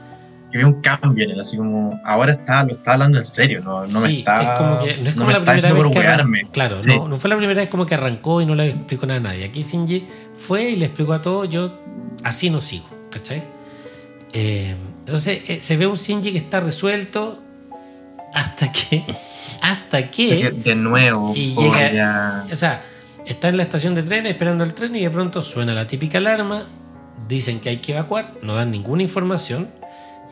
Y 0.54 0.64
un 0.64 0.82
cambio 0.82 1.26
en 1.26 1.32
él, 1.32 1.40
así 1.40 1.58
como, 1.58 2.00
ahora 2.06 2.34
está, 2.34 2.64
lo 2.64 2.74
está 2.74 2.94
hablando 2.94 3.18
en 3.18 3.26
serio, 3.26 3.62
no, 3.64 3.86
no 3.88 4.00
me 4.02 4.20
está. 4.20 4.42
es 4.44 4.50
como 4.60 4.80
que 4.84 4.98
no 4.98 5.10
es 5.10 5.16
como 5.16 5.26
me 5.28 5.34
la 5.34 5.40
está 5.40 5.52
primera 5.54 5.74
vez 5.74 5.92
que 5.92 6.08
arran-. 6.08 6.34
Claro, 6.52 6.84
Sí. 6.84 6.90
no, 6.90 7.08
no 7.08 7.18
fue 7.18 7.30
la 7.30 7.38
primera 7.38 7.60
vez 7.62 7.70
como 7.70 7.86
que 7.86 7.96
arrancó 7.96 8.40
y 8.42 8.46
no 8.46 8.54
le 8.56 8.70
explicó 8.70 9.06
nada 9.08 9.20
a 9.20 9.24
nadie. 9.24 9.46
Aquí 9.46 9.64
Shinji 9.64 10.06
fue 10.38 10.70
y 10.72 10.76
le 10.76 10.86
explicó 10.86 11.14
a 11.14 11.22
todos, 11.22 11.50
yo 11.50 11.80
así 12.24 12.50
no 12.52 12.62
sigo, 12.62 12.86
¿cachai? 13.10 13.44
Eh, 14.34 14.76
entonces 15.00 15.50
eh, 15.50 15.60
se 15.62 15.78
ve 15.78 15.88
un 15.88 15.96
Shinji 15.96 16.32
que 16.32 16.38
está 16.38 16.60
resuelto 16.60 17.40
hasta 18.34 18.72
que, 18.72 19.04
hasta 19.62 20.10
Que 20.12 20.52
De 20.52 20.76
nuevo, 20.76 21.34
Y 21.36 21.56
llega- 21.56 22.46
o 22.52 22.56
sea, 22.56 22.84
está 23.26 23.50
en 23.50 23.58
la 23.58 23.64
estación 23.64 23.96
de 23.96 24.04
tren 24.04 24.26
esperando 24.28 24.64
el 24.64 24.74
tren 24.74 24.96
y 24.96 25.02
de 25.02 25.10
pronto 25.10 25.42
suena 25.42 25.74
la 25.74 25.88
típica 25.88 26.18
alarma, 26.20 26.68
dicen 27.28 27.60
que 27.60 27.70
hay 27.70 27.78
que 27.78 27.94
evacuar, 27.94 28.34
no 28.42 28.56
dan 28.56 28.70
ninguna 28.72 29.02
información 29.04 29.70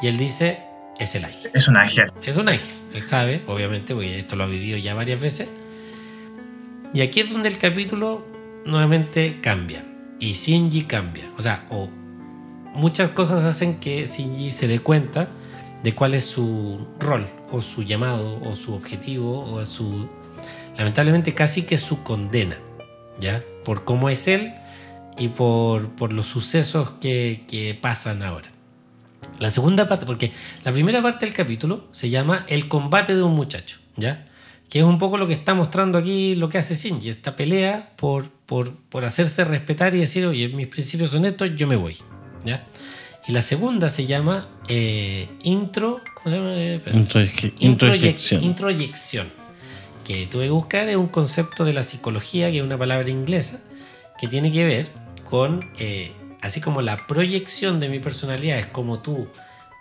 y 0.02 0.08
él 0.08 0.18
dice, 0.18 0.64
es 0.99 1.16
el 1.16 1.26
ángel. 1.26 1.52
es 1.54 1.68
un 1.68 1.78
ángel. 1.78 2.12
Es 2.24 2.38
un 2.38 2.49
ángel, 2.49 2.76
él 2.93 3.04
sabe, 3.04 3.41
obviamente, 3.47 3.93
porque 3.93 4.20
esto 4.20 4.36
lo 4.36 4.43
ha 4.43 4.47
vivido 4.47 4.78
ya 4.78 4.93
varias 4.93 5.20
veces. 5.20 5.47
Y 6.93 7.02
aquí 7.02 7.22
es 7.22 7.32
donde 7.32 7.49
el 7.49 7.58
capítulo 7.58 8.26
nuevamente 8.66 9.39
cambia. 9.41 9.86
Y 10.20 10.34
Shinji 10.34 10.84
cambia. 10.84 11.32
O 11.38 11.41
sea, 11.41 11.66
o 11.70 11.89
muchas 12.74 13.10
cosas 13.12 13.43
hacen 13.43 13.80
que 13.80 14.06
Shinji 14.08 14.52
se 14.52 14.68
dé 14.68 14.80
cuenta 14.80 15.30
de 15.84 15.95
cuál 15.95 16.14
es 16.14 16.26
su 16.26 16.88
rol, 16.99 17.28
o 17.49 17.62
su 17.62 17.84
llamado, 17.84 18.39
o 18.43 18.56
su 18.56 18.74
objetivo, 18.74 19.52
o 19.52 19.66
su. 19.66 20.10
Lamentablemente, 20.78 21.34
casi 21.34 21.64
que 21.64 21.78
su 21.78 22.04
condena, 22.04 22.58
¿ya? 23.20 23.43
Por 23.66 23.84
cómo 23.84 24.10
es 24.10 24.28
él 24.28 24.54
y 25.18 25.30
por, 25.30 25.89
por 25.95 26.14
los 26.14 26.28
sucesos 26.28 26.91
que, 27.02 27.45
que 27.47 27.74
pasan 27.74 28.24
ahora. 28.24 28.51
La 29.42 29.50
segunda 29.50 29.88
parte, 29.88 30.06
porque 30.06 30.32
la 30.64 30.72
primera 30.72 31.02
parte 31.02 31.26
del 31.26 31.34
capítulo 31.34 31.88
se 31.92 32.12
llama 32.12 32.46
El 32.48 32.68
combate 32.68 33.16
de 33.16 33.24
un 33.24 33.34
muchacho, 33.34 33.80
¿ya? 33.98 34.28
Que 34.70 34.80
es 34.80 34.86
un 34.86 35.00
poco 35.00 35.18
lo 35.18 35.26
que 35.26 35.34
está 35.34 35.56
mostrando 35.56 35.98
aquí 35.98 36.36
lo 36.36 36.48
que 36.48 36.60
hace 36.60 36.76
Shinji, 36.76 37.10
esta 37.10 37.36
pelea 37.36 37.92
por, 37.96 38.30
por, 38.30 38.76
por 38.76 39.04
hacerse 39.04 39.44
respetar 39.44 39.96
y 39.96 40.00
decir, 40.00 40.28
oye, 40.28 40.48
mis 40.50 40.68
principios 40.68 41.10
son 41.10 41.26
estos, 41.26 41.56
yo 41.56 41.66
me 41.66 41.76
voy, 41.76 41.98
¿ya? 42.46 42.68
Y 43.28 43.32
la 43.32 43.42
segunda 43.42 43.89
se 43.89 44.06
llama 44.06 44.48
eh, 44.68 45.28
intro. 45.42 46.02
¿Cómo 46.16 46.36
se 46.36 46.39
llama? 46.39 46.52
Eh, 46.54 47.54
Introyección. 47.62 48.44
Introyección. 48.44 49.28
Que 50.06 50.28
tuve 50.28 50.46
que 50.46 50.52
buscar 50.52 50.88
es 50.88 50.98
un 50.98 51.08
concepto 51.08 51.66
de 51.66 51.74
la 51.74 51.82
psicología, 51.82 52.52
que 52.52 52.60
es 52.60 52.64
una 52.64 52.78
palabra 52.78 53.10
inglesa, 53.10 53.60
que 54.20 54.28
tiene 54.28 54.52
que 54.52 54.66
ver 54.66 54.88
con, 55.24 55.62
eh, 55.80 56.12
así 56.42 56.62
como 56.62 56.82
la 56.82 57.08
proyección 57.08 57.80
de 57.80 57.89
mi 57.89 58.00
personalidad 58.00 58.58
es 58.58 58.68
como 58.68 59.00
tú 59.00 59.28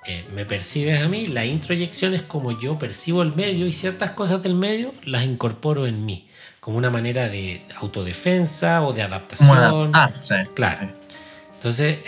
eh, 0.07 0.25
me 0.35 0.47
percibes 0.47 1.03
a 1.03 1.09
mí, 1.09 1.27
la 1.27 1.45
introyección 1.45 2.15
es 2.15 2.23
como 2.23 2.59
yo 2.59 2.79
percibo 2.79 3.23
el 3.23 3.35
medio 3.35 3.67
y 3.67 3.73
ciertas 3.73 4.13
cosas 4.13 4.43
del 4.43 4.55
medio 4.55 4.95
las 5.05 5.25
incorporo 5.25 5.87
en 5.87 6.07
mí, 6.07 6.27
como 6.61 6.79
una 6.79 6.89
manera 6.91 7.29
de 7.29 7.63
autodefensa 7.81 8.83
o 8.83 8.95
de 8.95 9.03
adaptación. 9.03 9.59
adaptarse. 9.59 10.49
Claro. 10.55 10.89
Entonces, 11.55 11.99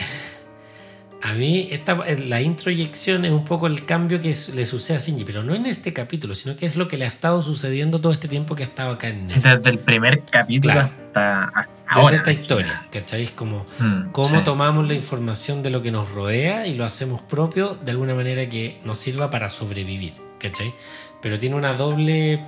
a 1.22 1.34
mí 1.34 1.68
esta, 1.70 1.94
la 2.24 2.40
introyección 2.40 3.26
es 3.26 3.30
un 3.30 3.44
poco 3.44 3.66
el 3.66 3.84
cambio 3.84 4.22
que 4.22 4.34
le 4.54 4.64
sucede 4.64 4.96
a 4.96 5.00
Shinji, 5.00 5.24
pero 5.24 5.42
no 5.42 5.54
en 5.54 5.66
este 5.66 5.92
capítulo, 5.92 6.34
sino 6.34 6.56
que 6.56 6.64
es 6.64 6.76
lo 6.76 6.88
que 6.88 6.96
le 6.96 7.04
ha 7.04 7.08
estado 7.08 7.42
sucediendo 7.42 8.00
todo 8.00 8.12
este 8.12 8.26
tiempo 8.26 8.54
que 8.54 8.62
ha 8.62 8.66
estado 8.66 8.92
acá 8.92 9.08
en 9.08 9.26
Netflix. 9.26 9.56
Desde 9.56 9.68
el 9.68 9.78
primer 9.78 10.22
capítulo 10.22 10.72
Claro. 10.72 10.90
hasta, 11.08 11.44
hasta 11.44 11.81
ahora. 12.00 12.16
esta 12.16 12.32
historia, 12.32 12.86
¿cachai? 12.90 13.22
Es 13.24 13.30
como 13.30 13.64
Mm, 13.78 14.10
cómo 14.12 14.38
sí. 14.38 14.44
tomamos 14.44 14.86
la 14.88 14.94
información 14.94 15.62
de 15.62 15.70
lo 15.70 15.82
que 15.82 15.90
nos 15.90 16.10
rodea 16.10 16.66
y 16.66 16.74
lo 16.74 16.84
hacemos 16.84 17.20
propio 17.22 17.74
de 17.74 17.90
alguna 17.90 18.14
manera 18.14 18.48
que 18.48 18.80
nos 18.84 18.98
sirva 18.98 19.30
para 19.30 19.48
sobrevivir, 19.48 20.14
¿cachai? 20.38 20.72
Pero 21.20 21.38
tiene 21.38 21.56
una 21.56 21.74
doble... 21.74 22.44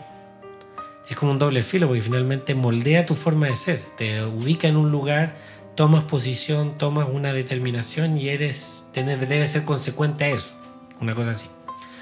Es 1.09 1.17
como 1.17 1.33
un 1.33 1.39
doble 1.39 1.63
filo 1.63 1.87
porque 1.87 2.01
finalmente 2.03 2.55
moldea 2.55 3.05
tu 3.05 3.15
forma 3.15 3.47
de 3.49 3.57
ser, 3.57 3.83
te 3.97 4.23
ubica 4.25 4.69
en 4.69 4.77
un 4.79 4.91
lugar, 4.91 5.35
tomas 5.75 6.05
posición, 6.05 6.79
tomas 6.79 7.07
una 7.11 7.33
determinación 7.35 8.17
y 8.19 8.31
eres, 8.31 8.89
tenés- 8.95 9.19
debes 9.19 9.51
ser 9.53 9.65
consecuente 9.67 10.25
a 10.25 10.29
eso, 10.29 10.53
una 11.01 11.15
cosa 11.15 11.33
así. 11.33 11.47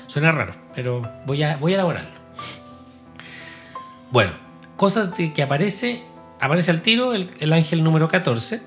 Suena 0.07 0.31
raro, 0.31 0.55
pero 0.75 1.03
voy 1.27 1.43
a, 1.43 1.57
voy 1.57 1.73
a 1.73 1.75
elaborarlo. 1.77 2.11
Bueno, 4.11 4.31
cosas 4.77 5.09
que 5.09 5.43
aparece, 5.43 6.03
aparece 6.43 6.71
al 6.71 6.83
tiro 6.83 7.15
el, 7.15 7.31
el 7.41 7.53
ángel 7.53 7.83
número 7.85 8.09
14. 8.09 8.61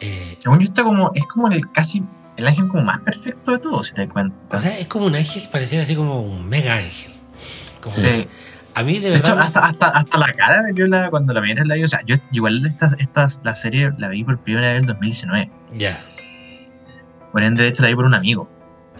eh, 0.00 0.34
Según 0.38 0.58
yo, 0.60 0.64
está 0.64 0.82
como, 0.82 1.10
es 1.14 1.24
como 1.26 1.48
el 1.48 1.70
casi 1.70 2.02
el 2.36 2.46
ángel 2.48 2.66
como 2.68 2.82
más 2.82 2.98
perfecto 3.00 3.52
de 3.52 3.58
todos, 3.58 3.86
si 3.86 3.94
te 3.94 4.04
das 4.04 4.12
cuenta. 4.12 4.34
O 4.56 4.58
sea, 4.58 4.76
es 4.78 4.88
como 4.88 5.06
un 5.06 5.14
ángel, 5.14 5.42
pareciera 5.52 5.82
así 5.84 5.94
como 5.94 6.20
un 6.20 6.48
mega 6.48 6.74
ángel. 6.74 7.12
Como- 7.80 7.94
sí. 7.94 8.26
A 8.76 8.82
mí 8.82 8.98
de 8.98 9.10
De 9.10 9.16
hecho, 9.18 9.34
hasta, 9.34 9.64
hasta, 9.66 9.86
hasta 9.86 10.18
la 10.18 10.32
cara, 10.32 10.62
yo 10.74 10.88
la, 10.88 11.08
cuando 11.08 11.32
la 11.32 11.40
vi 11.40 11.52
en 11.52 11.68
la 11.68 11.76
vi, 11.76 11.84
o 11.84 11.88
sea, 11.88 12.00
yo 12.06 12.16
igual 12.32 12.66
esta, 12.66 12.90
esta, 12.98 13.28
la 13.44 13.54
serie 13.54 13.92
la 13.98 14.08
vi 14.08 14.24
por 14.24 14.38
primera 14.42 14.66
vez 14.66 14.78
en 14.78 14.80
el 14.80 14.86
2019. 14.86 15.50
Ya. 15.76 15.96
Por 17.30 17.44
ende, 17.44 17.62
de 17.62 17.68
hecho, 17.68 17.82
la 17.82 17.88
vi 17.90 17.94
por 17.94 18.04
un 18.04 18.14
amigo. 18.14 18.48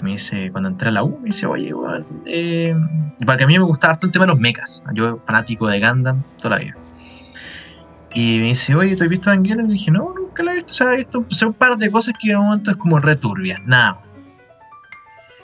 Me 0.02 0.12
dice, 0.12 0.50
cuando 0.52 0.68
entré 0.68 0.90
a 0.90 0.92
la 0.92 1.02
U, 1.02 1.18
me 1.18 1.26
dice, 1.26 1.46
oye, 1.46 1.68
igual. 1.68 2.06
Eh... 2.26 2.72
Porque 3.26 3.44
a 3.44 3.46
mí 3.48 3.58
me 3.58 3.64
gustaba 3.64 3.92
harto 3.92 4.06
el 4.06 4.12
tema 4.12 4.26
de 4.26 4.32
los 4.32 4.40
mechas. 4.40 4.84
Yo, 4.92 5.18
fanático 5.26 5.66
de 5.66 5.80
Gundam, 5.80 6.22
toda 6.38 6.50
la 6.56 6.62
vida. 6.62 6.76
Y 8.14 8.38
me 8.38 8.46
dice, 8.46 8.74
oye, 8.74 8.96
¿tú 8.96 9.04
has 9.04 9.10
visto 9.10 9.30
Evangelion? 9.30 9.70
Y 9.70 9.74
dije, 9.74 9.90
no, 9.90 10.14
nunca 10.14 10.42
la 10.42 10.52
he 10.52 10.54
visto. 10.56 10.72
O 10.72 10.74
sea, 10.74 10.94
he 10.94 10.98
visto 10.98 11.26
un 11.46 11.52
par 11.54 11.76
de 11.76 11.90
cosas 11.90 12.14
que 12.20 12.30
en 12.30 12.36
un 12.36 12.44
momento 12.44 12.70
es 12.70 12.76
como 12.76 13.00
returbias, 13.00 13.60
nada. 13.66 14.00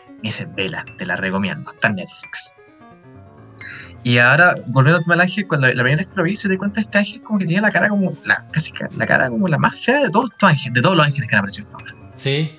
Me 0.09 0.29
dice, 0.29 0.47
vela, 0.55 0.85
te 0.99 1.05
la 1.05 1.17
recomiendo, 1.17 1.71
está 1.71 1.89
en 1.89 1.97
Netflix. 1.97 2.53
Y 4.03 4.19
ahora, 4.19 4.55
volviendo 4.69 5.03
al 5.13 5.21
ángel, 5.21 5.47
cuando 5.47 5.67
la, 5.67 5.75
la 5.75 5.83
primera 5.83 6.03
vez 6.03 6.09
que 6.09 6.17
lo 6.17 6.23
vi, 6.23 6.37
se 6.37 6.49
te 6.49 6.57
cuenta 6.57 6.81
este 6.81 6.99
ángel 6.99 7.23
como 7.23 7.39
que 7.39 7.45
tiene 7.45 7.63
la 7.63 7.71
cara 7.71 7.89
como, 7.89 8.17
la, 8.25 8.47
casi 8.51 8.73
la 8.97 9.07
cara 9.07 9.29
como 9.29 9.47
la 9.49 9.59
más 9.59 9.79
fea 9.79 10.05
de 10.05 10.11
todos 10.11 10.31
estos 10.31 10.49
ángeles, 10.49 10.75
de 10.75 10.83
todos 10.83 10.97
los 10.97 11.07
ángeles 11.07 11.29
que 11.29 11.35
han 11.35 11.41
aparecido 11.41 11.69
hasta 11.69 11.79
ahora. 11.79 12.13
Sí. 12.15 12.57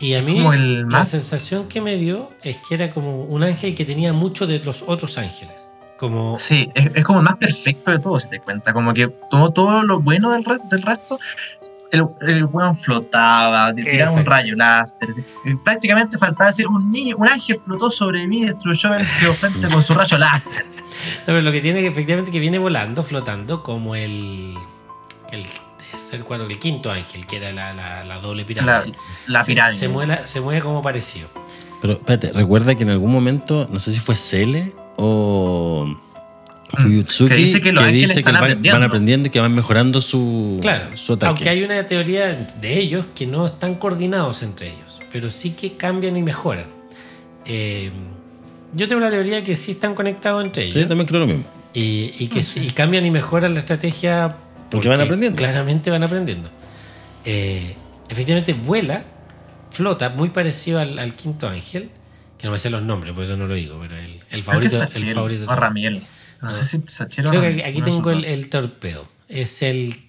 Y 0.00 0.14
a 0.14 0.22
mí 0.22 0.34
como 0.34 0.52
el 0.52 0.88
la 0.88 1.04
sensación 1.04 1.68
que 1.68 1.80
me 1.80 1.96
dio 1.96 2.32
es 2.42 2.56
que 2.58 2.74
era 2.74 2.90
como 2.90 3.24
un 3.24 3.42
ángel 3.42 3.74
que 3.74 3.84
tenía 3.84 4.12
mucho 4.12 4.46
de 4.46 4.60
los 4.60 4.82
otros 4.86 5.18
ángeles. 5.18 5.67
Como. 5.98 6.34
Sí, 6.36 6.68
es, 6.74 6.90
es 6.94 7.04
como 7.04 7.18
el 7.18 7.24
más 7.24 7.36
perfecto 7.36 7.90
de 7.90 7.98
todos, 7.98 8.22
si 8.22 8.30
te 8.30 8.40
cuenta. 8.40 8.72
Como 8.72 8.94
que 8.94 9.08
tomó 9.30 9.50
todo 9.50 9.82
lo 9.82 10.00
bueno 10.00 10.30
del, 10.30 10.44
re- 10.44 10.58
del 10.70 10.82
resto. 10.82 11.18
El, 11.90 12.04
el 12.20 12.44
weón 12.44 12.76
flotaba, 12.76 13.72
tiraba 13.74 14.12
un 14.12 14.24
rayo 14.26 14.54
láser. 14.56 15.08
Prácticamente 15.64 16.18
faltaba 16.18 16.48
decir 16.50 16.66
un 16.68 16.90
niño, 16.92 17.16
un 17.16 17.26
ángel 17.28 17.56
flotó 17.56 17.90
sobre 17.90 18.26
mí 18.28 18.42
y 18.42 18.44
destruyó 18.46 18.94
el 18.94 19.06
frente 19.06 19.68
con 19.68 19.82
su 19.82 19.94
rayo 19.94 20.18
láser. 20.18 20.66
No, 20.66 20.76
pero 21.26 21.40
lo 21.40 21.50
que 21.50 21.60
tiene 21.62 21.80
que 21.80 21.86
efectivamente 21.88 22.30
que 22.30 22.40
viene 22.40 22.58
volando, 22.58 23.02
flotando, 23.02 23.62
como 23.62 23.94
el. 23.94 24.54
El 25.32 25.46
tercer, 25.90 26.20
cuarto, 26.20 26.44
el 26.46 26.58
quinto 26.58 26.90
ángel, 26.90 27.26
que 27.26 27.38
era 27.38 27.52
la, 27.52 27.72
la- 27.72 28.04
la 28.04 28.18
doble 28.20 28.44
pirámide. 28.44 28.92
la 29.26 29.42
pirámide. 29.42 29.78
se, 29.78 29.88
mueve, 29.88 30.20
se 30.26 30.40
mueve 30.42 30.60
como 30.60 30.82
parecido. 30.82 31.28
Pero 31.80 31.94
espérate, 31.94 32.32
recuerda 32.34 32.74
que 32.74 32.82
en 32.82 32.90
algún 32.90 33.10
momento, 33.12 33.66
no 33.70 33.78
sé 33.78 33.92
si 33.92 33.98
fue 34.00 34.14
Cele 34.14 34.74
o 34.98 35.86
Fuyutsuki, 36.76 37.30
Que 37.30 37.36
dice 37.36 37.60
que 37.60 37.72
los 37.72 37.82
ángeles 37.82 38.02
dice 38.02 38.14
que 38.14 38.18
están 38.20 38.34
van, 38.34 38.42
aprendiendo. 38.44 38.78
van 38.78 38.88
aprendiendo 38.88 39.26
y 39.28 39.30
que 39.30 39.40
van 39.40 39.54
mejorando 39.54 40.00
su, 40.00 40.58
Claro, 40.60 40.96
su 40.96 41.14
ataque. 41.14 41.28
aunque 41.28 41.48
hay 41.48 41.62
una 41.62 41.86
teoría 41.86 42.46
de 42.60 42.78
ellos 42.78 43.06
que 43.14 43.26
no 43.26 43.46
están 43.46 43.76
coordinados 43.76 44.42
entre 44.42 44.68
ellos, 44.68 45.00
pero 45.12 45.30
sí 45.30 45.52
que 45.52 45.76
cambian 45.76 46.16
y 46.16 46.22
mejoran. 46.22 46.66
Eh, 47.46 47.90
yo 48.74 48.86
tengo 48.86 49.00
la 49.00 49.10
teoría 49.10 49.42
que 49.42 49.56
sí 49.56 49.70
están 49.70 49.94
conectados 49.94 50.44
entre 50.44 50.64
ellos 50.64 50.74
Sí, 50.74 50.80
yo 50.80 50.88
también 50.88 51.08
creo 51.08 51.20
lo 51.20 51.26
mismo. 51.26 51.44
y, 51.72 52.12
y 52.18 52.28
que 52.28 52.42
sí, 52.42 52.60
y 52.66 52.70
cambian 52.70 53.06
y 53.06 53.10
mejoran 53.10 53.54
la 53.54 53.60
estrategia 53.60 54.36
Porque 54.70 54.88
van 54.88 55.00
aprendiendo. 55.00 55.36
Claramente 55.36 55.90
van 55.90 56.02
aprendiendo. 56.02 56.50
Eh, 57.24 57.74
efectivamente 58.10 58.52
vuela, 58.52 59.04
flota, 59.70 60.10
muy 60.10 60.28
parecido 60.28 60.78
al, 60.80 60.98
al 60.98 61.14
quinto 61.14 61.48
ángel, 61.48 61.88
que 62.38 62.46
no 62.46 62.52
me 62.52 62.58
sé 62.58 62.70
los 62.70 62.82
nombres, 62.82 63.12
por 63.14 63.24
eso 63.24 63.36
no 63.36 63.46
lo 63.46 63.54
digo, 63.54 63.78
pero 63.80 63.96
el, 63.96 64.20
el 64.30 64.44
Creo 64.44 64.60
que 64.60 64.66
es 64.66 64.76
favorito. 64.76 64.82
El 64.94 65.14
favorito 65.14 65.44
o 65.48 65.56
Ramiel. 65.56 66.02
No 66.40 66.54
sé 66.54 66.64
si 66.64 66.80
Sachiel 66.86 67.26
o 67.26 67.30
Creo 67.30 67.42
que 67.42 67.64
aquí, 67.64 67.82
tengo 67.82 68.10
el, 68.10 68.24
el 68.24 68.48
torpedo. 68.48 69.08
Es 69.28 69.62
el. 69.62 70.08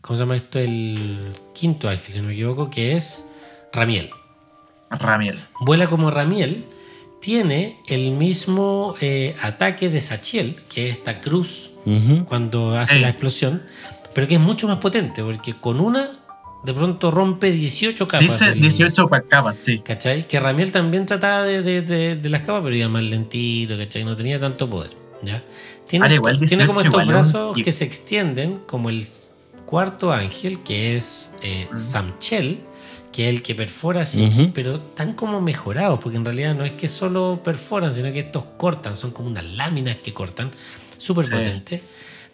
¿Cómo 0.00 0.16
se 0.16 0.22
llama 0.22 0.36
esto? 0.36 0.58
El 0.58 1.18
quinto 1.54 1.88
ángel, 1.88 2.12
si 2.12 2.20
no 2.20 2.28
me 2.28 2.34
equivoco, 2.34 2.70
que 2.70 2.96
es 2.96 3.24
Ramiel. 3.72 4.10
Ramiel. 4.90 5.38
Vuela 5.60 5.88
como 5.88 6.10
Ramiel. 6.10 6.66
Tiene 7.20 7.80
el 7.88 8.10
mismo 8.10 8.94
eh, 9.00 9.34
ataque 9.40 9.88
de 9.88 10.02
Sachiel, 10.02 10.56
que 10.68 10.90
es 10.90 10.98
esta 10.98 11.22
cruz 11.22 11.70
cuando 12.26 12.78
hace 12.78 12.98
la 12.98 13.08
explosión, 13.08 13.62
pero 14.14 14.28
que 14.28 14.34
es 14.34 14.40
mucho 14.40 14.68
más 14.68 14.76
potente, 14.78 15.22
porque 15.22 15.54
con 15.54 15.80
una 15.80 16.18
de 16.64 16.72
pronto 16.72 17.10
rompe 17.10 17.50
18 17.52 18.08
capas. 18.08 18.20
Dice 18.22 18.50
del- 18.50 18.60
18 18.62 19.08
pa- 19.08 19.20
capas, 19.22 19.58
sí. 19.58 19.80
¿Cachai? 19.84 20.26
Que 20.26 20.40
Ramiel 20.40 20.72
también 20.72 21.04
trataba 21.06 21.42
de, 21.42 21.62
de, 21.62 21.82
de- 21.82 22.16
de 22.16 22.28
las 22.28 22.42
capas, 22.42 22.62
pero 22.64 22.74
iba 22.74 22.88
más 22.88 23.04
lentito, 23.04 23.76
¿cachai? 23.76 24.04
No 24.04 24.16
tenía 24.16 24.38
tanto 24.40 24.68
poder. 24.68 24.90
¿ya? 25.22 25.42
Tiene, 25.88 26.04
Ahora, 26.06 26.14
igual 26.14 26.34
esto- 26.34 26.46
tiene 26.46 26.66
como 26.66 26.80
18 26.80 27.00
estos 27.00 27.12
brazos 27.14 27.56
que 27.62 27.72
se 27.72 27.84
extienden, 27.84 28.58
como 28.66 28.88
el 28.90 29.06
cuarto 29.66 30.12
ángel, 30.12 30.62
que 30.62 30.96
es 30.96 31.32
eh. 31.42 31.68
Samchel, 31.76 32.60
que 33.12 33.28
es 33.28 33.34
el 33.36 33.42
que 33.42 33.54
perfora 33.54 34.00
así, 34.02 34.50
pero 34.54 34.74
están 34.74 35.12
como 35.14 35.40
mejorados, 35.40 36.00
porque 36.02 36.16
en 36.18 36.24
realidad 36.24 36.54
no 36.54 36.64
es 36.64 36.72
que 36.72 36.88
solo 36.88 37.40
perforan, 37.44 37.94
sino 37.94 38.12
que 38.12 38.20
estos 38.20 38.44
cortan, 38.56 38.96
son 38.96 39.12
como 39.12 39.28
unas 39.28 39.44
láminas 39.44 39.96
que 39.98 40.12
cortan, 40.12 40.50
súper 40.98 41.24
Sí. 41.26 41.30
potentes. 41.30 41.80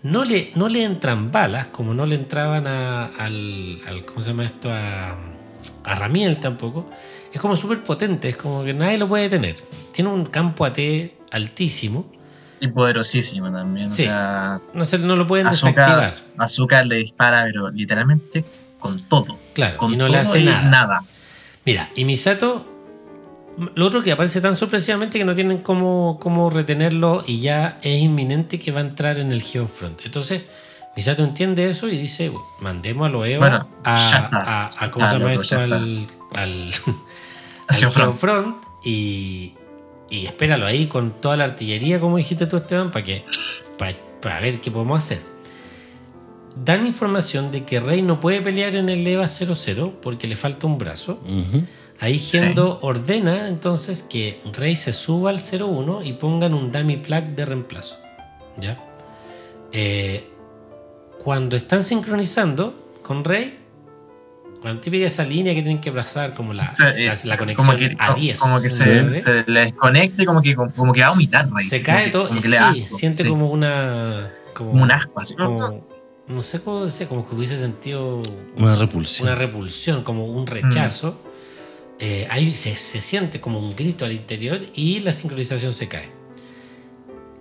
No 0.03 0.24
le, 0.24 0.51
no 0.55 0.68
le 0.68 0.82
entran 0.84 1.30
balas, 1.30 1.66
como 1.68 1.92
no 1.94 2.07
le 2.07 2.14
entraban 2.14 2.66
a- 2.66 3.07
al, 3.07 3.80
al- 3.86 4.05
¿Cómo 4.05 4.20
se 4.20 4.30
llama 4.30 4.44
esto? 4.46 4.70
A, 4.72 5.11
a 5.84 5.94
Ramiel 5.94 6.38
tampoco. 6.40 6.88
Es 7.32 7.40
como 7.40 7.55
súper 7.55 7.82
potente, 7.82 8.28
es 8.28 8.36
como 8.36 8.64
que 8.64 8.72
nadie 8.72 8.96
lo 8.98 9.07
puede 9.09 9.24
detener. 9.24 9.57
Tiene 9.92 10.11
un 10.11 10.24
campo 10.26 10.64
AT 10.64 10.78
altísimo. 11.30 12.11
Y 12.61 12.68
poderosísimo 12.68 13.51
también. 13.51 13.90
Sí. 13.90 14.03
O 14.03 14.07
sea, 14.07 14.61
No, 14.74 14.84
se, 14.84 14.98
no 14.98 15.16
lo 15.16 15.26
pueden 15.26 15.46
Azúcar, 15.46 15.86
desactivar. 16.01 16.14
Azúcar 16.38 16.86
le 16.86 16.96
dispara, 16.96 17.44
pero 17.44 17.70
literalmente 17.70 18.44
con 18.78 18.98
todo. 19.03 19.38
Claro, 19.55 19.76
Con 19.78 19.92
y 19.92 19.96
no 19.96 20.07
todo 20.07 20.14
le 20.14 20.20
hace 20.20 20.44
nada. 20.44 21.03
Mira, 21.64 21.90
y 21.94 22.05
Misato, 22.07 22.66
lo 23.74 23.86
otro 23.86 24.02
que 24.02 24.12
aparece 24.12 24.40
tan 24.40 24.56
sorpresivamente 24.56 25.18
que 25.18 25.24
no 25.24 25.34
tienen 25.34 25.58
cómo, 25.58 26.18
cómo 26.20 26.50
retenerlo 26.50 27.22
y 27.26 27.40
ya 27.40 27.78
es 27.82 28.00
inminente 28.00 28.58
que 28.58 28.72
va 28.72 28.80
a 28.80 28.84
entrar 28.84 29.18
en 29.18 29.32
el 29.32 29.42
Geofront. 29.42 30.00
Entonces, 30.04 30.42
Misato 30.96 31.22
entiende 31.24 31.68
eso 31.68 31.88
y 31.88 31.96
dice, 31.96 32.32
mandemos 32.61 33.06
a 33.06 33.11
los 33.11 33.26
Eva 33.26 33.48
Bueno, 33.48 33.68
a, 33.84 34.90
¿cómo 34.90 35.06
se 35.06 35.18
llama 35.18 35.34
esto? 35.34 35.58
Al, 35.58 35.72
al, 35.72 36.06
Al 36.34 36.70
al 37.68 37.76
Geofront. 37.76 38.12
Geofront 38.12 38.56
y, 38.84 39.54
y 40.08 40.26
espéralo 40.26 40.66
ahí 40.66 40.86
con 40.86 41.20
toda 41.20 41.36
la 41.36 41.44
artillería, 41.44 42.00
como 42.00 42.16
dijiste 42.16 42.46
tú, 42.46 42.56
Esteban, 42.56 42.90
para 42.90 43.04
que 43.04 43.24
para, 43.78 43.96
para 44.20 44.40
ver 44.40 44.61
qué 44.61 44.70
podemos 44.70 44.98
hacer. 44.98 45.20
Dan 46.64 46.86
información 46.86 47.50
de 47.50 47.64
que 47.64 47.78
Rey 47.80 48.02
no 48.02 48.20
puede 48.20 48.40
pelear 48.40 48.74
en 48.74 48.88
el 48.88 49.06
EVA 49.06 49.28
00 49.28 50.00
porque 50.02 50.26
le 50.26 50.36
falta 50.36 50.66
un 50.66 50.78
brazo. 50.78 51.20
Ahí 52.01 52.18
Gendo 52.18 52.78
ordena 52.82 53.48
entonces 53.48 54.03
que 54.03 54.40
Rey 54.55 54.74
se 54.74 54.92
suba 54.92 55.30
al 55.30 55.40
01 55.40 56.03
y 56.03 56.14
pongan 56.14 56.55
un 56.55 56.72
dummy 56.72 56.96
plug 56.96 57.24
de 57.36 57.44
reemplazo. 57.44 57.96
¿Ya? 58.57 58.78
Eh, 59.72 60.26
cuando 61.22 61.57
están 61.57 61.82
sincronizando 61.82 62.74
con 63.03 63.22
Rey, 63.24 63.59
Cuando 64.62 64.80
típica 64.82 65.07
esa 65.07 65.24
línea 65.24 65.55
que 65.55 65.62
tienen 65.62 65.80
que 65.80 65.90
pasar 65.92 66.34
como 66.34 66.53
la, 66.53 66.68
O 66.68 66.72
sea, 66.74 66.90
eh, 66.90 67.07
la, 67.07 67.14
la 67.24 67.36
conexión 67.38 67.66
como 67.66 67.78
que, 67.78 67.96
a 67.98 68.12
10. 68.14 68.38
como 68.40 68.61
que 68.61 68.68
se, 68.68 69.14
se 69.14 69.44
le 69.46 69.61
desconecta 69.61 70.22
y 70.22 70.26
como 70.26 70.42
que, 70.42 70.55
como 70.55 70.92
que 70.92 71.01
va 71.01 71.07
a 71.07 71.11
vomitar 71.11 71.48
Rey. 71.51 71.64
Se 71.66 71.82
cae 71.82 72.11
todo. 72.11 72.28
Que 72.28 72.42
sí, 72.42 72.57
asco, 72.57 72.96
siente 72.98 73.22
sí, 73.22 73.28
como 73.28 73.51
una. 73.51 74.32
Como, 74.55 74.70
como 74.72 74.82
un 74.82 74.90
asco 74.92 75.18
así. 75.20 75.34
como- 75.34 75.86
no 76.28 76.42
sé 76.42 76.61
cómo 76.62 76.84
decir, 76.84 77.09
como 77.09 77.26
que 77.28 77.34
hubiese 77.34 77.57
sentido 77.57 78.22
Una 78.59 78.76
repulsión. 78.76 79.28
una 79.28 79.36
repulsión, 79.36 80.03
como 80.05 80.26
un 80.26 80.46
rechazo. 80.46 81.20
Eh, 82.01 82.26
ahí 82.30 82.57
se, 82.57 82.76
se 82.76 83.01
siente 83.01 83.40
como 83.40 83.59
un 83.59 83.76
grito 83.76 84.05
al 84.07 84.12
interior 84.12 84.61
y 84.74 85.01
la 85.01 85.12
sincronización 85.12 85.72
se 85.72 85.86
cae. 85.88 86.09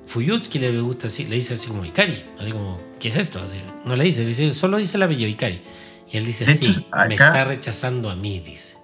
Fuyutsuki 0.06 0.60
le 0.60 0.80
gusta 0.82 1.08
así, 1.08 1.26
le 1.26 1.36
dice 1.36 1.54
así 1.54 1.68
como 1.68 1.86
Ikari, 1.86 2.24
así 2.40 2.52
como, 2.52 2.80
¿qué 3.00 3.08
es 3.10 3.16
esto? 3.16 3.40
Así, 3.42 3.58
no 3.86 3.96
le 3.96 4.04
dice, 4.04 4.26
dice, 4.26 4.54
solo 4.54 4.78
dice 4.78 4.98
el 4.98 5.04
apellido 5.04 5.30
Ikari. 5.30 5.62
Y 6.12 6.18
él 6.18 6.26
dice, 6.26 6.46
De 6.46 6.56
sí, 6.56 6.72
hecho, 6.72 6.82
me 7.08 7.14
acá- 7.16 7.28
está 7.28 7.44
rechazando 7.44 8.10
a 8.10 8.16
mí, 8.16 8.40
dice. 8.40 8.76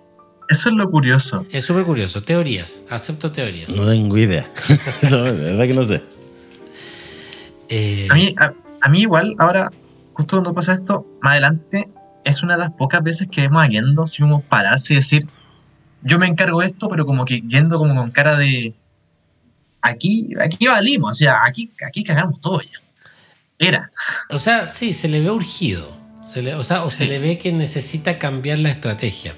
Eso 0.47 0.69
es 0.69 0.75
lo 0.75 0.89
curioso. 0.91 1.45
Es 1.49 1.63
súper 1.65 1.83
curioso. 1.83 2.21
Teorías, 2.21 2.83
acepto 2.91 3.31
teorías. 3.31 3.67
No 3.69 3.87
tengo 3.87 4.15
idea. 4.17 4.47
no, 5.09 5.23
de 5.23 5.31
verdad 5.33 5.65
que 5.65 5.73
no 5.73 5.83
sé. 5.83 6.03
Eh, 7.69 8.07
A 8.11 8.13
mí, 8.13 8.35
a, 8.39 8.53
a 8.81 8.89
mí 8.89 9.01
igual, 9.01 9.33
ahora, 9.39 9.71
justo 10.13 10.35
cuando 10.37 10.53
pasa 10.53 10.73
esto, 10.75 11.07
más 11.21 11.31
adelante, 11.31 11.87
es 12.23 12.43
una 12.43 12.53
de 12.53 12.59
las 12.59 12.71
pocas 12.73 13.01
veces 13.01 13.27
que 13.31 13.41
vemos 13.41 13.63
a 13.63 13.67
Gendo, 13.67 14.05
si 14.05 14.21
vamos 14.21 14.43
a 14.45 14.49
pararse 14.49 14.93
y 14.93 14.97
decir, 14.97 15.25
yo 16.05 16.17
me 16.19 16.27
encargo 16.27 16.61
de 16.61 16.67
esto, 16.67 16.87
pero 16.87 17.05
como 17.05 17.25
que 17.25 17.43
Gendo 17.49 17.77
como 17.77 17.95
con 17.95 18.11
cara 18.11 18.37
de, 18.37 18.73
aquí, 19.81 20.29
aquí 20.39 20.67
valimos, 20.67 21.11
o 21.11 21.13
sea, 21.13 21.43
aquí, 21.45 21.71
aquí 21.85 22.03
cagamos 22.03 22.39
todo 22.41 22.61
ya. 22.61 22.79
Era. 23.59 23.91
O 24.29 24.39
sea, 24.39 24.67
sí, 24.67 24.93
se 24.93 25.07
le 25.07 25.21
ve 25.21 25.31
urgido. 25.31 25.95
Se 26.25 26.41
le- 26.41 26.55
o 26.55 26.63
sea, 26.63 26.83
o 26.83 26.89
se 26.89 27.05
le 27.05 27.19
ve 27.19 27.37
que 27.37 27.51
necesita 27.51 28.17
cambiar 28.19 28.59
la 28.59 28.69
estrategia. 28.69 29.35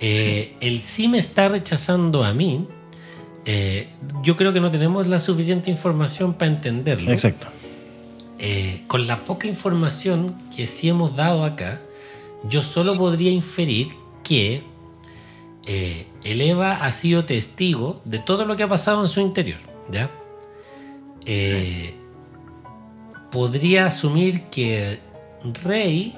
Eh, 0.00 0.56
El 0.60 0.82
sí 0.82 1.08
me 1.08 1.18
está 1.18 1.48
rechazando 1.48 2.24
a 2.24 2.32
mí. 2.34 2.66
eh, 3.46 3.88
yo 4.22 4.36
creo 4.36 4.52
que 4.54 4.60
no 4.60 4.70
tenemos 4.70 5.06
la 5.06 5.18
suficiente 5.20 5.70
información 5.70 6.32
para 6.34 6.50
entenderlo. 6.50 7.10
Exacto. 7.10 7.48
Eh, 8.38 8.84
con 8.86 9.06
la 9.06 9.24
poca 9.24 9.46
información 9.48 10.34
que 10.54 10.66
sí 10.66 10.88
hemos 10.88 11.14
dado 11.14 11.44
acá, 11.44 11.80
yo 12.44 12.62
solo 12.62 12.96
podría 12.96 13.30
inferir 13.30 13.88
que 14.22 14.62
eh, 15.66 16.06
el 16.24 16.40
Eva 16.40 16.84
ha 16.84 16.90
sido 16.90 17.24
testigo 17.24 18.02
de 18.04 18.18
todo 18.18 18.44
lo 18.44 18.56
que 18.56 18.62
ha 18.62 18.68
pasado 18.68 19.02
en 19.02 19.08
su 19.08 19.20
interior. 19.20 19.58
¿ya? 19.90 20.10
Eh, 21.26 21.94
Podría 23.30 23.86
asumir 23.86 24.42
que 24.42 25.00
Rey, 25.64 26.14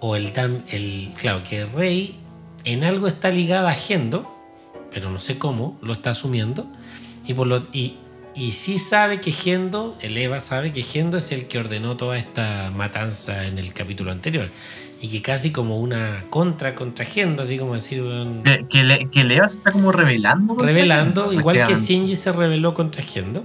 o 0.00 0.16
el, 0.16 0.32
el. 0.70 1.10
Claro, 1.16 1.44
que 1.44 1.64
Rey 1.66 2.16
en 2.64 2.82
algo 2.82 3.06
está 3.06 3.30
ligada 3.30 3.70
a 3.70 3.74
Gendo, 3.74 4.28
pero 4.90 5.10
no 5.10 5.20
sé 5.20 5.38
cómo, 5.38 5.78
lo 5.82 5.92
está 5.92 6.10
asumiendo. 6.10 6.66
Y, 7.24 7.34
por 7.34 7.46
lo, 7.46 7.68
y, 7.72 7.96
y 8.34 8.52
sí 8.52 8.80
sabe 8.80 9.20
que 9.20 9.30
Gendo, 9.30 9.96
el 10.00 10.18
Eva 10.18 10.40
sabe 10.40 10.72
que 10.72 10.82
Gendo 10.82 11.18
es 11.18 11.30
el 11.30 11.46
que 11.46 11.58
ordenó 11.58 11.96
toda 11.96 12.18
esta 12.18 12.72
matanza 12.74 13.46
en 13.46 13.58
el 13.58 13.72
capítulo 13.72 14.10
anterior. 14.10 14.48
Y 15.02 15.08
que 15.08 15.20
casi 15.20 15.50
como 15.50 15.78
una 15.80 16.24
contra 16.30 16.74
contra 16.76 17.04
Gendo, 17.04 17.42
así 17.42 17.58
como 17.58 17.74
decir, 17.74 18.02
Que, 18.44 18.66
que, 18.70 18.84
Le- 18.84 19.10
que 19.10 19.24
Leva 19.24 19.48
se 19.48 19.58
está 19.58 19.72
como 19.72 19.90
revelando. 19.92 20.54
contra 20.54 20.66
revelando, 20.68 21.32
igual 21.32 21.64
que. 21.66 21.74
Shinji 21.74 22.14
se 22.16 22.30
reveló 22.32 22.72
contra 22.72 23.02
Gendo. 23.02 23.44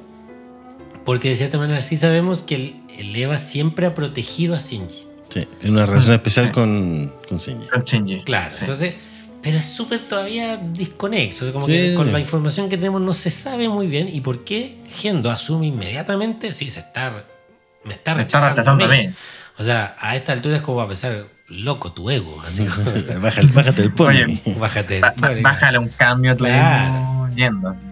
Porque 1.04 1.30
de 1.30 1.36
cierta 1.38 1.58
manera 1.58 1.82
sí 1.82 1.98
sabemos 1.98 2.44
que 2.44 2.56
el, 2.56 2.76
el 2.98 3.16
Eva 3.16 3.38
siempre 3.38 3.88
ha 3.88 3.96
protegido 3.96 4.54
a 4.56 4.60
Shinji. 4.60 5.06
Sí, 5.30 5.48
tiene 5.60 5.76
una 5.78 5.86
relación 5.86 6.14
Mm, 6.14 6.18
especial 6.18 6.46
sí. 6.48 6.52
con, 6.52 7.14
con 7.28 7.38
Shinji. 7.38 7.68
Con 7.70 7.84
Shinji. 7.84 8.24
Claro, 8.24 8.52
Sí. 8.52 8.58
entonces, 8.62 8.96
pero 9.42 9.58
es 9.58 9.66
súper 9.66 10.00
todavía 10.02 10.58
desconexo. 10.58 11.44
o 11.44 11.48
sea, 11.48 11.54
como 11.54 11.66
Sí, 11.66 11.72
que 11.72 11.94
con 11.96 12.06
sí. 12.08 12.12
la 12.12 12.20
información 12.20 12.70
que 12.70 12.78
tenemos 12.78 13.02
no 13.02 13.14
se 13.14 13.30
sabe 13.32 13.68
muy 13.68 13.88
bien. 13.88 14.10
¿Y 14.14 14.22
por 14.22 14.44
qué 14.44 14.78
Gendo 14.90 15.32
asume 15.32 15.68
inmediatamente? 15.68 16.54
Sí, 16.54 16.70
se 16.70 16.82
está. 16.82 17.10
Me 17.84 17.94
está 17.94 18.14
Me 18.14 18.22
está 18.24 18.40
rechazando. 18.40 18.50
rechazando 18.50 18.86
a 18.86 18.88
a 18.88 18.92
mí. 18.92 19.10
O 19.58 19.64
sea, 19.64 19.96
a 20.00 20.16
esta 20.16 20.34
altura 20.34 20.58
es 20.58 20.62
como 20.62 20.82
a 20.82 20.88
pensar, 20.88 21.26
loco 21.48 21.92
tu 21.94 22.10
ego. 22.10 22.42
Así 22.46 22.66
bájate 23.54 23.82
el 23.82 23.94
pony. 23.94 24.08
Oye, 24.10 24.42
bájate. 24.60 25.00
Ba- 25.00 25.14
pobre, 25.14 25.42
Bájale 25.42 25.78
un 25.80 25.90
cambio, 25.90 26.36
tú 26.36 26.46
Claro. 26.46 27.30
yendo. 27.36 27.70
así. 27.70 27.84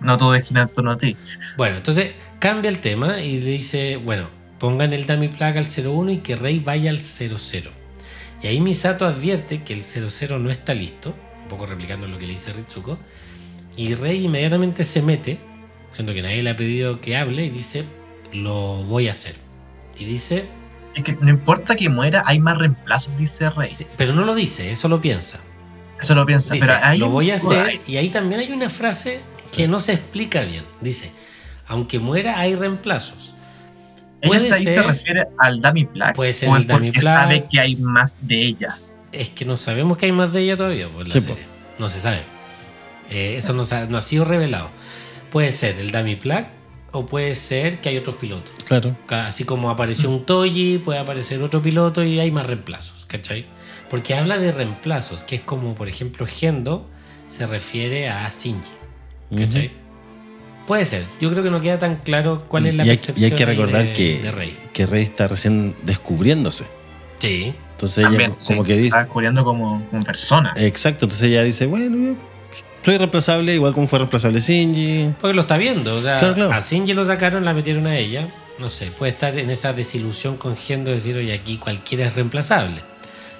No 0.00 0.16
todo 0.16 0.34
es 0.34 0.44
girar 0.46 0.68
en 0.68 0.74
torno 0.74 0.92
a 0.92 0.98
ti. 0.98 1.16
Bueno, 1.56 1.76
entonces 1.76 2.12
cambia 2.38 2.68
el 2.68 2.78
tema 2.78 3.20
y 3.20 3.40
le 3.40 3.50
dice, 3.50 3.96
bueno, 3.96 4.28
pongan 4.58 4.92
el 4.92 5.06
dummy 5.06 5.28
plug 5.28 5.56
al 5.58 5.66
01 5.66 6.10
y 6.12 6.16
que 6.18 6.36
Rey 6.36 6.60
vaya 6.60 6.90
al 6.90 6.98
00. 7.00 7.70
Y 8.42 8.46
ahí 8.46 8.60
Misato 8.60 9.06
advierte 9.06 9.62
que 9.64 9.74
el 9.74 9.82
00 9.82 10.38
no 10.38 10.50
está 10.50 10.72
listo, 10.72 11.16
un 11.42 11.48
poco 11.48 11.66
replicando 11.66 12.06
lo 12.06 12.16
que 12.18 12.26
le 12.26 12.34
dice 12.34 12.52
Ritsuko, 12.52 12.98
y 13.76 13.94
Rey 13.96 14.24
inmediatamente 14.26 14.84
se 14.84 15.02
mete, 15.02 15.38
siendo 15.90 16.14
que 16.14 16.22
nadie 16.22 16.42
le 16.44 16.50
ha 16.50 16.56
pedido 16.56 17.00
que 17.00 17.16
hable, 17.16 17.46
y 17.46 17.50
dice, 17.50 17.84
lo 18.32 18.84
voy 18.84 19.08
a 19.08 19.12
hacer. 19.12 19.34
Y 19.98 20.04
dice, 20.04 20.44
Es 20.98 21.04
que 21.04 21.12
no 21.20 21.28
importa 21.30 21.74
que 21.76 21.88
muera, 21.88 22.22
hay 22.26 22.38
más 22.40 22.58
reemplazos, 22.58 23.16
dice 23.16 23.48
Rey. 23.50 23.68
sí, 23.68 23.86
pero 23.96 24.12
no 24.12 24.24
lo 24.24 24.34
dice, 24.34 24.70
eso 24.70 24.88
lo 24.88 25.00
piensa. 25.00 25.38
Eso 26.00 26.14
lo 26.14 26.24
piensa. 26.26 26.54
Dice, 26.54 26.66
pero 26.66 26.78
hay 26.82 26.98
lo 26.98 27.06
un- 27.06 27.12
voy 27.12 27.30
a 27.30 27.36
hacer, 27.36 27.80
y 27.86 27.96
ahí 27.96 28.08
también 28.08 28.40
hay 28.40 28.52
una 28.52 28.68
frase 28.68 29.20
que 29.52 29.66
no 29.68 29.80
se 29.80 29.94
explica 29.94 30.42
bien. 30.42 30.64
Dice, 30.80 31.10
aunque 31.66 31.98
muera 31.98 32.38
hay 32.38 32.54
reemplazos. 32.54 33.34
¿Ella 34.20 34.28
puede 34.28 34.40
se- 34.40 34.54
ahí 34.54 34.64
se 34.64 34.74
ser- 34.74 34.86
refiere 34.86 35.28
al 35.38 35.60
Dummy 35.60 35.84
Plug? 35.86 36.12
Puede 36.14 36.32
ser 36.32 36.48
¿O 36.48 36.56
el 36.56 36.66
Dummy 36.66 36.90
Plug. 36.92 37.02
sabe 37.04 37.46
que 37.50 37.60
hay 37.60 37.76
más 37.76 38.18
de 38.22 38.40
ellas? 38.42 38.94
Es 39.12 39.28
que 39.30 39.44
no 39.44 39.56
sabemos 39.56 39.96
que 39.98 40.06
hay 40.06 40.12
más 40.12 40.32
de 40.32 40.40
ella 40.42 40.56
todavía 40.56 40.88
por 40.88 41.06
la 41.06 41.12
Sí, 41.12 41.20
serie. 41.20 41.44
No 41.78 41.88
se 41.88 42.00
sabe. 42.00 42.22
Eh, 43.10 43.34
eso 43.38 43.52
no, 43.54 43.62
ha 43.62 44.00
sido 44.00 44.24
revelado. 44.24 44.70
Puede 45.30 45.50
ser 45.50 45.78
el 45.78 45.90
Dummy 45.92 46.16
Plug 46.16 46.44
o 46.92 47.06
puede 47.06 47.34
ser 47.34 47.80
que 47.80 47.88
hay 47.90 47.98
otros 47.98 48.16
pilotos. 48.16 48.52
Claro. 48.64 48.96
Así 49.08 49.44
como 49.44 49.70
apareció 49.70 50.10
un 50.10 50.24
Toji, 50.24 50.78
puede 50.78 50.98
aparecer 50.98 51.42
otro 51.42 51.62
piloto 51.62 52.02
y 52.02 52.18
hay 52.18 52.30
más 52.30 52.46
reemplazos, 52.46 53.06
¿cachai? 53.06 53.46
Porque 53.90 54.14
habla 54.14 54.38
de 54.38 54.52
reemplazos, 54.52 55.24
que 55.24 55.36
es 55.36 55.42
como, 55.42 55.74
por 55.74 55.88
ejemplo, 55.88 56.26
Gendo 56.26 56.86
se 57.28 57.46
refiere 57.46 58.08
a 58.08 58.30
Shinji, 58.30 58.70
¿cachai? 59.36 59.70
Puede 60.66 60.84
ser. 60.84 61.04
Yo 61.20 61.30
creo 61.30 61.42
que 61.42 61.50
no 61.50 61.60
queda 61.60 61.78
tan 61.78 61.96
claro 61.96 62.44
cuál 62.46 62.66
es 62.66 62.74
la 62.74 62.84
y, 62.84 62.90
hay, 62.90 63.00
y 63.16 63.24
hay 63.24 63.30
que 63.30 63.46
recordar 63.46 63.86
de, 63.86 63.92
que, 63.94 64.18
de 64.20 64.30
Rey. 64.32 64.54
que 64.74 64.84
Rey 64.86 65.02
está 65.02 65.26
recién 65.26 65.74
descubriéndose. 65.82 66.66
Sí. 67.18 67.54
Entonces 67.70 68.02
También, 68.02 68.32
ella 68.32 68.40
como 68.46 68.62
sí, 68.62 68.66
que 68.66 68.74
dice... 68.74 68.86
Está 68.88 69.04
descubriendo 69.04 69.44
como, 69.44 69.82
como 69.88 70.02
persona. 70.02 70.52
Exacto, 70.56 71.06
entonces 71.06 71.28
ella 71.28 71.42
dice, 71.42 71.66
bueno, 71.66 71.96
yo 71.96 72.16
soy 72.82 72.96
reemplazable, 72.98 73.54
igual 73.54 73.74
como 73.74 73.86
fue 73.88 73.98
reemplazable 73.98 74.40
Shinji. 74.40 75.14
Porque 75.20 75.34
lo 75.34 75.42
está 75.42 75.56
viendo, 75.56 75.96
o 75.96 76.02
sea, 76.02 76.18
Claro, 76.18 76.34
claro. 76.34 76.52
a 76.52 76.60
Shinji 76.60 76.92
lo 76.94 77.04
sacaron, 77.04 77.44
la 77.44 77.52
metieron 77.54 77.86
a 77.86 77.96
ella. 77.96 78.28
No 78.58 78.70
sé, 78.70 78.90
puede 78.90 79.12
estar 79.12 79.38
en 79.38 79.50
esa 79.50 79.72
desilusión 79.72 80.36
con 80.36 80.56
Gendo 80.56 80.90
de 80.90 80.96
decir, 80.96 81.16
oye, 81.16 81.32
aquí 81.32 81.58
cualquiera 81.58 82.06
es 82.06 82.14
reemplazable. 82.16 82.80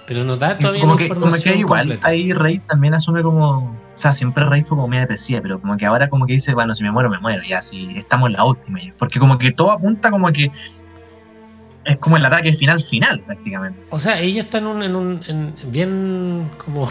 Pero 0.06 0.24
nos 0.24 0.38
da 0.38 0.56
todavía 0.58 0.80
como 0.82 0.94
una 0.94 1.02
que, 1.02 1.08
como 1.08 1.18
información 1.20 1.54
que 1.54 1.60
igual, 1.60 1.80
completa. 1.88 2.08
ahí 2.08 2.32
Rey 2.32 2.60
también 2.60 2.94
asume 2.94 3.22
como. 3.22 3.76
O 3.94 3.98
sea, 3.98 4.12
siempre 4.14 4.44
Rey 4.46 4.62
fue 4.62 4.76
como 4.76 4.88
media 4.88 5.02
depresiva, 5.02 5.40
pero 5.42 5.60
como 5.60 5.76
que 5.76 5.84
ahora 5.84 6.08
como 6.08 6.24
que 6.24 6.32
dice, 6.34 6.54
bueno, 6.54 6.72
si 6.72 6.82
me 6.84 6.90
muero, 6.90 7.10
me 7.10 7.18
muero, 7.18 7.42
ya, 7.46 7.60
si 7.60 7.88
estamos 7.96 8.28
en 8.28 8.34
la 8.34 8.44
última. 8.44 8.78
Porque 8.96 9.18
como 9.18 9.36
que 9.38 9.50
todo 9.52 9.70
apunta 9.72 10.10
como 10.10 10.32
que 10.32 10.50
es 11.84 11.96
como 11.98 12.16
el 12.16 12.24
ataque 12.24 12.52
final 12.54 12.80
final, 12.80 13.22
prácticamente. 13.26 13.80
O 13.90 13.98
sea, 13.98 14.20
ella 14.20 14.42
está 14.42 14.58
en 14.58 14.66
un, 14.66 14.82
en 14.82 14.94
un 14.96 15.20
en- 15.26 15.54
bien 15.70 16.50
como 16.64 16.88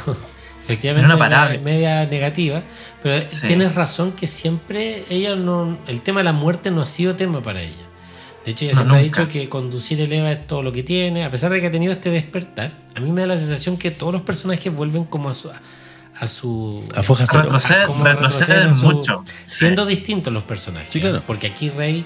efectivamente 0.67 1.11
En 1.13 1.17
una 1.21 1.49
media, 1.63 2.05
negativa, 2.05 2.63
pero 3.01 3.29
Sí. 3.29 3.47
tienes 3.47 3.75
razón 3.75 4.11
que 4.11 4.27
siempre 4.27 5.03
ella 5.09 5.35
no 5.35 5.77
el 5.87 6.01
tema 6.01 6.19
de 6.19 6.25
la 6.25 6.33
muerte 6.33 6.71
no 6.71 6.81
ha 6.81 6.85
sido 6.85 7.15
tema 7.15 7.41
para 7.41 7.61
ella. 7.61 7.73
De 8.45 8.51
hecho, 8.51 8.65
ella 8.65 8.73
No, 8.73 8.79
siempre 8.79 8.97
ha 8.99 9.01
dicho 9.03 9.27
que 9.27 9.49
conducir 9.49 9.99
el 10.01 10.11
Eva 10.13 10.31
es 10.31 10.47
todo 10.47 10.61
lo 10.63 10.71
que 10.71 10.83
tiene, 10.83 11.25
a 11.25 11.31
pesar 11.31 11.51
de 11.51 11.59
que 11.61 11.67
ha 11.67 11.71
tenido 11.71 11.91
este 11.93 12.09
despertar. 12.11 12.71
A 12.95 12.99
mí 12.99 13.11
me 13.11 13.21
da 13.21 13.27
la 13.27 13.37
sensación 13.37 13.77
que 13.77 13.91
todos 13.91 14.13
los 14.13 14.21
personajes 14.21 14.73
vuelven 14.73 15.03
como 15.05 15.29
a 15.29 15.33
su 15.33 15.49
a 16.19 16.25
su 16.27 16.83
A 16.95 17.03
foja 17.03 17.25
cero. 17.27 17.43
Retroceden, 17.43 17.85
como 17.87 18.03
retroceden 18.03 18.57
retroceden 18.71 18.75
su- 18.75 18.85
mucho. 18.87 19.23
siendo 19.45 19.85
distintos 19.85 20.33
los 20.33 20.43
personajes. 20.43 20.89
Sí, 20.91 20.99
claro. 20.99 21.21
Porque 21.27 21.45
aquí 21.47 21.69
Rey 21.69 22.05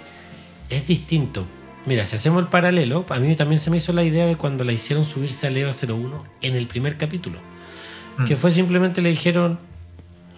es 0.69 0.85
distinto. 0.85 1.45
Mira, 1.85 2.05
si 2.05 2.15
hacemos 2.17 2.41
el 2.43 2.47
paralelo, 2.49 3.05
a 3.09 3.19
mí 3.19 3.35
también 3.35 3.59
se 3.59 3.69
me 3.71 3.77
hizo 3.77 3.93
la 3.93 4.03
idea 4.03 4.25
de 4.25 4.35
cuando 4.35 4.63
la 4.65 4.71
hicieron 4.73 5.05
subirse 5.05 5.47
al 5.47 5.55
EVA 5.57 5.71
01 5.71 6.23
en 6.41 6.55
el 6.55 6.67
primer 6.67 6.97
capítulo. 6.97 7.39
Mm. 8.17 8.25
Que 8.25 8.35
fue 8.35 8.51
simplemente 8.51 9.01
le 9.01 9.09
dijeron, 9.09 9.59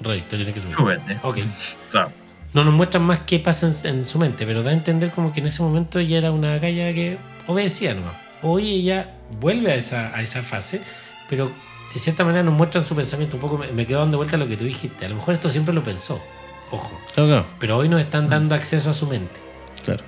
Rey, 0.01 0.21
te 0.29 0.35
tienes 0.35 0.53
que 0.53 0.59
subir. 0.59 0.75
Súbete. 0.75 1.19
Ok. 1.23 1.39
Claro. 1.91 2.11
No 2.53 2.63
nos 2.63 2.73
muestran 2.73 3.03
más 3.03 3.21
qué 3.21 3.39
pasa 3.39 3.67
en, 3.67 3.95
en 3.95 4.05
su 4.05 4.19
mente, 4.19 4.45
pero 4.45 4.61
da 4.61 4.69
a 4.69 4.73
entender 4.73 5.09
como 5.11 5.33
que 5.33 5.39
en 5.39 5.47
ese 5.47 5.63
momento 5.63 5.97
ella 5.97 6.19
era 6.19 6.31
una 6.31 6.59
galla 6.59 6.93
que 6.93 7.17
obedecía 7.47 7.95
nomás. 7.95 8.13
Hoy 8.43 8.71
ella 8.73 9.15
vuelve 9.39 9.71
a 9.71 9.75
esa, 9.75 10.15
a 10.15 10.21
esa 10.21 10.43
fase, 10.43 10.81
pero 11.29 11.51
de 11.93 11.99
cierta 11.99 12.23
manera 12.23 12.43
nos 12.43 12.53
muestran 12.53 12.83
su 12.85 12.95
pensamiento. 12.95 13.37
Un 13.37 13.41
poco 13.41 13.57
me, 13.57 13.71
me 13.71 13.87
quedo 13.87 13.99
dando 14.01 14.17
vuelta 14.17 14.35
a 14.35 14.39
lo 14.39 14.47
que 14.47 14.55
tú 14.57 14.65
dijiste. 14.65 15.05
A 15.05 15.09
lo 15.09 15.15
mejor 15.15 15.33
esto 15.33 15.49
siempre 15.49 15.73
lo 15.73 15.81
pensó. 15.81 16.21
Ojo. 16.69 16.99
Claro, 17.15 17.45
Pero 17.59 17.77
hoy 17.77 17.89
nos 17.89 18.01
están 18.01 18.29
dando 18.29 18.53
acceso 18.55 18.89
a 18.91 18.93
su 18.93 19.07
mente. 19.07 19.39
claro. 19.83 20.03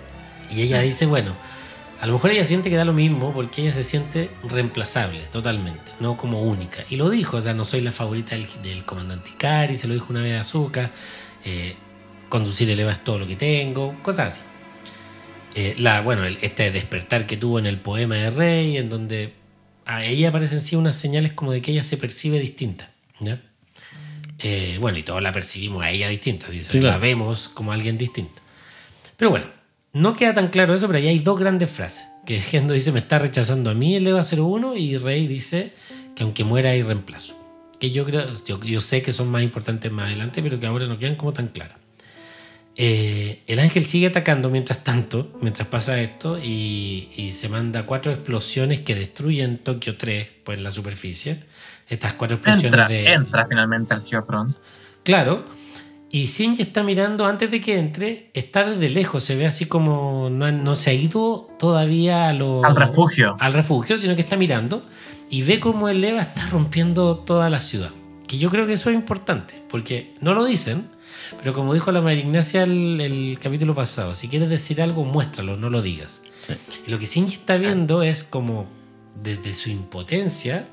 Y 0.51 0.61
ella 0.61 0.81
dice, 0.81 1.07
bueno, 1.07 1.31
A 2.05 2.07
lo 2.07 2.13
mejor 2.13 2.29
ella 2.29 2.45
siente 2.45 2.69
que 2.69 2.75
da 2.75 2.85
lo 2.85 2.93
mismo 2.93 3.33
porque 3.33 3.63
ella 3.63 3.71
se 3.71 3.81
siente 3.81 4.29
reemplazable 4.43 5.21
totalmente, 5.31 5.91
no 5.99 6.15
como 6.17 6.43
única. 6.43 6.83
Y 6.87 6.97
lo 6.97 7.09
dijo, 7.09 7.37
o 7.37 7.41
sea, 7.41 7.55
no 7.55 7.65
soy 7.65 7.81
la 7.81 7.91
favorita 7.91 8.35
del, 8.35 8.45
del 8.61 8.85
comandante 8.85 9.31
Ikari, 9.31 9.75
se 9.75 9.87
lo 9.87 9.95
dijo 9.95 10.05
una 10.11 10.21
vez 10.21 10.37
a 10.37 10.41
Azuka. 10.41 10.91
Eh, 11.45 11.73
conducir 12.29 12.69
el 12.69 12.79
EVA 12.79 12.91
es 12.91 13.03
todo 13.03 13.17
lo 13.17 13.25
que 13.25 13.35
tengo, 13.35 13.95
cosas 14.03 14.33
así. 14.33 14.41
Eh, 15.55 15.73
la, 15.79 16.01
bueno, 16.01 16.25
el- 16.25 16.37
este 16.43 16.69
despertar 16.71 17.25
que 17.25 17.37
tuvo 17.37 17.57
en 17.57 17.65
el 17.65 17.79
poema 17.79 18.13
de 18.17 18.29
Rey, 18.29 18.77
en 18.77 18.87
donde 18.87 19.33
a 19.87 20.05
ella 20.05 20.29
aparecen 20.29 20.61
sí 20.61 20.75
unas 20.75 20.95
señales 20.95 21.31
como 21.33 21.53
de 21.53 21.63
que 21.63 21.71
ella 21.71 21.81
se 21.81 21.97
percibe 21.97 22.37
distinta. 22.39 22.91
¿ya? 23.19 23.41
Eh, 24.37 24.77
bueno, 24.79 24.99
y 24.99 25.01
todos 25.01 25.23
la 25.23 25.31
percibimos 25.31 25.83
a 25.83 25.89
ella 25.89 26.07
distinta, 26.07 26.45
Sí, 26.59 26.79
la 26.81 26.99
vemos 26.99 27.49
como 27.49 27.71
alguien 27.71 27.97
distinto. 27.97 28.43
Pero 29.17 29.31
bueno, 29.31 29.47
no 29.95 30.13
queda 30.13 30.33
tan 30.33 30.49
claro 30.49 30.75
eso, 30.75 30.87
pero 30.87 30.99
ahí 30.99 31.07
hay 31.07 31.19
dos 31.19 31.39
grandes 31.39 31.71
frases. 31.71 32.05
Que 32.25 32.39
Gendo 32.41 32.73
dice, 32.73 32.91
me 32.91 32.99
está 32.99 33.17
rechazando 33.17 33.69
a 33.69 33.73
mí 33.73 33.95
el 33.95 34.05
EVA 34.05 34.21
01 34.21 34.75
y 34.75 34.97
Rey 34.97 35.25
dice 35.25 35.71
que 36.15 36.23
aunque 36.23 36.43
muera 36.43 36.71
hay 36.71 36.83
reemplazo. 36.83 37.33
Que 37.79 37.91
yo 37.91 38.05
creo, 38.05 38.25
yo, 38.45 38.59
yo 38.59 38.81
sé 38.81 39.01
que 39.01 39.13
son 39.13 39.29
más 39.29 39.41
importantes 39.41 39.91
más 39.91 40.07
adelante, 40.07 40.43
pero 40.43 40.59
que 40.59 40.65
ahora 40.67 40.85
no 40.85 40.99
quedan 40.99 41.15
como 41.15 41.31
tan 41.31 41.47
claras. 41.47 41.77
Eh, 42.77 43.41
el 43.47 43.59
ángel 43.59 43.85
sigue 43.85 44.07
atacando 44.07 44.49
mientras 44.49 44.83
tanto, 44.83 45.31
mientras 45.41 45.67
pasa 45.69 45.99
esto, 46.01 46.37
y, 46.37 47.09
y 47.15 47.31
se 47.31 47.47
manda 47.47 47.85
cuatro 47.85 48.11
explosiones 48.11 48.79
que 48.81 48.95
destruyen 48.95 49.59
Tokio 49.59 49.95
3 49.95 50.27
pues, 50.43 50.57
en 50.57 50.63
la 50.65 50.71
superficie. 50.71 51.39
Estas 51.87 52.13
cuatro 52.15 52.35
explosiones 52.35 52.65
Entra, 52.73 52.87
de. 52.89 53.13
entra 53.13 53.45
finalmente 53.47 53.93
al 53.93 54.03
Geofront. 54.03 54.57
Claro. 55.03 55.45
Y 56.15 56.27
Shinji 56.27 56.61
está 56.61 56.81
mirando 56.81 57.25
antes 57.25 57.51
de 57.51 57.59
que 57.59 57.77
entre, 57.77 58.29
está 58.33 58.63
desde 58.69 58.89
lejos, 58.89 59.21
se 59.21 59.35
ve 59.35 59.45
así 59.45 59.65
como 59.65 60.29
no, 60.31 60.49
no 60.49 60.75
se 60.77 60.91
ha 60.91 60.93
ido 60.93 61.49
todavía 61.59 62.29
a 62.29 62.33
lo- 62.33 62.63
Al 62.63 62.75
refugio. 62.77 63.35
al 63.39 63.53
refugio, 63.53 63.97
sino 63.97 64.15
que 64.15 64.21
está 64.21 64.37
mirando 64.37 64.81
y 65.29 65.41
ve 65.41 65.59
como 65.59 65.89
el 65.89 66.01
Eva 66.01 66.21
está 66.21 66.47
rompiendo 66.51 67.17
toda 67.17 67.49
la 67.49 67.59
ciudad. 67.59 67.91
Que 68.27 68.37
yo 68.37 68.49
creo 68.49 68.65
que 68.65 68.71
eso 68.73 68.89
es 68.89 68.95
importante, 68.95 69.61
porque 69.69 70.13
no 70.21 70.33
lo 70.33 70.45
dicen, 70.45 70.87
pero 71.41 71.53
como 71.53 71.73
dijo 71.73 71.91
la 71.91 71.99
María 71.99 72.23
Ignacia 72.23 72.63
el, 72.63 73.01
el 73.01 73.37
capítulo 73.41 73.75
pasado, 73.75 74.15
si 74.15 74.29
quieres 74.29 74.47
decir 74.49 74.81
algo, 74.81 75.03
muéstralo, 75.03 75.57
no 75.57 75.69
lo 75.69 75.81
digas. 75.81 76.21
Sí. 76.47 76.53
Y 76.87 76.91
lo 76.91 76.97
que 76.97 77.07
Shinji 77.07 77.33
está 77.35 77.57
viendo 77.57 78.03
es 78.03 78.23
como 78.23 78.67
desde 79.21 79.53
su 79.53 79.69
impotencia, 79.69 80.69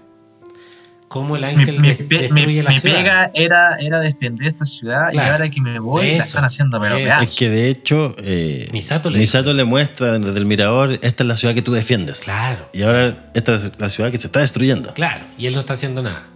cómo 1.12 1.36
el 1.36 1.44
ángel 1.44 1.80
des- 1.82 1.98
pe- 1.98 2.04
destruye 2.18 2.46
mi- 2.46 2.62
la 2.62 2.70
mi 2.70 2.80
ciudad. 2.80 2.96
pega 2.96 3.30
era, 3.34 3.76
era 3.78 4.00
defender 4.00 4.48
esta 4.48 4.64
ciudad 4.64 5.10
Claro. 5.12 5.28
y 5.28 5.30
ahora 5.32 5.50
que 5.50 5.60
me 5.60 5.78
voy 5.78 6.06
la 6.06 6.12
Eso, 6.14 6.22
están 6.28 6.44
haciendo 6.44 6.80
pero. 6.80 6.96
Es 6.96 7.36
que 7.36 7.50
de 7.50 7.68
hecho, 7.68 8.14
eh, 8.18 8.68
Misato 8.72 9.10
le 9.10 9.18
Misato 9.18 9.52
le 9.52 9.64
muestra 9.64 10.18
desde 10.18 10.38
el 10.38 10.46
mirador, 10.46 10.98
esta 11.02 11.22
es 11.22 11.26
la 11.26 11.36
ciudad 11.36 11.54
que 11.54 11.62
tú 11.62 11.72
defiendes. 11.72 12.20
Claro. 12.20 12.68
Y 12.72 12.82
ahora 12.82 13.30
esta 13.34 13.56
es 13.56 13.72
la 13.78 13.88
ciudad 13.90 14.10
que 14.10 14.18
se 14.18 14.26
está 14.28 14.40
destruyendo. 14.40 14.94
Claro, 14.94 15.24
y 15.36 15.46
él 15.46 15.54
no 15.54 15.60
está 15.60 15.74
haciendo 15.74 16.02
nada. 16.02 16.26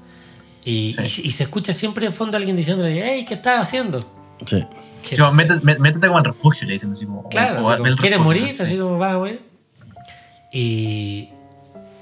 Y, 0.65 0.93
Sí. 0.93 1.23
y- 1.23 1.29
y 1.29 1.31
se 1.31 1.45
escucha 1.45 1.73
siempre 1.73 2.07
en 2.07 2.13
fondo 2.13 2.37
alguien 2.37 2.57
diciéndole, 2.57 3.01
hey, 3.03 3.25
¿qué 3.27 3.35
estás 3.35 3.61
haciendo? 3.63 4.01
Sí. 4.45 4.63
¿Qué 5.09 5.15
Sí, 5.17 5.23
haces? 5.23 5.35
métete, 5.35 5.61
mé- 5.65 5.79
métete 5.79 6.07
como 6.09 6.19
al 6.19 6.25
refugio, 6.25 6.67
le 6.67 6.73
dicen 6.75 6.91
así 6.91 7.07
como. 7.07 7.29
Claro, 7.29 7.61
o- 7.65 7.73
o 7.73 7.77
como, 7.77 7.87
el 7.87 7.97
¿quieres 7.97 8.19
refugio, 8.19 8.41
morir? 8.43 8.53
sí. 8.53 8.63
Así 8.63 8.77
como 8.77 8.99
va, 8.99 9.15
güey. 9.15 9.39
Y 10.53 11.29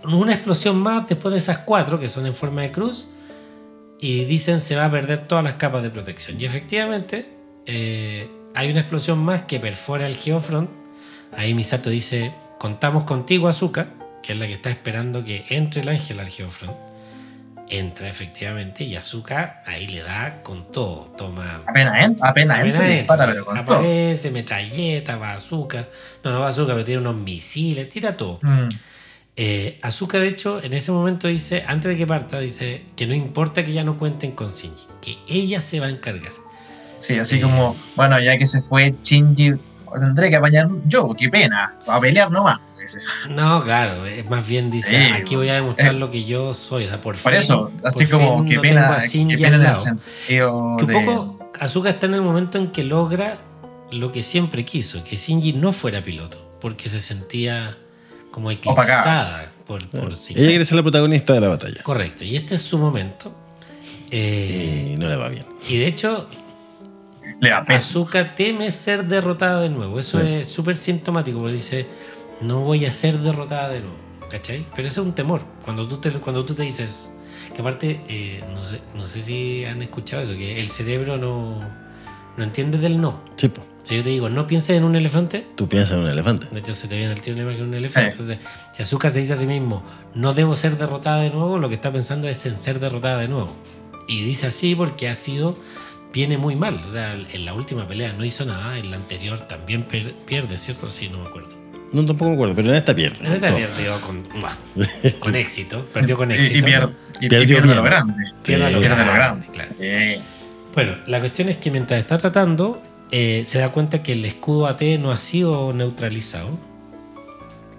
una 0.05 0.35
explosión 0.35 0.77
más 0.79 1.09
después 1.09 1.33
de 1.33 1.39
esas 1.39 1.59
cuatro, 1.59 1.99
que 1.99 2.09
son 2.09 2.27
en 2.27 2.35
forma 2.35 2.63
de 2.63 2.73
cruz, 2.73 3.09
y 4.01 4.25
dicen 4.25 4.61
se 4.61 4.77
va 4.77 4.87
a 4.87 4.91
perder 4.91 5.27
todas 5.27 5.43
las 5.45 5.55
capas 5.55 5.83
de 5.83 5.91
protección. 5.91 6.41
Y 6.41 6.45
efectivamente, 6.45 7.29
eh, 7.67 8.29
hay 8.55 8.71
una 8.71 8.81
explosión 8.81 9.19
más 9.19 9.43
que 9.43 9.59
perfora 9.61 10.07
el 10.07 10.17
Geofront. 10.17 10.69
Ahí 11.37 11.55
Misato 11.55 11.91
dice, 11.91 12.33
contamos 12.59 13.05
contigo, 13.05 13.49
Azuka, 13.49 13.89
que 14.23 14.33
es 14.33 14.39
la 14.39 14.47
que 14.47 14.55
está 14.55 14.71
esperando 14.71 15.25
que 15.25 15.45
entre 15.49 15.83
el 15.83 15.89
ángel 15.89 16.21
al 16.21 16.29
Geofront. 16.29 16.77
Entra 17.71 18.09
efectivamente 18.09 18.85
y 18.85 18.95
Azuka 18.95 19.63
ahí 19.67 19.87
le 19.87 20.03
da 20.03 20.43
con 20.43 20.71
todo. 20.71 21.07
Toma 21.17 21.63
Apenas, 21.67 22.05
en- 22.05 22.17
apenas, 22.21 22.59
Apenas 22.59 22.59
entra 22.59 22.67
entra, 22.69 22.87
dispara, 22.89 23.27
pero 23.27 23.45
con 23.47 23.65
todo. 23.65 23.77
aparece, 23.79 24.31
metralleta, 24.31 25.17
bazooka. 25.17 25.89
No, 26.23 26.31
no 26.33 26.41
bazooka, 26.41 26.75
pero 26.75 26.85
tiene 26.85 27.01
unos 27.01 27.17
misiles, 27.17 27.89
tira 27.89 28.15
todo. 28.19 28.39
Mm. 28.43 28.69
Eh, 29.37 29.79
Azuka, 29.83 30.19
de 30.19 30.29
hecho, 30.29 30.63
en 30.63 30.75
ese 30.75 30.93
momento 30.93 31.27
dice, 31.27 31.65
antes 31.67 31.91
de 31.91 31.97
que 31.97 32.07
parta, 32.07 32.39
dice 32.39 32.85
que 32.95 33.07
no 33.07 33.15
importa 33.15 33.65
que 33.65 33.73
ya 33.73 33.83
no 33.83 33.99
cuenten 33.99 34.31
con 34.33 34.49
Shinji, 34.49 34.87
que 35.01 35.19
ella 35.29 35.61
se 35.61 35.81
va 35.81 35.87
a 35.87 35.91
encargar. 35.91 36.31
Sí, 36.97 37.19
así 37.19 37.39
Eh. 37.39 37.41
como, 37.41 37.77
bueno, 37.97 38.21
ya 38.21 38.39
que 38.39 38.47
se 38.47 38.63
fue 38.63 38.95
Shinji, 39.03 39.55
tendré 40.01 40.31
que 40.31 40.37
apañar 40.37 40.69
yo, 40.87 41.15
qué 41.19 41.29
pena. 41.29 41.77
A 41.89 42.01
pelear 42.01 42.31
nomás. 42.31 42.61
dice. 42.79 43.01
No, 43.31 43.63
claro, 43.65 44.05
es 44.07 44.29
más 44.29 44.47
bien 44.47 44.71
dice, 44.71 44.91
Sí, 44.91 45.13
aquí 45.21 45.35
voy 45.37 45.49
a 45.49 45.55
demostrar 45.55 45.95
eh, 45.95 45.99
lo 45.99 46.11
que 46.11 46.25
yo 46.25 46.53
soy. 46.55 46.85
O 46.85 46.89
sea, 46.89 47.01
por, 47.01 47.17
Por 47.17 47.33
fin- 47.33 47.41
eso, 47.41 47.73
así 47.83 48.05
por 48.07 48.21
como, 48.21 48.45
qué 48.45 48.55
no 48.57 48.61
pena, 48.63 48.99
qué 49.01 49.37
pena 49.37 49.49
al 49.49 49.55
en 49.55 49.55
el 49.55 49.63
lado. 49.63 49.81
sentido 49.83 50.77
Que 50.79 50.85
un 50.85 50.93
poco 51.05 51.51
Azuka 51.59 51.91
está 51.91 52.07
en 52.07 52.15
el 52.15 52.23
momento 52.23 52.59
en 52.59 52.71
que 52.73 52.85
logra 52.85 53.39
lo 53.91 54.13
que 54.13 54.23
siempre 54.23 54.65
quiso, 54.65 55.03
que 55.03 55.17
Shinji 55.17 55.55
no 55.55 55.73
fuera 55.73 56.03
piloto, 56.03 56.57
porque 56.61 56.89
se 56.89 57.01
sentía 57.01 57.79
como 58.35 58.51
eclipsada 58.51 59.53
por, 59.65 59.87
por 59.89 60.13
Shinji. 60.13 60.41
Ella 60.41 60.49
quiere 60.51 60.65
ser 60.65 60.75
la 60.77 60.83
protagonista 60.83 61.33
de 61.35 61.41
la 61.41 61.49
batalla. 61.49 61.83
Correcto, 61.85 62.25
y 62.25 62.35
este 62.35 62.57
es 62.57 62.63
su 62.63 62.79
momento. 62.79 63.33
Eh, 64.11 64.91
Y 64.93 64.97
no 64.97 65.07
le 65.09 65.15
va 65.17 65.29
bien. 65.29 65.47
y 65.69 65.79
de 65.79 65.87
hecho, 65.87 66.29
Le. 67.41 67.53
Azuka 67.53 68.35
teme 68.35 68.71
ser 68.73 69.05
derrotada 69.07 69.61
de 69.61 69.69
nuevo. 69.71 69.99
Eso 70.01 70.21
Sí. 70.21 70.27
es 70.35 70.49
súper 70.49 70.77
sintomático, 70.77 71.39
porque 71.39 71.55
dice, 71.55 71.87
no 72.41 72.61
voy 72.61 72.85
a 72.85 72.91
ser 72.91 73.19
derrotada 73.21 73.69
de 73.71 73.81
nuevo. 73.81 73.97
¿Cachai? 74.31 74.67
Pero 74.75 74.89
eso 74.89 75.01
es 75.03 75.07
un 75.07 75.15
temor. 75.15 75.43
Cuando 75.65 75.87
tú 75.89 75.99
te, 75.99 76.11
cuando 76.11 76.45
tú 76.45 76.55
te 76.55 76.65
dices, 76.65 77.15
que 77.55 77.61
aparte, 77.61 78.01
eh, 78.09 78.43
no, 78.53 78.65
sé, 78.67 78.81
no 78.97 79.07
sé 79.07 79.23
si 79.23 79.65
han 79.65 79.81
escuchado 79.81 80.23
eso, 80.23 80.33
que 80.37 80.59
el 80.59 80.69
cerebro 80.69 81.17
no, 81.19 81.61
no 82.37 82.43
entiende 82.45 82.79
del 82.79 83.01
no. 83.01 83.23
Sí, 83.37 83.49
po. 83.49 83.63
Si 83.85 83.95
yo 83.97 84.03
te 84.03 84.09
digo, 84.09 84.29
no 84.31 84.47
pienses 84.47 84.77
en 84.77 84.83
un 84.85 84.97
elefante, 84.97 85.47
Tú 85.57 85.69
piensas 85.69 85.93
en 85.99 86.05
un 86.05 86.09
elefante. 86.11 86.47
de 86.51 86.59
hecho 86.59 86.75
se 86.75 86.89
te 86.89 86.97
viene 86.97 87.13
al 87.13 87.21
tiro 87.21 87.35
una 87.37 87.45
imagen 87.45 87.61
de 87.63 87.69
un 87.69 87.75
elefante. 87.75 88.11
Sí. 88.17 88.19
Entonces, 88.23 88.39
si 88.75 88.83
Azuka 88.83 89.11
se 89.11 89.21
dice 89.21 89.35
a 89.35 89.37
sí 89.37 89.47
mismo, 89.47 89.83
no 90.15 90.33
debo 90.33 90.57
ser 90.57 90.77
derrotada 90.79 91.21
de 91.21 91.31
nuevo, 91.31 91.59
lo 91.59 91.69
que 91.69 91.75
está 91.75 91.93
pensando 91.93 92.27
es 92.29 92.45
en 92.47 92.57
ser 92.57 92.81
derrotada 92.81 93.19
de 93.21 93.29
nuevo. 93.29 93.55
Y 94.09 94.23
dice 94.25 94.47
así 94.47 94.75
porque 94.75 95.09
ha 95.09 95.15
sido, 95.15 95.59
viene 96.15 96.39
muy 96.39 96.57
mal. 96.57 96.83
O 96.87 96.91
sea, 96.91 97.13
en 97.15 97.45
la 97.45 97.53
última 97.55 97.87
pelea 97.87 98.13
no 98.15 98.25
hizo 98.25 98.45
nada, 98.47 98.79
en 98.79 98.91
la 98.91 98.97
anterior 98.97 99.39
también 99.41 99.85
per- 99.85 100.15
pierde, 100.27 100.57
¿cierto? 100.59 100.89
Sí, 100.91 101.09
no 101.11 101.19
me 101.23 101.29
acuerdo. 101.29 101.51
No, 101.93 102.05
tampoco 102.07 102.31
me 102.31 102.35
acuerdo, 102.37 102.55
pero 102.57 102.71
en 102.71 102.75
esta 102.77 102.95
pierde. 102.95 103.27
En 103.27 103.33
esta 103.35 103.49
Todo. 103.49 103.59
perdió 103.59 104.01
con, 105.21 105.37
éxito, 105.37 105.87
perdió 105.93 106.17
con 106.17 106.31
Y- 106.31 106.35
éxito. 106.35 106.59
Y, 106.59 106.63
pierde, 106.63 106.93
y, 107.21 107.27
y 107.27 107.29
Perdió 107.29 107.47
pierde 107.49 107.63
bien. 107.67 107.77
lo 107.77 107.83
grande. 107.83 108.25
Pierde 108.43 108.65
a 108.65 108.71
lo 108.71 108.81
Pierde 108.81 109.05
lo 109.07 109.13
grande, 109.13 109.47
claro. 109.53 109.71
Bueno, 110.75 110.93
la 111.07 111.21
cuestión 111.21 111.49
es 111.51 111.59
que 111.59 111.71
mientras 111.71 112.01
está 112.01 112.19
tratando, 112.19 112.83
eh, 113.11 113.43
se 113.47 113.59
da 113.59 113.71
cuenta 113.71 114.03
que 114.03 114.13
el 114.13 114.25
escudo 114.25 114.67
AT 114.67 114.83
no 114.99 115.11
ha 115.11 115.17
sido 115.17 115.73
neutralizado. 115.73 116.49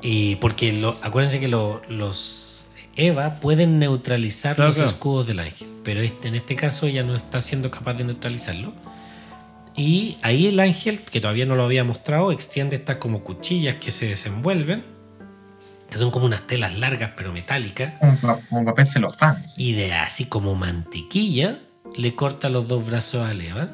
Y 0.01 0.35
porque 0.37 0.71
lo, 0.73 0.97
acuérdense 1.01 1.39
que 1.39 1.47
lo- 1.47 1.81
los 1.89 2.67
EVA 2.95 3.39
pueden 3.39 3.79
neutralizar 3.79 4.55
Claro, 4.55 4.69
los 4.69 4.75
claro. 4.77 4.91
escudos 4.91 5.27
del 5.27 5.39
ángel. 5.39 5.67
Pero 5.83 6.01
este, 6.01 6.27
en 6.27 6.35
este 6.35 6.55
caso 6.55 6.87
ya 6.87 7.03
no 7.03 7.15
está 7.15 7.41
siendo 7.41 7.71
capaz 7.71 7.95
de 7.95 8.03
neutralizarlo. 8.05 8.73
Y 9.75 10.17
ahí 10.21 10.47
el 10.47 10.59
ángel, 10.59 11.01
que 11.01 11.19
todavía 11.19 11.45
no 11.45 11.55
lo 11.55 11.65
había 11.65 11.83
mostrado, 11.83 12.31
extiende 12.31 12.75
estas 12.77 12.97
como 12.97 13.23
cuchillas 13.23 13.75
que 13.75 13.91
se 13.91 14.07
desenvuelven. 14.07 14.83
Que 15.89 15.97
son 15.97 16.11
como 16.11 16.25
unas 16.25 16.47
telas 16.47 16.75
largas 16.77 17.11
pero 17.15 17.31
metálicas 17.31 17.93
un 18.49 18.65
papel 18.65 18.87
celofán. 18.87 19.43
y 19.55 19.73
de 19.73 19.93
así 19.93 20.25
como 20.25 20.55
mantequilla 20.55 21.59
le 21.95 22.15
corta 22.15 22.49
los 22.49 22.67
dos 22.67 22.85
brazos 22.87 23.21
a 23.27 23.31
Eva. 23.31 23.69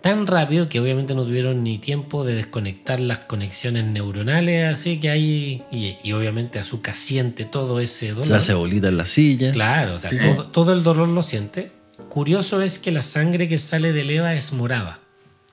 Tan 0.00 0.26
rápido 0.28 0.68
que 0.68 0.78
obviamente 0.78 1.14
no 1.14 1.24
tuvieron 1.24 1.64
ni 1.64 1.78
tiempo 1.78 2.24
de 2.24 2.34
desconectar 2.36 3.00
las 3.00 3.18
conexiones 3.20 3.84
neuronales, 3.84 4.70
así 4.72 5.00
que 5.00 5.10
ahí. 5.10 5.64
Y, 5.72 5.96
y 6.04 6.12
obviamente 6.12 6.58
Azuka 6.60 6.94
siente 6.94 7.44
todo 7.44 7.80
ese 7.80 8.10
dolor. 8.10 8.26
Se 8.26 8.34
hace 8.34 8.54
bolita 8.54 8.88
en 8.88 8.96
la 8.96 9.06
silla. 9.06 9.50
Claro, 9.52 9.94
o 9.94 9.98
sea, 9.98 10.10
Sí. 10.10 10.18
todo, 10.18 10.46
todo 10.48 10.72
el 10.72 10.82
dolor 10.84 11.08
lo 11.08 11.22
siente. 11.22 11.72
Curioso 12.08 12.62
es 12.62 12.78
que 12.78 12.92
la 12.92 13.02
sangre 13.02 13.48
que 13.48 13.58
sale 13.58 13.92
de 13.92 14.02
Eva 14.16 14.34
es 14.34 14.52
morada. 14.52 15.00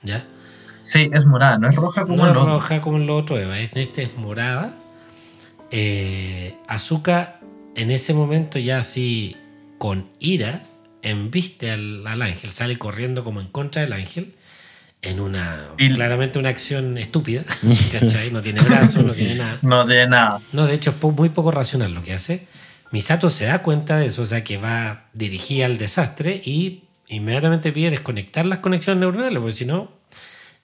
¿Ya? 0.02 0.24
Sí, 0.82 1.08
es 1.12 1.26
morada, 1.26 1.58
no 1.58 1.68
es 1.68 1.74
roja 1.74 2.02
como 2.02 2.16
No 2.18 2.26
el 2.26 2.30
es 2.30 2.36
otro. 2.36 2.52
roja 2.52 2.80
como 2.80 2.96
en 2.98 3.06
lo 3.08 3.16
otro, 3.16 3.38
Eva. 3.38 3.58
En 3.58 3.70
este 3.74 4.04
es 4.04 4.16
morada. 4.16 4.76
Eh, 5.72 6.54
Azuka 6.68 7.40
en 7.74 7.90
ese 7.90 8.14
momento 8.14 8.58
ya 8.60 8.78
así 8.78 9.36
con 9.78 10.08
ira 10.20 10.62
embiste 11.10 11.70
al, 11.70 12.06
al 12.06 12.22
ángel, 12.22 12.50
sale 12.50 12.76
corriendo 12.76 13.24
como 13.24 13.40
en 13.40 13.46
contra 13.48 13.82
del 13.82 13.92
ángel 13.92 14.34
en 15.02 15.20
una 15.20 15.68
Y- 15.78 15.88
claramente 15.92 16.38
una 16.38 16.48
acción 16.48 16.98
estúpida, 16.98 17.44
¿cachai? 17.92 18.30
No 18.30 18.42
tiene 18.42 18.60
brazos, 18.62 19.04
no 19.04 19.12
tiene 19.12 19.36
nada. 19.36 19.58
No 19.62 19.84
de 19.86 20.06
nada. 20.08 20.40
No, 20.52 20.66
de 20.66 20.74
hecho 20.74 20.90
es 20.90 21.02
muy 21.14 21.28
poco 21.28 21.50
racional 21.50 21.94
lo 21.94 22.02
que 22.02 22.12
hace. 22.12 22.46
Misato 22.92 23.30
se 23.30 23.46
da 23.46 23.62
cuenta 23.62 23.98
de 23.98 24.06
eso, 24.06 24.22
o 24.22 24.26
sea 24.26 24.42
que 24.44 24.56
va 24.58 25.06
dirigida 25.12 25.66
al 25.66 25.76
desastre 25.78 26.40
y 26.44 26.84
inmediatamente 27.08 27.72
pide 27.72 27.90
desconectar 27.90 28.46
las 28.46 28.58
conexiones 28.60 29.00
neuronales, 29.00 29.38
porque 29.38 29.52
si 29.52 29.64
no, 29.64 29.90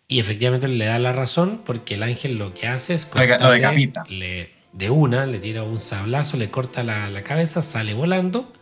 Y 0.09 0.19
efectivamente 0.21 0.69
le 0.69 0.85
da 0.87 0.99
la 0.99 1.13
razón 1.13 1.63
porque 1.65 1.95
el 1.95 2.03
ángel 2.03 2.37
lo 2.37 2.53
que 2.53 2.67
hace 2.67 2.95
es 2.95 3.07
cortarle- 3.39 3.61
le- 4.09 4.51
de 4.73 4.91
una, 4.91 5.27
le 5.27 5.39
tira 5.39 5.63
un 5.63 5.79
sablazo, 5.79 6.37
le 6.37 6.51
corta 6.51 6.83
la, 6.83 7.09
la 7.09 7.23
cabeza, 7.23 7.63
sale 7.63 7.95
volando. 7.95 8.53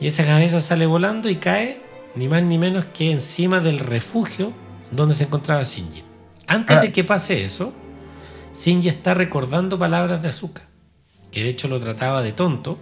Y 0.00 0.06
esa 0.08 0.24
cabeza 0.24 0.60
sale 0.60 0.86
volando 0.86 1.28
y 1.28 1.36
cae 1.36 1.80
ni 2.14 2.28
más 2.28 2.42
ni 2.42 2.58
menos 2.58 2.84
que 2.86 3.10
encima 3.10 3.60
del 3.60 3.78
refugio 3.78 4.52
donde 4.90 5.14
se 5.14 5.24
encontraba 5.24 5.62
Shinji. 5.62 6.02
Antes 6.46 6.76
Ah. 6.76 6.80
de 6.80 6.92
que 6.92 7.02
pase 7.04 7.44
eso, 7.44 7.72
Shinji 8.54 8.88
está 8.88 9.14
recordando 9.14 9.78
palabras 9.78 10.22
de 10.22 10.28
Azuka, 10.28 10.62
que 11.32 11.42
de 11.44 11.50
hecho 11.50 11.68
lo 11.68 11.80
trataba 11.80 12.22
de 12.22 12.32
tonto, 12.32 12.78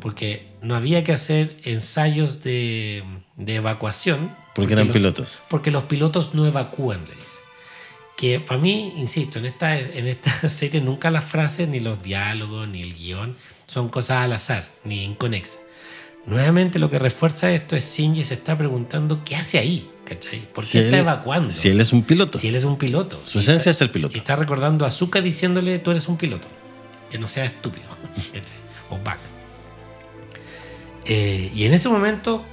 porque 0.00 0.52
no 0.62 0.76
había 0.76 1.02
que 1.04 1.12
hacer 1.12 1.56
ensayos 1.64 2.42
de, 2.42 3.02
de 3.36 3.54
evacuación. 3.56 4.34
Porque 4.54 4.74
eran 4.74 4.86
los- 4.88 4.96
pilotos. 4.96 5.42
porque 5.48 5.70
los 5.70 5.84
pilotos 5.84 6.34
no 6.34 6.46
evacúan, 6.46 7.04
le 7.06 7.14
dice. 7.14 7.26
Que 8.16 8.40
para 8.40 8.60
mí, 8.60 8.92
insisto, 8.96 9.38
en 9.38 9.46
esta, 9.46 9.78
en 9.78 10.06
esta 10.06 10.30
serie 10.48 10.80
nunca 10.80 11.10
las 11.10 11.24
frases, 11.24 11.68
ni 11.68 11.80
los 11.80 12.02
diálogos, 12.02 12.68
ni 12.68 12.82
el 12.82 12.94
guion 12.94 13.36
son 13.66 13.88
cosas 13.88 14.18
al 14.18 14.32
azar, 14.32 14.64
ni 14.84 15.02
inconexas. 15.04 15.60
Nuevamente 16.26 16.78
lo 16.80 16.90
que 16.90 16.98
refuerza 16.98 17.52
esto 17.52 17.76
es 17.76 17.84
Shinji 17.96 18.24
se 18.24 18.34
está 18.34 18.58
preguntando 18.58 19.22
qué 19.24 19.36
hace 19.36 19.58
ahí, 19.58 19.88
¿cachai? 20.04 20.40
¿Por 20.52 20.64
qué 20.64 20.70
Si 20.70 20.78
está 20.78 20.96
él- 20.96 21.02
evacuando? 21.02 21.50
Si 21.52 21.68
él 21.68 21.80
es 21.80 21.92
un 21.92 22.02
piloto. 22.02 22.38
Si 22.38 22.48
él 22.48 22.56
es 22.56 22.64
un 22.64 22.76
piloto. 22.78 23.20
Su 23.22 23.38
esencia 23.38 23.58
está- 23.60 23.70
es 23.70 23.76
ser 23.76 23.92
piloto. 23.92 24.14
Y 24.16 24.18
está 24.18 24.34
recordando 24.34 24.84
a 24.84 24.88
Azuka 24.88 25.20
diciéndole, 25.20 25.78
tú 25.78 25.92
eres 25.92 26.08
un 26.08 26.16
piloto. 26.16 26.48
Que 27.10 27.18
no 27.18 27.28
sea 27.28 27.44
estúpido. 27.44 27.86
¿cachai? 28.32 28.56
o 28.90 28.98
back. 28.98 29.18
Eh, 31.06 31.50
y 31.54 31.64
en 31.64 31.74
ese 31.74 31.88
momento 31.88 32.44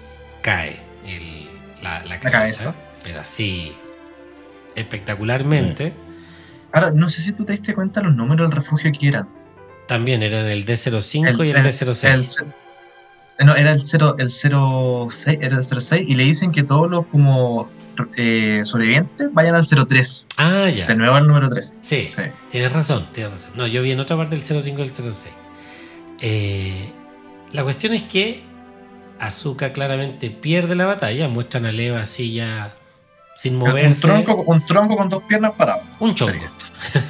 cae 0.41 0.77
el- 1.07 1.47
la, 1.81 2.05
la 2.05 2.19
cabeza, 2.19 2.31
cabeza. 2.65 2.75
Pero 3.03 3.19
así, 3.21 3.71
espectacularmente. 4.75 5.93
Ahora, 6.71 6.91
no 6.91 7.09
sé 7.09 7.21
si 7.21 7.31
tú 7.33 7.43
te 7.45 7.53
diste 7.53 7.73
cuenta 7.73 8.01
los 8.01 8.15
números 8.15 8.49
del 8.49 8.55
refugio 8.55 8.91
que 8.97 9.07
eran. 9.07 9.27
También 9.87 10.23
eran 10.23 10.45
el 10.45 10.65
D05 10.65 11.45
y 11.45 11.49
el, 11.51 11.57
D06. 11.57 12.41
el 12.41 12.53
no, 13.39 13.55
era 13.55 13.71
el 13.71 13.81
0, 13.81 14.15
el 14.19 14.29
06, 14.29 15.37
era 15.41 15.57
el 15.57 15.63
06 15.63 16.07
y 16.07 16.15
le 16.15 16.23
dicen 16.23 16.51
que 16.51 16.63
todos 16.63 16.89
los 16.89 17.05
como 17.07 17.69
eh, 18.17 18.61
sobrevivientes 18.63 19.27
vayan 19.33 19.55
al 19.55 19.65
03. 19.65 20.27
ah, 20.37 20.69
ya. 20.69 20.87
De 20.87 20.95
nuevo 20.95 21.15
al 21.15 21.27
número 21.27 21.49
3. 21.49 21.73
Sí, 21.81 22.07
Sí. 22.09 22.21
tienes 22.51 22.71
razón, 22.73 23.07
tienes 23.13 23.33
razón. 23.33 23.51
No, 23.55 23.67
yo 23.67 23.81
vi 23.81 23.91
en 23.91 23.99
otra 23.99 24.17
parte 24.17 24.35
el 24.35 24.41
05 24.43 24.79
y 24.79 24.83
el 24.83 24.93
06. 24.93 25.33
Eh, 26.21 26.91
la 27.51 27.63
cuestión 27.63 27.93
es 27.93 28.03
que 28.03 28.43
Azuka 29.19 29.71
claramente 29.73 30.29
pierde 30.31 30.75
la 30.75 30.85
batalla. 30.85 31.27
Muestran 31.27 31.65
a 31.65 31.71
Leva 31.71 32.01
así 32.01 32.33
ya 32.33 32.75
sin 33.35 33.53
Un 33.55 33.59
moverse. 33.59 34.01
tronco, 34.01 34.35
un 34.45 34.65
tronco 34.65 34.95
con 34.97 35.09
dos 35.09 35.23
piernas 35.23 35.51
parado. 35.57 35.81
Un 35.99 36.13
chongo. 36.15 36.31
Sería. 36.33 36.51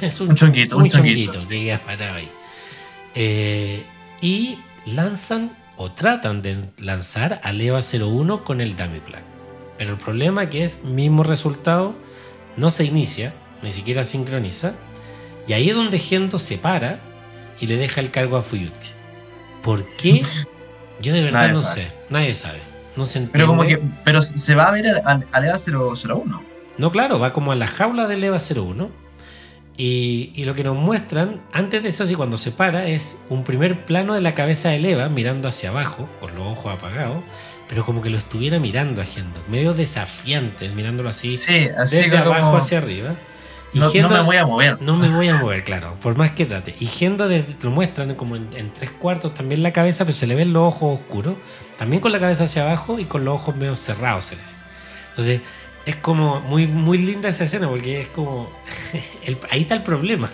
es 0.00 0.20
Un 0.20 0.26
un 0.26 0.30
un 0.30 0.36
chonguito, 0.36 0.76
chonguito 0.88 1.38
sí. 1.38 1.46
que 1.48 1.64
queda 1.64 1.78
parado 1.78 2.14
ahí. 2.16 2.30
Eh, 3.14 3.84
y 4.20 4.58
lanzan 4.86 5.50
o 5.76 5.90
tratan 5.92 6.42
de 6.42 6.56
lanzar 6.78 7.40
al 7.42 7.60
EVA 7.60 7.80
01 7.80 8.44
con 8.44 8.60
el 8.60 8.76
dummy 8.76 9.00
plug. 9.00 9.22
Pero 9.76 9.92
el 9.92 9.98
problema 9.98 10.48
que 10.48 10.64
es 10.64 10.84
mismo 10.84 11.22
resultado, 11.22 11.94
no 12.56 12.70
se 12.70 12.84
inicia, 12.84 13.34
ni 13.62 13.72
siquiera 13.72 14.04
sincroniza. 14.04 14.74
Y 15.46 15.52
ahí 15.52 15.70
es 15.70 15.74
donde 15.74 15.98
Gendo 15.98 16.38
se 16.38 16.58
para 16.58 17.00
y 17.60 17.66
le 17.66 17.76
deja 17.76 18.00
el 18.00 18.10
cargo 18.10 18.36
a 18.36 18.42
Fuyutke. 18.42 18.92
¿Por 19.62 19.84
qué? 19.96 20.22
Yo 21.00 21.12
de 21.12 21.22
verdad 21.22 21.40
Nadie 21.40 21.54
no 21.54 21.62
sabe. 21.62 21.82
sé. 21.82 21.92
Nadie 22.08 22.34
sabe. 22.34 22.58
No 22.96 23.06
se 23.06 23.18
entiende. 23.18 23.32
Pero 23.32 23.46
como 23.48 23.64
que, 23.64 23.80
pero 24.04 24.22
se 24.22 24.54
va 24.54 24.68
a 24.68 24.70
ver 24.70 24.86
al, 24.86 25.26
al, 25.32 25.44
EVA 25.44 25.56
001. 25.58 26.44
No, 26.78 26.92
claro, 26.92 27.18
va 27.18 27.32
como 27.32 27.50
a 27.52 27.56
la 27.56 27.66
jaula 27.66 28.06
del 28.06 28.22
EVA 28.22 28.38
01. 28.38 28.90
Y, 29.76 30.30
y 30.34 30.44
lo 30.44 30.54
que 30.54 30.62
nos 30.62 30.76
muestran, 30.76 31.42
antes 31.52 31.82
de 31.82 31.88
eso, 31.88 32.06
sí, 32.06 32.14
cuando 32.14 32.36
se 32.36 32.52
para, 32.52 32.86
es 32.86 33.24
un 33.28 33.42
primer 33.42 33.84
plano 33.84 34.14
de 34.14 34.20
la 34.20 34.34
cabeza 34.34 34.68
del 34.68 34.84
EVA 34.84 35.08
mirando 35.08 35.48
hacia 35.48 35.70
abajo, 35.70 36.08
con 36.20 36.34
los 36.36 36.46
ojos 36.46 36.74
apagados, 36.74 37.24
pero 37.68 37.84
como 37.84 38.00
que 38.00 38.10
lo 38.10 38.18
estuviera 38.18 38.60
mirando 38.60 39.02
a 39.02 39.04
Gendo, 39.04 39.42
medio 39.48 39.74
desafiante, 39.74 40.70
mirándolo 40.70 41.08
así, 41.08 41.32
Sí, 41.32 41.68
así 41.76 41.96
desde 41.96 42.10
como, 42.10 42.34
abajo 42.34 42.56
hacia 42.56 42.78
arriba. 42.78 43.14
Y 43.72 43.80
no, 43.80 44.08
me 44.08 44.22
voy 44.22 44.36
a 44.36 44.46
mover. 44.46 44.80
no 44.80 44.96
me 44.96 45.08
voy 45.08 45.28
a 45.28 45.36
mover, 45.36 45.64
claro, 45.64 45.96
por 46.00 46.16
más 46.16 46.30
que 46.30 46.46
trate. 46.46 46.76
Y 46.78 46.86
Gendo 46.86 47.28
lo 47.28 47.70
muestran 47.72 48.14
como 48.14 48.36
en, 48.36 48.48
en 48.54 48.72
tres 48.72 48.90
cuartos 48.92 49.34
también 49.34 49.64
la 49.64 49.72
cabeza, 49.72 50.04
pero 50.04 50.14
se 50.14 50.28
le 50.28 50.36
ven 50.36 50.52
los 50.52 50.62
ojos 50.62 51.00
oscuros, 51.00 51.34
también 51.76 52.00
con 52.00 52.12
la 52.12 52.20
cabeza 52.20 52.44
hacia 52.44 52.62
abajo 52.62 53.00
y 53.00 53.06
con 53.06 53.24
los 53.24 53.34
ojos 53.34 53.56
medio 53.56 53.74
cerrados 53.74 54.26
se 54.26 54.36
le 54.36 54.42
ve. 54.42 54.48
Entonces, 55.10 55.40
es 55.86 55.96
como 55.96 56.40
muy, 56.40 56.66
muy 56.66 56.98
linda 56.98 57.28
esa 57.28 57.44
escena 57.44 57.68
porque 57.68 58.00
es 58.00 58.08
como. 58.08 58.48
el- 59.24 59.38
ahí 59.50 59.62
está 59.62 59.74
el 59.74 59.82
problema. 59.82 60.30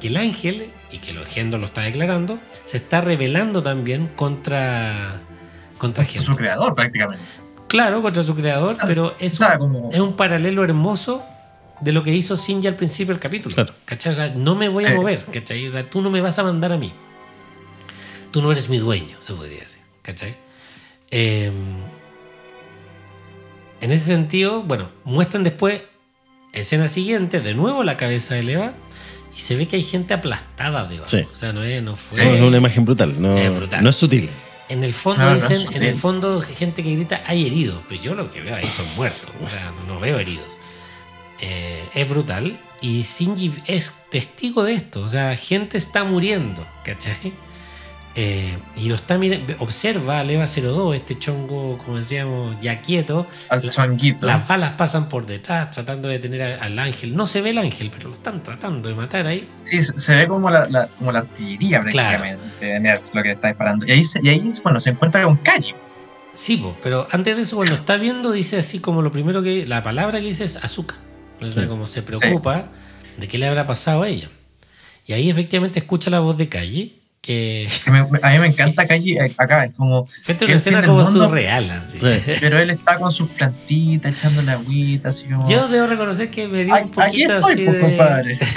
Que 0.00 0.08
el 0.08 0.16
ángel, 0.16 0.70
y 0.92 0.98
que 0.98 1.12
lo 1.12 1.24
Gendo 1.24 1.58
lo 1.58 1.66
está 1.66 1.82
declarando, 1.82 2.38
se 2.64 2.76
está 2.78 3.00
rebelando 3.00 3.62
también 3.62 4.08
contra. 4.16 5.20
Contra 5.78 6.04
Su 6.04 6.12
Gendo. 6.22 6.36
creador 6.36 6.74
prácticamente. 6.74 7.22
Claro, 7.68 8.00
contra 8.02 8.22
su 8.22 8.34
creador, 8.34 8.76
pero 8.86 9.14
es 9.20 9.38
un, 9.40 9.46
como... 9.58 9.88
es 9.92 10.00
un 10.00 10.16
paralelo 10.16 10.64
hermoso 10.64 11.22
de 11.82 11.92
lo 11.92 12.02
que 12.02 12.10
hizo 12.16 12.34
Shinji 12.34 12.66
al 12.66 12.74
principio 12.76 13.12
del 13.14 13.20
capítulo. 13.22 13.54
Claro. 13.54 13.74
¿Cachai? 13.84 14.12
O 14.12 14.14
sea, 14.16 14.28
no 14.30 14.54
me 14.56 14.68
voy 14.68 14.86
a 14.86 14.92
Eh. 14.92 14.96
mover, 14.96 15.24
¿cachai? 15.26 15.66
O 15.66 15.70
sea, 15.70 15.84
tú 15.88 16.00
no 16.00 16.10
me 16.10 16.20
vas 16.20 16.38
a 16.38 16.42
mandar 16.44 16.72
a 16.72 16.78
mí. 16.78 16.92
Tú 18.30 18.42
no 18.42 18.50
eres 18.50 18.68
mi 18.68 18.78
dueño, 18.78 19.16
se 19.20 19.34
podría 19.34 19.60
decir, 19.60 19.80
¿cachai? 20.02 20.34
Eh, 21.10 21.52
en 23.80 23.92
ese 23.92 24.06
sentido, 24.06 24.62
bueno, 24.62 24.90
muestran 25.04 25.44
después, 25.44 25.82
escena 26.52 26.88
siguiente, 26.88 27.40
de 27.40 27.54
nuevo 27.54 27.84
la 27.84 27.96
cabeza 27.96 28.34
de 28.34 28.52
Eva 28.52 28.72
y 29.36 29.38
se 29.40 29.56
ve 29.56 29.66
que 29.68 29.76
hay 29.76 29.82
gente 29.84 30.14
aplastada 30.14 30.84
debajo. 30.86 31.08
Sí. 31.08 31.24
O 31.30 31.34
sea, 31.34 31.52
no, 31.52 31.62
es, 31.62 31.82
no 31.82 31.94
fue... 31.96 32.24
No, 32.24 32.34
es 32.34 32.42
una 32.42 32.56
imagen 32.56 32.84
brutal. 32.84 33.20
No, 33.20 33.36
Es 33.36 33.54
brutal. 33.54 33.82
no 33.84 33.90
es 33.90 33.96
sutil. 33.96 34.28
En 34.68 34.84
el 34.84 34.92
fondo 34.92 35.22
No, 35.22 35.28
no, 35.30 35.34
dicen, 35.36 35.60
sutil. 35.60 35.76
en 35.76 35.82
el 35.84 35.94
fondo 35.94 36.40
gente 36.42 36.82
que 36.82 36.94
grita 36.94 37.22
hay 37.26 37.46
heridos, 37.46 37.80
pero 37.88 38.02
yo 38.02 38.14
lo 38.14 38.30
que 38.30 38.40
veo 38.42 38.54
ahí 38.54 38.68
son 38.68 38.84
muertos, 38.96 39.30
o 39.42 39.48
sea, 39.48 39.72
no 39.86 39.98
veo 40.00 40.18
heridos. 40.18 40.44
Eh, 41.40 41.82
es 41.94 42.08
brutal 42.08 42.60
y 42.80 43.02
Shinji 43.02 43.52
es 43.66 43.94
testigo 44.10 44.64
de 44.64 44.74
esto, 44.74 45.00
o 45.02 45.08
sea, 45.08 45.36
gente 45.36 45.78
está 45.78 46.04
muriendo, 46.04 46.66
¿cachai? 46.84 47.32
Eh, 48.14 48.56
y 48.76 48.88
lo 48.88 48.96
está 48.96 49.16
mirando, 49.16 49.54
observa 49.60 50.18
al 50.18 50.30
EVA 50.30 50.46
02, 50.46 50.96
este 50.96 51.18
chongo, 51.18 51.78
como 51.78 51.98
decíamos, 51.98 52.56
ya 52.60 52.80
quieto, 52.80 53.26
Al 53.48 53.64
la- 53.64 53.70
chonguito. 53.70 54.26
las 54.26 54.48
balas 54.48 54.72
pasan 54.72 55.08
por 55.08 55.24
detrás 55.24 55.70
tratando 55.70 56.08
de 56.08 56.14
detener 56.18 56.42
a- 56.42 56.64
al 56.64 56.76
ángel, 56.80 57.14
no 57.14 57.28
se 57.28 57.42
ve 57.42 57.50
el 57.50 57.58
ángel, 57.58 57.90
pero 57.92 58.08
lo 58.08 58.14
están 58.14 58.42
tratando 58.42 58.88
de 58.88 58.94
matar 58.96 59.26
ahí. 59.28 59.48
Sí, 59.58 59.80
se 59.82 60.16
ve 60.16 60.26
como 60.26 60.50
la, 60.50 60.66
la- 60.68 60.88
como 60.88 61.12
la 61.12 61.20
artillería 61.20 61.84
Claro. 61.84 62.24
prácticamente 62.24 62.80
Nerf, 62.80 63.02
lo 63.14 63.22
que 63.22 63.30
está 63.30 63.48
disparando. 63.48 63.86
Y 63.86 63.92
ahí, 63.92 64.02
se- 64.04 64.20
y 64.22 64.28
ahí 64.30 64.42
bueno, 64.64 64.80
se 64.80 64.90
encuentra 64.90 65.22
con 65.22 65.36
Kaji. 65.36 65.74
Sí, 66.32 66.56
po, 66.56 66.76
pero 66.82 67.06
antes 67.12 67.36
de 67.36 67.42
eso, 67.42 67.54
cuando 67.56 67.74
está 67.74 67.96
viendo, 67.98 68.32
dice 68.32 68.58
así 68.58 68.80
como 68.80 69.00
lo 69.02 69.12
primero 69.12 69.42
que. 69.42 69.66
La 69.66 69.82
palabra 69.84 70.18
que 70.20 70.26
dice 70.26 70.44
es 70.44 70.56
azúcar. 70.56 70.98
O 71.40 71.46
sea, 71.48 71.62
Sí. 71.64 71.68
como 71.68 71.86
se 71.86 72.02
preocupa 72.02 72.68
de 73.16 73.28
qué 73.28 73.38
le 73.38 73.46
habrá 73.46 73.66
pasado 73.66 74.02
a 74.02 74.08
ella. 74.08 74.28
Y 75.06 75.12
ahí 75.12 75.30
efectivamente 75.30 75.78
escucha 75.78 76.10
la 76.10 76.20
voz 76.20 76.36
de 76.36 76.48
Calle, 76.48 76.97
que. 77.20 77.68
Que 77.84 77.90
me- 77.90 77.98
a 78.22 78.30
mí 78.30 78.38
me 78.38 78.46
encanta 78.46 78.86
Kaji 78.86 79.18
eh, 79.18 79.34
acá, 79.36 79.64
es 79.64 79.72
como. 79.72 80.06
Fue 80.22 80.34
una 80.40 80.44
Él 80.46 80.56
escena 80.56 80.82
como 80.82 81.00
el 81.00 81.04
mundo. 81.06 81.24
surreal. 81.28 81.70
así. 81.70 81.98
Sí. 81.98 82.32
Pero 82.40 82.58
él 82.58 82.70
está 82.70 82.96
con 82.98 83.12
sus 83.12 83.28
plantitas, 83.30 84.12
echándole 84.16 84.52
agüita, 84.52 85.08
así 85.10 85.26
como. 85.26 85.48
Yo 85.48 85.68
debo 85.68 85.86
reconocer 85.86 86.30
que 86.30 86.48
me 86.48 86.64
dio 86.64 86.74
un 86.76 86.90
poquito 86.90 87.34
estoy, 87.38 87.52
así 87.52 87.64
pues, 87.64 87.72
de. 87.74 87.80
compadre. 87.80 88.38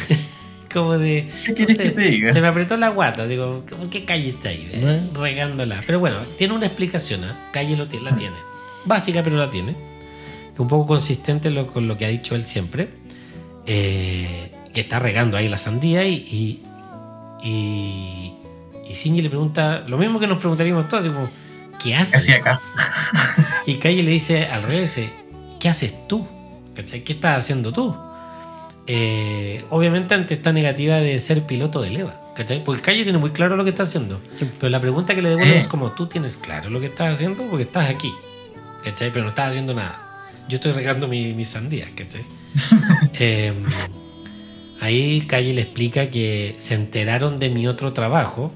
Como 0.74 0.98
de. 0.98 1.30
¿Qué 1.46 1.54
quieres 1.54 1.78
no 1.78 1.84
que 1.84 1.90
te 1.92 2.02
diga? 2.02 2.32
Se 2.32 2.40
me 2.40 2.48
apretó 2.48 2.78
la 2.78 2.88
guata, 2.90 3.28
digo, 3.28 3.66
¿cómo 3.70 3.90
¿qué 3.90 4.06
calle 4.06 4.30
está 4.30 4.48
ahí? 4.48 4.70
eh? 4.72 4.80
¿Eh? 4.82 5.02
Regándola. 5.20 5.82
Pero 5.86 6.00
bueno, 6.00 6.20
tiene 6.38 6.54
una 6.54 6.66
explicación, 6.68 7.26
¿ah? 7.26 7.50
Calle 7.52 7.76
lo 7.76 7.90
tiene, 7.90 8.10
la 8.10 8.16
tiene. 8.16 8.36
Básica, 8.86 9.22
pero 9.22 9.36
la 9.36 9.50
tiene. 9.50 9.76
Un 10.58 10.70
poco 10.70 10.88
consistente 10.88 11.50
lo- 11.50 11.68
con 11.68 11.90
lo 11.90 11.98
que 11.98 12.06
ha 12.06 12.08
dicho 12.08 12.36
él 12.36 12.46
siempre. 12.46 12.88
Eh, 13.66 14.50
que 14.74 14.80
está 14.80 14.98
regando 15.00 15.36
ahí 15.36 15.50
la 15.50 15.58
sandía 15.58 16.06
y. 16.06 16.14
y 16.14 16.62
y, 17.44 18.34
y 18.92 18.94
Shinji 18.94 19.22
le 19.22 19.30
pregunta 19.30 19.80
lo 19.88 19.98
mismo 19.98 20.20
que 20.20 20.28
nos 20.28 20.38
preguntaríamos 20.38 20.88
todos, 20.88 21.06
así 21.06 21.14
como, 21.14 21.30
¿qué 21.82 21.96
haces? 21.96 22.30
Acá. 22.40 22.60
Y 23.66 23.76
Calle 23.76 24.02
le 24.04 24.12
dice 24.12 24.46
al 24.48 24.64
revés, 24.64 24.98
eh, 24.98 25.10
¿qué 25.60 25.70
haces 25.70 26.08
tú? 26.08 26.28
¿Cachai? 26.76 27.04
¿Qué 27.04 27.14
estás 27.14 27.38
haciendo 27.38 27.72
tú? 27.72 27.96
Eh, 28.88 29.64
obviamente 29.70 30.16
ante 30.16 30.34
esta 30.34 30.52
negativa 30.52 30.96
de 30.98 31.20
ser 31.20 31.46
piloto 31.46 31.82
de 31.82 31.92
leva, 31.92 32.20
¿cachai? 32.36 32.64
Porque 32.64 32.82
Calle 32.82 33.04
tiene 33.04 33.20
muy 33.20 33.30
claro 33.30 33.56
lo 33.56 33.64
que 33.64 33.70
está 33.70 33.84
haciendo. 33.84 34.20
Pero 34.60 34.70
la 34.70 34.80
pregunta 34.80 35.14
que 35.16 35.22
le 35.22 35.30
devuelve 35.30 35.54
Sí. 35.54 35.60
es 35.60 35.68
como, 35.68 35.92
¿tú 35.92 36.08
tienes 36.08 36.38
claro 36.38 36.70
lo 36.72 36.80
que 36.80 36.88
estás 36.88 37.14
haciendo? 37.14 37.44
Porque 37.46 37.64
estás 37.64 37.90
aquí, 37.90 38.12
¿cachai? 38.84 39.12
Pero 39.12 39.24
no 39.26 39.30
estás 39.30 39.50
haciendo 39.50 39.74
nada. 39.76 40.28
Yo 40.50 40.56
estoy 40.56 40.72
regando 40.74 41.08
mi- 41.08 41.34
mis 41.34 41.50
sandías, 41.50 41.90
¿cachai? 41.96 42.26
Eh, 43.20 43.54
ahí 44.80 45.22
Calle 45.28 45.54
le 45.54 45.62
explica 45.62 46.10
que 46.10 46.56
se 46.58 46.74
enteraron 46.76 47.38
de 47.40 47.50
mi 47.50 47.68
otro 47.68 47.94
trabajo, 47.94 48.52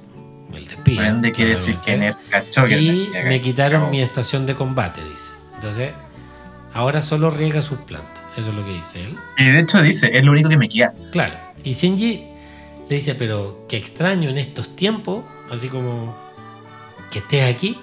Por 0.94 1.04
ende 1.04 1.32
quiere 1.32 1.52
decir 1.52 1.78
que 1.78 1.98
Nerf 1.98 2.18
cachó 2.30 2.66
que 2.66 2.80
Y 2.80 3.10
me 3.24 3.42
quitaron 3.42 3.90
mi 3.90 4.02
estación 4.02 4.46
de 4.46 4.56
combate, 4.56 5.02
dice. 5.04 5.32
Entonces, 5.56 5.94
ahora 6.74 7.02
solo 7.02 7.32
riega 7.32 7.62
sus 7.62 7.80
plantas. 7.80 8.24
Eso 8.38 8.50
es 8.50 8.56
lo 8.56 8.66
que 8.66 8.74
dice 8.74 9.04
él. 9.04 9.18
Y 9.38 9.46
de 9.46 9.60
hecho 9.60 9.82
dice, 9.82 10.10
es 10.14 10.24
lo 10.24 10.32
único 10.32 10.50
que 10.50 10.58
me 10.58 10.70
queda. 10.70 10.94
Claro. 11.12 11.36
Y 11.64 11.74
Shinji 11.74 12.28
le 12.90 12.96
dice, 12.96 13.16
pero 13.16 13.66
qué 13.68 13.78
extraño 13.78 14.30
en 14.30 14.38
estos 14.38 14.76
tiempos, 14.76 15.24
así 15.50 15.70
como 15.70 16.16
que 17.10 17.20
estés 17.20 17.54
aquí. 17.56 17.78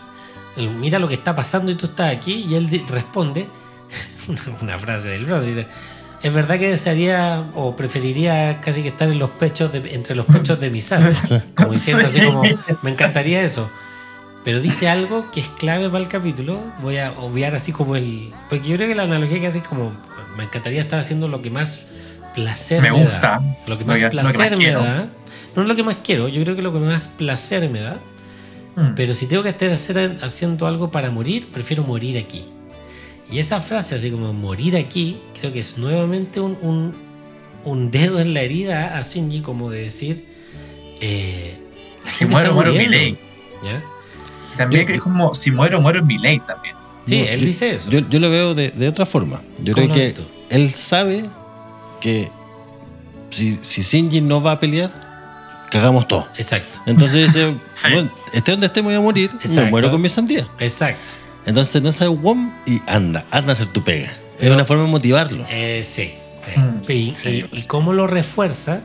Mira 0.56 0.98
lo 0.98 1.08
que 1.08 1.14
está 1.14 1.34
pasando 1.34 1.72
y 1.72 1.74
tú 1.74 1.86
estás 1.86 2.14
aquí. 2.14 2.46
Y 2.48 2.54
él 2.54 2.68
responde, 2.88 3.48
una, 4.62 4.78
frase 4.78 5.08
del 5.08 5.24
bro, 5.24 5.40
dice, 5.40 5.66
es 6.22 6.32
verdad 6.34 6.58
que 6.58 6.68
desearía 6.68 7.44
o 7.54 7.74
preferiría 7.76 8.60
casi 8.60 8.82
que 8.82 8.88
estar 8.88 9.08
en 9.10 9.18
los 9.18 9.30
pechos 9.30 9.72
de- 9.72 9.94
entre 9.94 10.14
los 10.14 10.26
pechos 10.26 10.58
de 10.60 10.70
Misato. 10.70 11.12
Como 11.54 11.72
diciendo 11.72 12.04
así 12.06 12.20
Sí. 12.20 12.26
como, 12.26 12.42
me 12.82 12.90
encantaría 12.90 13.42
eso. 13.42 13.70
Pero 14.44 14.60
dice 14.60 14.88
algo 14.88 15.30
que 15.30 15.40
es 15.40 15.48
clave 15.48 15.88
para 15.88 16.02
el 16.02 16.08
capítulo. 16.08 16.60
Voy 16.82 16.98
a 16.98 17.12
obviar 17.12 17.54
así 17.54 17.70
como 17.72 17.94
el... 17.96 18.32
Porque 18.48 18.68
yo 18.68 18.76
creo 18.76 18.88
que 18.88 18.94
la 18.94 19.04
analogía 19.04 19.38
que 19.40 19.46
hace 19.46 19.58
es 19.58 19.64
como, 19.66 19.92
me 20.36 20.44
encantaría 20.44 20.80
estar 20.80 20.98
haciendo 20.98 21.28
lo 21.28 21.42
que 21.42 21.50
más 21.50 21.86
placer 22.34 22.82
me, 22.82 22.90
Me 22.90 22.98
gusta. 23.02 23.18
da. 23.20 23.56
Lo 23.66 23.78
que 23.78 23.84
más 23.84 23.98
que- 23.98 24.04
lo 24.04 24.10
que 24.10 24.16
placer 24.16 24.38
más 24.40 24.50
me 24.52 24.56
quiero. 24.64 24.82
da. 24.82 25.08
No 25.54 25.62
es 25.62 25.68
lo 25.68 25.76
que 25.76 25.82
más 25.82 25.96
quiero, 26.02 26.28
yo 26.28 26.42
creo 26.42 26.56
que 26.56 26.62
lo 26.62 26.72
que 26.72 26.78
más 26.80 27.06
placer 27.08 27.68
me 27.68 27.80
da. 27.82 27.98
Mm. 28.74 28.94
Pero 28.96 29.12
si 29.14 29.26
tengo 29.26 29.42
que 29.42 29.50
estar 29.50 29.70
hacer- 29.70 30.18
haciendo 30.22 30.66
algo 30.66 30.90
para 30.90 31.10
morir, 31.10 31.48
prefiero 31.52 31.84
morir 31.84 32.16
aquí. 32.18 32.44
Y 33.32 33.38
esa 33.38 33.60
frase, 33.60 33.94
así 33.94 34.10
como 34.10 34.32
morir 34.32 34.76
aquí, 34.76 35.16
creo 35.40 35.52
que 35.52 35.60
es 35.60 35.78
nuevamente 35.78 36.38
un, 36.40 36.56
un- 36.60 36.94
un 37.64 37.90
dedo 37.90 38.20
en 38.20 38.34
la 38.34 38.42
herida 38.42 38.98
a 38.98 39.02
Shinji, 39.02 39.40
como 39.40 39.70
de 39.70 39.82
decir: 39.84 40.26
eh, 41.00 41.56
la 42.04 42.10
Si 42.10 42.18
gente 42.18 42.32
muero, 42.34 42.48
está 42.50 42.54
muero 42.54 42.72
en 42.72 42.78
mi 42.78 42.88
ley. 42.88 43.18
¿Ya? 43.64 43.82
También 44.58 44.90
es 44.90 45.00
como, 45.00 45.34
si 45.34 45.50
muero, 45.50 45.80
muero 45.80 46.00
en 46.00 46.06
mi 46.06 46.18
ley 46.18 46.40
también. 46.40 46.74
Sí, 47.06 47.20
No, 47.20 47.26
él 47.26 47.40
yo- 47.40 47.46
dice 47.46 47.74
eso. 47.74 47.90
Yo, 47.90 48.00
yo 48.08 48.20
lo 48.20 48.28
veo 48.30 48.54
de, 48.54 48.70
de 48.70 48.88
otra 48.88 49.06
forma. 49.06 49.40
Yo 49.62 49.72
¿Cómo 49.74 49.86
creo 49.88 49.96
que 50.08 50.12
tú? 50.12 50.22
él 50.50 50.74
sabe 50.74 51.24
que 52.00 52.28
si, 53.30 53.58
si 53.62 53.82
Shinji 53.82 54.20
no 54.20 54.42
va 54.42 54.52
a 54.52 54.60
pelear, 54.60 54.92
cagamos 55.70 56.06
todo. 56.06 56.28
Exacto, 56.36 56.80
Entonces 56.86 57.32
dice, 57.32 57.56
Sí. 57.70 57.88
bueno, 57.90 58.12
esté 58.34 58.50
donde 58.50 58.66
esté 58.66 58.82
me 58.82 58.88
voy 58.88 58.96
a 58.96 59.00
morir, 59.00 59.30
Exacto. 59.34 59.62
me 59.62 59.70
muero 59.70 59.90
con 59.90 60.00
mi 60.02 60.08
sandía. 60.10 60.46
exacto. 60.58 61.00
Entonces 61.46 61.82
no 61.82 61.92
sabe 61.92 62.10
WOM 62.10 62.52
y 62.66 62.80
anda, 62.86 63.24
anda 63.30 63.50
a 63.50 63.54
hacer 63.54 63.68
tu 63.68 63.82
pega. 63.82 64.06
Es 64.10 64.18
Pero- 64.38 64.54
una 64.54 64.64
forma 64.64 64.84
de 64.84 64.90
motivarlo. 64.90 65.46
Eh, 65.50 65.82
sí. 65.84 66.02
eh. 66.02 66.58
Mm, 66.58 66.90
y, 66.90 67.12
sí, 67.16 67.44
y- 67.52 67.58
y 67.58 67.64
cómo 67.66 67.92
lo 67.92 68.06
refuerza 68.06 68.80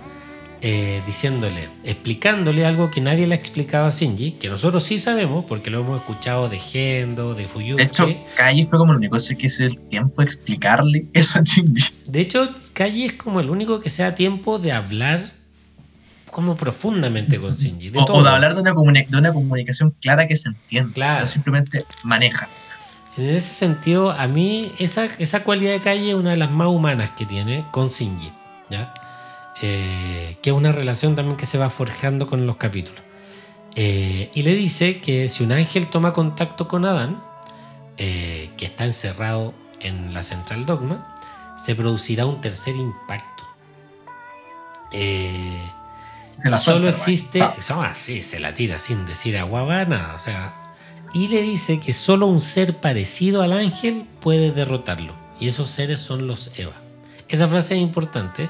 eh, 0.62 1.02
diciéndole, 1.06 1.70
explicándole 1.84 2.66
algo 2.66 2.90
que 2.90 3.00
nadie 3.00 3.28
le 3.28 3.36
ha 3.36 3.38
explicado 3.38 3.86
a 3.86 3.90
Shinji, 3.92 4.34
que 4.34 4.50
nosotros 4.50 4.84
sí 4.84 4.98
sabemos 4.98 5.46
porque 5.46 5.70
lo 5.70 5.82
hemos 5.82 6.00
escuchado 6.00 6.50
de 6.50 6.58
Gendo, 6.58 7.36
de 7.36 7.48
Fuyutsuki. 7.48 7.78
De 7.78 7.84
hecho, 8.16 8.26
Kaji 8.38 8.64
fue 8.64 8.80
como 8.80 8.92
el 8.94 8.98
único 8.98 9.18
que 9.38 9.50
se 9.52 9.68
dio 9.68 9.68
el 9.68 9.88
tiempo 9.88 10.22
de 10.22 10.26
explicarle 10.26 11.06
eso 11.14 11.38
a 11.38 11.44
Shinji. 11.44 11.84
De 12.08 12.22
hecho, 12.22 12.50
Kaji 12.74 13.06
es 13.06 13.14
como 13.14 13.40
el 13.40 13.52
único 13.52 13.80
que 13.80 13.92
se 13.92 14.02
da 14.02 14.16
tiempo 14.16 14.58
de 14.58 14.72
hablar 14.72 15.32
como 16.32 16.56
profundamente 16.56 17.40
con 17.40 17.52
Shinji. 17.52 17.90
De 17.90 18.00
O, 18.00 18.06
todo. 18.06 18.18
o 18.18 18.24
de 18.24 18.30
hablar 18.30 18.56
de 18.56 18.62
una, 18.72 19.02
de 19.04 19.18
una 19.18 19.34
comunicación 19.34 19.92
clara 20.02 20.28
que 20.28 20.36
se 20.36 20.50
entiende. 20.50 20.94
Claro. 20.94 21.22
No 21.22 21.28
simplemente 21.28 21.86
maneja. 22.04 22.50
En 23.18 23.30
ese 23.30 23.54
sentido, 23.54 24.12
a 24.12 24.28
mí 24.28 24.72
esa, 24.78 25.06
esa 25.18 25.44
cualidad 25.44 25.72
de 25.72 25.80
Kaji 25.80 26.10
es 26.10 26.16
una 26.16 26.32
de 26.32 26.38
las 26.38 26.52
más 26.52 26.68
humanas 26.68 27.12
que 27.12 27.26
tiene 27.26 27.66
con 27.72 27.88
Shinji. 27.88 28.32
¿ya? 28.70 28.94
Eh, 29.62 30.38
que 30.42 30.52
es 30.52 30.56
una 30.56 30.72
relación 30.72 31.16
también 31.16 31.36
que 31.38 31.48
se 31.48 31.58
va 31.58 31.70
forjando 31.70 32.28
con 32.28 32.46
los 32.46 32.58
capítulos. 32.58 33.02
Eh, 33.76 34.32
y 34.34 34.44
le 34.44 34.56
dice 34.56 35.02
que 35.02 35.30
si 35.30 35.44
un 35.44 35.52
ángel 35.52 35.88
toma 35.88 36.14
contacto 36.14 36.68
con 36.68 36.86
Adán, 36.86 37.22
eh, 37.98 38.52
que 38.58 38.66
está 38.66 38.86
encerrado 38.86 39.54
en 39.80 40.14
la 40.14 40.24
central 40.24 40.66
dogma, 40.66 41.16
se 41.58 41.76
producirá 41.76 42.26
un 42.26 42.42
tercer 42.42 42.76
impacto. 42.76 43.44
Eh, 44.92 45.62
Se 46.38 46.50
la 46.50 46.58
solo 46.58 46.80
suelta, 46.82 46.90
existe. 47.02 47.40
nomás. 47.40 47.66
son 47.66 47.84
así, 47.86 48.22
se 48.22 48.40
la 48.40 48.54
tira 48.54 48.80
sin 48.80 49.06
decir 49.06 49.38
aguaba 49.38 49.84
nada. 49.86 50.14
O 50.16 50.20
sea. 50.20 50.54
Y 51.14 51.30
le 51.30 51.42
dice 51.42 51.80
que 51.80 51.94
solo 51.94 52.28
un 52.28 52.40
ser 52.40 52.76
parecido 52.78 53.42
al 53.42 53.54
ángel 53.54 54.06
puede 54.20 54.52
derrotarlo. 54.52 55.14
Y 55.40 55.48
esos 55.48 55.70
seres 55.70 56.00
son 56.00 56.28
los 56.28 56.52
Eva. 56.58 56.74
Esa 57.30 57.48
frase 57.48 57.76
es 57.76 57.82
importante, 57.82 58.50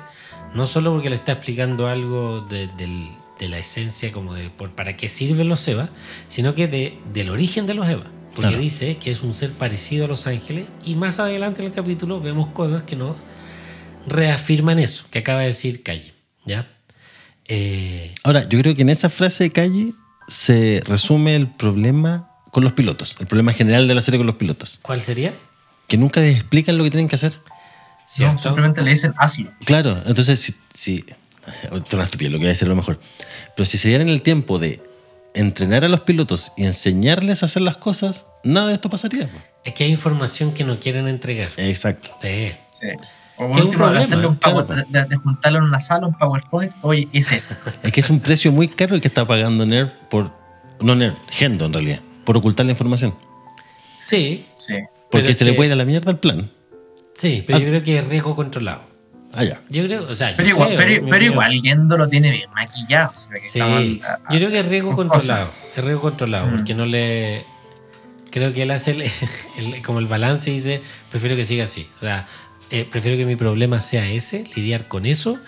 no 0.53 0.65
solo 0.65 0.93
porque 0.93 1.09
le 1.09 1.15
está 1.15 1.33
explicando 1.33 1.87
algo 1.87 2.41
de, 2.41 2.67
del- 2.67 3.09
de 3.39 3.49
la 3.49 3.59
esencia, 3.59 4.11
como 4.11 4.33
de 4.33 4.49
por, 4.49 4.71
para 4.71 4.97
qué 4.97 5.07
sirven 5.09 5.47
los 5.49 5.67
Eva, 5.67 5.89
sino 6.27 6.55
que 6.55 6.67
de, 6.67 6.97
del 7.13 7.29
origen 7.29 7.67
de 7.67 7.73
los 7.75 7.87
Eva. 7.87 8.05
Porque 8.35 8.49
Claro. 8.49 8.57
dice 8.59 8.97
que 8.97 9.11
es 9.11 9.21
un 9.21 9.33
ser 9.33 9.51
parecido 9.51 10.05
a 10.05 10.07
los 10.07 10.27
ángeles. 10.27 10.67
Y 10.83 10.95
más 10.95 11.19
adelante 11.19 11.61
en 11.61 11.67
el 11.67 11.73
capítulo 11.73 12.19
vemos 12.19 12.49
cosas 12.49 12.83
que 12.83 12.95
nos 12.95 13.15
reafirman 14.07 14.79
eso 14.79 15.05
que 15.11 15.19
acaba 15.19 15.41
de 15.41 15.47
decir 15.47 15.83
Calle. 15.83 16.13
¿Ya? 16.45 16.67
Eh, 17.47 18.13
Ahora, 18.23 18.47
yo 18.47 18.59
creo 18.59 18.75
que 18.75 18.81
en 18.81 18.89
esa 18.89 19.09
frase 19.09 19.45
de 19.45 19.51
Calle 19.51 19.93
se 20.27 20.81
resume 20.85 21.35
el 21.35 21.47
problema 21.49 22.29
con 22.51 22.63
los 22.63 22.73
pilotos, 22.73 23.15
el 23.19 23.27
problema 23.27 23.53
general 23.53 23.87
de 23.87 23.95
la 23.95 24.01
serie 24.01 24.17
con 24.19 24.27
los 24.27 24.35
pilotos, 24.35 24.79
¿Cuál 24.81 25.01
sería? 25.01 25.33
que 25.87 25.97
nunca 25.97 26.19
les 26.21 26.35
explican 26.35 26.77
lo 26.77 26.83
que 26.83 26.91
tienen 26.91 27.07
que 27.07 27.15
hacer. 27.15 27.39
No, 28.19 28.37
simplemente 28.39 28.81
le 28.81 28.91
dicen 28.91 29.13
hazlo. 29.17 29.51
Claro, 29.65 29.97
entonces 30.05 30.39
si, 30.39 30.55
si 30.73 31.05
esto 31.63 31.77
es 31.87 31.93
una 31.93 32.03
estupidez, 32.03 32.31
lo 32.31 32.37
que 32.37 32.43
voy 32.43 32.47
a 32.47 32.49
decir 32.49 32.65
a 32.65 32.69
lo 32.69 32.75
mejor, 32.75 32.99
pero 33.55 33.65
si 33.65 33.77
se 33.77 33.87
dieran 33.89 34.09
el 34.09 34.21
tiempo 34.21 34.59
de 34.59 34.81
entrenar 35.33 35.85
a 35.85 35.87
los 35.89 36.01
pilotos 36.01 36.51
y 36.57 36.65
enseñarles 36.65 37.43
a 37.43 37.45
hacer 37.45 37.61
las 37.61 37.77
cosas, 37.77 38.25
nada 38.43 38.69
de 38.69 38.73
esto 38.75 38.89
pasaría. 38.89 39.29
Es 39.63 39.73
que 39.73 39.83
hay 39.83 39.91
información 39.91 40.53
que 40.53 40.63
no 40.63 40.79
quieren 40.79 41.07
entregar. 41.07 41.49
Exacto. 41.57 42.11
Sí. 42.21 42.51
Sí. 42.67 42.87
O 43.39 43.47
por 43.47 43.49
último, 43.49 43.71
de, 43.71 43.77
problema, 43.77 43.99
hacerle 44.05 44.27
un 44.27 44.35
claro, 44.35 44.65
power- 44.65 44.85
de, 44.87 45.05
de 45.05 45.15
juntarlo 45.15 45.59
en 45.59 45.65
una 45.65 45.79
sala, 45.79 46.07
un 46.07 46.13
PowerPoint. 46.17 46.73
Oye, 46.81 47.07
ese. 47.13 47.41
Es 47.83 47.91
que 47.91 47.99
es 47.99 48.09
un 48.09 48.19
precio 48.19 48.51
muy 48.51 48.67
caro 48.67 48.95
el 48.95 49.01
que 49.01 49.07
está 49.07 49.25
pagando 49.25 49.65
Nerv 49.65 49.91
por, 50.09 50.31
no 50.81 50.95
Nerv, 50.95 51.15
Gendo 51.29 51.65
en 51.65 51.73
realidad, 51.73 51.99
por 52.25 52.35
ocultar 52.37 52.65
la 52.65 52.71
información. 52.71 53.13
Sí, 53.95 54.45
Sí. 54.53 54.73
Porque 55.11 55.33
se 55.33 55.45
le 55.45 55.51
que- 55.51 55.55
puede 55.55 55.67
ir 55.67 55.73
a 55.73 55.75
la 55.77 55.85
mierda 55.85 56.11
el 56.11 56.17
plan. 56.17 56.51
sí, 57.15 57.43
pero 57.45 57.57
Ah. 57.57 57.61
yo 57.61 57.67
creo 57.69 57.83
que 57.83 57.97
es 57.99 58.07
riesgo 58.09 58.35
controlado. 58.35 58.81
Ah, 59.33 59.43
ya. 59.43 59.61
Yo 59.69 59.85
creo, 59.85 60.03
o 60.09 60.15
sea, 60.15 60.31
yo 60.31 60.37
Pero 60.37 60.49
igual, 60.49 60.69
creo, 60.75 60.79
pero, 60.79 61.05
pero 61.09 61.25
igual, 61.25 61.59
Gendo 61.61 61.97
lo 61.97 62.07
tiene 62.09 62.31
bien 62.31 62.49
maquillado. 62.55 63.11
Sí, 63.13 63.29
estaba- 63.59 63.77
a- 63.77 64.19
a- 64.25 64.33
yo 64.33 64.39
creo 64.39 64.49
que 64.49 64.59
es 64.59 64.67
riesgo 64.67 64.95
con 64.95 65.07
controlado. 65.09 65.49
Es 65.75 65.83
riesgo 65.83 66.01
controlado, 66.01 66.47
Mm. 66.47 66.55
porque 66.55 66.73
no 66.75 66.85
le. 66.85 67.45
Creo 68.31 68.53
que 68.53 68.63
él 68.63 68.71
hace 68.71 68.91
el- 68.91 69.01
el- 69.57 69.81
como 69.83 69.99
el 69.99 70.07
balance 70.07 70.49
y 70.49 70.53
dice: 70.53 70.81
prefiero 71.09 71.35
que 71.35 71.43
siga 71.45 71.63
así. 71.65 71.87
O 71.97 71.99
sea, 72.01 72.27
eh, 72.71 72.87
prefiero 72.89 73.17
que 73.17 73.25
mi 73.25 73.35
problema 73.35 73.81
sea 73.81 74.09
ese, 74.09 74.45
lidiar 74.55 74.87
con 74.87 75.05
eso, 75.05 75.39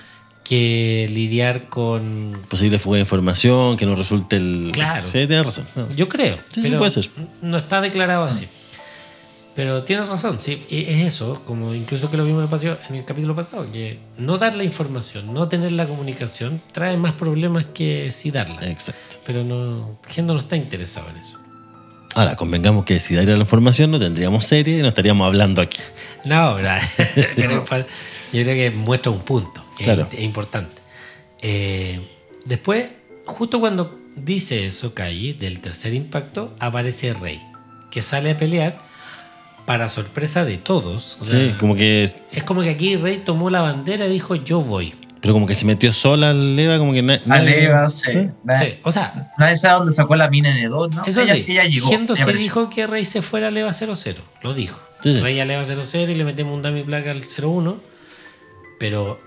que 0.44 1.08
lidiar 1.12 1.70
con. 1.70 2.40
Posible 2.50 2.80
fuga 2.80 2.96
de 2.96 3.02
información, 3.02 3.78
que 3.78 3.86
no 3.86 3.96
resulte 3.96 4.38
el. 4.38 4.72
Claro. 4.74 5.06
Sí, 5.06 5.28
tienes 5.28 5.46
razón. 5.46 5.68
No. 5.76 5.90
Yo 5.92 6.10
creo. 6.10 6.38
Sí, 6.50 6.62
sí, 6.62 6.62
pero 6.64 6.80
puede 6.80 6.92
ser. 6.92 7.10
No 7.42 7.58
está 7.58 7.82
declarado 7.82 8.24
así. 8.24 8.48
Pero 9.56 9.84
tienes 9.84 10.08
razón, 10.08 10.40
sí, 10.40 10.64
es 10.70 11.06
eso, 11.06 11.42
como 11.46 11.76
incluso 11.76 12.10
que 12.10 12.16
lo 12.16 12.24
vimos 12.24 12.50
en 12.64 12.96
el, 12.96 13.04
capítulo 13.04 13.36
pasado, 13.36 13.70
que 13.74 14.00
no 14.18 14.38
dar 14.38 14.56
la 14.56 14.64
información, 14.64 15.34
no 15.34 15.50
tener 15.50 15.74
la 15.74 15.86
comunicación, 15.86 16.62
trae 16.72 16.96
más 16.96 17.12
problemas 17.12 17.66
que 17.66 18.10
si 18.10 18.32
darla. 18.32 18.66
Exacto. 18.70 19.18
Pero 19.26 19.44
no, 19.44 20.00
Gendo 20.08 20.34
no 20.34 20.40
está 20.40 20.56
interesado 20.56 21.10
en 21.10 21.18
eso. 21.18 21.40
Ahora, 22.16 22.36
convengamos 22.36 22.86
que 22.86 23.00
si 23.00 23.16
diera 23.16 23.34
la 23.34 23.40
información 23.42 23.92
no 23.92 24.00
tendríamos 24.00 24.46
serie 24.46 24.80
y 24.80 24.82
no 24.82 24.88
estaríamos 24.88 25.26
hablando 25.28 25.62
aquí. 25.62 25.80
No, 26.26 26.58
yo 28.34 28.44
creo 28.44 28.46
que 28.46 28.72
muestra 28.72 29.12
un 29.12 29.20
punto, 29.22 29.64
que 29.78 29.84
Claro. 29.86 30.08
es, 30.12 30.18
es 30.18 30.24
importante. 30.24 30.76
Eh, 31.42 32.00
después, 32.46 32.88
justo 33.26 33.60
cuando 33.60 33.98
dice 34.16 34.66
eso, 34.66 34.94
Kai, 34.94 35.34
del 35.34 35.60
tercer 35.60 35.94
impacto, 35.94 36.54
aparece 36.60 37.14
Rey, 37.14 37.40
que 37.92 38.02
sale 38.02 38.32
a 38.32 38.38
pelear 38.38 38.82
para 39.66 39.88
sorpresa 39.88 40.46
de 40.46 40.58
todos. 40.58 41.18
O 41.22 41.26
Sí, 41.26 41.54
como 41.60 41.76
que. 41.76 42.04
es- 42.04 42.18
Es 42.32 42.44
como 42.44 42.60
que 42.62 42.70
aquí 42.72 42.96
Rey 42.98 43.18
tomó 43.24 43.50
la 43.50 43.62
bandera 43.62 44.08
y 44.08 44.12
dijo, 44.12 44.36
yo 44.36 44.62
voy. 44.62 44.96
Pero 45.22 45.34
como 45.34 45.46
que 45.48 45.54
se 45.56 45.66
metió 45.66 45.92
sola 45.92 46.30
al 46.30 46.58
Eva, 46.58 46.78
como 46.78 46.94
que. 46.94 47.02
na- 47.02 47.16
A 47.16 47.20
nadie- 47.28 47.62
Leva, 47.62 47.90
sí. 47.90 48.10
¿Sí? 48.10 48.30
Nadie, 48.44 48.68
Sí, 48.72 48.80
o 48.84 48.92
sea, 48.92 49.32
nadie 49.38 49.58
sabe 49.58 49.80
dónde 49.80 49.92
sacó 49.94 50.16
la 50.16 50.30
mina 50.30 50.50
N2, 50.58 50.96
¿no? 50.96 51.04
eso 51.06 51.22
ella, 51.22 51.36
sí, 51.36 51.46
ella 51.50 51.64
llegó. 51.66 51.90
Gendo 51.90 52.14
apareció. 52.14 52.42
dijo 52.42 52.70
que 52.70 52.88
Rey 52.88 53.04
se 53.06 53.22
fuera 53.22 53.48
a 53.50 53.52
Leva 53.52 53.74
00, 53.74 54.24
lo 54.42 54.54
dijo. 54.54 54.80
Sí, 55.02 55.14
sí. 55.14 55.20
Rey 55.20 55.40
a 55.40 55.46
Leva 55.46 55.64
00 55.66 56.12
y 56.12 56.16
le 56.16 56.24
metemos 56.24 56.54
un 56.56 56.62
dummy 56.62 56.84
placa 56.84 57.12
al 57.12 57.22
01, 57.24 57.82
pero 58.80 59.20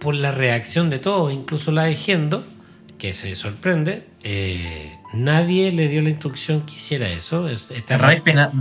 por 0.00 0.14
la 0.14 0.30
reacción 0.32 0.90
de 0.90 0.98
todos, 0.98 1.32
incluso 1.32 1.70
la 1.72 1.84
de 1.84 1.94
Gendo, 1.94 2.44
que 2.98 3.12
se 3.12 3.34
sorprende, 3.34 4.06
eh, 4.22 4.92
nadie 5.12 5.72
le 5.72 5.88
dio 5.88 6.00
la 6.02 6.10
instrucción 6.10 6.62
que 6.62 6.74
hiciera 6.74 7.08
eso. 7.08 7.48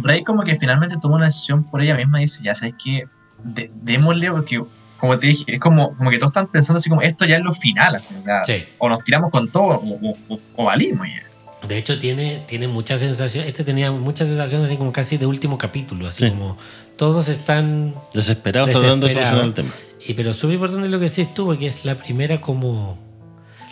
Rey 0.04 0.24
como 0.24 0.44
que 0.44 0.56
finalmente 0.56 0.98
tomó 1.02 1.16
una 1.16 1.28
decisión 1.28 1.64
por 1.64 1.82
ella 1.82 1.96
misma 1.96 2.20
y 2.20 2.24
dice, 2.26 2.42
ya 2.44 2.56
sabes 2.56 2.76
que 2.84 3.06
de- 3.44 3.72
démosle 3.74 4.30
porque, 4.32 4.60
como 5.02 5.20
te 5.20 5.28
dije, 5.28 5.44
es 5.48 5.60
como, 5.60 5.96
como 5.98 6.10
que 6.10 6.18
todos 6.18 6.30
están 6.30 6.48
pensando 6.48 6.78
así 6.78 6.90
como, 6.90 7.02
esto 7.02 7.26
ya 7.26 7.36
es 7.38 7.44
lo 7.44 7.52
final, 7.54 7.96
así, 7.96 8.16
o 8.16 8.24
sea, 8.24 8.46
Sí. 8.46 8.64
o 8.78 8.88
nos 8.88 9.04
tiramos 9.04 9.30
con 9.32 9.52
todo 9.52 9.64
o, 9.64 9.90
o- 9.96 10.18
o- 10.30 10.40
o 10.56 10.64
valimos 10.64 11.08
ya. 11.08 11.68
De 11.68 11.78
hecho, 11.78 12.00
tiene, 12.00 12.42
tiene 12.48 12.68
mucha 12.68 12.98
sensación. 12.98 13.46
Este 13.46 13.64
tenía 13.64 13.92
mucha 13.92 14.26
sensación 14.26 14.66
así 14.66 14.78
como 14.78 14.92
casi 14.92 15.18
de 15.18 15.26
último 15.28 15.58
capítulo, 15.60 16.08
así 16.08 16.24
Sí. 16.26 16.30
como 16.32 16.58
todos 16.96 17.28
están 17.28 17.94
Desesperado 18.14 18.66
tratando 18.68 19.06
de 19.08 19.14
solucionar 19.14 19.46
el 19.46 19.54
tema. 19.54 19.70
Y 20.08 20.14
pero 20.16 20.34
súper 20.34 20.56
importante 20.56 20.90
lo 20.90 20.98
que 21.00 21.10
decís 21.10 21.32
tú, 21.36 21.46
porque 21.46 21.68
es 21.68 21.86
la 21.86 21.96
primera 21.98 22.42
como. 22.42 22.98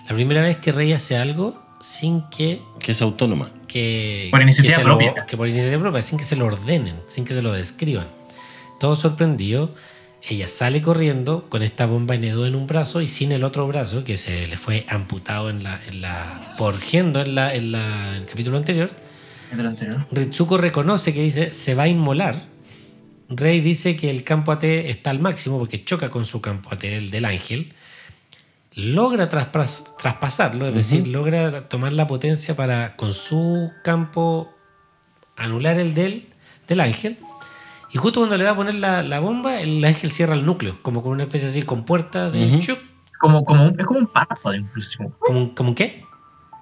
La 0.07 0.14
primera 0.15 0.41
vez 0.43 0.57
que 0.57 0.72
Rey 0.72 0.93
hace 0.93 1.18
algo 1.18 1.60
sin 1.80 2.22
que. 2.30 2.61
Que 2.80 2.91
es 2.91 3.01
autónoma. 3.01 3.49
que 3.68 4.30
Por 4.31 4.41
iniciativa 4.41 4.76
que 4.77 4.81
se 4.81 4.88
lo- 4.88 4.97
propia. 4.97 5.26
que 5.27 5.38
por 5.38 5.47
iniciativa 5.47 5.80
propia, 5.81 6.01
sin 6.01 6.18
que 6.18 6.23
se 6.26 6.35
lo 6.35 6.45
ordenen, 6.45 6.95
sin 7.07 7.23
que 7.26 7.34
se 7.35 7.41
lo 7.43 7.51
describan. 7.53 8.07
Todo 8.80 8.95
sorprendido. 8.95 9.73
Ella 10.27 10.47
sale 10.47 10.81
corriendo 10.81 11.47
con 11.49 11.63
esta 11.63 11.85
bomba 11.85 12.15
N2 12.15 12.47
en 12.47 12.55
un 12.55 12.67
brazo 12.67 13.01
y 13.01 13.07
sin 13.07 13.31
el 13.31 13.43
otro 13.43 13.67
brazo, 13.67 14.03
que 14.03 14.17
se 14.17 14.47
le 14.47 14.57
fue 14.57 14.85
amputado 14.89 15.49
en 15.49 15.63
la, 15.63 15.79
en 15.87 16.01
la, 16.01 16.39
por 16.57 16.79
Gendo 16.79 17.21
en, 17.21 17.35
la, 17.35 17.55
en, 17.55 17.71
la- 17.71 18.09
en 18.09 18.15
el 18.21 18.25
capítulo 18.25 18.57
anterior. 18.57 18.91
Ritsuko 20.11 20.57
reconoce 20.57 21.13
que 21.13 21.21
dice 21.23 21.53
se 21.53 21.73
va 21.73 21.83
a 21.83 21.87
inmolar. 21.87 22.35
Rey 23.29 23.61
dice 23.61 23.95
que 23.95 24.09
el 24.09 24.23
campo 24.23 24.51
AT 24.51 24.63
está 24.63 25.09
al 25.11 25.19
máximo 25.19 25.57
porque 25.57 25.83
choca 25.85 26.09
con 26.09 26.25
su 26.25 26.41
campo 26.41 26.69
AT, 26.73 26.83
el 26.83 27.11
del 27.11 27.25
ángel. 27.25 27.73
Logra 28.75 29.29
traspas- 29.29 29.83
traspasarlo, 29.97 30.67
es 30.67 30.73
decir, 30.75 31.07
logra 31.07 31.67
tomar 31.69 31.93
la 31.93 32.07
potencia 32.07 32.55
para 32.55 32.95
con 32.95 33.13
su 33.13 33.71
campo 33.83 34.53
anular 35.35 35.79
el 35.79 35.93
del, 35.93 36.27
del 36.67 36.79
ángel. 36.81 37.17
Y 37.91 37.97
justo 37.97 38.19
cuando 38.19 38.37
le 38.37 38.43
va 38.43 38.51
a 38.51 38.55
poner 38.55 38.75
la, 38.75 39.01
la 39.03 39.19
bomba, 39.19 39.59
el 39.61 39.83
ángel 39.83 40.11
cierra 40.11 40.35
el 40.35 40.45
núcleo, 40.45 40.77
como 40.81 41.01
con 41.01 41.11
una 41.13 41.23
especie 41.23 41.47
así, 41.49 41.63
con 41.63 41.83
puertas, 41.85 42.35
Ujú. 42.35 42.59
chuc, 42.59 42.79
Como, 43.19 43.43
como 43.43 43.65
un- 43.65 43.79
es 43.79 43.85
como 43.85 43.99
un 43.99 44.07
párpado, 44.07 44.53
incluso. 44.55 44.97
Como, 44.99 45.13
como, 45.19 45.55
como 45.55 45.75
qué? 45.75 46.03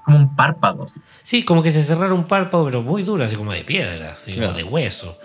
como 0.05 0.17
un 0.19 0.35
párpado. 0.37 0.83
así. 0.85 1.01
Sí, 1.21 1.43
como 1.43 1.61
que 1.61 1.71
se 1.73 1.83
cerrara 1.83 2.13
un 2.13 2.23
párpado, 2.27 2.63
pero 2.63 2.81
muy 2.81 3.03
duro, 3.03 3.25
así 3.25 3.35
como 3.35 3.51
de 3.51 3.65
piedra, 3.65 4.13
así, 4.13 4.31
Claro. 4.31 4.53
o 4.53 4.55
de 4.55 4.63
hueso. 4.63 5.17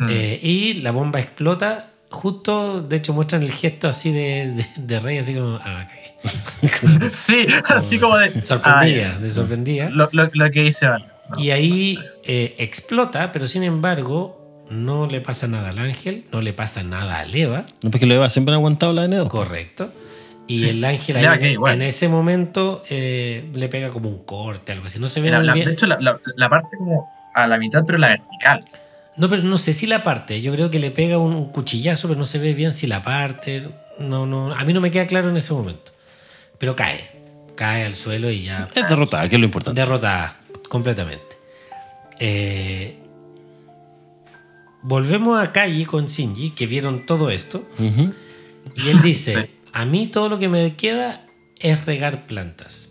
Mm. 0.00 0.06
Eh, 0.10 0.40
y 0.42 0.74
la 0.74 0.90
bomba 0.90 1.20
explota. 1.20 1.90
Justo, 2.10 2.82
de 2.82 2.96
hecho, 2.96 3.12
muestran 3.12 3.42
el 3.44 3.52
gesto 3.52 3.88
así 3.88 4.10
de, 4.12 4.52
de, 4.56 4.66
de 4.76 4.98
Rey, 4.98 5.18
así 5.18 5.34
como. 5.34 5.56
Ah, 5.62 5.86
cagué. 5.86 7.10
sí, 7.10 7.46
así 7.68 7.98
como 8.00 8.18
de. 8.18 8.42
Sorprendida, 8.42 9.14
Ah, 9.16 9.20
de 9.20 9.30
sorprendida. 9.32 9.88
lo, 9.90 10.08
lo, 10.12 10.28
lo 10.32 10.50
que 10.50 10.62
dice. 10.64 10.86
No. 10.88 11.38
Y 11.38 11.50
ahí 11.52 11.98
eh, 12.24 12.56
explota, 12.58 13.30
pero 13.30 13.46
sin 13.46 13.62
embargo, 13.62 14.43
no 14.70 15.06
le 15.06 15.20
pasa 15.20 15.46
nada 15.46 15.70
al 15.70 15.78
ángel, 15.78 16.24
no 16.32 16.40
le 16.40 16.52
pasa 16.52 16.82
nada 16.82 17.18
a 17.20 17.24
Eva, 17.26 17.64
No, 17.82 17.90
porque 17.90 18.06
lo 18.06 18.14
Eva 18.14 18.30
siempre 18.30 18.52
han 18.54 18.58
aguantado 18.58 18.92
la 18.92 19.06
N2. 19.06 19.28
correcto. 19.28 19.92
Y 20.46 20.58
Sí. 20.58 20.68
el 20.68 20.84
ángel 20.84 21.16
ahí, 21.16 21.52
en, 21.54 21.60
bueno. 21.60 21.74
en 21.74 21.82
ese 21.88 22.06
momento 22.08 22.82
eh, 22.90 23.48
le 23.54 23.68
pega 23.68 23.88
como 23.90 24.10
un 24.10 24.24
corte, 24.24 24.72
algo 24.72 24.86
así. 24.86 24.98
No 24.98 25.08
se 25.08 25.20
ve 25.22 25.30
la- 25.30 25.40
bien. 25.40 25.64
de 25.66 25.72
hecho, 25.72 25.86
la, 25.86 25.96
la- 26.00 26.20
la 26.36 26.48
parte 26.50 26.76
como 26.76 27.08
a 27.34 27.46
la 27.46 27.56
mitad, 27.56 27.84
pero 27.86 27.96
la 27.98 28.08
vertical. 28.08 28.62
No, 29.16 29.28
pero 29.30 29.42
no 29.42 29.56
sé 29.58 29.72
si 29.72 29.86
la 29.86 30.02
parte. 30.02 30.40
Yo 30.42 30.52
creo 30.52 30.70
que 30.70 30.78
le 30.80 30.90
pega 30.90 31.16
un, 31.18 31.32
un 31.34 31.48
cuchillazo, 31.50 32.08
pero 32.08 32.18
no 32.18 32.26
se 32.26 32.38
ve 32.38 32.52
bien 32.52 32.72
si 32.74 32.86
la 32.86 33.02
parte. 33.02 33.66
No, 33.98 34.26
no, 34.26 34.52
a 34.52 34.64
mí 34.64 34.72
no 34.74 34.80
me 34.82 34.90
queda 34.90 35.06
claro 35.06 35.30
en 35.30 35.36
ese 35.38 35.54
momento. 35.54 35.92
Pero 36.58 36.74
cae. 36.76 36.98
Cae 37.54 37.84
al 37.86 37.94
suelo 37.94 38.30
y 38.30 38.42
ya 38.42 38.66
Es 38.74 38.86
derrotada, 38.88 39.28
que 39.28 39.36
es 39.36 39.40
lo 39.40 39.46
importante. 39.46 39.80
derrotada 39.80 40.36
completamente. 40.68 41.36
Eh, 42.18 42.98
volvemos 44.84 45.40
a 45.40 45.52
Kaji 45.52 45.84
con 45.84 46.06
Shinji, 46.06 46.50
que 46.50 46.66
vieron 46.68 47.04
todo 47.06 47.30
esto. 47.30 47.68
Ujú. 47.78 48.14
Y 48.76 48.88
él 48.90 49.02
dice, 49.02 49.32
Sí. 49.64 49.68
a 49.72 49.84
mí 49.84 50.06
todo 50.06 50.28
lo 50.28 50.38
que 50.38 50.48
me 50.48 50.74
queda 50.76 51.26
es 51.58 51.84
regar 51.86 52.26
plantas. 52.26 52.90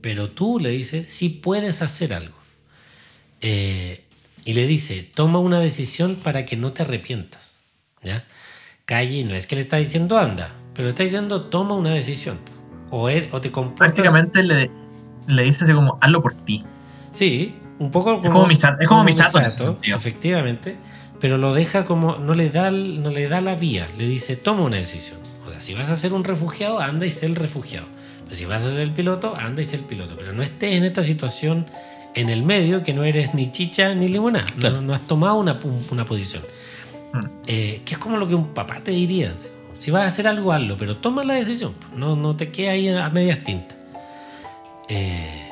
Pero 0.00 0.30
tú 0.30 0.58
le 0.60 0.70
dices, 0.70 1.10
sí 1.10 1.28
puedes 1.28 1.82
hacer 1.82 2.12
algo. 2.14 2.36
Eh, 3.40 4.04
y 4.44 4.52
le 4.54 4.66
dice, 4.66 5.08
toma 5.14 5.38
una 5.38 5.60
decisión 5.60 6.16
para 6.16 6.44
que 6.44 6.56
no 6.56 6.72
te 6.72 6.82
arrepientas. 6.82 7.58
¿Ya? 8.02 8.24
Calle 8.84 9.22
no 9.24 9.34
es 9.34 9.46
que 9.46 9.54
le 9.56 9.62
está 9.62 9.76
diciendo 9.76 10.18
anda, 10.18 10.52
pero 10.74 10.86
le 10.86 10.90
está 10.90 11.04
diciendo 11.04 11.42
toma 11.44 11.74
una 11.76 11.90
decisión. 11.94 12.38
O, 12.90 13.08
er- 13.08 13.28
o 13.32 13.40
te 13.40 13.50
comportas... 13.52 13.78
Prácticamente 13.94 14.42
le, 14.42 14.70
le 15.28 15.42
dice 15.44 15.64
así 15.64 15.72
como, 15.72 15.98
hazlo 16.00 16.20
por 16.20 16.34
ti. 16.34 16.64
Sí, 17.12 17.54
un 17.78 17.90
poco 17.92 18.20
como, 18.20 18.32
como 18.32 18.46
Misato- 18.48 18.80
es 18.80 18.88
como 18.88 19.04
Misato 19.04 19.38
ese 19.38 19.46
Misato, 19.46 19.72
sentido. 19.74 19.96
efectivamente, 19.96 20.76
pero 21.22 21.38
lo 21.38 21.54
deja 21.54 21.84
como, 21.86 22.16
no 22.16 22.34
le, 22.34 22.50
da, 22.50 22.70
no 22.72 23.10
le 23.10 23.28
da 23.28 23.40
la 23.40 23.54
vía, 23.54 23.88
le 23.96 24.06
dice, 24.06 24.36
toma 24.36 24.64
una 24.64 24.76
decisión. 24.76 25.18
O 25.46 25.50
sea, 25.50 25.60
si 25.60 25.72
vas 25.72 25.88
a 25.88 25.96
ser 25.96 26.12
un 26.12 26.24
refugiado, 26.24 26.80
anda 26.80 27.06
y 27.06 27.10
sé 27.10 27.26
el 27.26 27.36
refugiado. 27.36 27.86
Pero 28.24 28.34
si 28.36 28.44
vas 28.44 28.64
a 28.64 28.70
ser 28.70 28.80
el 28.80 28.90
piloto, 28.90 29.34
anda 29.36 29.62
y 29.62 29.64
sé 29.64 29.76
el 29.76 29.82
piloto. 29.82 30.16
Pero 30.18 30.32
no 30.32 30.42
estés 30.42 30.74
en 30.74 30.82
esta 30.84 31.02
situación 31.04 31.64
en 32.14 32.28
el 32.28 32.42
medio 32.42 32.82
que 32.82 32.92
no 32.92 33.04
eres 33.04 33.34
ni 33.34 33.52
chicha 33.52 33.94
ni 33.94 34.08
limonada. 34.08 34.46
No- 34.56 34.60
Claro. 34.60 34.80
No, 34.82 34.92
has 34.94 35.06
tomado 35.06 35.36
una, 35.36 35.58
una 35.90 36.04
posición. 36.04 36.42
Mm. 37.12 37.24
Eh, 37.46 37.82
que 37.84 37.94
es 37.94 37.98
como 37.98 38.16
lo 38.16 38.26
que 38.26 38.34
un 38.34 38.48
papá 38.52 38.80
te 38.82 38.90
diría. 38.90 39.32
Si 39.74 39.90
vas 39.92 40.02
a 40.02 40.06
hacer 40.08 40.26
algo, 40.26 40.52
hazlo, 40.52 40.76
pero 40.76 40.96
toma 40.96 41.22
la 41.24 41.34
decisión. 41.34 41.72
No, 41.96 42.16
no 42.16 42.34
te 42.36 42.50
quedes 42.50 42.70
ahí 42.70 42.88
a 42.88 43.08
medias 43.10 43.44
tintas. 43.44 43.78
Eh, 44.88 45.48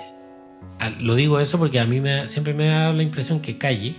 lo 0.98 1.14
digo 1.14 1.38
eso 1.40 1.58
porque 1.58 1.78
a 1.78 1.84
mí 1.84 2.00
me, 2.00 2.26
siempre 2.28 2.54
me 2.54 2.70
ha 2.70 2.80
dado 2.80 2.92
la 2.94 3.02
impresión 3.04 3.40
que 3.40 3.56
Kaji 3.56 3.94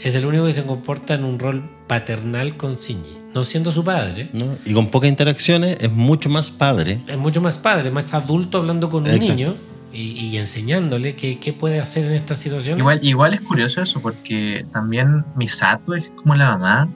es 0.00 0.14
el 0.16 0.26
único 0.26 0.46
que 0.46 0.52
se 0.52 0.64
comporta 0.64 1.14
en 1.14 1.24
un 1.24 1.38
rol 1.38 1.62
paternal 1.86 2.56
con 2.56 2.74
Shinji. 2.74 3.18
No 3.34 3.44
siendo 3.44 3.72
su 3.72 3.84
padre, 3.84 4.30
¿no? 4.32 4.56
Y 4.64 4.72
con 4.72 4.88
pocas 4.88 5.08
interacciones 5.10 5.76
es 5.80 5.90
mucho 5.90 6.28
más 6.30 6.50
padre. 6.50 7.00
es 7.06 7.18
mucho 7.18 7.40
más 7.40 7.58
padre, 7.58 7.90
más 7.90 8.12
adulto 8.14 8.58
hablando 8.58 8.88
con 8.90 9.02
un 9.04 9.10
Exacto. 9.10 9.34
niño 9.34 9.54
y, 9.92 10.10
y 10.26 10.36
enseñándole 10.38 11.14
qué, 11.16 11.38
qué 11.38 11.52
puede 11.52 11.80
hacer 11.80 12.04
en 12.06 12.12
esta 12.14 12.36
situación. 12.36 12.78
Igual, 12.78 13.00
igual 13.02 13.34
es 13.34 13.40
curioso 13.40 13.82
eso, 13.82 14.00
porque 14.00 14.64
también 14.72 15.24
Misato 15.36 15.94
es 15.94 16.04
como 16.16 16.34
la 16.36 16.56
mamá 16.56 16.88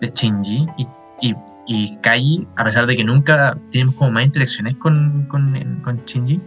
de 0.00 0.12
Shinji 0.14 0.66
y, 0.78 0.86
y, 1.20 1.34
y 1.66 1.96
Kai, 1.98 2.46
a 2.56 2.64
pesar 2.64 2.86
de 2.86 2.96
que 2.96 3.04
nunca 3.04 3.56
tienen 3.70 3.92
como 3.92 4.10
más 4.12 4.24
interacciones 4.24 4.76
con, 4.76 5.26
con, 5.28 5.80
con 5.84 6.04
Shinji, 6.04 6.40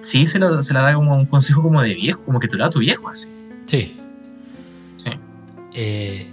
sí 0.00 0.24
se, 0.26 0.38
lo- 0.38 0.62
se 0.62 0.72
la 0.74 0.82
da 0.82 0.94
como 0.94 1.14
un 1.16 1.26
consejo 1.26 1.62
como 1.62 1.82
de 1.82 1.94
viejo, 1.94 2.22
como 2.24 2.38
que 2.40 2.46
tú 2.48 2.56
le 2.56 2.60
das 2.62 2.68
a 2.68 2.70
tu 2.70 2.78
viejo 2.80 3.08
así. 3.08 3.28
Sí. 3.66 3.96
Sí. 4.96 5.10
Eh, 5.74 6.26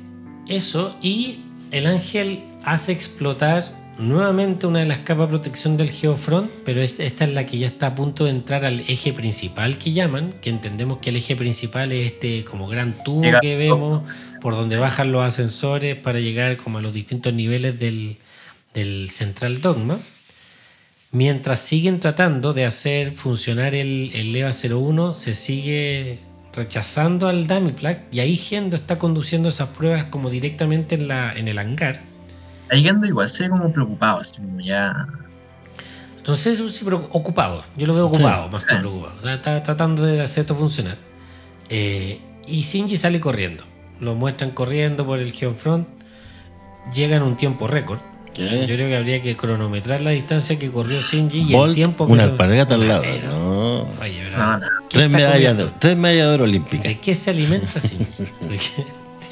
eso 0.48 0.96
y 1.02 1.40
el 1.72 1.86
ángel 1.88 2.44
hace 2.64 2.92
explotar 2.92 3.82
nuevamente 4.00 4.66
una 4.66 4.80
de 4.80 4.86
las 4.86 5.00
capas 5.00 5.28
de 5.28 5.38
protección 5.38 5.78
del 5.78 5.90
Geofront, 5.92 6.50
pero 6.66 6.82
es- 6.82 7.00
esta 7.00 7.26
es 7.26 7.32
la 7.32 7.46
que 7.46 7.60
ya 7.60 7.68
está 7.68 7.88
a 7.88 7.96
punto 7.96 8.24
de 8.26 8.32
entrar 8.32 8.66
al 8.66 8.80
eje 8.82 9.14
principal 9.14 9.78
que 9.78 9.92
llaman, 9.92 10.34
que 10.42 10.50
entendemos 10.50 10.98
que 10.98 11.12
el 11.12 11.18
eje 11.18 11.36
principal 11.36 11.92
es 11.92 12.14
este 12.14 12.44
como 12.44 12.68
gran 12.68 13.04
tubo 13.04 13.22
Llega- 13.22 13.40
que 13.40 13.56
vemos 13.56 14.02
por 14.42 14.56
donde 14.56 14.78
bajan 14.78 15.12
los 15.12 15.24
ascensores 15.24 15.96
para 15.96 16.20
llegar 16.20 16.58
como 16.58 16.80
a 16.80 16.82
los 16.82 16.92
distintos 16.94 17.34
niveles 17.34 17.78
del, 17.80 18.18
del 18.74 19.10
central 19.12 19.62
dogma. 19.62 20.00
Mientras 21.12 21.60
siguen 21.62 22.00
tratando 22.00 22.54
de 22.54 22.66
hacer 22.66 23.14
funcionar 23.16 23.76
el, 23.76 24.12
el 24.16 24.36
EVA 24.36 24.52
01, 24.52 25.14
se 25.14 25.36
sigue 25.36 26.18
rechazando 26.56 27.28
al 27.28 27.48
Damiplag 27.48 28.04
y 28.12 28.20
ahí 28.20 28.38
Gendo 28.38 28.76
está 28.76 29.00
conduciendo 29.00 29.50
esas 29.50 29.70
pruebas 29.70 30.06
como 30.06 30.30
directamente 30.30 30.96
en, 30.96 31.08
la, 31.08 31.34
en 31.34 31.48
el 31.48 31.58
hangar. 31.58 32.02
Ahí 32.70 32.84
Gendo 32.84 33.06
igual 33.06 33.28
se 33.28 33.44
ve 33.44 33.50
como 33.50 33.72
preocupado, 33.72 34.20
así 34.20 34.36
como 34.38 34.60
ya. 34.60 35.08
Entonces, 36.18 36.62
sí, 36.74 36.82
pero 36.86 37.10
ocupado. 37.12 37.64
Yo 37.76 37.86
lo 37.88 37.94
veo 37.96 38.08
ocupado 38.08 38.48
más 38.50 38.66
que 38.66 38.76
preocupado. 38.76 39.16
O 39.18 39.22
sea, 39.22 39.34
está 39.34 39.62
tratando 39.62 40.04
de 40.04 40.22
hacer 40.22 40.42
esto 40.42 40.56
funcionar. 40.56 40.98
Eh, 41.70 42.22
y 42.48 42.62
Shinji 42.62 42.96
sale 42.98 43.20
corriendo. 43.20 43.64
Lo 44.00 44.16
muestran 44.16 44.52
corriendo 44.52 45.06
por 45.06 45.20
el 45.20 45.34
Geofront. 45.34 45.88
Llega 46.94 47.18
en 47.18 47.24
un 47.24 47.36
tiempo 47.36 47.68
récord. 47.68 48.00
¿Qué? 48.34 48.66
Yo 48.68 48.76
creo 48.76 48.88
que 48.90 48.98
habría 48.98 49.22
que 49.22 49.38
cronometrar 49.38 50.02
la 50.02 50.10
distancia 50.12 50.58
que 50.58 50.72
corrió 50.72 51.00
Shinji 51.02 51.42
y 51.50 51.54
Bolt, 51.54 51.70
el 51.70 51.76
tiempo 51.76 52.06
que 52.08 52.14
una 52.14 52.24
se- 52.24 52.30
alpargata 52.30 52.76
al 52.76 52.88
lado. 52.88 53.02
Veras. 53.04 53.38
No. 53.38 53.82
Oye, 54.02 54.22
pero 54.26 54.38
No, 54.38 54.58
no. 54.58 54.66
¿qué 54.90 54.98
Tres 54.98 55.10
medallas, 55.10 55.58
de, 55.58 55.66
tres 55.80 55.98
medallas 55.98 56.28
de 56.28 56.34
oro 56.34 56.44
olímpicas. 56.46 56.84
¿De 56.86 57.00
qué 57.00 57.14
se 57.16 57.30
alimenta 57.30 57.80
Shinji? 57.80 58.06
Porque 58.42 58.60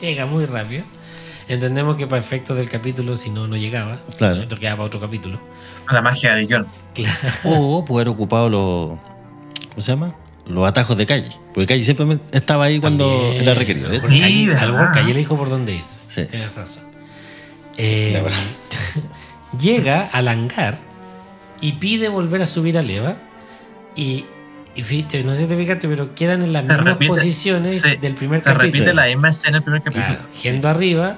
llega 0.02 0.26
muy 0.26 0.46
rápido. 0.46 0.84
Entendemos 1.48 1.98
que 1.98 2.08
para 2.08 2.20
efectos 2.20 2.56
del 2.56 2.70
capítulo, 2.70 3.18
si 3.18 3.30
no, 3.30 3.48
no 3.48 3.58
llegaba. 3.58 4.00
Claro. 4.18 4.42
Esto 4.42 4.58
queda 4.58 4.72
para 4.72 4.84
otro 4.84 5.00
capítulo. 5.02 5.40
La 5.92 6.02
magia 6.02 6.36
de 6.36 6.48
John. 6.50 6.68
Claro. 6.94 7.18
O 7.44 7.84
poder 7.84 8.08
ocupado 8.08 8.50
los. 8.50 9.00
¿Cómo 9.70 9.82
se 9.82 9.92
llama? 9.92 10.16
Los 10.48 10.68
atajos 10.68 10.96
de 10.98 11.06
calle. 11.06 11.30
Porque 11.54 11.66
calle 11.68 11.84
siempre 11.84 12.20
estaba 12.32 12.66
ahí 12.66 12.80
cuando 12.80 13.06
También, 13.10 13.42
era 13.44 13.54
requerido. 13.54 13.90
mejor 13.90 14.10
Sí, 14.10 14.20
Calle- 14.20 14.48
¿verdad? 14.48 14.64
a 14.64 14.66
lo 14.68 14.74
mejor 14.74 14.92
Calle 14.92 15.14
le 15.14 15.20
dijo 15.20 15.38
por 15.38 15.50
dónde 15.50 15.76
irse. 15.76 16.00
Sí. 16.08 16.26
Tienes 16.26 16.56
razón. 16.56 16.84
Eh, 17.84 18.24
llega 19.60 20.08
al 20.08 20.28
hangar 20.28 20.78
y 21.60 21.74
pide 21.74 22.10
volver 22.10 22.42
a 22.42 22.46
subir 22.46 22.78
a 22.78 22.82
Leva. 22.82 23.18
Y, 23.96 24.26
y 24.76 24.82
fíjate, 24.84 25.24
no 25.24 25.34
sé 25.34 25.42
si 25.42 25.48
te 25.48 25.58
fijaste, 25.58 25.88
pero 25.88 26.16
quedan 26.16 26.42
en 26.44 26.54
las 26.54 26.68
Se 26.68 26.74
mismas 26.74 26.94
repite- 26.98 27.08
posiciones 27.08 27.82
se- 27.82 27.98
del 27.98 28.14
primer 28.16 28.40
Se 28.42 28.46
capítulo. 28.54 28.72
repite 28.72 28.94
la 28.94 29.06
misma 29.08 29.30
escena 29.30 29.50
en 29.50 29.56
el 29.56 29.64
primer 29.64 29.82
capítulo. 29.82 30.18
Claro, 30.18 30.30
Gendo 30.36 30.70
arriba, 30.70 31.18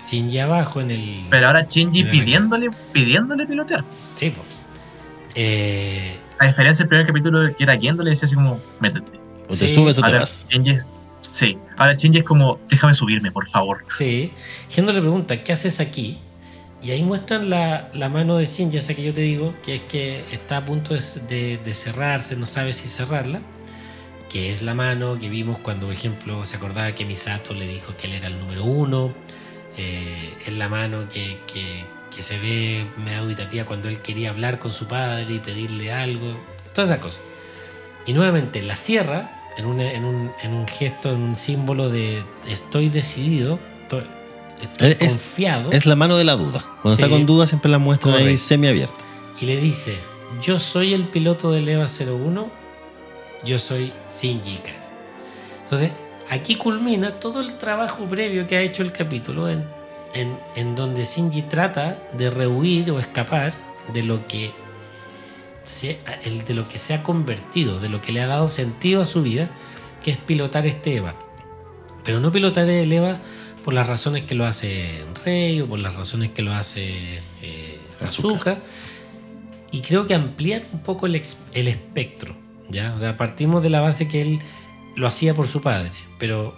Shinji 0.00 0.38
abajo 0.38 0.80
en 0.80 0.90
el. 0.90 1.26
Pero 1.30 1.46
ahora 1.48 1.66
Shinji 1.68 2.04
pidiéndole, 2.04 2.70
pidiéndole 2.92 3.46
pilotear. 3.46 3.84
Sí, 4.16 4.30
po. 4.30 4.42
Eh, 5.34 6.18
A 6.40 6.46
diferencia 6.46 6.82
del 6.84 6.88
primer 6.88 7.06
capítulo 7.06 7.54
que 7.56 7.62
era 7.64 7.76
Gendo 7.78 8.02
le 8.02 8.10
decía 8.10 8.26
así 8.26 8.34
como, 8.34 8.60
métete. 8.80 9.18
O 9.48 9.50
te 9.56 9.68
Sí, 9.68 9.74
subes 9.74 9.98
o 9.98 10.02
te 10.02 10.12
vas. 10.12 10.46
Shinji 10.50 10.76
Sí. 11.32 11.58
Ahora 11.76 11.94
Shinji 11.94 12.18
es 12.18 12.24
como, 12.24 12.58
déjame 12.70 12.94
subirme, 12.94 13.30
por 13.32 13.48
favor. 13.48 13.84
Sí. 13.96 14.32
Gendo 14.70 14.92
le 14.92 15.00
pregunta, 15.00 15.42
¿qué 15.44 15.52
haces 15.52 15.80
aquí? 15.80 16.18
Y 16.82 16.92
ahí 16.92 17.02
muestran 17.02 17.50
la, 17.50 17.90
la 17.92 18.08
mano 18.08 18.36
de 18.36 18.46
Shinji, 18.46 18.76
esa 18.78 18.94
que 18.94 19.02
yo 19.02 19.12
te 19.12 19.20
digo, 19.22 19.54
que 19.64 19.76
es 19.76 19.82
que 19.82 20.24
está 20.32 20.58
a 20.58 20.64
punto 20.64 20.94
de, 20.94 21.58
de- 21.58 21.74
cerrarse, 21.74 22.36
no 22.36 22.46
sabe 22.46 22.72
si 22.72 22.88
cerrarla. 22.88 23.40
Que 24.30 24.52
es 24.52 24.62
la 24.62 24.74
mano 24.74 25.18
que 25.18 25.28
vimos 25.28 25.58
cuando, 25.58 25.86
por 25.86 25.94
ejemplo, 25.94 26.44
se 26.44 26.56
acordaba 26.56 26.92
que 26.94 27.04
Misato 27.04 27.54
le 27.54 27.66
dijo 27.66 27.96
que 27.96 28.06
él 28.08 28.12
era 28.14 28.28
el 28.28 28.38
número 28.38 28.62
uno. 28.64 29.12
Eh, 29.76 30.34
es 30.46 30.52
la 30.54 30.68
mano 30.68 31.08
que, 31.08 31.38
que- 31.52 31.84
que 32.14 32.22
se 32.22 32.38
ve 32.38 32.86
medio 32.96 33.20
auditativa 33.20 33.64
cuando 33.64 33.88
él 33.88 34.00
quería 34.00 34.30
hablar 34.30 34.58
con 34.58 34.72
su 34.72 34.86
padre 34.86 35.34
y 35.34 35.38
pedirle 35.40 35.92
algo. 35.92 36.36
Todas 36.74 36.90
esas 36.90 37.00
cosas. 37.02 37.20
Y 38.06 38.12
nuevamente 38.12 38.62
la 38.62 38.76
cierra 38.76 39.37
en, 39.58 39.66
una- 39.66 39.92
en 39.92 40.04
un, 40.06 40.30
en 40.42 40.54
un 40.54 40.66
gesto, 40.66 41.10
en 41.12 41.20
un 41.20 41.36
símbolo 41.36 41.90
de 41.90 42.24
estoy 42.48 42.88
decidido, 42.88 43.58
estoy, 43.82 44.04
estoy 44.62 44.96
Es- 45.00 45.18
confiado. 45.18 45.70
Es 45.72 45.84
la 45.84 45.96
mano 45.96 46.16
de 46.16 46.24
la 46.24 46.36
duda. 46.36 46.64
Cuando 46.80 46.96
Sí. 46.96 47.02
está 47.02 47.10
con 47.10 47.26
duda 47.26 47.46
siempre 47.46 47.70
la 47.70 47.78
muestran 47.78 48.14
ahí 48.14 48.36
semiabierta. 48.36 48.94
y 49.40 49.46
le 49.46 49.56
dice, 49.60 49.96
yo 50.42 50.58
soy 50.58 50.94
el 50.94 51.04
piloto 51.08 51.50
del 51.52 51.68
EVA 51.68 51.86
01, 51.86 52.50
yo 53.44 53.58
soy 53.58 53.92
Shinji 54.10 54.54
Ikari. 54.54 54.76
Entonces, 55.64 55.90
aquí 56.30 56.54
culmina 56.56 57.12
todo 57.12 57.40
el 57.40 57.56
trabajo 57.58 58.04
previo 58.06 58.46
que 58.46 58.56
ha 58.56 58.62
hecho 58.62 58.82
el 58.82 58.90
capítulo 58.92 59.48
en, 59.48 59.64
en, 60.14 60.36
en 60.56 60.74
donde 60.74 61.04
Shinji 61.04 61.42
trata 61.42 61.98
de 62.14 62.30
rehuir 62.30 62.90
o 62.90 62.98
escapar 62.98 63.54
de 63.92 64.02
lo 64.02 64.26
que 64.26 64.52
se, 65.68 66.00
el- 66.24 66.44
de 66.44 66.54
lo 66.54 66.68
que 66.68 66.78
se 66.78 66.94
ha 66.94 67.02
convertido, 67.02 67.80
de 67.80 67.88
lo 67.88 68.00
que 68.00 68.12
le 68.12 68.20
ha 68.22 68.26
dado 68.26 68.48
sentido 68.48 69.00
a 69.02 69.04
su 69.04 69.22
vida, 69.22 69.50
que 70.02 70.10
es 70.10 70.16
pilotar 70.18 70.66
este 70.66 70.96
EVA. 70.96 71.14
Pero 72.04 72.20
no 72.20 72.32
pilotar 72.32 72.68
el 72.68 72.92
EVA 72.92 73.20
por 73.64 73.74
las 73.74 73.86
razones 73.86 74.24
que 74.24 74.34
lo 74.34 74.46
hace 74.46 75.04
Rey 75.24 75.60
o 75.60 75.66
por 75.68 75.78
las 75.78 75.96
razones 75.96 76.30
que 76.32 76.42
lo 76.42 76.54
hace 76.54 77.20
eh. 77.42 77.78
Y 79.70 79.80
creo 79.82 80.06
que 80.06 80.14
amplían 80.14 80.62
un 80.72 80.80
poco 80.80 81.06
el 81.06 81.14
espectro. 81.14 82.34
¿ya? 82.68 82.94
O 82.94 82.98
sea, 82.98 83.16
partimos 83.16 83.62
de 83.62 83.70
la 83.70 83.80
base 83.80 84.08
que 84.08 84.22
él 84.22 84.38
lo 84.96 85.06
hacía 85.06 85.34
por 85.34 85.46
su 85.46 85.60
padre, 85.60 85.90
pero 86.18 86.56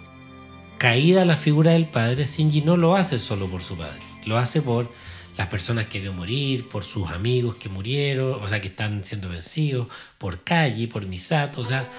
caída 0.77 1.25
la 1.25 1.37
figura 1.37 1.71
del 1.71 1.85
padre, 1.85 2.25
Shinji 2.25 2.61
no 2.61 2.75
lo 2.75 2.95
hace 2.95 3.19
solo 3.19 3.47
por 3.47 3.61
su 3.61 3.77
padre, 3.77 3.99
lo 4.25 4.37
hace 4.37 4.61
por 4.61 4.91
las 5.37 5.47
personas 5.47 5.87
que 5.87 5.99
vio 5.99 6.13
morir, 6.13 6.67
por 6.67 6.83
sus 6.83 7.11
amigos 7.11 7.55
que 7.55 7.69
murieron, 7.69 8.41
o 8.41 8.47
sea, 8.47 8.61
que 8.61 8.67
están 8.67 9.03
siendo 9.03 9.29
vencidos, 9.29 9.87
por 10.17 10.43
Kaji, 10.43 10.87
por 10.87 11.05
Misato, 11.05 11.61
o 11.61 11.65
sea, 11.65 11.89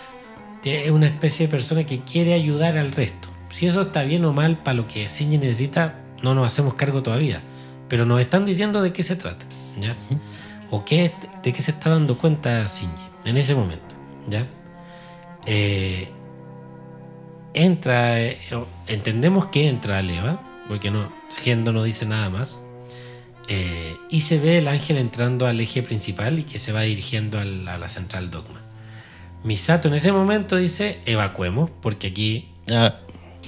es 0.64 0.90
una 0.90 1.06
especie 1.06 1.46
de 1.46 1.50
persona 1.50 1.84
que 1.84 2.00
quiere 2.00 2.34
ayudar 2.34 2.78
al 2.78 2.92
resto. 2.92 3.28
Si 3.50 3.66
eso 3.66 3.82
está 3.82 4.02
bien 4.04 4.24
o 4.24 4.32
mal 4.32 4.62
para 4.62 4.74
lo 4.74 4.86
que 4.86 5.06
Shinji 5.06 5.38
necesita, 5.38 6.04
no 6.22 6.34
nos 6.34 6.46
hacemos 6.46 6.74
cargo 6.74 7.02
todavía, 7.02 7.42
pero 7.88 8.06
nos 8.06 8.20
están 8.20 8.44
diciendo 8.44 8.80
de 8.82 8.92
qué 8.92 9.02
se 9.02 9.16
trata, 9.16 9.44
¿ya? 9.80 9.96
O 10.70 10.84
qué, 10.84 11.12
de 11.42 11.52
qué 11.52 11.60
se 11.60 11.72
está 11.72 11.90
dando 11.90 12.16
cuenta 12.16 12.64
Shinji 12.66 13.04
en 13.24 13.36
ese 13.36 13.54
momento, 13.54 13.94
¿ya? 14.28 14.46
Eh, 15.46 16.08
entra, 17.54 18.20
eh, 18.20 18.38
entendemos 18.86 19.46
que 19.46 19.68
entra 19.68 20.00
Leva, 20.00 20.40
porque 20.68 20.90
no, 20.90 21.10
Gendo 21.42 21.72
no 21.72 21.82
dice 21.82 22.06
nada 22.06 22.30
más. 22.30 22.60
Eh, 23.54 23.96
y 24.10 24.20
se 24.22 24.38
ve 24.38 24.58
el 24.58 24.68
ángel 24.68 24.96
entrando 24.96 25.46
al 25.46 25.60
eje 25.60 25.82
principal 25.82 26.38
y 26.38 26.44
que 26.44 26.58
se 26.58 26.72
va 26.72 26.82
dirigiendo 26.82 27.38
al- 27.38 27.68
a 27.68 27.76
la 27.78 27.88
central 27.88 28.30
dogma. 28.30 28.60
Misato 29.44 29.88
en 29.88 29.94
ese 29.94 30.12
momento 30.12 30.56
dice: 30.56 31.00
evacuemos, 31.04 31.70
porque 31.82 32.08
aquí 32.08 32.48
Ah, 32.72 33.00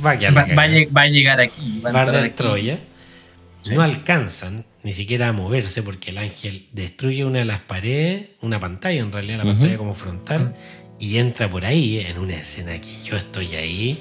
va 0.04 0.10
a 0.12 0.16
Va, 0.16 0.44
va 0.44 0.66
va 0.96 1.02
a 1.02 1.08
llegar 1.08 1.40
aquí. 1.40 1.80
Va 1.80 1.90
a 2.02 2.20
aquí. 2.20 2.30
Troya. 2.30 2.78
Sí. 3.60 3.74
No 3.74 3.82
alcanzan 3.82 4.66
ni 4.82 4.92
siquiera 4.92 5.28
a 5.28 5.32
moverse 5.32 5.82
porque 5.82 6.10
el 6.10 6.18
ángel 6.18 6.66
destruye 6.72 7.24
una 7.24 7.38
de 7.38 7.44
las 7.46 7.60
paredes, 7.60 8.26
una 8.42 8.60
pantalla 8.60 9.00
en 9.00 9.10
realidad, 9.12 9.38
la 9.38 9.44
Ujú. 9.44 9.52
pantalla 9.54 9.78
como 9.78 9.94
frontal, 9.94 10.54
y 11.00 11.16
entra 11.16 11.48
por 11.48 11.64
ahí 11.64 12.00
en 12.00 12.18
una 12.18 12.34
escena 12.34 12.78
que 12.80 12.90
yo 13.02 13.16
estoy 13.16 13.54
ahí. 13.54 13.98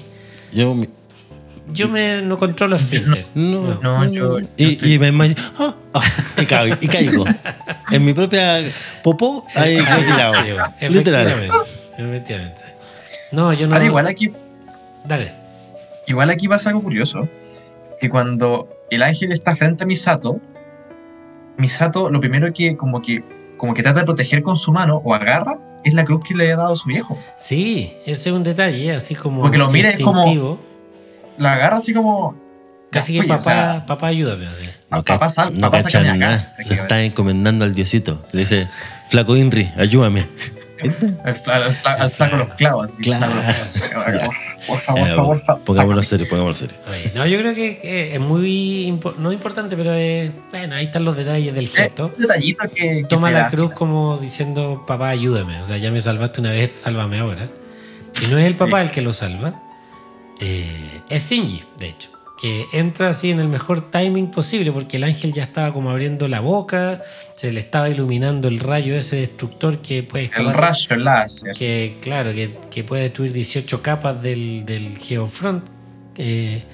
yo 0.52 0.76
Yo 1.72 1.88
me, 1.88 2.20
no 2.22 2.36
controlo 2.36 2.76
esfínter. 2.76 3.24
no, 3.34 3.78
No, 3.82 4.04
yo- 4.04 4.38
yo 4.40 4.46
y, 4.56 4.72
estoy- 4.72 4.92
y 4.94 4.98
me 4.98 5.08
imagino 5.08 5.40
ah, 5.58 5.74
ah, 5.94 6.02
y, 6.40 6.44
caigo, 6.44 6.76
y 6.80 6.88
caigo. 6.88 7.24
en 7.90 8.04
mi 8.04 8.12
propia 8.12 8.60
popó 9.02 9.44
ahí 9.54 9.76
tirado. 10.06 10.34
Sí, 10.34 10.52
bueno, 10.52 10.74
Literal. 10.90 11.26
efectivamente. 11.96 12.60
No, 13.32 13.52
yo 13.54 13.66
no. 13.66 13.74
Ahora 13.74 13.86
igual 13.86 14.06
aquí, 14.06 14.30
Dale. 15.04 15.32
igual 16.06 16.30
aquí 16.30 16.48
pasa 16.48 16.68
algo 16.68 16.82
curioso. 16.82 17.28
Que 18.00 18.10
cuando 18.10 18.68
el 18.90 19.02
ángel 19.02 19.32
está 19.32 19.56
frente 19.56 19.84
a 19.84 19.86
Misato, 19.86 20.40
Misato 21.56 22.10
lo 22.10 22.20
primero 22.20 22.52
que 22.52 22.76
como 22.76 23.00
que 23.00 23.22
como 23.56 23.72
que 23.74 23.82
trata 23.82 24.00
de 24.00 24.04
proteger 24.06 24.42
con 24.42 24.56
su 24.56 24.72
mano 24.72 25.00
o 25.04 25.14
agarra 25.14 25.54
es 25.84 25.94
la 25.94 26.04
cruz 26.04 26.22
que 26.26 26.34
le 26.34 26.52
ha 26.52 26.56
dado 26.56 26.76
su 26.76 26.88
viejo. 26.88 27.16
Sí, 27.38 27.94
ese 28.04 28.30
es 28.30 28.34
un 28.34 28.42
detalle, 28.42 28.92
así 28.92 29.14
como. 29.14 29.42
Porque 29.42 29.58
lo 29.58 29.70
mira, 29.70 29.90
es 29.90 30.00
como-. 30.02 30.58
La 31.38 31.54
agarra 31.54 31.76
así 31.78 31.92
como 31.92 32.36
Casi 32.90 33.12
que 33.12 33.18
fui, 33.22 33.26
o 33.26 33.28
papá, 33.38 33.42
sea, 33.42 33.84
papá, 33.86 34.06
ayúdame. 34.08 34.46
así. 34.46 34.68
No, 34.90 35.02
Papá 35.04 35.28
sal- 35.28 35.52
no 35.54 35.62
papá 35.70 35.82
cachan 35.82 36.06
acá, 36.06 36.16
nada. 36.16 36.54
Se 36.60 36.74
está 36.74 37.02
encomendando 37.02 37.64
al 37.64 37.74
diosito. 37.74 38.24
Le 38.32 38.40
dice, 38.42 38.68
flaco 39.10 39.36
Inri, 39.36 39.68
ayúdame. 39.76 40.28
al, 41.24 41.36
al 41.44 42.02
al 42.02 42.10
flaco 42.10 42.36
los 42.36 42.48
clavos. 42.54 42.84
Así, 42.86 43.02
Claro. 43.02 43.32
flaco 43.32 43.94
los 43.96 44.04
clavos. 44.04 44.34
Por 44.68 44.78
favor, 44.78 45.00
Eh, 45.00 45.06
por 45.08 45.16
favor, 45.16 45.42
fa- 45.44 45.56
pongámoslo 45.58 46.02
serio, 46.04 46.26
pongámoslo 46.28 46.54
serio. 46.68 46.76
Oye, 46.88 47.12
no, 47.16 47.26
yo 47.26 47.38
creo 47.40 47.54
que 47.54 48.14
es 48.14 48.20
muy. 48.20 48.86
impo- 48.88 49.16
no 49.16 49.32
importante, 49.32 49.76
pero 49.76 49.92
es, 49.94 50.30
bueno, 50.52 50.76
ahí 50.76 50.84
están 50.86 51.04
los 51.04 51.16
detalles 51.16 51.52
del 51.52 51.64
Eh, 51.64 51.70
gesto. 51.74 52.12
un 52.16 52.22
detallito 52.22 52.62
que, 52.72 52.98
que 53.00 53.04
Toma 53.08 53.32
la 53.32 53.48
cruz 53.50 53.70
así, 53.70 53.74
como 53.76 54.18
diciendo, 54.18 54.84
papá, 54.86 55.08
ayúdame. 55.08 55.60
O 55.60 55.64
sea, 55.64 55.78
ya 55.78 55.90
me 55.90 56.00
salvaste 56.00 56.40
una 56.40 56.50
vez, 56.52 56.72
sálvame 56.76 57.18
ahora. 57.18 57.48
Y 58.22 58.26
no 58.26 58.38
es 58.38 58.46
el 58.46 58.54
Sí. 58.54 58.60
papá 58.60 58.82
el 58.82 58.92
que 58.92 59.00
lo 59.02 59.12
salva. 59.12 59.60
Eh, 60.40 61.00
es 61.08 61.30
Shinji, 61.30 61.62
de 61.78 61.88
hecho. 61.88 62.10
Que 62.40 62.66
entra 62.72 63.10
así 63.10 63.30
en 63.30 63.38
el 63.38 63.48
mejor 63.48 63.90
timing 63.92 64.30
posible 64.30 64.72
porque 64.72 64.96
el 64.96 65.04
ángel 65.04 65.32
ya 65.32 65.44
estaba 65.44 65.72
como 65.72 65.90
abriendo 65.90 66.26
la 66.28 66.40
boca, 66.40 67.02
se 67.34 67.52
le 67.52 67.60
estaba 67.60 67.88
iluminando 67.88 68.48
el 68.48 68.58
rayo 68.58 68.96
ese 68.96 69.16
destructor 69.16 69.78
que 69.78 70.02
puede 70.02 70.30
El 70.36 70.52
rayo, 70.52 70.96
láser. 70.96 71.52
que 71.54 71.96
claro, 72.02 72.32
que, 72.34 72.56
que 72.70 72.82
puede 72.84 73.04
destruir 73.04 73.32
18 73.32 73.80
capas 73.82 74.20
del, 74.20 74.64
del 74.66 74.98
Geofront. 74.98 75.64
Eh, 76.16 76.64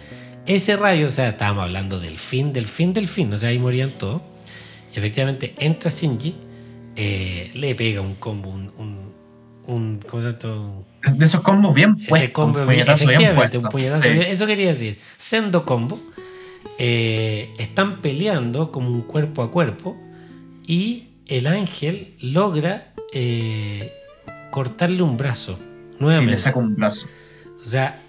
ese 0.46 0.76
rayo, 0.76 1.06
o 1.06 1.10
sea, 1.10 1.28
estábamos 1.28 1.64
hablando 1.64 2.00
del 2.00 2.16
fin, 2.18 2.52
del 2.52 2.66
fin, 2.66 2.92
del 2.94 3.06
fin, 3.06 3.32
o 3.34 3.38
sea, 3.38 3.50
ahí 3.50 3.58
morían 3.58 3.90
todos. 3.90 4.22
Y 4.94 4.98
efectivamente 4.98 5.54
entra 5.58 5.90
Shinji, 5.90 6.34
eh, 6.96 7.50
le 7.54 7.74
pega 7.74 8.00
un 8.00 8.14
combo, 8.14 8.48
un, 8.48 8.72
un, 8.78 9.12
un- 9.66 10.00
¿cómo 10.08 10.22
se 10.22 10.32
llama? 10.32 10.72
De 11.14 11.24
esos 11.24 11.40
combos 11.40 11.74
bien 11.74 11.96
Ese 12.00 12.08
puestos. 12.08 12.30
combo, 12.32 12.60
un 12.60 12.66
puñetazo 12.66 13.06
bien 13.06 13.20
efectivamente, 13.20 13.56
un 13.58 13.62
puesto. 13.62 13.68
puñetazo. 13.76 14.02
Sí. 14.02 14.08
bien- 14.10 14.22
Eso 14.24 14.46
quería 14.46 14.68
decir, 14.68 14.98
sendo 15.16 15.64
combo. 15.64 15.98
Eh, 16.78 17.54
están 17.58 18.00
peleando 18.00 18.70
como 18.72 18.88
un 18.90 19.02
cuerpo 19.02 19.42
a 19.42 19.50
cuerpo 19.50 19.96
y 20.66 21.08
el 21.26 21.46
ángel 21.46 22.14
logra 22.20 22.92
eh, 23.12 23.92
cortarle 24.50 25.02
un 25.02 25.16
brazo. 25.16 25.56
Sí, 25.58 25.96
Nuevamente. 26.00 26.32
le 26.32 26.38
saca 26.38 26.58
un 26.58 26.74
brazo. 26.76 27.06
O 27.60 27.64
sea, 27.64 28.00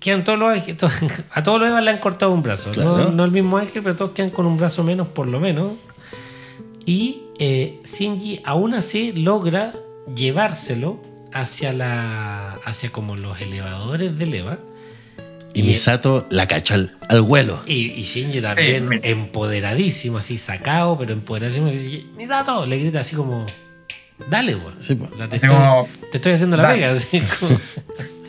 quedan 0.00 0.24
todos 0.24 0.38
los 0.38 0.50
ángeles, 0.50 0.78
a 1.30 1.42
todos 1.42 1.60
los 1.60 1.68
Evas 1.68 1.82
le 1.84 1.90
han 1.90 1.98
cortado 1.98 2.32
un 2.32 2.42
brazo. 2.42 2.72
Claro. 2.72 2.96
No, 2.98 3.10
no 3.10 3.24
el 3.24 3.30
mismo 3.30 3.58
ángel, 3.58 3.82
pero 3.82 3.96
todos 3.96 4.12
quedan 4.12 4.30
con 4.30 4.46
un 4.46 4.56
brazo 4.56 4.82
menos, 4.84 5.08
por 5.08 5.26
lo 5.28 5.38
menos. 5.40 5.72
Y 6.84 7.22
eh, 7.38 7.78
Shinji 7.84 8.40
aún 8.44 8.74
así 8.74 9.12
logra 9.12 9.74
llevárselo 10.16 11.00
hacia 11.34 11.72
la. 11.72 12.58
hacia 12.64 12.90
como 12.90 13.16
los 13.16 13.40
elevadores 13.40 14.18
del 14.18 14.34
Eva. 14.34 14.58
Y 15.54 15.60
Y- 15.60 15.62
Misato 15.64 16.26
la 16.30 16.46
cachó 16.48 16.74
al, 16.74 16.96
al 17.08 17.20
vuelo. 17.22 17.62
Y, 17.66 17.90
y 17.92 18.02
Shinji 18.02 18.40
también 18.40 19.00
empoderadísimo, 19.02 20.18
así 20.18 20.38
sacado, 20.38 20.96
pero 20.98 21.12
empoderadísimo. 21.12 21.66
Dice, 21.68 22.04
Misato, 22.16 22.64
le 22.66 22.78
grita 22.78 23.00
así 23.00 23.14
como. 23.16 23.44
Dale. 24.30 24.56
Sí, 24.78 24.94
po. 24.94 25.08
O 25.12 25.16
sea, 25.16 25.28
te, 25.28 25.36
estoy, 25.36 25.50
como, 25.50 25.88
te 26.10 26.18
estoy 26.18 26.32
haciendo 26.32 26.56
la 26.56 26.68
pega. 26.68 26.92
Así 26.92 27.20
como- 27.40 27.58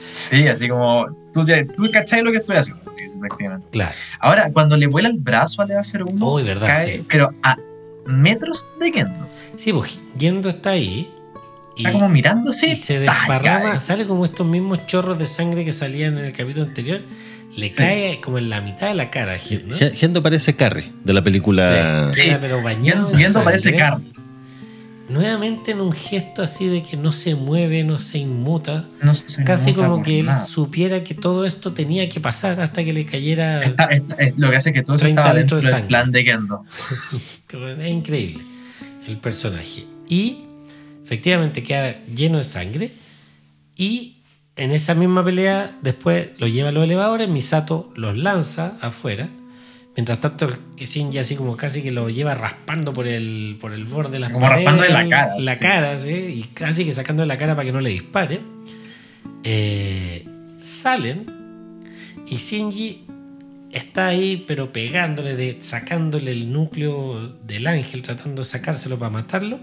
sí, 0.10 0.48
así 0.48 0.68
como, 0.68 1.06
tú, 1.34 1.46
tú 1.76 1.90
cachai 1.92 2.22
lo 2.24 2.32
que 2.32 2.38
estoy 2.38 2.56
haciendo. 2.58 2.84
claro. 3.72 3.96
Ahora, 4.20 4.52
cuando 4.52 4.76
le 4.76 4.88
vuela 4.88 5.08
el 5.10 5.18
brazo 5.20 5.62
a 5.62 5.66
Leva 5.66 5.82
01, 5.82 6.34
Uy, 6.34 6.44
verdad, 6.44 6.68
cae, 6.68 6.98
sí. 6.98 7.06
pero 7.08 7.34
a 7.44 7.58
metros 8.06 8.66
de 8.80 8.92
Gendo. 8.92 9.28
Sí, 9.58 9.72
pues 9.72 10.00
Gendo 10.18 10.50
está 10.50 10.72
ahí. 10.72 11.10
Y, 11.76 11.82
Está 11.82 11.92
como 11.94 12.10
mirándose. 12.10 12.68
y 12.68 12.76
se 12.76 13.00
desparrama, 13.00 13.80
sale 13.80 14.06
como 14.06 14.26
estos 14.26 14.46
mismos 14.46 14.86
chorros 14.86 15.18
de 15.18 15.26
sangre 15.26 15.66
que 15.66 15.72
salían 15.72 16.18
en 16.20 16.26
el 16.26 16.34
capítulo 16.34 16.68
anterior. 16.68 17.02
Le 17.56 17.68
Sí. 17.68 17.78
cae 17.78 18.20
como 18.22 18.38
en 18.40 18.50
la 18.50 18.62
mitad 18.62 18.88
de 18.88 18.96
la 18.96 19.10
cara 19.12 19.38
Gendo. 19.38 19.76
Gen- 19.76 19.94
Gendo 19.94 20.22
parece 20.24 20.56
Carrie 20.56 20.92
de 21.04 21.14
la 21.14 21.24
película. 21.24 22.08
Sí. 22.12 22.22
Era, 22.22 22.40
pero 22.40 22.62
bañado 22.62 23.08
Gendo, 23.08 23.12
en 23.18 23.24
Gendo 23.24 23.44
parece 23.44 23.76
carne. 23.76 24.12
nuevamente 25.10 25.72
en 25.72 25.82
un 25.82 25.92
gesto 25.92 26.42
así 26.42 26.66
de 26.68 26.82
que 26.82 26.98
no 26.98 27.12
se 27.12 27.36
mueve, 27.36 27.84
no 27.84 27.98
se 28.00 28.18
inmuta. 28.18 28.86
No 29.02 29.14
se 29.14 29.44
Casi 29.44 29.72
nota 29.74 29.88
como 29.88 30.04
que 30.04 30.20
él 30.20 30.26
nada. 30.28 30.42
supiera 30.44 31.04
que 31.04 31.14
todo 31.14 31.46
esto 31.46 31.74
tenía 31.74 32.10
que 32.10 32.20
pasar 32.20 32.60
hasta 32.62 32.84
que 32.84 32.94
le 32.94 33.06
cayera. 33.06 33.62
Está- 33.62 33.86
está- 33.86 34.16
es 34.16 34.34
lo 34.38 34.50
que 34.50 34.56
hace 34.58 34.74
que 34.74 34.82
todo 34.82 34.96
eso 34.96 35.04
30 35.06 35.22
estaba 35.22 35.40
litros 35.40 35.40
dentro 35.40 35.58
de 35.60 35.64
del 35.64 35.72
sangre. 35.72 35.88
plan 35.88 36.12
de 36.12 36.24
Kendo. 36.24 36.62
Es 37.84 37.92
increíble 37.92 38.44
el 39.08 39.18
personaje. 39.18 39.86
Y 40.10 40.40
efectivamente 41.04 41.64
queda 41.64 42.04
lleno 42.06 42.38
de 42.38 42.44
sangre. 42.44 42.92
Y 43.76 44.18
en 44.56 44.72
esa 44.72 44.94
misma 44.94 45.24
pelea, 45.24 45.78
después 45.82 46.30
lo 46.38 46.48
lleva 46.48 46.70
a 46.70 46.72
los 46.72 46.84
elevadores. 46.84 47.28
Misato 47.30 47.92
los 47.96 48.18
lanza 48.18 48.78
afuera. 48.82 49.30
Mientras 49.96 50.20
tanto, 50.22 50.50
Shinji 50.78 51.20
así 51.20 51.36
como 51.36 51.56
casi 51.56 51.84
que 51.84 51.92
lo 51.92 52.10
lleva 52.10 52.34
raspando 52.34 52.94
por 52.94 53.08
el, 53.08 53.58
por 53.62 53.74
el 53.74 53.86
borde 53.86 54.14
de 54.14 54.20
las 54.20 54.32
Como 54.32 54.48
raspándole 54.48 54.90
la 54.90 55.08
cara, 55.08 55.34
La 55.40 55.54
sí. 55.54 55.62
cara, 55.62 56.00
sí. 56.00 56.10
Y 56.12 56.44
casi 56.54 56.84
que 56.84 56.94
sacándole 56.94 57.28
la 57.28 57.38
cara 57.38 57.56
para 57.56 57.66
que 57.66 57.72
no 57.72 57.80
le 57.80 57.92
dispare. 57.92 58.42
Eh, 59.44 60.26
salen 60.60 61.26
y 62.28 62.38
Shinji 62.38 63.06
está 63.72 64.08
ahí, 64.08 64.44
pero 64.48 64.72
pegándole, 64.72 65.36
de, 65.36 65.58
sacándole 65.60 66.32
el 66.32 66.52
núcleo 66.52 67.28
del 67.46 67.68
ángel, 67.68 68.02
tratando 68.02 68.42
de 68.42 68.46
sacárselo 68.46 68.98
para 68.98 69.12
matarlo. 69.12 69.60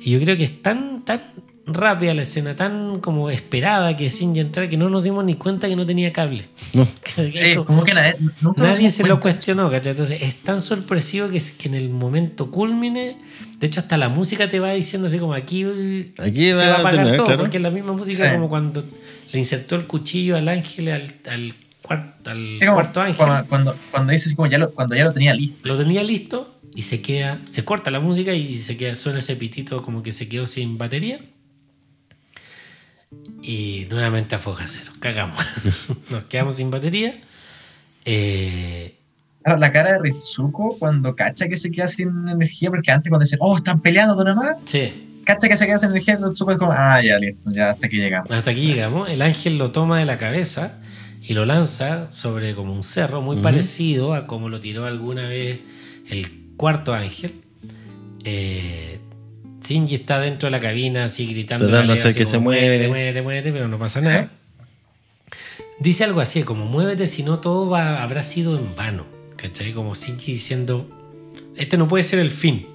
Y 0.00 0.10
yo 0.12 0.20
creo 0.20 0.36
que 0.36 0.44
es 0.44 0.62
tan, 0.62 1.04
tan 1.04 1.22
rápida 1.66 2.14
la 2.14 2.22
escena, 2.22 2.56
tan 2.56 3.00
como 3.00 3.28
esperada 3.30 3.94
que 3.96 4.08
Shinji 4.08 4.40
entrara, 4.40 4.68
que 4.70 4.76
no 4.78 4.88
nos 4.88 5.04
dimos 5.04 5.24
ni 5.24 5.34
cuenta 5.34 5.68
que 5.68 5.76
no 5.76 5.84
tenía 5.84 6.12
cable. 6.12 6.44
No. 6.74 6.86
Sí, 7.32 7.56
como 7.56 7.82
que 7.84 7.94
nadie, 7.94 8.14
Nadie 8.56 8.90
se 8.92 9.02
lo 9.04 9.18
cuestionó, 9.18 9.68
¿cachai? 9.70 9.90
Entonces 9.90 10.22
es 10.22 10.36
tan 10.36 10.60
sorpresivo 10.62 11.28
que, 11.28 11.42
que 11.58 11.68
en 11.68 11.74
el 11.74 11.88
momento 11.90 12.48
culmine, 12.50 13.16
de 13.58 13.66
hecho 13.66 13.80
hasta 13.80 13.96
la 13.98 14.08
música 14.08 14.48
te 14.48 14.60
va 14.60 14.70
diciendo 14.70 15.08
así 15.08 15.18
como 15.18 15.34
aquí, 15.34 15.64
Aquí 16.18 16.44
se 16.46 16.54
va 16.54 16.66
va 16.68 16.74
a 16.76 16.78
apagar 16.78 17.16
todo, 17.16 17.26
claro. 17.26 17.40
porque 17.42 17.56
es 17.56 17.62
la 17.64 17.70
misma 17.70 17.92
música 17.92 18.28
Sí. 18.28 18.34
como 18.36 18.48
cuando 18.48 18.84
le 19.32 19.38
insertó 19.38 19.74
el 19.74 19.86
cuchillo 19.88 20.36
al 20.36 20.48
ángel, 20.48 20.90
al, 20.92 21.12
al, 21.28 21.54
cuar- 21.82 22.14
al 22.24 22.56
Sí, 22.56 22.64
como 22.66 22.76
cuarto 22.76 23.00
ángel. 23.00 23.16
Cuando, 23.16 23.48
cuando, 23.48 23.76
cuando 23.90 24.12
dices 24.12 24.34
como 24.36 24.48
ya 24.48 24.58
lo, 24.58 24.70
cuando 24.72 24.94
ya 24.94 25.02
lo 25.04 25.12
tenía 25.12 25.34
listo. 25.34 25.66
Lo 25.68 25.76
tenía 25.76 26.04
listo 26.04 26.57
y 26.74 26.82
se 26.82 27.00
queda, 27.02 27.40
se 27.50 27.64
corta 27.64 27.90
la 27.90 28.00
música 28.00 28.34
y 28.34 28.56
se 28.56 28.76
queda, 28.76 28.94
suena 28.94 29.18
ese 29.18 29.36
pitito 29.36 29.82
como 29.82 30.02
que 30.02 30.12
se 30.12 30.28
quedó 30.28 30.46
sin 30.46 30.78
batería. 30.78 31.20
Y 33.42 33.86
nuevamente 33.88 34.34
a 34.34 34.38
foja 34.38 34.64
cero, 34.66 34.92
cagamos. 35.00 35.42
Nos 36.10 36.24
quedamos 36.24 36.56
sin 36.56 36.70
batería. 36.70 37.14
Eh, 38.04 38.94
La 39.44 39.72
cara 39.72 39.92
de 39.92 39.98
Ritsuko 40.00 40.76
cuando 40.78 41.14
cacha 41.16 41.48
que 41.48 41.56
se 41.56 41.70
queda 41.70 41.88
sin 41.88 42.28
energía, 42.28 42.70
porque 42.70 42.90
antes 42.90 43.08
cuando 43.08 43.24
dicen, 43.24 43.38
oh, 43.40 43.56
están 43.56 43.80
peleando 43.80 44.16
tú 44.16 44.24
nomás, 44.24 44.56
sí, 44.64 45.22
cacha 45.24 45.48
que 45.48 45.56
se 45.56 45.66
queda 45.66 45.78
sin 45.78 45.90
energía, 45.90 46.16
Ritsuko 46.16 46.52
es 46.52 46.58
como, 46.58 46.72
ah, 46.72 47.00
ya 47.02 47.18
listo, 47.18 47.50
ya 47.52 47.70
hasta 47.70 47.86
aquí 47.86 47.96
llegamos. 47.96 48.30
hasta 48.30 48.50
aquí 48.50 48.66
llegamos. 48.66 49.08
El 49.08 49.22
ángel 49.22 49.56
lo 49.56 49.72
toma 49.72 49.98
de 49.98 50.04
la 50.04 50.18
cabeza 50.18 50.78
y 51.22 51.32
lo 51.34 51.44
lanza 51.46 52.10
sobre 52.10 52.54
como 52.54 52.74
un 52.74 52.84
cerro, 52.84 53.22
muy 53.22 53.38
parecido 53.38 54.14
a 54.14 54.26
como 54.26 54.48
lo 54.48 54.60
tiró 54.60 54.84
alguna 54.84 55.28
vez 55.28 55.60
el 56.10 56.37
cuarto 56.58 56.92
ángel. 56.92 57.32
Eh, 58.24 58.98
Shinji 59.66 59.94
está 59.94 60.18
dentro 60.20 60.46
de 60.48 60.50
la 60.50 60.60
cabina 60.60 61.04
así 61.04 61.26
gritando. 61.26 61.66
Tratando 61.66 61.94
de 61.94 61.98
hacer 61.98 62.14
que 62.14 62.24
como, 62.24 62.30
se 62.30 62.38
mueve. 62.38 62.60
Muévete, 62.66 62.88
muévete, 62.88 63.22
muévete, 63.22 63.52
pero 63.52 63.68
no 63.68 63.78
pasa 63.78 64.00
Sí. 64.02 64.08
nada. 64.08 64.30
Dice 65.80 66.04
algo 66.04 66.20
así, 66.20 66.42
como 66.42 66.64
muévete, 66.66 67.06
si 67.06 67.22
no 67.22 67.38
todo 67.38 67.68
va, 67.70 68.02
habrá 68.02 68.22
sido 68.22 68.58
en 68.58 68.74
vano. 68.76 69.06
¿Cachai? 69.36 69.72
Como 69.72 69.94
Shinji 69.94 70.32
diciendo, 70.32 70.86
este 71.56 71.76
no 71.78 71.86
puede 71.88 72.02
ser 72.04 72.18
el 72.18 72.30
fin. 72.30 72.66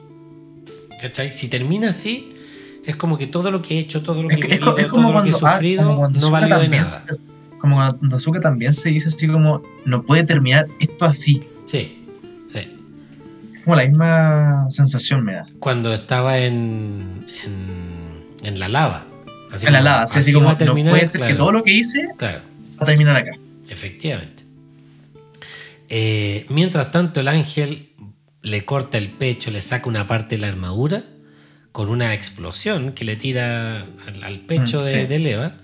¿Cachai? 1.02 1.32
Si 1.32 1.50
termina 1.50 1.90
así, 1.90 2.34
es 2.86 2.96
como 2.96 3.18
que 3.18 3.28
todo 3.28 3.52
lo 3.52 3.62
que 3.62 3.76
he 3.76 3.80
hecho, 3.80 4.02
todo 4.04 4.24
lo 4.24 4.30
que 4.30 4.36
he 4.36 4.38
vivido, 4.38 4.74
co- 4.74 4.78
es 4.78 4.88
como 4.88 5.10
todo 5.10 5.14
lo 5.20 5.24
que 5.24 5.30
he 5.30 5.32
cuando, 5.34 5.48
ah, 5.48 5.54
sufrido, 5.54 5.98
cuando 5.98 6.20
no 6.22 6.32
valió 6.32 6.60
de 6.60 6.68
nada. 6.70 6.88
se- 6.88 7.02
como 7.60 7.76
cuando 7.78 8.16
Asuka 8.18 8.40
también 8.40 8.74
se 8.74 8.90
dice 8.90 9.08
así 9.10 9.28
como, 9.28 9.62
no 9.86 10.04
puede 10.04 10.24
terminar 10.24 10.68
esto 10.80 11.06
así. 11.06 11.42
Sí, 11.66 11.78
sí. 11.80 12.00
Como 13.64 13.76
la 13.76 13.86
misma 13.88 14.70
sensación 14.70 15.24
me 15.24 15.34
da. 15.36 15.46
Cuando 15.60 15.94
estaba 15.94 16.38
en, 16.40 17.26
en, 17.46 18.24
en 18.44 18.60
la 18.60 18.68
lava. 18.70 19.06
Así 19.52 19.68
en 19.68 19.74
la 19.74 19.82
lava, 19.82 20.02
así, 20.04 20.34
como, 20.34 20.56
terminar, 20.58 20.92
no 20.94 20.98
puede 20.98 21.08
ser 21.08 21.20
claro, 21.20 21.34
que 21.34 21.38
todo 21.38 21.52
lo 21.52 21.64
que 21.64 21.72
hice 21.74 22.08
Claro, 22.18 22.42
va 22.80 22.84
a 22.84 22.86
terminar 22.86 23.16
acá. 23.18 23.32
efectivamente. 23.70 24.44
Eh, 25.90 26.46
mientras 26.50 26.92
tanto, 26.92 27.20
el 27.20 27.28
ángel 27.28 27.90
le 28.42 28.66
corta 28.66 28.98
el 28.98 29.10
pecho, 29.12 29.52
le 29.52 29.62
saca 29.62 29.88
una 29.88 30.08
parte 30.08 30.36
de 30.36 30.42
la 30.42 30.48
armadura 30.48 31.04
con 31.72 31.90
una 31.90 32.14
explosión 32.14 32.94
que 32.94 33.04
le 33.06 33.16
tira 33.16 33.86
al, 34.08 34.24
al 34.24 34.40
pecho 34.42 34.80
Mm, 34.80 34.84
de, 34.84 34.92
sí. 34.92 35.06
de 35.06 35.20
Leva. 35.20 35.56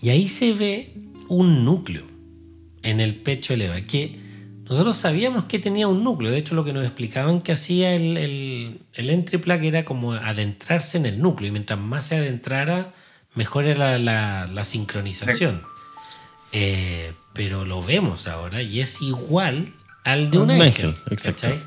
Y 0.00 0.10
ahí 0.10 0.28
se 0.28 0.52
ve 0.52 0.92
un 1.28 1.64
núcleo 1.64 2.02
en 2.82 3.00
el 3.00 3.14
pecho 3.16 3.52
de 3.52 3.58
Leva. 3.58 3.80
Que 3.80 4.18
nosotros 4.72 4.96
sabíamos 4.96 5.44
que 5.44 5.58
tenía 5.58 5.86
un 5.86 6.02
núcleo. 6.02 6.30
De 6.30 6.38
hecho, 6.38 6.54
lo 6.54 6.64
que 6.64 6.72
nos 6.72 6.84
explicaban 6.84 7.42
que 7.42 7.52
hacía 7.52 7.94
el, 7.94 8.16
el, 8.16 8.80
el 8.94 9.10
entry 9.10 9.38
plug 9.38 9.62
era 9.62 9.84
como 9.84 10.12
adentrarse 10.14 10.96
en 10.96 11.06
el 11.06 11.20
núcleo. 11.20 11.48
Y 11.48 11.52
mientras 11.52 11.78
más 11.78 12.06
se 12.06 12.16
adentrara, 12.16 12.94
mejor 13.34 13.66
era 13.66 13.98
la, 13.98 14.46
la 14.46 14.64
sincronización. 14.64 15.62
Eh, 16.52 17.12
pero 17.34 17.64
lo 17.64 17.82
vemos 17.82 18.28
ahora 18.28 18.62
y 18.62 18.80
es 18.80 19.02
igual 19.02 19.72
al 20.04 20.30
de 20.30 20.38
un, 20.38 20.50
ángel. 20.50 20.66
ángel, 20.66 20.94
exacto. 21.10 21.42
¿cachai? 21.42 21.62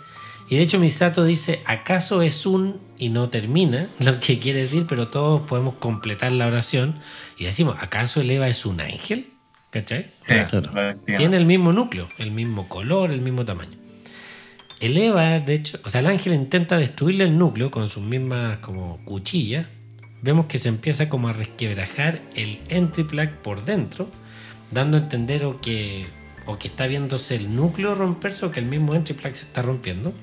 Y 0.49 0.57
de 0.57 0.61
hecho 0.61 0.79
Misato 0.79 1.23
dice, 1.23 1.61
¿acaso 1.65 2.21
es 2.21 2.45
un 2.45 2.79
y 2.97 3.09
no 3.09 3.29
termina? 3.29 3.89
Lo 3.99 4.19
que 4.19 4.39
quiere 4.39 4.61
decir, 4.61 4.85
pero 4.87 5.09
todos 5.09 5.41
podemos 5.47 5.75
completar 5.75 6.31
la 6.31 6.47
oración 6.47 6.99
y 7.37 7.45
decimos, 7.45 7.77
¿acaso 7.79 8.21
el 8.21 8.31
Eva 8.31 8.47
es 8.47 8.65
un 8.65 8.81
ángel? 8.81 9.27
¿Cachai? 9.75 10.05
Sí, 10.17 10.33
claro. 10.47 10.95
tiene 11.03 11.35
el 11.35 11.45
mismo 11.45 11.73
núcleo, 11.73 12.07
el 12.17 12.31
mismo 12.31 12.69
color, 12.69 13.11
el 13.11 13.19
mismo 13.19 13.43
tamaño. 13.43 13.77
El 14.79 14.95
Eva, 14.95 15.41
de 15.41 15.53
hecho, 15.53 15.79
o 15.83 15.89
sea, 15.89 15.99
el 15.99 16.07
ángel 16.07 16.33
intenta 16.33 16.77
destruirle 16.77 17.25
el 17.25 17.37
núcleo 17.37 17.71
con 17.71 17.89
sus 17.89 18.01
mismas 18.01 18.59
como 18.59 19.03
cuchillas. 19.03 19.67
Vemos 20.21 20.47
que 20.47 20.59
se 20.59 20.69
empieza 20.69 21.09
como 21.09 21.27
a 21.27 21.33
resquebrajar 21.33 22.21
el 22.35 22.61
entry 22.69 23.03
plug 23.03 23.31
por 23.43 23.65
dentro, 23.65 24.09
dando 24.71 24.95
a 24.95 25.01
entender 25.01 25.43
o 25.43 25.59
que, 25.59 26.07
o 26.45 26.57
que 26.57 26.69
está 26.69 26.87
viéndose 26.87 27.35
el 27.35 27.53
núcleo 27.53 27.95
romperse 27.95 28.45
o 28.45 28.51
que 28.51 28.61
el 28.61 28.67
mismo 28.67 28.95
entry 28.95 29.13
plug 29.13 29.35
se 29.35 29.43
está 29.43 29.61
rompiendo. 29.61 30.13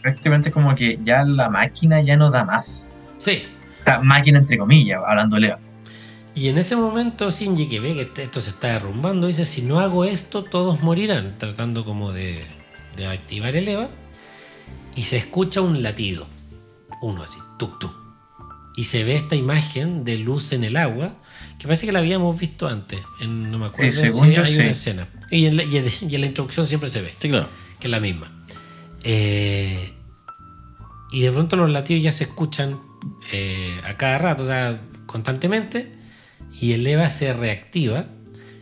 Prácticamente 0.00 0.50
como 0.50 0.74
que 0.74 0.98
ya 1.04 1.22
la 1.22 1.50
máquina 1.50 2.00
ya 2.00 2.16
no 2.16 2.30
da 2.30 2.46
más. 2.46 2.88
Sí. 3.18 3.42
O 3.82 3.84
sea, 3.84 4.00
máquina 4.00 4.38
entre 4.38 4.56
comillas, 4.56 5.02
hablando 5.04 5.38
Leo. 5.38 5.65
Y 6.36 6.48
en 6.48 6.58
ese 6.58 6.76
momento 6.76 7.30
Shinji 7.30 7.66
que 7.66 7.80
ve 7.80 8.08
que 8.14 8.22
esto 8.22 8.40
se 8.42 8.50
está 8.50 8.68
derrumbando, 8.68 9.26
dice, 9.26 9.44
si 9.46 9.62
no 9.62 9.80
hago 9.80 10.04
esto, 10.04 10.44
todos 10.44 10.82
morirán, 10.82 11.38
tratando 11.38 11.84
como 11.84 12.12
de, 12.12 12.44
de 12.94 13.06
activar 13.06 13.56
el 13.56 13.66
EVA. 13.66 13.88
Y 14.94 15.02
se 15.04 15.16
escucha 15.16 15.62
un 15.62 15.82
latido, 15.82 16.26
uno 17.02 17.22
así, 17.22 17.38
tuk 17.58 17.78
tuk. 17.78 17.92
Y 18.76 18.84
se 18.84 19.02
ve 19.04 19.16
esta 19.16 19.34
imagen 19.34 20.04
de 20.04 20.18
luz 20.18 20.52
en 20.52 20.62
el 20.64 20.76
agua, 20.76 21.14
que 21.58 21.64
parece 21.66 21.86
que 21.86 21.92
la 21.92 22.00
habíamos 22.00 22.38
visto 22.38 22.68
antes, 22.68 23.00
en, 23.20 23.50
no 23.50 23.58
me 23.58 23.66
acuerdo, 23.66 23.90
Sí, 23.92 24.08
yo, 24.10 24.22
hay 24.42 24.44
sí. 24.44 24.60
una 24.60 24.70
escena. 24.70 25.08
Y 25.30 25.46
en, 25.46 25.56
la, 25.56 25.64
y 25.64 25.76
en- 25.78 25.86
y 26.10 26.14
en 26.14 26.20
la 26.20 26.26
introducción 26.26 26.66
siempre 26.66 26.90
se 26.90 27.00
ve 27.00 27.14
Sí, 27.18 27.30
claro. 27.30 27.48
que 27.80 27.86
es 27.86 27.90
la 27.90 28.00
misma. 28.00 28.30
Eh, 29.04 29.92
y 31.12 31.22
de 31.22 31.32
pronto 31.32 31.56
los 31.56 31.70
latidos 31.70 32.02
ya 32.02 32.12
se 32.12 32.24
escuchan 32.24 32.78
eh, 33.32 33.80
a 33.88 33.96
cada 33.96 34.18
rato, 34.18 34.42
o 34.42 34.46
sea, 34.46 34.82
constantemente, 35.06 35.95
y 36.60 36.72
el 36.72 36.86
EVA 36.86 37.10
se 37.10 37.32
reactiva. 37.32 38.06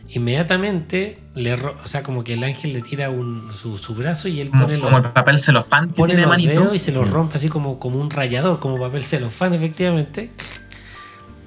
Inmediatamente, 0.09 1.19
le 1.33 1.53
o 1.53 1.87
sea, 1.87 2.03
como 2.03 2.23
que 2.23 2.33
el 2.33 2.43
ángel 2.43 2.73
le 2.73 2.81
tira 2.81 3.09
un- 3.09 3.53
su, 3.53 3.77
su 3.77 3.95
brazo 3.95 4.27
y 4.27 4.39
él 4.39 4.49
Como, 4.49 4.63
pone 4.63 4.77
los, 4.77 4.85
como 4.85 4.97
el 5.05 5.11
papel 5.13 5.39
celofán 5.39 5.87
que 5.89 5.95
pone 5.95 6.09
tiene 6.13 6.21
los 6.23 6.29
manito. 6.29 6.51
dedos 6.61 6.75
y 6.75 6.79
se 6.79 6.91
los 6.91 7.09
rompe 7.09 7.35
así 7.37 7.49
como, 7.49 7.79
como 7.79 7.99
un 7.99 8.09
rallador, 8.09 8.59
como 8.59 8.79
papel 8.79 9.03
celofán, 9.03 9.53
efectivamente. 9.53 10.31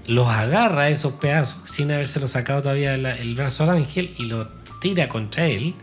Los 0.06 0.28
agarra 0.28 0.88
esos 0.88 1.14
pedazos 1.14 1.68
sin 1.70 1.90
habérselo 1.92 2.26
sacado 2.28 2.62
todavía 2.62 2.96
la- 2.96 3.16
el 3.16 3.34
brazo 3.34 3.64
al 3.64 3.70
ángel 3.70 4.12
y 4.18 4.24
lo 4.26 4.48
tira 4.80 5.08
contra 5.08 5.46
él. 5.46 5.74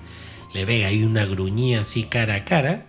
Le 0.54 0.66
pega 0.66 0.88
ahí 0.88 1.04
una 1.04 1.26
gruñía 1.26 1.82
así 1.82 2.04
cara 2.04 2.36
a 2.36 2.46
cara. 2.46 2.86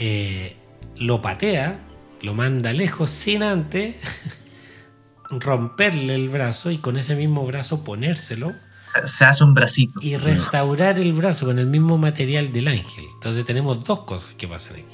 eh, 0.00 0.54
lo 0.96 1.20
patea, 1.22 1.80
lo 2.22 2.34
manda 2.34 2.72
lejos 2.72 3.10
sin 3.10 3.42
antes 3.42 3.96
romperle 5.30 6.14
el 6.14 6.28
brazo 6.30 6.70
y 6.70 6.78
con 6.78 6.96
ese 6.96 7.14
mismo 7.14 7.44
brazo 7.46 7.84
ponérselo 7.84 8.54
Se, 8.78 9.06
se 9.06 9.24
hace 9.24 9.44
un 9.44 9.54
bracito. 9.54 10.00
y 10.02 10.16
restaurar 10.16 10.98
el 10.98 11.12
brazo 11.12 11.46
con 11.46 11.58
el 11.58 11.66
mismo 11.66 11.98
material 11.98 12.52
del 12.52 12.68
ángel. 12.68 13.04
Entonces 13.14 13.44
tenemos 13.44 13.84
dos 13.84 14.00
cosas 14.00 14.34
que 14.34 14.48
pasan 14.48 14.74
aquí. 14.76 14.84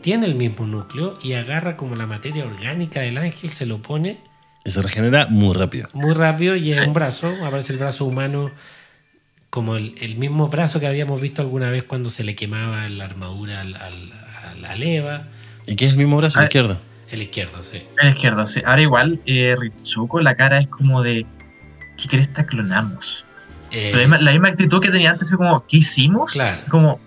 Tiene 0.00 0.26
el 0.26 0.34
mismo 0.36 0.66
núcleo 0.66 1.18
y 1.22 1.32
agarra 1.34 1.76
como 1.76 1.96
la 1.96 2.06
materia 2.06 2.44
orgánica 2.46 3.00
del 3.00 3.18
ángel, 3.18 3.50
se 3.50 3.66
lo 3.66 3.82
pone 3.82 4.18
Y 4.64 4.70
se 4.70 4.80
regenera 4.80 5.26
muy 5.28 5.54
rápido. 5.54 5.88
muy 5.92 6.14
rápido 6.14 6.56
y 6.56 6.68
es 6.70 6.76
Sí. 6.76 6.80
un 6.80 6.92
brazo, 6.94 7.34
aparece 7.44 7.72
el 7.72 7.78
brazo 7.78 8.04
humano 8.04 8.50
como 9.50 9.76
el, 9.76 9.94
el 10.00 10.16
mismo 10.16 10.48
brazo 10.48 10.78
que 10.78 10.86
habíamos 10.86 11.20
visto 11.20 11.42
alguna 11.42 11.70
vez 11.70 11.82
cuando 11.82 12.10
se 12.10 12.22
le 12.22 12.36
quemaba 12.36 12.86
la 12.88 13.04
armadura 13.06 13.60
al, 13.62 13.74
al- 13.76 14.12
a 14.12 14.54
la 14.60 14.76
leva. 14.76 15.28
¿Y 15.66 15.74
qué 15.74 15.86
es 15.86 15.90
el 15.92 15.96
mismo 15.96 16.16
brazo 16.18 16.38
Ah, 16.38 16.44
izquierdo? 16.44 16.78
El 17.10 17.22
izquierdo, 17.22 17.62
sí. 17.62 17.82
El 18.02 18.10
izquierdo, 18.10 18.46
sí. 18.46 18.60
Ahora 18.66 18.82
igual, 18.82 19.20
eh, 19.26 19.56
Ritsuko, 19.58 20.20
la 20.20 20.34
cara 20.34 20.58
es 20.58 20.68
como 20.68 21.02
de. 21.02 21.24
¿Qué 21.96 22.08
cresta 22.08 22.46
clonamos? 22.46 23.24
Eh, 23.70 23.90
la, 23.92 23.98
misma, 24.00 24.18
la 24.18 24.30
misma 24.32 24.48
actitud 24.48 24.80
que 24.80 24.90
tenía 24.90 25.10
antes, 25.10 25.30
es 25.30 25.36
como, 25.36 25.64
¿qué 25.66 25.78
hicimos? 25.78 26.32
claro. 26.32 26.60
Como, 26.68 27.00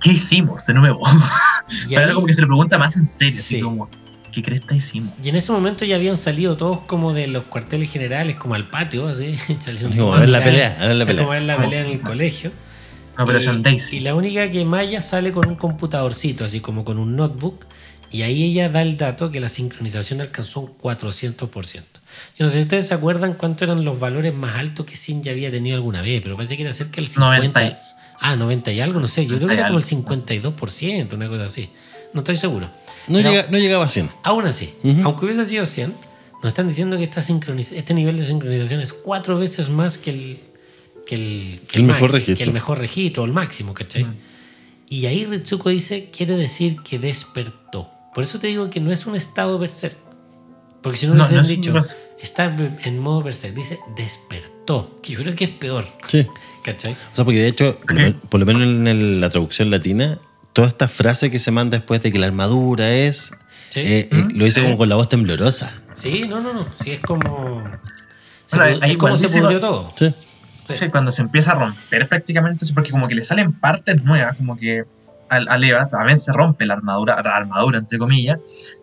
¿qué 0.00 0.10
hicimos 0.12 0.64
de 0.66 0.74
nuevo? 0.74 1.00
Y, 1.88 1.96
Ahora 1.96 2.14
como 2.14 2.26
que 2.28 2.34
se 2.34 2.42
le 2.42 2.46
pregunta 2.46 2.78
más 2.78 2.96
en 2.96 3.04
serio, 3.04 3.32
Sí. 3.32 3.56
así 3.56 3.60
como, 3.60 3.90
¿qué 4.32 4.40
cresta 4.42 4.74
hicimos? 4.74 5.12
y 5.22 5.28
en 5.30 5.34
ese 5.36 5.50
momento 5.50 5.84
ya 5.84 5.96
habían 5.96 6.16
salido 6.16 6.56
todos 6.56 6.80
como 6.82 7.12
de 7.12 7.26
los 7.26 7.44
cuarteles 7.44 7.90
generales, 7.90 8.36
como 8.36 8.54
al 8.54 8.68
patio, 8.70 9.08
así. 9.08 9.34
todos 9.96 10.16
a 10.16 10.20
ver 10.20 10.28
la 10.28 10.40
pelea, 10.40 10.76
a 10.80 10.86
ver 10.86 10.94
la 10.96 11.04
es 11.04 11.16
como 11.16 11.16
pelea. 11.16 11.26
ver 11.28 11.42
la 11.42 11.56
pelea 11.56 11.80
en 11.84 11.90
el 11.90 12.00
colegio. 12.00 12.52
No, 13.18 13.24
Operación 13.24 13.58
y, 13.58 13.62
Daisy. 13.62 13.96
y 13.96 14.00
la 14.00 14.14
única 14.14 14.48
que 14.50 14.64
Maya 14.64 15.00
sale 15.00 15.32
con 15.32 15.48
un 15.48 15.56
computadorcito, 15.56 16.44
así 16.44 16.60
como 16.60 16.84
con 16.84 16.98
un 16.98 17.16
notebook, 17.16 17.64
y 18.10 18.22
ahí 18.22 18.44
ella 18.44 18.68
da 18.68 18.82
el 18.82 18.96
dato 18.96 19.30
que 19.32 19.40
la 19.40 19.48
sincronización 19.48 20.20
alcanzó 20.20 20.60
un 20.60 20.78
400%. 20.78 21.82
Yo 22.38 22.44
no 22.44 22.50
sé 22.50 22.58
si 22.58 22.62
ustedes 22.62 22.86
se 22.88 22.94
acuerdan 22.94 23.34
cuánto 23.34 23.64
eran 23.64 23.84
los 23.84 23.98
valores 23.98 24.34
más 24.34 24.56
altos 24.56 24.86
que 24.86 24.96
Sin 24.96 25.22
ya 25.22 25.32
había 25.32 25.50
tenido 25.50 25.76
alguna 25.76 26.02
vez, 26.02 26.20
pero 26.22 26.36
parece 26.36 26.56
que 26.56 26.62
era 26.62 26.72
cerca 26.72 26.96
del 26.96 27.08
50. 27.08 27.36
90 27.60 27.64
y- 27.64 27.76
Ah, 28.18 28.34
90 28.36 28.72
y 28.72 28.80
algo, 28.80 28.98
no 29.00 29.06
sé. 29.06 29.22
Yo 29.26 29.36
creo 29.36 29.40
90 29.40 29.48
que 29.48 29.60
era 29.60 29.68
como 29.68 29.78
el 29.78 29.84
algo. 29.84 29.86
52%, 29.88 31.16
una 31.16 31.28
cosa 31.28 31.44
así. 31.44 31.68
No 32.14 32.20
estoy 32.20 32.36
seguro. 32.36 32.70
No, 33.08 33.20
llega- 33.20 33.46
no 33.50 33.58
llegaba 33.58 33.84
a 33.84 33.88
100. 33.90 34.08
Aún 34.22 34.46
así, 34.46 34.72
Ujú. 34.82 35.02
aunque 35.04 35.26
hubiese 35.26 35.44
sido 35.44 35.66
100, 35.66 35.92
nos 36.42 36.46
están 36.46 36.66
diciendo 36.68 36.96
que 36.96 37.04
esta 37.04 37.20
este 37.20 37.92
nivel 37.94 38.16
de 38.16 38.24
sincronización 38.24 38.80
es 38.80 38.92
cuatro 38.94 39.36
veces 39.38 39.68
más 39.68 39.98
que 39.98 40.10
el, 40.10 40.38
que 41.06 41.14
el, 41.16 41.60
que 41.70 41.78
El 41.80 41.84
mejor 41.84 42.08
maxi- 42.10 42.12
registro. 42.14 42.36
que 42.36 42.42
el 42.44 42.52
mejor 42.52 42.78
registro, 42.78 43.22
o 43.24 43.26
el 43.26 43.32
máximo, 43.32 43.74
¿cachai? 43.74 44.04
Mm. 44.04 44.14
Y 44.88 45.06
ahí 45.06 45.24
Ritsuko 45.26 45.68
dice, 45.70 46.08
quiere 46.16 46.36
decir 46.36 46.76
que 46.82 46.98
despertó. 46.98 47.90
Por 48.16 48.24
eso 48.24 48.40
te 48.40 48.46
digo 48.46 48.70
que 48.70 48.80
no 48.80 48.90
es 48.92 49.04
un 49.06 49.14
estado 49.14 49.58
berserk. 49.58 49.96
Porque 50.82 50.96
si 50.98 51.06
no, 51.06 51.12
No, 51.14 51.24
les 51.24 51.32
no 51.32 51.38
han 51.40 51.44
es 51.44 51.50
un 51.50 51.56
dicho, 51.56 51.72
berserk. 51.74 52.00
está 52.18 52.44
en 52.84 52.98
modo 52.98 53.22
berserk. 53.22 53.54
Dice 53.54 53.78
despertó, 53.94 54.96
que 55.02 55.12
yo 55.12 55.18
creo 55.20 55.34
que 55.34 55.44
es 55.44 55.50
peor, 55.50 55.84
Sí. 56.06 56.26
¿cachai? 56.64 56.92
O 57.12 57.14
sea, 57.16 57.24
porque 57.26 57.40
de 57.42 57.48
hecho, 57.48 57.78
por 57.78 57.92
lo, 57.92 58.00
men- 58.00 58.14
por 58.14 58.40
lo 58.40 58.46
menos 58.46 58.62
en 58.62 58.86
el- 58.88 59.20
la 59.20 59.28
traducción 59.28 59.68
latina, 59.70 60.18
toda 60.54 60.66
esta 60.68 60.88
frase 60.88 61.30
que 61.30 61.38
se 61.38 61.50
manda 61.50 61.76
después 61.76 62.02
de 62.02 62.10
que 62.10 62.18
la 62.18 62.26
armadura 62.26 62.90
es. 62.94 63.34
Sí. 63.68 63.80
eh, 63.80 64.08
eh, 64.10 64.24
lo 64.32 64.44
dice 64.46 64.60
sí. 64.60 64.62
como 64.62 64.78
con 64.78 64.88
la 64.88 64.94
voz 64.96 65.10
temblorosa. 65.10 65.70
Sí, 65.92 66.24
no, 66.26 66.40
no, 66.40 66.54
no. 66.54 66.66
Sí, 66.74 66.92
es 66.92 67.00
como... 67.00 67.62
se 68.46 68.56
Bueno, 68.56 68.78
ahí 68.80 68.92
es 68.92 68.96
como 68.96 69.14
se 69.18 69.28
pudrió 69.28 69.60
todo. 69.60 69.92
Sí. 69.96 70.14
Sí. 70.66 70.74
Sí, 70.78 70.88
cuando 70.88 71.12
se 71.12 71.20
empieza 71.20 71.52
a 71.52 71.56
romper 71.56 72.08
prácticamente 72.08 72.64
porque 72.74 72.90
como 72.90 73.06
que 73.06 73.14
le 73.14 73.22
salen 73.22 73.52
partes 73.52 74.02
nuevas, 74.02 74.34
como 74.38 74.56
que 74.56 74.84
al, 75.28 75.48
al 75.48 75.64
Eva 75.64 75.86
también 75.88 76.18
se 76.18 76.32
rompe 76.32 76.64
la 76.66 76.74
armadura, 76.74 77.20
la 77.22 77.30
armadura 77.36 77.78
entre 77.78 77.98
comillas, 77.98 78.38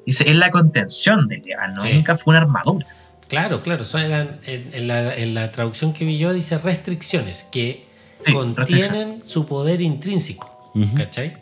dice, 0.05 0.29
es 0.29 0.35
la 0.35 0.51
contención 0.51 1.27
de 1.27 1.41
Eva, 1.45 1.67
no 1.69 1.81
Sí. 1.81 1.93
nunca 1.93 2.15
fue 2.15 2.31
una 2.31 2.39
armadura. 2.39 2.85
Claro, 3.27 3.63
claro. 3.63 3.83
Son 3.83 4.01
en, 4.01 4.39
en 4.45 4.87
la, 4.87 5.15
en 5.15 5.33
la 5.33 5.51
traducción 5.51 5.93
que 5.93 6.05
vi 6.05 6.17
yo 6.17 6.33
dice 6.33 6.57
restricciones 6.57 7.43
que 7.51 7.85
Sí, 8.19 8.31
contienen 8.33 9.21
su 9.21 9.45
poder 9.45 9.81
intrínseco. 9.81 10.71
¿Cachai? 10.95 11.37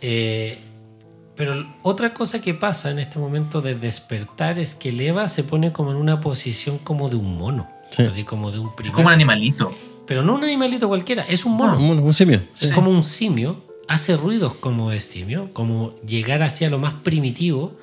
Eh, 0.00 0.58
pero 1.36 1.66
otra 1.82 2.12
cosa 2.14 2.40
que 2.40 2.54
pasa 2.54 2.90
en 2.90 2.98
este 2.98 3.18
momento 3.18 3.60
de 3.60 3.74
despertar 3.74 4.58
es 4.58 4.74
que 4.74 4.90
el 4.90 5.00
Eva 5.00 5.28
se 5.28 5.42
pone 5.44 5.72
como 5.72 5.90
en 5.90 5.96
una 5.96 6.20
posición 6.20 6.78
como 6.78 7.08
de 7.08 7.16
un 7.16 7.36
mono. 7.38 7.68
Sí. 7.90 8.02
Así 8.04 8.24
como 8.24 8.50
de 8.52 8.58
un 8.58 8.74
primate. 8.76 8.94
como 8.94 9.08
un 9.08 9.12
animalito. 9.14 9.72
Pero 10.06 10.22
no 10.22 10.34
un 10.34 10.44
animalito 10.44 10.88
cualquiera, 10.88 11.22
es 11.24 11.44
un 11.44 11.52
mono. 11.56 11.78
Un, 11.78 11.98
un 11.98 12.12
simio. 12.12 12.38
Es 12.38 12.48
Sí. 12.54 12.70
como 12.70 12.90
un 12.90 13.02
simio, 13.04 13.62
hace 13.90 14.16
ruidos 14.16 14.54
como 14.54 14.90
de 14.90 15.00
simio, 15.00 15.50
como 15.52 15.94
llegar 16.06 16.42
hacia 16.42 16.70
lo 16.70 16.78
más 16.78 16.94
primitivo 16.94 17.76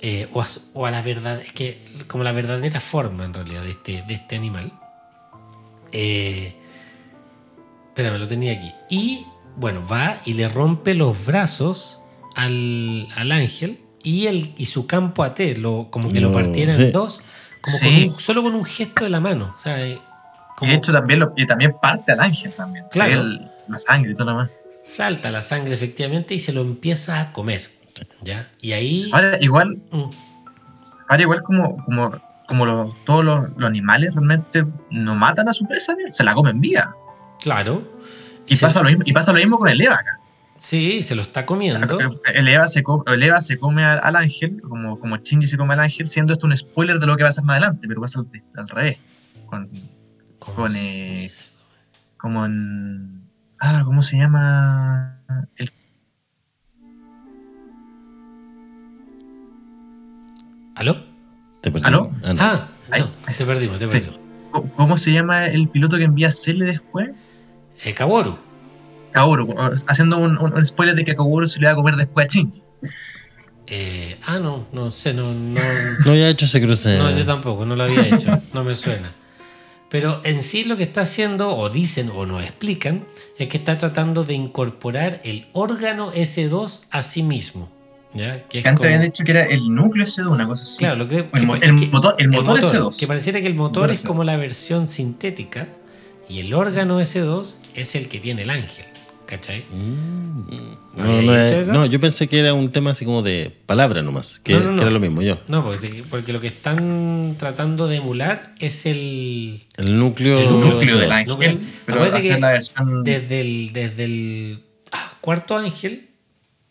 eh, 0.00 0.28
o, 0.32 0.42
a, 0.42 0.46
o 0.74 0.86
a 0.86 0.90
la 0.90 1.00
verdad, 1.02 1.40
es 1.40 1.52
que 1.52 1.78
como 2.08 2.24
la 2.24 2.32
verdadera 2.32 2.80
forma 2.80 3.24
en 3.24 3.34
realidad 3.34 3.62
de 3.62 3.70
este, 3.70 4.02
de 4.06 4.14
este 4.14 4.36
animal. 4.36 4.72
Eh, 5.92 6.54
espérame, 7.88 8.18
lo 8.18 8.28
tenía 8.28 8.52
aquí. 8.52 8.72
Y 8.90 9.24
bueno, 9.56 9.86
va 9.86 10.20
y 10.24 10.34
le 10.34 10.48
rompe 10.48 10.94
los 10.94 11.24
brazos 11.26 12.00
al, 12.36 13.08
al 13.16 13.32
ángel 13.32 13.80
y, 14.02 14.26
el, 14.26 14.54
y 14.56 14.66
su 14.66 14.86
campo 14.86 15.22
AT, 15.24 15.40
lo, 15.56 15.88
como 15.90 16.10
que 16.12 16.20
lo 16.20 16.32
partiera 16.32 16.72
sí. 16.72 16.82
en 16.84 16.92
dos, 16.92 17.22
como 17.62 17.76
Sí. 17.78 17.84
con 18.04 18.12
un- 18.14 18.20
solo 18.20 18.42
con 18.42 18.54
un 18.54 18.64
gesto 18.64 19.04
de 19.04 19.10
la 19.10 19.20
mano. 19.20 19.54
O 19.56 19.60
sea, 19.60 19.84
eh, 19.86 19.98
Y 20.60 20.66
de 20.66 20.74
hecho 20.74 20.92
también, 20.92 21.20
lo, 21.20 21.30
y 21.36 21.46
también 21.46 21.74
parte 21.80 22.12
al 22.12 22.20
ángel 22.20 22.52
también. 22.54 22.84
Claro. 22.90 23.20
el- 23.20 23.50
la 23.68 23.78
sangre 23.78 24.12
y 24.12 24.14
todo 24.14 24.24
lo 24.26 24.30
demás. 24.32 24.50
Salta 24.82 25.30
la 25.30 25.42
sangre 25.42 25.74
efectivamente 25.74 26.34
y 26.34 26.38
se 26.38 26.52
lo 26.52 26.62
empieza 26.62 27.20
a 27.20 27.32
comer. 27.32 27.70
¿Ya? 28.22 28.50
Y 28.60 28.72
ahí. 28.72 29.10
Ahora 29.12 29.36
igual, 29.40 29.80
Mm, 29.90 30.10
ahora 31.08 31.22
igual 31.22 31.42
como, 31.42 31.82
como, 31.84 32.12
como 32.46 32.66
lo- 32.66 32.96
todos 33.04 33.24
los, 33.24 33.48
los 33.56 33.66
animales 33.68 34.14
realmente 34.14 34.64
no 34.90 35.14
matan 35.14 35.48
a 35.48 35.52
su 35.52 35.66
presa, 35.66 35.94
se 36.08 36.24
la 36.24 36.34
comen 36.34 36.60
viva. 36.60 36.94
claro. 37.42 37.96
Y, 38.50 38.56
pasa 38.56 38.82
lo 38.82 38.88
mismo, 38.88 39.02
y 39.04 39.12
pasa 39.12 39.30
lo 39.32 39.38
mismo 39.38 39.58
con 39.58 39.68
el 39.68 39.78
Eva 39.78 39.96
acá. 39.96 40.18
Sí, 40.58 41.02
se 41.02 41.14
lo 41.14 41.20
está 41.20 41.44
comiendo. 41.44 41.98
El 42.32 42.48
Eva 42.48 42.66
se, 42.66 42.82
co- 42.82 43.04
el 43.06 43.22
Eva 43.22 43.42
se 43.42 43.58
come 43.58 43.84
al, 43.84 44.00
al 44.02 44.16
ángel, 44.16 44.62
como, 44.62 44.98
como 44.98 45.18
Shinji 45.18 45.46
se 45.46 45.58
come 45.58 45.74
al 45.74 45.80
ángel, 45.80 46.06
siendo 46.06 46.32
esto 46.32 46.46
un 46.46 46.56
spoiler 46.56 46.98
de 46.98 47.06
lo 47.06 47.14
que 47.18 47.24
va 47.24 47.28
a 47.28 47.32
ser 47.32 47.44
más 47.44 47.58
adelante, 47.58 47.86
pero 47.86 48.00
pasa 48.00 48.20
al, 48.20 48.26
al 48.56 48.68
revés. 48.70 48.98
Con, 49.44 49.68
¿Cómo 50.38 50.56
con, 50.56 50.72
eh, 50.76 51.30
como 52.16 52.46
en. 52.46 53.17
Ah, 53.60 53.82
¿cómo 53.84 54.02
se 54.02 54.16
llama? 54.16 55.18
El, 55.56 55.70
¿Aló? 60.74 60.96
¿Te? 61.60 61.72
¿Aló? 61.82 62.12
Ah, 62.24 62.32
no. 62.34 62.40
Ah, 62.42 62.68
Ahí, 62.90 63.00
no, 63.02 63.08
ahí 63.26 63.34
te 63.34 63.44
perdimos, 63.44 63.78
te 63.78 63.88
Sí. 63.88 63.98
perdimos. 64.00 64.20
¿Cómo 64.76 64.96
se 64.96 65.12
llama 65.12 65.46
el 65.46 65.68
piloto 65.68 65.98
que 65.98 66.04
envía 66.04 66.30
Cele 66.30 66.64
después? 66.66 67.10
Eh, 67.84 67.92
Kaworu. 67.94 68.38
Kaworu, 69.12 69.54
haciendo 69.88 70.18
un, 70.18 70.38
un- 70.38 70.54
un 70.54 70.66
spoiler 70.66 70.94
de 70.94 71.04
que 71.04 71.12
a 71.12 71.14
Kaworu 71.16 71.46
se 71.48 71.60
le 71.60 71.66
va 71.66 71.72
a 71.72 71.76
comer 71.76 71.96
después 71.96 72.26
a 72.26 72.28
Shinji. 72.28 72.62
Eh, 73.66 74.18
ah, 74.26 74.38
no, 74.38 74.66
no 74.72 74.90
sé, 74.90 75.12
no, 75.12 75.24
no, 75.24 75.60
No 76.06 76.10
había 76.12 76.28
hecho 76.30 76.46
ese 76.46 76.60
cruce. 76.62 76.96
no, 76.96 77.10
yo 77.10 77.26
tampoco, 77.26 77.66
no 77.66 77.76
lo 77.76 77.82
había 77.84 78.06
hecho, 78.08 78.40
no 78.54 78.64
me 78.64 78.74
suena. 78.74 79.12
Pero 79.90 80.20
en 80.24 80.42
sí 80.42 80.64
lo 80.64 80.76
que 80.76 80.82
está 80.82 81.00
haciendo, 81.02 81.56
o 81.56 81.70
dicen 81.70 82.10
o 82.14 82.26
nos 82.26 82.42
explican, 82.42 83.06
es 83.38 83.48
que 83.48 83.56
está 83.56 83.78
tratando 83.78 84.22
de 84.24 84.34
incorporar 84.34 85.20
el 85.24 85.46
órgano 85.52 86.12
S2 86.12 86.84
a 86.90 87.02
sí 87.02 87.22
mismo. 87.22 87.70
¿ya? 88.14 88.44
Que 88.48 88.58
es 88.58 88.62
Que 88.64 88.68
antes 88.68 88.74
como- 88.80 88.86
habían 88.86 89.02
dicho 89.02 89.24
que 89.24 89.30
era 89.30 89.44
el 89.44 89.72
núcleo 89.74 90.04
ese 90.04 90.22
de 90.22 90.28
una 90.28 90.46
cosa 90.46 90.62
así. 90.62 90.78
Claro, 90.78 90.96
lo 90.96 91.08
que, 91.08 91.16
el, 91.18 91.30
que- 91.30 91.40
mo- 91.46 91.56
es 91.56 91.62
el 91.62 91.76
que- 91.78 91.86
motor, 91.88 92.14
el 92.18 92.28
motor 92.28 92.58
S2. 92.60 92.98
Que 92.98 93.06
pareciera 93.06 93.40
que 93.40 93.46
el 93.46 93.54
motor 93.54 93.82
Motor 93.82 93.92
es 93.92 94.00
S2. 94.02 94.06
como 94.06 94.24
la 94.24 94.36
versión 94.36 94.88
sintética 94.88 95.68
y 96.28 96.40
el 96.40 96.52
órgano 96.54 97.00
S2 97.00 97.56
es 97.74 97.94
el 97.94 98.08
que 98.08 98.18
tiene 98.20 98.42
el 98.42 98.50
ángel. 98.50 98.84
¿Cachai? 99.28 99.62
Mm. 99.70 100.96
¿No 100.96 101.34
es- 101.36 101.90
yo 101.90 102.00
pensé 102.00 102.28
que 102.28 102.38
era 102.38 102.54
un 102.54 102.72
tema 102.72 102.92
así 102.92 103.04
como 103.04 103.20
de 103.22 103.52
palabra 103.66 104.00
nomás, 104.02 104.38
que, 104.42 104.54
No, 104.54 104.60
no, 104.60 104.70
no. 104.70 104.76
que 104.76 104.82
era 104.82 104.90
lo 104.90 105.00
mismo 105.00 105.20
yo. 105.20 105.38
No, 105.48 105.62
porque, 105.62 106.02
porque 106.08 106.32
lo 106.32 106.40
que 106.40 106.46
están 106.46 107.36
tratando 107.38 107.88
de 107.88 107.96
emular 107.96 108.54
es 108.58 108.86
el. 108.86 109.64
El 109.76 109.98
núcleo, 109.98 110.38
El 110.38 110.48
núcleo 110.48 110.72
núcleo 110.74 110.98
del 110.98 111.12
ángel, 111.12 111.28
Núcleo. 111.34 111.58
pero. 111.84 112.04
Desde 113.04 113.40
el, 113.42 113.70
desde 113.74 114.04
el 114.04 114.60
ah, 114.92 115.10
cuarto 115.20 115.56
ángel, 115.58 116.07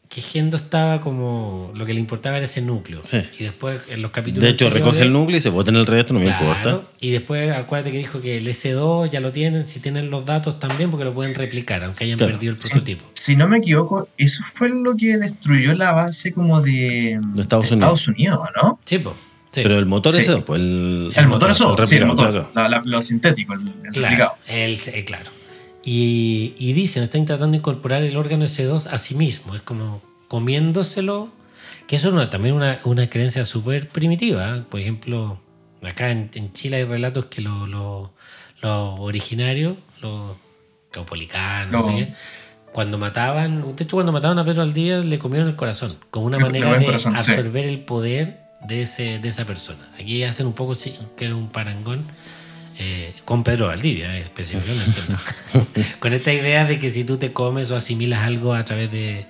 que 0.09 0.21
Gendo 0.21 0.55
estaba 0.57 1.01
como. 1.01 1.71
Lo 1.75 1.85
que 1.85 1.93
le 1.93 1.99
importaba 1.99 2.37
era 2.37 2.45
ese 2.45 2.61
núcleo. 2.61 3.01
Sí. 3.03 3.21
Y 3.39 3.43
después 3.43 3.81
en 3.89 4.01
los 4.01 4.11
capítulos. 4.11 4.43
De 4.43 4.49
hecho, 4.49 4.69
recoge 4.69 5.01
el 5.01 5.11
núcleo 5.11 5.37
y 5.37 5.41
se 5.41 5.49
bota 5.49 5.69
en 5.69 5.75
el 5.77 5.85
resto, 5.85 6.13
no 6.13 6.19
me 6.21 6.27
importa. 6.27 6.81
Y 6.99 7.11
después 7.11 7.51
acuérdate 7.51 7.91
que 7.91 7.97
dijo 7.97 8.21
que 8.21 8.37
el 8.37 8.47
S2 8.47 9.09
ya 9.09 9.19
lo 9.19 9.31
tienen, 9.31 9.67
si 9.67 9.79
tienen 9.79 10.09
los 10.09 10.23
datos 10.25 10.59
también, 10.59 10.89
porque 10.91 11.03
lo 11.03 11.13
pueden 11.13 11.35
replicar, 11.35 11.83
aunque 11.83 12.05
hayan 12.05 12.17
Claro. 12.17 12.33
perdido 12.33 12.53
el 12.53 12.59
prototipo. 12.59 13.05
Si 13.13 13.35
no 13.35 13.47
me 13.47 13.57
equivoco, 13.57 14.07
eso 14.17 14.43
fue 14.55 14.69
lo 14.69 14.95
que 14.95 15.17
destruyó 15.17 15.75
la 15.75 15.91
base 15.91 16.31
como 16.31 16.61
de, 16.61 17.19
De 17.33 17.41
Estados 17.41 17.71
Unidos. 17.71 18.07
Unidos, 18.07 18.39
¿no? 18.61 18.79
Sí. 18.85 18.97
Sí. 19.51 19.61
Pero 19.63 19.79
el 19.79 19.85
motor 19.87 20.11
Sí. 20.11 20.19
ese, 20.19 20.37
pues 20.41 20.59
el, 20.59 21.11
El, 21.15 21.27
motor 21.27 21.49
eso, 21.49 21.75
el 21.77 21.85
sí, 21.87 21.95
el 21.95 22.05
motor, 22.05 22.29
claro. 22.29 22.51
la- 22.53 22.69
la- 22.69 22.81
lo 22.85 23.01
sintético, 23.01 23.53
el, 23.55 23.61
el 23.61 23.91
Claro, 23.91 24.01
replicado. 24.01 24.35
el- 24.47 24.79
eh, 24.93 25.03
claro. 25.05 25.31
Y, 25.89 26.53
y 26.57 26.73
dicen, 26.73 27.03
están 27.03 27.23
tratando 27.25 27.53
de 27.53 27.59
incorporar 27.59 28.03
el 28.03 28.17
órgano 28.17 28.43
S2 28.43 28.87
a 28.87 28.97
sí 28.97 29.15
mismo. 29.15 29.55
Es 29.55 29.61
como 29.61 30.01
comiéndoselo. 30.27 31.29
Que 31.87 31.95
eso 31.95 32.09
es 32.09 32.13
una- 32.13 32.29
también 32.29 32.55
una, 32.55 32.79
una 32.83 33.09
creencia 33.09 33.45
súper 33.45 33.87
primitiva. 33.87 34.57
¿eh? 34.57 34.63
Por 34.69 34.81
ejemplo, 34.81 35.39
acá 35.83 36.11
en, 36.11 36.29
en 36.33 36.51
Chile 36.51 36.75
hay 36.77 36.83
relatos 36.83 37.25
que 37.25 37.39
los 37.41 37.69
lo, 37.69 38.11
los 38.61 38.99
originarios, 38.99 39.77
los 40.01 40.35
caupolicanos, 40.91 41.71
no 41.71 41.79
Lo- 41.91 41.97
qué, 41.97 42.13
cuando 42.73 42.97
mataban, 42.97 43.75
de 43.75 43.83
hecho 43.85 43.95
cuando 43.95 44.11
mataban 44.11 44.37
a 44.39 44.45
Pedro 44.45 44.61
Aldía 44.63 44.99
le 44.99 45.17
comieron 45.17 45.47
el 45.47 45.55
corazón, 45.55 45.89
como 46.11 46.25
una 46.25 46.37
manera 46.37 46.77
de 46.77 46.99
sí. 46.99 47.07
absorber 47.07 47.65
el 47.65 47.79
poder 47.79 48.41
de, 48.67 48.81
ese, 48.81 49.19
de 49.19 49.29
esa 49.29 49.45
persona. 49.45 49.89
Aquí 49.99 50.23
hacen 50.23 50.45
un 50.47 50.53
poco 50.53 50.73
sí, 50.73 50.93
que 51.15 51.25
era 51.25 51.35
un 51.35 51.47
parangón 51.49 52.05
eh, 52.79 53.13
con 53.25 53.43
Pedro 53.43 53.67
Valdivia 53.67 54.15
eh, 54.17 54.21
específicamente. 54.21 55.01
¿no? 55.09 55.65
con 55.99 56.13
esta 56.13 56.33
idea 56.33 56.65
de 56.65 56.79
que 56.79 56.91
si 56.91 57.03
tú 57.03 57.17
te 57.17 57.33
comes 57.33 57.71
o 57.71 57.75
asimilas 57.75 58.23
algo 58.23 58.53
a 58.53 58.63
través 58.65 58.91
de 58.91 59.25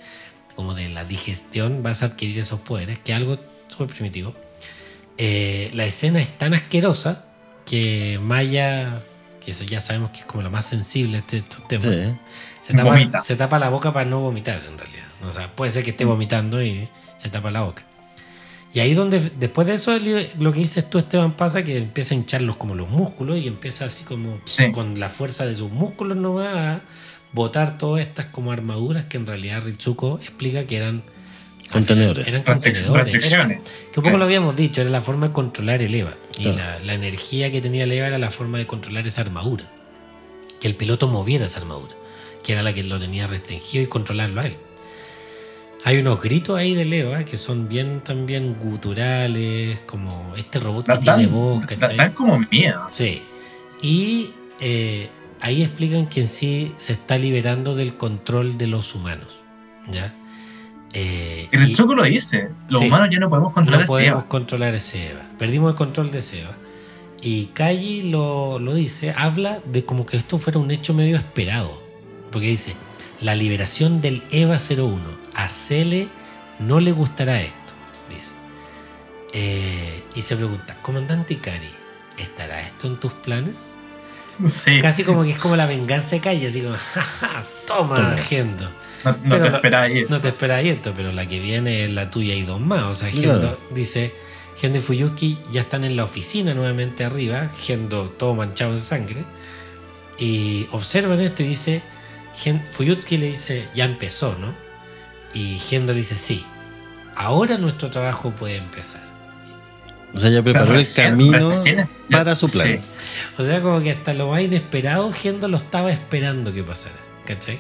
como 0.56 0.74
de 0.74 0.90
la 0.90 1.06
digestión 1.06 1.84
vas 1.84 2.02
a 2.04 2.08
adquirir 2.08 2.40
esos 2.40 2.60
poderes, 2.60 2.98
que 3.00 3.14
algo 3.14 3.38
súper 3.68 3.88
primitivo. 3.88 4.34
Eh, 5.18 5.72
la 5.74 5.86
escena 5.86 6.20
es 6.20 6.36
tan 6.38 6.54
asquerosa 6.54 7.26
que 7.66 8.20
Maya, 8.22 9.04
que 9.44 9.52
eso 9.52 9.64
ya 9.66 9.80
sabemos 9.80 10.12
que 10.12 10.20
es 10.20 10.26
como 10.26 10.44
la 10.44 10.50
más 10.50 10.66
sensible 10.66 11.24
de 11.30 11.38
estos 11.38 11.68
temas, 11.68 11.86
Sí. 11.86 12.16
se, 12.62 12.74
tapa, 12.74 13.22
se 13.22 13.36
tapa 13.36 13.60
la 13.60 13.70
boca 13.70 13.94
para 13.94 14.10
no 14.10 14.20
vomitar 14.20 14.62
en 14.68 14.78
realidad. 14.78 15.06
O 15.24 15.32
sea, 15.32 15.54
puede 15.56 15.72
ser 15.72 15.84
que 15.84 15.92
esté 15.92 16.06
vomitando 16.06 16.62
y 16.64 16.88
se 17.18 17.30
tapa 17.30 17.52
la 17.52 17.62
boca. 17.62 17.84
Y 18.74 18.80
ahí 18.80 18.94
donde, 18.94 19.32
después 19.40 19.66
de 19.66 19.74
eso, 19.76 19.98
lo 20.40 20.52
que 20.54 20.60
dices 20.60 20.90
tú, 20.90 20.98
Esteban, 21.00 21.34
pasa 21.34 21.64
que 21.64 21.78
empieza 21.78 22.14
a 22.14 22.18
hincharlos 22.18 22.58
como 22.58 22.76
los 22.76 22.90
músculos 22.90 23.38
y 23.40 23.48
empieza 23.48 23.86
así 23.86 24.04
como 24.04 24.40
Sí. 24.46 24.72
con 24.72 25.00
la 25.00 25.10
fuerza 25.10 25.46
de 25.46 25.56
sus 25.56 25.72
músculos 25.72 26.18
nomás 26.18 26.56
a 26.56 26.82
botar 27.34 27.78
todas 27.78 28.06
estas 28.06 28.28
como 28.28 28.52
armaduras 28.52 29.06
que 29.06 29.18
en 29.18 29.26
realidad 29.26 29.64
Ritsuko 29.66 30.20
explica 30.22 30.66
que 30.66 30.78
eran 30.78 31.04
Contenedores. 31.72 32.26
Eran 32.30 32.44
contenedores. 32.44 33.30
Era- 33.34 33.48
que 33.50 33.54
un 33.56 33.62
poco 33.96 34.10
Sí. 34.12 34.18
lo 34.18 34.24
habíamos 34.24 34.56
dicho, 34.56 34.80
era 34.80 34.90
la 34.90 35.02
forma 35.02 35.28
de 35.28 35.34
controlar 35.34 35.82
el 35.84 35.94
EVA. 35.96 36.14
Y 36.38 36.44
Claro. 36.44 36.58
la, 36.58 36.80
la 36.80 36.94
energía 36.94 37.52
que 37.52 37.60
tenía 37.60 37.84
el 37.84 37.92
EVA 37.92 38.08
era 38.08 38.18
la 38.18 38.30
forma 38.30 38.58
de 38.58 38.66
controlar 38.66 39.06
esa 39.06 39.20
armadura. 39.22 39.66
Que 40.62 40.70
el 40.70 40.76
piloto 40.76 41.10
moviera 41.10 41.46
esa 41.46 41.60
armadura, 41.60 41.94
que 42.42 42.54
era 42.54 42.62
la 42.64 42.74
que 42.74 42.84
lo 42.84 42.98
tenía 43.00 43.28
restringido 43.28 43.84
y 43.84 43.88
controlarlo 43.88 44.40
a 44.42 44.46
él. 44.48 44.56
Hay 45.84 45.98
unos 46.00 46.22
gritos 46.22 46.58
ahí 46.58 46.74
del 46.76 46.92
EVA 46.92 47.24
que 47.24 47.38
son 47.38 47.70
bien 47.70 48.02
también 48.02 48.56
guturales, 48.56 49.80
como 49.82 50.34
este 50.36 50.60
robot 50.60 50.86
que 50.86 50.92
Dan, 50.94 51.02
tiene 51.02 51.28
voz, 51.28 51.66
¿cachai? 51.66 51.96
dan 51.96 52.12
como 52.14 52.40
miedo. 52.52 52.80
Sí. 52.92 53.22
Y 53.82 54.32
eh, 54.60 55.10
ahí 55.40 55.64
explican 55.64 56.08
que 56.08 56.22
en 56.22 56.28
sí 56.28 56.74
se 56.78 56.94
está 56.94 57.18
liberando 57.18 57.76
del 57.76 57.96
control 57.96 58.58
de 58.58 58.68
los 58.68 58.96
humanos. 58.96 59.44
¿Ya? 59.90 60.14
Eh, 60.94 61.48
El 61.52 61.74
Choco 61.76 61.96
lo 61.96 62.04
dice. 62.04 62.50
Los 62.70 62.82
Sí. 62.82 62.88
humanos 62.88 63.10
ya 63.12 63.20
no 63.20 63.30
podemos 63.30 63.54
controlar 63.54 63.82
no 63.82 63.88
podemos 63.88 64.24
controlar 64.26 64.76
ese 64.76 65.12
Eva. 65.12 65.22
Perdimos 65.38 65.70
el 65.70 65.76
control 65.76 66.12
de 66.12 66.20
ese 66.20 66.42
Eva. 66.42 66.56
Y 67.22 67.46
Kaji 67.48 68.04
lo, 68.12 68.60
lo 68.60 68.74
dice, 68.74 69.14
habla 69.16 69.60
de 69.66 69.86
como 69.86 70.06
que 70.06 70.18
esto 70.18 70.38
fuera 70.38 70.60
un 70.60 70.72
hecho 70.72 70.94
medio 70.94 71.16
esperado. 71.18 71.82
Porque 72.32 72.48
dice, 72.48 72.74
la 73.22 73.36
liberación 73.36 74.02
del 74.02 74.24
EVA 74.32 74.58
01. 74.58 75.02
A 75.36 75.50
Cele 75.50 76.08
no 76.60 76.80
le 76.80 76.92
gustará 76.92 77.42
esto, 77.42 77.74
dice. 78.10 78.32
Eh, 79.34 80.04
y 80.16 80.22
se 80.22 80.36
pregunta, 80.36 80.76
comandante 80.82 81.34
Ikari, 81.36 81.70
¿estará 82.18 82.62
esto 82.62 82.88
en 82.88 83.00
tus 83.00 83.14
planes? 83.14 83.72
Sí. 84.46 84.78
Casi 84.80 85.04
como 85.04 85.24
que 85.24 85.32
es 85.32 85.40
como 85.40 85.56
la 85.56 85.66
venganza 85.66 86.12
de 86.12 86.22
Kaji, 86.22 86.46
así 86.46 86.62
como, 86.62 86.76
jaja, 86.94 87.44
toma, 87.66 87.96
Toma. 87.96 88.18
Gendo. 88.18 88.70
No, 89.04 89.12
no 89.12 89.18
Pero 89.30 89.42
te 89.44 89.50
no- 89.50 89.56
esperas 89.58 89.82
ahí. 89.84 90.06
No 90.10 90.22
te 90.22 90.28
esperáis 90.30 90.76
esto, 90.76 90.94
pero 90.96 91.12
la 91.12 91.28
que 91.28 91.40
viene 91.40 91.86
es 91.86 91.92
la 91.92 92.10
tuya 92.12 92.34
y 92.36 92.44
dos 92.44 92.60
más. 92.62 92.84
O 92.84 92.94
sea. 92.94 93.10
Gendo 93.12 93.60
dice, 93.72 94.14
Gendo 94.58 94.78
y 94.80 94.82
Fuyuki 94.82 95.38
ya 95.52 95.62
están 95.62 95.84
en 95.84 95.96
la 95.96 96.04
oficina 96.04 96.54
nuevamente 96.54 97.04
arriba, 97.04 97.50
Gendo 97.60 98.10
todo 98.10 98.34
manchado 98.36 98.72
en 98.74 98.80
sangre. 98.80 99.24
Y 100.18 100.68
observan 100.72 101.20
esto 101.22 101.44
y 101.44 101.48
dice, 101.48 101.82
Gen- 102.38 102.64
Fuyuki 102.72 103.18
le 103.18 103.28
dice, 103.28 103.68
ya 103.76 103.86
empezó, 103.86 104.36
¿no? 104.40 104.54
Y 105.34 105.58
Gendo 105.60 105.94
le 105.94 106.00
dice, 106.00 106.18
sí, 106.18 106.44
ahora 107.16 107.58
nuestro 107.58 107.90
trabajo 107.90 108.32
puede 108.32 108.56
empezar. 108.58 109.02
O 110.14 110.20
sea, 110.20 110.30
ya 110.30 110.40
O 110.40 110.44
sea, 110.44 110.44
preparó 110.44 110.72
el 110.74 110.78
recién- 110.80 111.10
camino 111.10 111.50
recién- 111.50 111.90
para 112.10 112.36
su 112.36 112.48
plan. 112.48 112.68
sí. 112.68 112.80
O 113.38 113.44
sea, 113.44 113.62
como 113.62 113.82
que 113.82 113.92
hasta 113.92 114.14
lo 114.14 114.30
más 114.30 114.42
inesperado, 114.42 115.12
Gendo 115.12 115.48
lo 115.48 115.58
estaba 115.58 115.92
esperando 115.92 116.54
que 116.54 116.64
pasara, 116.64 116.96
¿cachai? 117.26 117.60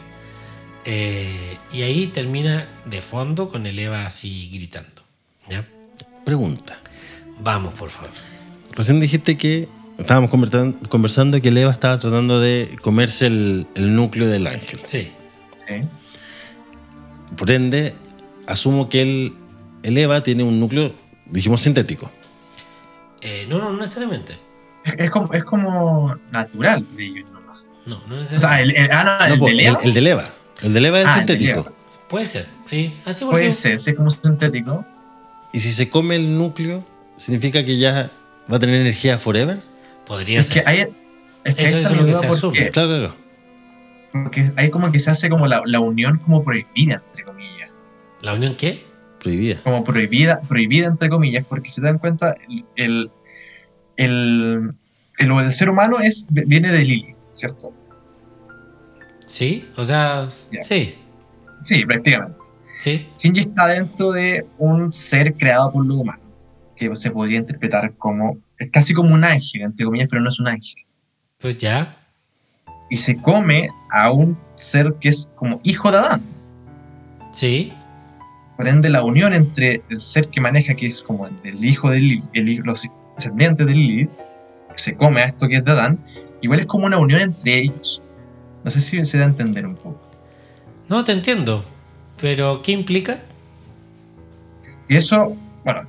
Eh, 0.85 1.57
y 1.73 1.81
ahí 1.81 2.07
termina 2.07 2.67
de 2.85 3.01
fondo 3.01 3.49
con 3.49 3.65
el 3.65 3.77
Eva 3.77 4.05
así 4.05 4.49
gritando, 4.53 5.01
¿ya? 5.49 5.65
Pregunta. 6.23 6.77
Vamos, 7.39 7.73
por 7.73 7.89
favor. 7.89 8.09
Recién 8.75 8.99
dijiste 8.99 9.37
que 9.37 9.67
estábamos 9.97 10.29
conversan- 10.29 10.73
conversando 10.89 11.41
que 11.41 11.49
el 11.49 11.57
Eva 11.57 11.71
estaba 11.71 11.97
tratando 11.97 12.39
de 12.39 12.75
comerse 12.81 13.27
el, 13.27 13.67
el 13.75 13.95
núcleo 13.95 14.27
del 14.27 14.47
ángel. 14.47 14.81
Sí, 14.85 15.11
Sí. 15.67 15.83
Por 17.35 17.51
ende, 17.51 17.93
asumo 18.45 18.87
que 18.89 19.01
el, 19.01 19.33
el 19.83 19.97
Eva 19.97 20.23
tiene 20.23 20.43
un 20.43 20.59
núcleo, 20.59 20.93
dijimos, 21.25 21.61
sintético. 21.61 22.09
Eh, 23.21 23.45
no, 23.49 23.59
no, 23.59 23.71
no 23.73 23.79
necesariamente. 23.79 24.37
Es, 24.85 24.93
es 24.97 25.09
como, 25.11 25.33
es 25.33 25.43
como 25.43 26.15
natural 26.31 26.85
de 26.95 27.03
ellos 27.03 27.29
nomás. 27.31 27.59
No, 27.85 27.95
no 28.07 28.21
O 28.21 28.25
sea, 28.25 28.61
necesariamente. 28.61 28.79
el, 28.79 28.85
el- 28.85 28.91
ah, 28.91 29.03
no, 29.03 29.27
No, 29.27 29.33
el 29.33 29.39
po, 29.39 29.45
de 29.47 29.51
el, 29.51 29.57
Leo 29.57 29.79
el 29.83 29.93
del 29.93 30.07
Eva. 30.07 30.29
El 30.61 30.73
del 30.73 30.85
Eva 30.85 30.99
es 31.01 31.03
el 31.05 31.09
Ah, 31.11 31.19
el 31.19 31.25
de 31.25 31.33
sintético. 31.37 31.71
Puede 32.07 32.25
ser, 32.27 32.45
sí. 32.65 32.93
Así 33.05 33.25
porque 33.25 33.39
puede 33.41 33.51
ser, 33.51 33.77
sí, 33.79 33.89
es 33.91 33.97
como 33.97 34.09
sintético. 34.09 34.85
Y 35.51 35.59
si 35.59 35.71
se 35.73 35.89
come 35.89 36.15
el 36.15 36.37
núcleo, 36.37 36.85
significa 37.17 37.65
que 37.65 37.77
ya 37.77 38.09
va 38.51 38.55
a 38.55 38.59
tener 38.59 38.79
energía 38.79 39.17
forever. 39.17 39.59
Podría 40.07 40.39
Es 40.39 40.49
que 40.49 40.59
ser. 40.59 40.67
hay. 40.69 40.79
Es 41.43 41.55
que 41.55 41.63
Eso- 41.63 41.77
ahí 41.77 41.83
eso 41.83 41.91
está 41.91 41.91
es 41.91 41.97
lo 41.97 42.05
que 42.05 42.13
se 42.13 42.19
porque, 42.19 42.35
asume. 42.35 42.71
Claro, 42.71 42.87
claro. 42.89 43.15
porque 44.11 44.51
ahí 44.55 44.69
como 44.69 44.91
que 44.91 44.99
se 44.99 45.11
hace 45.11 45.29
como 45.29 45.47
la, 45.47 45.61
la 45.65 45.79
unión 45.79 46.17
como 46.19 46.41
prohibida, 46.41 47.03
entre 47.09 47.23
comillas. 47.23 47.71
¿La 48.21 48.33
unión 48.33 48.55
qué? 48.55 48.83
Prohibida. 49.19 49.61
Como 49.63 49.83
prohibida, 49.83 50.41
prohibida 50.47 50.87
entre 50.87 51.09
comillas, 51.09 51.45
porque 51.47 51.69
si 51.69 51.81
te 51.81 51.87
dan 51.87 51.97
cuenta, 51.99 52.35
el, 52.47 52.65
el, 52.75 53.11
el, 53.97 54.73
el- 55.19 55.51
ser 55.51 55.69
humano 55.69 55.99
es, 55.99 56.27
viene 56.31 56.71
de 56.71 56.83
Lili, 56.83 57.13
¿cierto? 57.31 57.71
Sí, 59.25 59.67
o 59.75 59.83
sea, 59.83 60.29
sí, 60.61 60.95
Sí, 61.63 61.85
prácticamente. 61.85 62.37
sí. 62.79 63.09
Shinji 63.17 63.41
está 63.41 63.67
dentro 63.67 64.11
de 64.11 64.45
un 64.57 64.93
ser 64.93 65.33
creado 65.33 65.71
por 65.71 65.85
lo 65.85 65.95
humano, 65.95 66.23
que 66.75 66.95
se 66.95 67.11
podría 67.11 67.39
interpretar 67.39 67.93
como, 67.97 68.37
es 68.59 68.69
casi 68.71 68.93
como 68.93 69.13
un 69.13 69.23
ángel, 69.23 69.61
entre 69.61 69.85
comillas, 69.85 70.07
pero 70.09 70.21
no 70.21 70.29
es 70.29 70.39
un 70.39 70.47
ángel. 70.47 70.83
Pues 71.39 71.57
ya, 71.57 71.95
Y 72.89 72.97
se 72.97 73.15
come 73.21 73.69
a 73.91 74.11
un 74.11 74.37
ser 74.55 74.95
que 75.01 75.09
es 75.09 75.29
como 75.35 75.59
hijo 75.63 75.91
de 75.91 75.97
Adán. 75.97 76.21
sí, 77.31 77.73
Por 78.55 78.67
ende, 78.67 78.89
la 78.89 79.03
unión 79.03 79.35
entre 79.35 79.83
el 79.89 79.99
ser 79.99 80.29
que 80.29 80.41
maneja, 80.41 80.73
que 80.73 80.87
es 80.87 81.01
como 81.03 81.27
el 81.27 81.63
hijo 81.63 81.91
de 81.91 81.99
Lilith, 81.99 82.25
el 82.33 82.49
hijo- 82.49 82.63
los 82.65 82.87
descendientes 83.15 83.67
de 83.67 83.73
Lilith, 83.75 84.09
que 84.69 84.77
se 84.77 84.95
come 84.95 85.21
a 85.21 85.25
esto 85.25 85.47
que 85.47 85.57
es 85.57 85.63
de 85.63 85.71
Adán, 85.71 85.99
igual 86.41 86.61
es 86.61 86.65
como 86.65 86.87
una 86.87 86.97
unión 86.97 87.21
entre 87.21 87.59
ellos. 87.59 88.01
No 88.63 88.71
sé 88.71 88.81
si 88.81 89.05
se 89.05 89.17
da 89.19 89.25
a 89.25 89.27
entender 89.27 89.65
un 89.67 89.75
poco. 89.75 90.01
no 90.89 91.03
te 91.03 91.11
entiendo. 91.11 91.63
Pero, 92.19 92.61
¿qué 92.63 92.71
implica? 92.71 93.19
Y 94.89 94.95
eso, 94.95 95.35
bueno, 95.63 95.87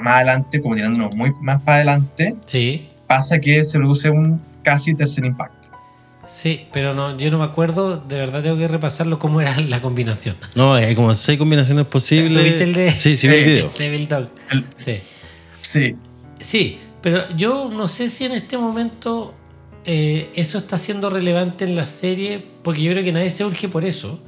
más 0.00 0.14
adelante, 0.16 0.60
como 0.60 0.74
tirándonos 0.74 1.14
muy 1.14 1.32
más 1.40 1.60
para 1.62 1.76
adelante, 1.76 2.36
Sí, 2.46 2.88
pasa 3.06 3.38
que 3.40 3.62
se 3.64 3.78
produce 3.78 4.10
un 4.10 4.40
casi 4.62 4.94
tercer 4.94 5.24
impacto. 5.24 5.68
sí, 6.26 6.66
pero 6.72 6.94
no, 6.94 7.16
yo 7.18 7.30
no 7.30 7.38
me 7.38 7.44
acuerdo, 7.44 7.96
de 7.98 8.16
verdad 8.18 8.42
tengo 8.42 8.56
que 8.56 8.68
repasarlo 8.68 9.18
cómo 9.18 9.40
era 9.40 9.60
la 9.60 9.82
combinación. 9.82 10.36
No, 10.54 10.74
hay 10.74 10.94
como 10.94 11.14
seis 11.14 11.38
combinaciones 11.38 11.86
posibles. 11.86 12.38
¿Tuviste 12.42 12.62
el 12.64 12.72
de- 12.74 12.90
Sí, 12.92 13.16
sí, 13.16 13.28
vi 13.28 13.34
el 13.34 13.44
video. 13.50 13.72
Devil 13.78 14.08
Dog. 14.08 14.28
El- 14.50 14.64
Sí. 14.76 15.00
sí, 15.60 15.96
Sí, 16.40 16.78
pero 17.02 17.22
yo 17.36 17.70
no 17.72 17.86
sé 17.88 18.08
si 18.10 18.24
en 18.24 18.32
este 18.32 18.56
momento 18.58 19.34
eh, 19.84 20.30
eso 20.34 20.58
está 20.58 20.78
siendo 20.78 21.10
relevante 21.10 21.64
en 21.64 21.74
la 21.76 21.86
serie, 21.86 22.44
porque 22.62 22.82
yo 22.82 22.92
creo 22.92 23.04
que 23.04 23.12
nadie 23.12 23.30
se 23.30 23.44
urge 23.44 23.68
por 23.68 23.84
eso. 23.84 24.18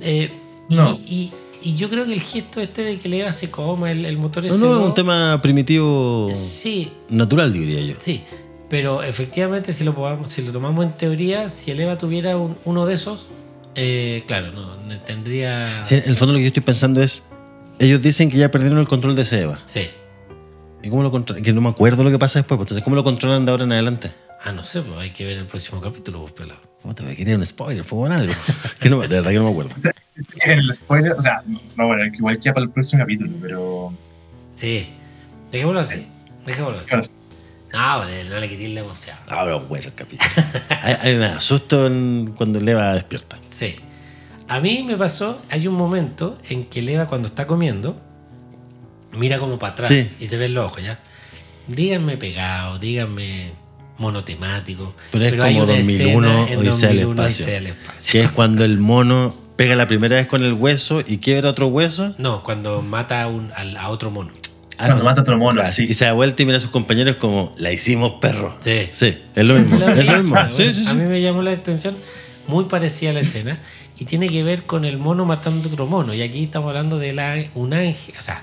Eh, 0.00 0.30
No. 0.68 0.98
y, 1.06 1.14
y 1.14 1.32
yo 1.62 1.88
creo 1.90 2.06
que 2.06 2.12
el 2.14 2.20
gesto 2.22 2.60
este 2.60 2.82
de 2.82 2.98
que 2.98 3.08
le 3.08 3.20
Eva 3.20 3.32
se 3.32 3.50
coma 3.50 3.90
el, 3.92 4.04
el 4.06 4.16
motor 4.18 4.42
No, 4.44 4.48
ese. 4.54 4.64
no, 4.64 4.72
es 4.72 4.78
no- 4.80 4.86
un 4.86 4.94
tema 4.94 5.40
primitivo 5.42 6.28
Sí, 6.32 6.92
natural, 7.08 7.52
diría 7.52 7.80
yo. 7.82 7.94
sí. 8.00 8.22
Pero 8.68 9.02
efectivamente, 9.02 9.72
si 9.72 9.82
lo, 9.82 9.94
podamos- 9.96 10.28
si 10.30 10.42
lo 10.42 10.52
tomamos 10.52 10.84
en 10.84 10.92
teoría, 10.92 11.50
si 11.50 11.72
el 11.72 11.80
Eva 11.80 11.98
tuviera 11.98 12.36
un- 12.36 12.56
uno 12.64 12.86
de 12.86 12.94
esos, 12.94 13.26
eh, 13.74 14.22
claro, 14.28 14.52
no, 14.52 15.00
tendría. 15.00 15.84
Sí, 15.84 15.96
en 15.96 16.04
el 16.06 16.16
fondo 16.16 16.32
lo 16.34 16.38
que 16.38 16.44
yo 16.44 16.48
estoy 16.48 16.62
pensando 16.62 17.02
es, 17.02 17.24
ellos 17.80 18.00
dicen 18.00 18.30
que 18.30 18.36
ya 18.38 18.50
perdieron 18.50 18.78
el 18.78 18.86
control 18.86 19.16
de 19.16 19.22
ese 19.22 19.40
Eva. 19.42 19.58
Sí. 19.64 19.88
¿Y 20.84 20.88
cómo 20.88 21.02
lo 21.02 21.10
controlan? 21.10 21.42
Que 21.42 21.52
no 21.52 21.60
me 21.60 21.68
acuerdo 21.68 22.04
lo 22.04 22.10
que 22.10 22.18
pasa 22.18 22.38
después, 22.38 22.56
pues, 22.58 22.66
entonces 22.66 22.84
¿cómo 22.84 22.94
lo 22.96 23.02
controlan 23.04 23.44
de 23.44 23.50
ahora 23.50 23.64
en 23.64 23.72
adelante? 23.72 24.12
Ah, 24.42 24.52
no 24.52 24.64
sé, 24.64 24.80
pues 24.82 24.98
hay 24.98 25.10
que 25.10 25.26
ver 25.26 25.36
el 25.36 25.46
próximo 25.46 25.80
capítulo, 25.80 26.20
pues, 26.20 26.32
pelado. 26.32 26.60
Puta, 26.82 27.02
me 27.02 27.14
quería 27.16 27.34
un 27.36 27.44
spoiler, 27.44 27.82
fue 27.84 28.08
algo. 28.08 28.32
que 28.80 28.88
no, 28.88 28.98
me- 28.98 29.08
de 29.08 29.16
verdad 29.16 29.30
que 29.32 29.36
no 29.38 29.44
me 29.44 29.50
acuerdo. 29.50 29.72
En 30.44 30.58
el 30.58 30.74
spoiler, 30.74 31.12
o 31.12 31.22
sea, 31.22 31.42
no, 31.76 31.86
bueno, 31.86 32.04
igual 32.06 32.38
queda 32.40 32.54
para 32.54 32.64
el 32.64 32.70
próximo 32.70 33.02
capítulo, 33.02 33.32
pero 33.40 33.92
Sí. 34.56 34.88
Dejémoslo 35.50 35.80
así. 35.80 36.06
Dejémoslo 36.46 36.78
así. 36.78 36.88
Claro. 36.88 37.02
No, 37.72 37.98
vale, 38.00 38.24
no 38.28 38.38
le 38.38 38.48
quitéis 38.48 38.70
la 38.74 38.80
emoción. 38.80 39.16
Ahora 39.28 39.54
bueno 39.56 39.86
el 39.86 39.94
capítulo. 39.94 40.30
A, 40.70 41.00
a 41.02 41.04
mí 41.04 41.14
me 41.14 41.24
asusto 41.26 41.88
cuando 42.36 42.58
el 42.58 42.68
Eva 42.68 42.94
despierta. 42.94 43.38
Sí. 43.56 43.76
A 44.48 44.58
mí 44.60 44.82
me 44.82 44.96
pasó, 44.96 45.40
hay 45.48 45.68
un 45.68 45.74
momento 45.76 46.36
en 46.48 46.64
que 46.64 46.82
Leva 46.82 47.06
cuando 47.06 47.28
está 47.28 47.46
comiendo, 47.46 48.00
mira 49.12 49.38
como 49.38 49.58
para 49.58 49.72
atrás 49.74 49.88
Sí. 49.88 50.10
y 50.18 50.26
se 50.26 50.36
ven 50.36 50.54
los 50.54 50.66
ojos, 50.66 50.82
¿ya? 50.82 50.98
Díganme 51.68 52.16
pegado, 52.16 52.78
díganme 52.80 53.52
monotemático. 53.98 54.94
Pero 55.12 55.24
es 55.26 55.40
hay 55.40 55.54
como 55.54 55.64
una 55.66 55.76
2001 55.76 56.28
escena 56.28 56.52
en 56.52 56.58
Odisea 56.58 56.88
del 56.88 56.98
2001 56.98 57.22
Espacio. 57.22 57.44
Odisea 57.44 57.54
del 57.54 57.66
Espacio. 57.68 58.12
Que 58.12 58.24
es 58.26 58.30
cuando 58.32 58.64
el 58.64 58.78
mono 58.78 59.34
pega 59.60 59.76
la 59.76 59.86
primera 59.86 60.16
vez 60.16 60.26
con 60.26 60.42
el 60.42 60.54
hueso 60.54 61.02
y 61.06 61.18
quiebra 61.18 61.50
otro 61.50 61.66
hueso. 61.66 62.14
No, 62.16 62.42
cuando 62.42 62.80
mata 62.80 63.20
a, 63.20 63.26
un- 63.28 63.52
a 63.52 63.88
otro 63.90 64.10
mono. 64.10 64.30
Ah, 64.78 64.86
Cuando 64.86 64.96
no. 64.98 65.04
mata 65.04 65.20
a 65.20 65.22
otro 65.22 65.36
mono, 65.36 65.60
Claro, 65.60 65.70
sí. 65.70 65.84
Y 65.90 65.92
se 65.92 66.06
da 66.06 66.12
vuelta 66.14 66.42
y 66.42 66.46
mira 66.46 66.56
a 66.56 66.60
sus 66.62 66.70
compañeros 66.70 67.16
como, 67.16 67.54
la 67.58 67.70
hicimos 67.70 68.12
perro. 68.22 68.56
Sí. 68.64 68.88
Sí, 68.90 69.18
es 69.34 69.46
lo 69.46 69.56
mismo. 69.56 69.76
Es 69.86 70.06
lo 70.06 70.12
mismo. 70.16 70.36
Sí, 70.48 70.62
bueno, 70.62 70.72
sí, 70.72 70.84
A 70.88 70.94
mí 70.94 71.02
me 71.04 71.20
llamó 71.20 71.42
la 71.42 71.50
atención, 71.50 71.94
muy 72.46 72.64
parecida 72.64 73.10
a 73.10 73.12
la 73.12 73.20
escena, 73.20 73.58
y 73.98 74.06
tiene 74.06 74.30
que 74.30 74.42
ver 74.42 74.62
con 74.62 74.86
el 74.86 74.96
mono 74.96 75.26
matando 75.26 75.68
a 75.68 75.72
otro 75.72 75.86
mono. 75.86 76.14
Y 76.14 76.22
aquí 76.22 76.42
estamos 76.44 76.68
hablando 76.68 76.98
de 76.98 77.12
la, 77.12 77.36
un 77.54 77.74
ángel. 77.74 78.14
O 78.18 78.22
sea, 78.22 78.42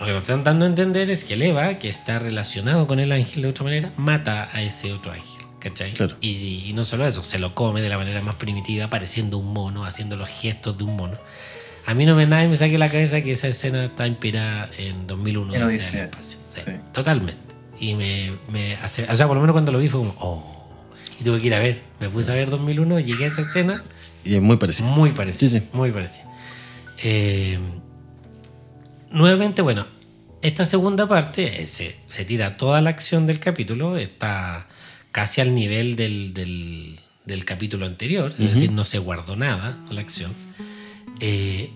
lo 0.00 0.06
que 0.06 0.10
nos 0.12 0.22
están 0.22 0.42
dando 0.42 0.64
a 0.64 0.68
entender 0.68 1.10
es 1.10 1.22
que 1.22 1.34
el 1.34 1.42
Eva, 1.42 1.74
que 1.78 1.88
está 1.88 2.18
relacionado 2.18 2.88
con 2.88 2.98
el 2.98 3.12
ángel 3.12 3.42
de 3.42 3.48
otra 3.50 3.62
manera, 3.62 3.92
mata 3.96 4.48
a 4.52 4.62
ese 4.62 4.92
otro 4.92 5.12
ángel. 5.12 5.39
¿Cachai? 5.60 5.92
Claro. 5.92 6.16
Y, 6.20 6.64
y 6.66 6.72
no 6.72 6.84
solo 6.84 7.06
eso, 7.06 7.22
se 7.22 7.38
lo 7.38 7.54
come 7.54 7.82
de 7.82 7.88
la 7.88 7.98
manera 7.98 8.20
más 8.22 8.34
primitiva, 8.36 8.90
pareciendo 8.90 9.38
un 9.38 9.52
mono, 9.52 9.84
haciendo 9.84 10.16
los 10.16 10.28
gestos 10.28 10.76
de 10.78 10.84
un 10.84 10.96
mono. 10.96 11.18
A 11.86 11.94
mí 11.94 12.06
no 12.06 12.14
me 12.14 12.26
nadie 12.26 12.48
me 12.48 12.56
saque 12.56 12.78
la 12.78 12.88
cabeza 12.90 13.20
que 13.22 13.32
esa 13.32 13.48
escena 13.48 13.84
está 13.86 14.06
inspirada 14.06 14.68
en 14.78 15.06
2001 15.06 15.54
En 15.54 15.62
Odisea 15.62 16.04
espacio. 16.04 16.38
Sí, 16.50 16.62
sí. 16.66 16.72
Totalmente. 16.92 17.40
Y 17.78 17.94
me, 17.94 18.32
me 18.50 18.76
hace, 18.76 19.04
o 19.10 19.16
sea, 19.16 19.26
por 19.26 19.36
lo 19.36 19.40
menos 19.40 19.54
cuando 19.54 19.72
lo 19.72 19.78
vi 19.78 19.88
fue 19.88 20.00
como, 20.00 20.14
oh. 20.18 20.56
Y 21.18 21.24
tuve 21.24 21.40
que 21.40 21.46
ir 21.48 21.54
a 21.54 21.58
ver. 21.58 21.80
Me 21.98 22.08
puse 22.08 22.30
a 22.30 22.34
ver 22.34 22.48
2001, 22.50 23.00
llegué 23.00 23.24
a 23.24 23.26
esa 23.28 23.42
escena, 23.42 23.82
Y 24.24 24.34
es 24.34 24.42
muy 24.42 24.56
parecido. 24.56 24.88
muy 24.90 25.10
parecida. 25.10 25.48
Sí, 25.48 25.58
sí. 25.60 25.68
Muy 25.72 25.90
parecida. 25.90 26.24
Eh, 27.02 27.58
nuevamente, 29.10 29.62
bueno, 29.62 29.86
esta 30.42 30.64
segunda 30.64 31.06
parte 31.08 31.62
eh, 31.62 31.66
se, 31.66 31.96
se 32.06 32.24
tira 32.24 32.56
toda 32.56 32.80
la 32.80 32.90
acción 32.90 33.26
del 33.26 33.38
capítulo, 33.40 33.96
está 33.96 34.68
casi 35.12 35.40
al 35.40 35.54
nivel 35.54 35.96
del, 35.96 36.32
del- 36.34 36.98
del 37.26 37.44
capítulo 37.44 37.86
anterior, 37.86 38.32
es 38.38 38.54
decir, 38.54 38.72
no 38.72 38.84
se 38.84 38.98
guardó 38.98 39.36
nada 39.36 39.78
la 39.90 40.00
acción. 40.00 40.32
Eh, 41.20 41.70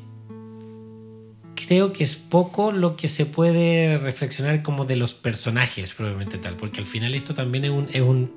creo 1.54 1.92
que 1.92 2.04
es 2.04 2.16
poco 2.16 2.72
lo 2.72 2.96
que 2.96 3.08
se 3.08 3.26
puede 3.26 3.96
reflexionar 3.96 4.62
como 4.62 4.84
de 4.84 4.96
los 4.96 5.14
personajes 5.14 5.92
probablemente 5.94 6.38
tal, 6.38 6.56
porque 6.56 6.80
al 6.80 6.86
final 6.86 7.14
esto 7.14 7.34
también 7.34 7.64
es 7.66 7.70
un, 7.70 7.88
es 7.92 8.02
un 8.02 8.30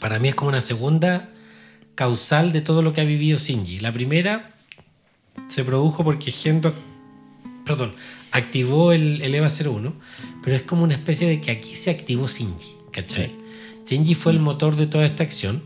para 0.00 0.18
mí 0.18 0.28
es 0.28 0.34
como 0.34 0.48
una 0.48 0.60
segunda 0.60 1.30
causal 1.94 2.52
de 2.52 2.60
todo 2.60 2.82
lo 2.82 2.92
que 2.92 3.00
ha 3.00 3.04
vivido 3.04 3.38
Shinji. 3.38 3.78
La 3.78 3.92
primera 3.92 4.54
se 5.48 5.64
produjo 5.64 6.04
porque 6.04 6.30
Gendo, 6.30 6.74
perdón, 7.64 7.94
activó 8.30 8.92
el, 8.92 9.22
el 9.22 9.34
EVA 9.34 9.48
01, 9.48 9.94
pero 10.42 10.56
es 10.56 10.62
como 10.62 10.84
una 10.84 10.94
especie 10.94 11.26
de 11.28 11.40
que 11.40 11.50
aquí 11.50 11.76
se 11.76 11.90
activó 11.90 12.26
Shinji, 12.26 12.68
¿cachai? 12.92 13.34
Shinji 13.86 14.14
fue 14.14 14.32
el 14.32 14.40
motor 14.40 14.76
de 14.76 14.86
toda 14.86 15.04
esta 15.04 15.22
acción 15.22 15.62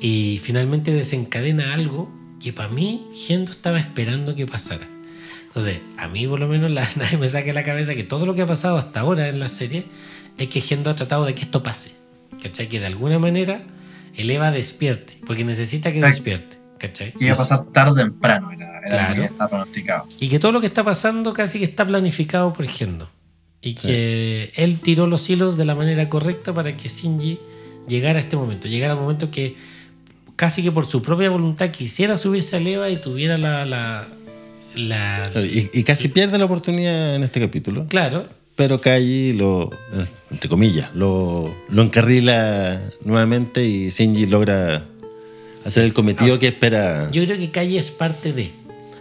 y 0.00 0.40
finalmente 0.42 0.92
desencadena 0.92 1.72
algo 1.74 2.10
que 2.40 2.52
para 2.52 2.68
mí 2.68 3.06
Gendo 3.14 3.50
estaba 3.50 3.78
esperando 3.78 4.34
que 4.34 4.46
pasara. 4.46 4.88
Entonces, 5.46 5.80
a 5.98 6.08
mí 6.08 6.26
por 6.26 6.40
lo 6.40 6.48
menos 6.48 6.70
la, 6.70 6.88
nadie 6.96 7.18
me 7.18 7.28
saque 7.28 7.52
la 7.52 7.64
cabeza 7.64 7.94
que 7.94 8.04
todo 8.04 8.26
lo 8.26 8.34
que 8.34 8.42
ha 8.42 8.46
pasado 8.46 8.76
hasta 8.78 9.00
ahora 9.00 9.28
en 9.28 9.40
la 9.40 9.48
serie 9.48 9.84
es 10.38 10.48
que 10.48 10.60
Gendo 10.60 10.90
ha 10.90 10.96
tratado 10.96 11.24
de 11.24 11.34
que 11.34 11.42
esto 11.42 11.62
pase. 11.62 11.92
¿Cachai? 12.42 12.68
Que 12.68 12.80
de 12.80 12.86
alguna 12.86 13.18
manera 13.18 13.62
el 14.14 14.30
Eva 14.30 14.50
despierte, 14.50 15.18
porque 15.26 15.44
necesita 15.44 15.92
que 15.92 16.00
despierte. 16.00 16.58
¿Cachai? 16.78 17.12
Que 17.12 17.26
iba 17.26 17.34
a 17.34 17.36
pasar 17.36 17.66
tarde 17.66 17.92
o 17.92 17.94
temprano, 17.94 18.50
era, 18.50 18.78
era 18.78 18.88
Claro. 18.88 19.14
lo 19.16 19.20
que 19.22 19.26
estaba 19.26 19.50
pronosticado. 19.50 20.06
Y 20.18 20.28
que 20.28 20.38
todo 20.38 20.52
lo 20.52 20.60
que 20.60 20.68
está 20.68 20.82
pasando 20.82 21.32
casi 21.34 21.58
que 21.58 21.64
está 21.66 21.86
planificado 21.86 22.52
por 22.52 22.66
Gendo. 22.66 23.10
Y 23.60 23.74
que 23.74 24.50
él 24.56 24.80
tiró 24.80 25.06
los 25.06 25.28
hilos 25.28 25.58
de 25.58 25.66
la 25.66 25.74
manera 25.74 26.08
correcta 26.08 26.54
para 26.54 26.74
que 26.74 26.88
Shinji 26.88 27.38
llegara 27.88 28.18
a 28.18 28.22
este 28.22 28.36
momento. 28.36 28.68
Llegara 28.68 28.94
al 28.94 29.00
momento 29.00 29.30
que 29.30 29.56
casi 30.36 30.62
que 30.62 30.72
por 30.72 30.86
su 30.86 31.02
propia 31.02 31.28
voluntad 31.30 31.70
quisiera 31.70 32.16
subirse 32.16 32.56
al 32.56 32.66
Eva 32.66 32.88
y 32.90 32.96
tuviera 32.96 33.36
la... 33.38 33.64
la, 33.66 34.06
la- 34.74 35.22
Claro, 35.32 35.44
y, 35.46 35.70
y 35.72 35.82
casi 35.84 36.08
pierde 36.08 36.38
la 36.38 36.44
oportunidad 36.46 37.16
en 37.16 37.22
este 37.24 37.40
capítulo. 37.40 37.86
claro, 37.88 38.24
Pero 38.56 38.80
Kaji 38.80 39.32
lo, 39.34 39.70
entre 40.30 40.48
comillas, 40.48 40.94
lo, 40.94 41.54
lo 41.68 41.82
encarrila 41.82 42.80
nuevamente 43.04 43.64
y 43.64 43.88
Shinji 43.90 44.26
logra 44.26 44.86
hacer 45.64 45.84
el 45.84 45.92
cometido 45.92 46.38
que 46.38 46.48
espera. 46.48 47.10
Yo 47.10 47.24
creo 47.24 47.36
que 47.38 47.50
Calle 47.50 47.78
es 47.78 47.90
parte 47.90 48.32
de. 48.32 48.52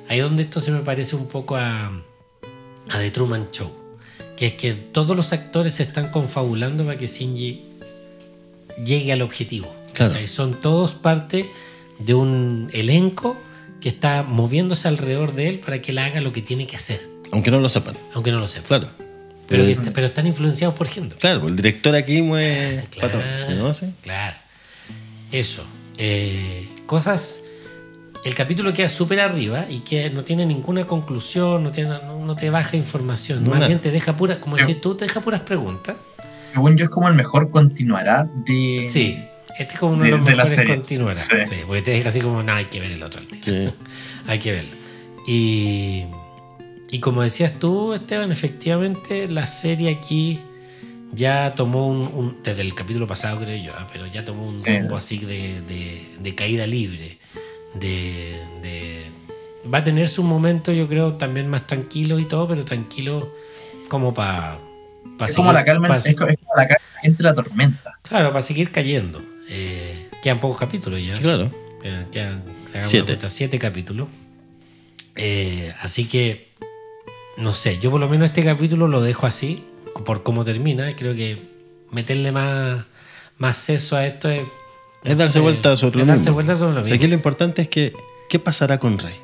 Ahí 0.10 0.19
donde 0.19 0.43
esto 0.43 0.60
se 0.60 0.72
me 0.72 0.80
parece 0.80 1.15
un 1.15 1.27
poco 1.27 1.56
a, 1.56 1.88
a 2.89 2.97
The 2.99 3.11
Truman 3.11 3.47
Show. 3.51 3.69
Que 4.35 4.47
es 4.47 4.53
que 4.53 4.73
todos 4.73 5.15
los 5.15 5.34
actores 5.34 5.76
se 5.76 5.84
están 5.84 6.10
confabulando 6.11 6.84
para 6.85 6.97
que 6.97 7.06
Shinji 7.07 7.64
llegue 8.85 9.11
al 9.11 9.22
objetivo. 9.22 9.73
Claro. 9.93 10.15
Son 10.27 10.53
todos 10.61 10.93
parte 10.93 11.49
de 11.99 12.14
un 12.14 12.69
elenco 12.73 13.35
que 13.81 13.89
está 13.89 14.23
moviéndose 14.23 14.88
alrededor 14.88 15.34
de 15.34 15.49
él 15.49 15.60
para 15.60 15.81
que 15.81 15.91
él 15.91 15.97
haga 15.99 16.22
lo 16.22 16.31
que 16.31 16.41
tiene 16.41 16.68
que 16.68 16.76
hacer. 16.76 16.99
Aunque 17.31 17.51
no 17.51 17.60
lo 17.60 17.69
sepan. 17.69 17.95
Aunque 18.14 18.31
no 18.31 18.39
lo 18.39 18.47
sepa. 18.47 18.68
Claro. 18.68 18.88
Pero, 19.47 19.64
Pero, 19.65 19.81
que- 19.81 19.91
pero 19.91 20.07
están 20.07 20.27
influenciados 20.27 20.76
por 20.77 20.88
Gendo. 20.88 21.15
claro, 21.18 21.47
el 21.47 21.56
director 21.56 21.95
aquí 21.95 22.22
mueve 22.22 22.85
Claro, 22.91 23.19
claro. 24.03 24.35
Eso. 25.31 25.64
Eh, 25.97 26.68
cosas. 26.85 27.41
El 28.26 28.35
capítulo 28.35 28.73
queda 28.73 28.89
súper 28.89 29.22
arriba 29.22 29.65
y 29.69 29.80
que 29.80 30.10
no 30.10 30.23
tiene 30.23 30.45
ninguna 30.45 30.85
conclusión, 30.85 31.64
no, 31.64 31.72
tiene, 31.72 31.89
no, 31.91 32.26
no 32.26 32.35
te 32.35 32.49
baja 32.49 32.76
información. 32.76 33.43
No, 33.45 33.51
Más 33.51 33.65
bien 33.68 33.80
te 33.80 33.91
deja 33.91 34.15
puras, 34.18 34.39
como 34.43 34.57
decís 34.57 34.81
tú, 34.81 34.95
te 34.95 35.06
deja 35.06 35.22
puras 35.22 35.41
preguntas. 35.41 35.95
Según 36.53 36.77
yo, 36.77 36.85
es 36.85 36.89
como 36.89 37.07
el 37.07 37.13
mejor 37.15 37.49
continuará 37.51 38.30
de. 38.45 38.88
Sí. 38.89 39.23
Este 39.57 39.73
es 39.73 39.80
como 39.80 39.93
uno 39.93 40.03
de, 40.05 40.11
de- 40.11 40.17
los 40.17 40.26
de 40.26 40.31
la 40.31 40.43
mejores 40.43 40.55
serie. 40.55 40.76
continuará. 40.76 41.15
Sí. 41.15 41.35
Sí, 41.49 41.55
porque 41.67 41.81
te 41.81 41.91
deja 41.91 42.09
así 42.09 42.21
como, 42.21 42.41
no, 42.43 42.53
hay 42.53 42.65
que 42.65 42.80
ver 42.80 42.91
el 42.91 43.03
otro. 43.03 43.21
Sí. 43.41 43.69
hay 44.27 44.39
que 44.39 44.51
verlo. 44.53 44.71
Y, 45.27 46.05
y 46.89 46.99
como 46.99 47.21
decías 47.21 47.53
tú, 47.59 47.93
Esteban, 47.93 48.31
efectivamente 48.31 49.27
la 49.30 49.45
serie 49.47 49.91
aquí 49.91 50.39
ya 51.11 51.53
tomó 51.55 51.88
un, 51.88 52.07
un- 52.13 52.43
desde 52.43 52.61
el 52.61 52.73
capítulo 52.73 53.05
pasado 53.07 53.39
creo 53.39 53.61
yo, 53.63 53.71
ah, 53.77 53.88
pero 53.91 54.05
ya 54.07 54.23
tomó 54.23 54.45
un 54.47 54.59
Sí. 54.59 54.69
rumbo 54.77 54.95
así 54.95 55.17
de, 55.19 55.61
de- 55.61 56.07
de 56.19 56.35
caída 56.35 56.65
libre. 56.65 57.17
De, 57.76 58.39
de- 58.61 59.05
va 59.71 59.80
a 59.80 59.84
tener 59.84 60.07
su 60.07 60.23
momento, 60.23 60.71
yo 60.71 60.88
creo, 60.88 61.13
también 61.13 61.47
más 61.49 61.67
tranquilo 61.67 62.17
y 62.17 62.26
todo, 62.26 62.47
pero 62.47 62.63
tranquilo 62.65 63.30
como 63.89 64.13
para... 64.13 64.57
Es 65.25 65.35
como 65.35 65.51
la 65.53 65.63
calma, 65.65 65.95
es 65.95 66.05
es 66.05 66.15
como 66.15 66.27
la 66.55 66.67
calma 66.67 66.85
entre 67.03 67.23
la 67.23 67.33
tormenta. 67.33 67.91
Claro, 68.03 68.29
para 68.31 68.41
seguir 68.41 68.71
cayendo. 68.71 69.21
Eh, 69.49 70.09
quedan 70.21 70.39
pocos 70.39 70.57
capítulos 70.59 70.99
ya. 71.05 71.13
Claro. 71.13 71.51
Quedan, 71.81 72.09
quedan- 72.11 72.43
se 72.65 72.77
hagan 72.77 72.89
Siete. 72.89 73.05
cuenta, 73.07 73.29
siete 73.29 73.57
capítulos. 73.59 74.07
Eh, 75.15 75.73
así 75.81 76.05
que, 76.05 76.53
no 77.37 77.53
sé, 77.53 77.79
yo 77.79 77.91
por 77.91 77.99
lo 77.99 78.07
menos 78.07 78.27
este 78.29 78.43
capítulo 78.43 78.87
lo 78.87 79.01
dejo 79.01 79.27
así, 79.27 79.63
por 80.05 80.23
cómo 80.23 80.45
termina. 80.45 80.95
Creo 80.95 81.13
que 81.15 81.37
meterle 81.91 82.31
más, 82.31 82.85
más 83.37 83.57
seso 83.57 83.95
a 83.97 84.05
esto 84.05 84.29
es. 84.29 84.43
Es 85.03 85.17
darse 85.17 85.33
sé, 85.33 85.39
vuelta 85.39 85.75
sobre 85.75 86.03
vuelta 86.31 86.55
sobre 86.55 86.75
lo 86.75 86.81
O 86.81 86.83
sea, 86.83 86.91
mismo. 86.93 87.03
aquí 87.03 87.07
lo 87.07 87.15
importante 87.15 87.61
es 87.61 87.69
que, 87.69 87.93
¿qué 88.29 88.39
pasará 88.39 88.77
con 88.77 88.97
Rey? 88.99 89.15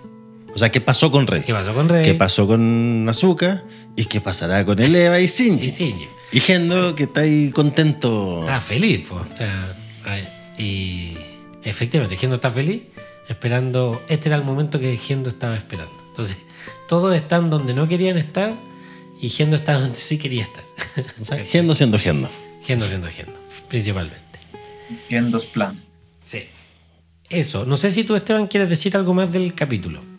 O 0.56 0.57
sea, 0.57 0.72
¿qué 0.72 0.80
pasó 0.80 1.11
con 1.11 1.27
Rey? 1.27 1.44
¿Qué 1.44 1.53
pasó 1.53 1.73
con 1.73 1.90
Rey? 1.90 2.06
¿Qué 2.06 2.14
pasó 2.14 2.48
con 2.48 3.06
Azúcar? 3.10 3.61
¿Y 3.98 4.06
qué 4.06 4.22
pasará 4.22 4.64
con 4.65 4.82
el 4.82 4.95
Eva 4.95 5.19
y 5.19 5.26
Y 5.26 5.27
Shinji? 5.27 5.69
Shinji. 5.69 6.07
Y 6.32 6.40
Gendo, 6.40 6.95
que 6.95 7.03
está 7.03 7.22
ahí 7.22 7.52
contento. 7.52 8.40
Está 8.40 8.61
feliz, 8.61 9.06
pues. 9.07 9.32
O 9.32 9.36
sea, 9.36 9.76
y 10.57 11.18
efectivamente, 11.61 12.15
Gendo 12.15 12.38
está 12.38 12.49
feliz, 12.49 12.84
esperando. 13.27 14.02
Este 14.07 14.30
era 14.30 14.38
el 14.38 14.45
momento 14.45 14.80
que 14.80 14.95
Gendo 14.95 15.30
estaba 15.30 15.57
esperando. 15.57 15.94
Entonces, 16.07 16.38
todos 16.88 17.14
están 17.14 17.49
donde 17.49 17.73
no 17.73 17.90
querían 17.90 18.18
estar 18.18 18.53
y 19.22 19.27
Gendo 19.27 19.57
está 19.57 19.77
donde 19.77 19.99
sí 19.99 20.18
quería 20.18 20.44
estar. 20.44 20.64
O 21.19 21.26
sea, 21.26 21.44
Gendo 21.44 21.76
siendo 21.76 21.99
Gendo. 21.99 22.30
Gendo 22.64 22.88
siendo 22.88 23.10
Gendo, 23.10 23.38
principalmente. 23.68 24.23
En 25.10 25.32
dos 25.32 25.48
plan. 25.48 25.84
Sí. 26.23 26.45
Eso. 27.30 27.65
No 27.65 27.76
sé 27.76 27.91
si 27.91 28.06
tú, 28.06 28.15
Esteban, 28.15 28.48
quieres 28.48 28.69
decir 28.69 28.95
algo 28.95 29.14
más 29.14 29.30
del 29.34 29.53
capítulo. 29.53 30.15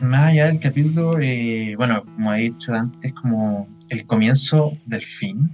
Más 0.00 0.30
allá 0.30 0.46
del 0.46 0.60
capítulo, 0.60 1.18
eh, 1.20 1.74
bueno, 1.76 2.04
como 2.04 2.32
he 2.34 2.42
dicho 2.42 2.74
antes, 2.74 3.12
como 3.14 3.66
el 3.88 4.06
comienzo 4.06 4.72
del 4.84 5.02
fin, 5.02 5.50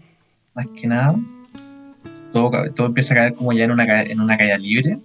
más 0.55 0.67
que 0.79 0.87
nada. 0.87 1.15
Todo, 2.33 2.51
todo 2.75 2.87
empieza 2.89 3.15
a 3.15 3.17
caer 3.19 3.35
como 3.35 3.53
ya 3.53 3.65
en 3.65 3.71
una, 3.71 4.03
en 4.03 4.21
una 4.21 4.37
caída 4.37 4.59
libre. 4.59 4.99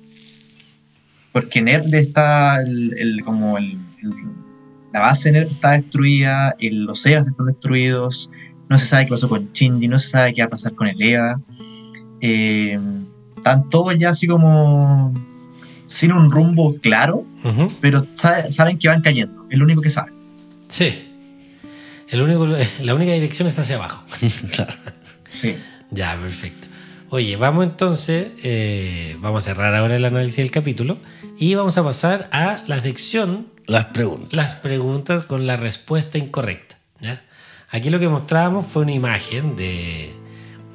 Porque 1.32 1.62
Nerd 1.62 1.94
está, 1.94 2.62
el, 2.62 2.98
el- 2.98 3.24
como 3.24 3.58
la 4.94 5.00
base 5.02 5.32
de 5.32 5.40
Nerd 5.40 5.52
está 5.52 5.72
destruida, 5.74 6.56
los 6.72 7.06
EVAs 7.06 7.28
están 7.28 7.46
destruidos, 7.48 8.32
no 8.70 8.78
se 8.78 8.86
sabe 8.86 9.06
qué 9.06 9.12
pasó 9.12 9.30
con 9.30 9.52
Shinji, 9.54 9.88
no 9.88 10.00
se 10.00 10.10
sabe 10.10 10.34
qué 10.34 10.42
va 10.42 10.48
a 10.48 10.50
pasar 10.50 10.74
con 10.74 10.88
el 10.88 11.00
EVA. 11.02 11.40
Eh, 12.22 12.80
están 13.36 13.70
todos 13.70 13.96
ya 14.00 14.10
así 14.10 14.26
como 14.26 15.14
sin 15.88 16.12
un 16.12 16.30
rumbo 16.32 16.76
claro 16.80 17.26
pero 17.82 18.06
sabe- 18.12 18.52
saben 18.52 18.78
que 18.78 18.88
van 18.90 19.02
cayendo, 19.02 19.48
es 19.50 19.58
lo 19.58 19.64
único 19.66 19.82
que 19.82 19.90
saben. 19.90 20.14
Sí. 20.70 21.04
El 22.10 22.22
único, 22.22 22.46
la 22.82 22.94
única 22.96 23.12
dirección 23.14 23.48
es 23.48 23.58
hacia 23.60 23.78
abajo. 23.78 24.04
Claro. 24.54 24.74
Sí. 25.28 25.56
Ya, 25.92 26.16
perfecto. 26.22 26.68
Oye, 27.10 27.36
vamos 27.38 27.64
entonces, 27.66 28.28
eh, 28.44 29.16
vamos 29.20 29.44
a 29.44 29.54
cerrar 29.54 29.74
ahora 29.76 29.96
el 29.96 30.04
análisis 30.06 30.38
del 30.38 30.52
capítulo 30.52 30.98
y 31.38 31.56
vamos 31.56 31.78
a 31.78 31.84
pasar 31.84 32.28
a 32.34 32.64
la 32.68 32.80
sección 32.80 33.48
Las 33.66 33.86
preguntas. 33.86 34.34
las 34.34 34.56
preguntas 34.56 35.24
con 35.24 35.48
la 35.48 35.56
respuesta 35.56 36.18
incorrecta. 36.18 36.78
¿ya? 37.00 37.22
Aquí 37.70 37.90
lo 37.90 38.00
que 38.00 38.10
mostrábamos 38.10 38.66
fue 38.66 38.84
una 38.84 38.92
imagen 38.94 39.56
de, 39.56 40.12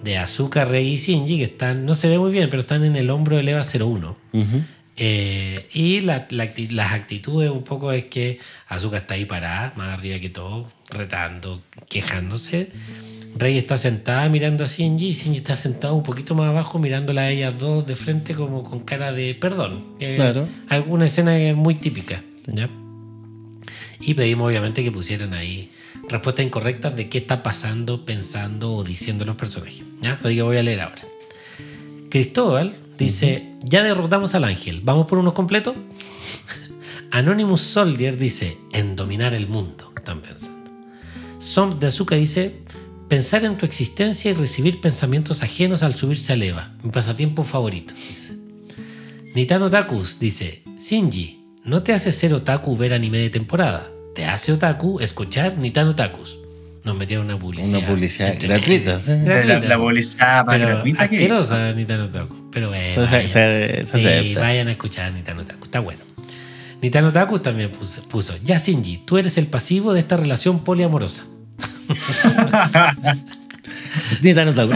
de 0.05 0.16
Azuka, 0.18 0.64
Rey 0.64 0.94
y 0.94 0.97
Shinji 0.97 1.36
que 1.39 1.44
están, 1.44 1.84
no 1.84 1.94
se 1.94 2.09
ve 2.09 2.18
muy 2.18 2.32
bien, 2.32 2.48
pero 2.48 2.62
están 2.62 2.84
en 2.84 2.97
el 2.97 3.10
hombro 3.10 3.36
del 3.36 3.48
EVA 3.48 3.62
01. 3.62 4.16
Ujú. 4.32 4.62
Eh, 4.97 5.69
y 5.73 6.01
la- 6.01 6.27
la 6.31 6.44
acti- 6.44 6.70
las 6.70 6.93
actitudes 6.93 7.51
un 7.51 7.64
poco 7.64 7.93
es 7.93 8.05
que 8.05 8.39
Azuka 8.69 8.98
está 8.98 9.14
ahí 9.14 9.24
parada, 9.24 9.73
más 9.77 9.98
arriba 9.98 10.19
que 10.19 10.28
todo, 10.28 10.70
retando, 10.90 11.62
quejándose. 11.89 12.69
Rey 13.35 13.56
está 13.56 13.78
sentada 13.78 14.28
mirando 14.28 14.64
a 14.64 14.66
Shinji 14.66 15.06
y 15.09 15.12
Shinji 15.14 15.39
está 15.39 15.56
sentado 15.56 15.94
un 15.94 16.02
poquito 16.02 16.35
más 16.35 16.48
abajo 16.51 16.78
mirándola 16.78 17.23
a 17.23 17.31
ellas 17.31 17.55
dos 17.59 17.86
de 17.86 17.97
frente 17.97 18.35
como 18.35 18.62
con 18.62 18.81
cara 18.81 19.12
de 19.12 19.35
perdón. 19.35 19.82
que- 19.98 20.14
Claro. 20.14 20.47
Alguna 20.69 21.06
escena 21.06 21.32
muy 21.55 21.74
típica. 21.77 22.23
¿ya? 22.47 22.69
Y 24.01 24.12
pedimos 24.14 24.47
obviamente 24.48 24.85
que 24.85 24.93
pusieran 24.93 25.32
ahí 25.32 25.70
respuestas 26.10 26.44
incorrectas 26.44 26.94
de 26.97 27.09
qué 27.09 27.19
está 27.19 27.43
pasando, 27.43 28.05
pensando 28.05 28.74
o 28.74 28.85
diciendo 28.85 29.24
los 29.24 29.36
personajes. 29.36 29.82
¿ya? 30.02 30.19
Así 30.23 30.35
que 30.35 30.43
voy 30.43 30.59
a 30.59 30.62
leer 30.62 30.81
ahora. 30.82 31.02
Cristóbal 32.10 32.77
dice, 33.03 33.55
ya 33.62 33.83
derrotamos 33.83 34.35
al 34.35 34.45
ángel, 34.45 34.81
¿vamos 34.83 35.07
por 35.07 35.19
unos 35.19 35.33
completos? 35.33 35.74
Anonymous 37.11 37.61
Soldier 37.61 38.16
dice, 38.16 38.59
en 38.73 38.97
dominar 38.97 39.35
el 39.35 39.49
mundo, 39.49 39.93
están 39.97 40.23
pensando. 40.23 40.70
Som 41.39 41.79
de 41.79 41.89
Azuka 41.89 42.16
dice, 42.16 42.62
pensar 43.09 43.45
en 43.45 43.59
tu 43.59 43.66
existencia 43.66 44.31
y 44.31 44.35
recibir 44.35 44.81
pensamientos 44.81 45.43
ajenos 45.43 45.83
al 45.83 45.95
subirse 45.95 46.33
al 46.33 46.43
EVA, 46.43 46.74
mi 46.83 46.91
pasatiempo 46.91 47.45
favorito. 47.45 47.95
Nitano 49.35 49.69
Takus 49.70 50.19
dice, 50.19 50.62
Shinji, 50.79 51.45
no 51.65 51.83
te 51.83 51.93
hace 51.93 52.12
ser 52.12 52.35
otaku 52.35 52.77
ver 52.77 52.95
anime 52.95 53.19
de 53.19 53.31
temporada, 53.31 53.91
te 54.15 54.24
hace 54.24 54.53
otaku 54.53 55.01
escuchar 55.01 55.59
Nitano 55.59 55.95
Takus. 55.95 56.41
Nos 56.84 56.96
metieron 56.96 57.26
una 57.26 57.38
publicidad. 57.38 57.78
Una 57.78 57.86
publicidad 57.86 58.34
gratuita, 58.40 58.98
sí. 59.00 59.12
Gratuita. 59.24 59.60
La, 59.60 59.66
la 59.68 59.78
publicidad 59.78 60.44
más 60.44 60.56
Pero 60.56 60.68
gratuita 60.68 61.09
que 61.09 61.14
asquerosa 61.16 61.72
Nitano 61.72 62.10
Taku. 62.10 62.50
Pero 62.50 62.68
bueno. 62.70 63.02
Vayan. 63.02 63.28
se- 63.28 63.86
se 63.86 64.22
Sí, 64.22 64.34
vayan 64.34 64.66
a 64.68 64.72
escuchar 64.72 65.12
Nitano 65.12 65.44
Taku. 65.44 65.64
Está 65.64 65.78
bueno. 65.80 66.00
Nitano 66.80 67.12
Taku 67.12 67.38
también 67.38 67.70
puso, 67.70 68.02
puso, 68.09 68.34
ya 68.42 68.59
Shinji, 68.59 68.98
tú 69.06 69.16
eres 69.16 69.38
el 69.38 69.46
pasivo 69.46 69.92
de 69.94 70.00
esta 70.00 70.16
relación 70.16 70.64
poliamorosa. 70.64 71.22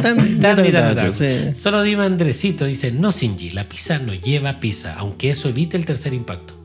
Tan- 0.02 0.62
Nitano 0.62 0.94
Taku. 0.94 1.12
sí. 1.12 1.54
Solo 1.56 1.82
dime 1.82 2.04
Andresito, 2.04 2.64
dice, 2.64 2.92
no 2.92 3.10
Shinji, 3.10 3.50
la 3.50 3.68
pizza 3.68 3.98
no 3.98 4.14
lleva 4.14 4.60
pizza, 4.60 4.94
aunque 4.98 5.30
eso 5.30 5.48
evite 5.48 5.76
el 5.76 5.84
tercer 5.86 6.14
impacto. 6.14 6.55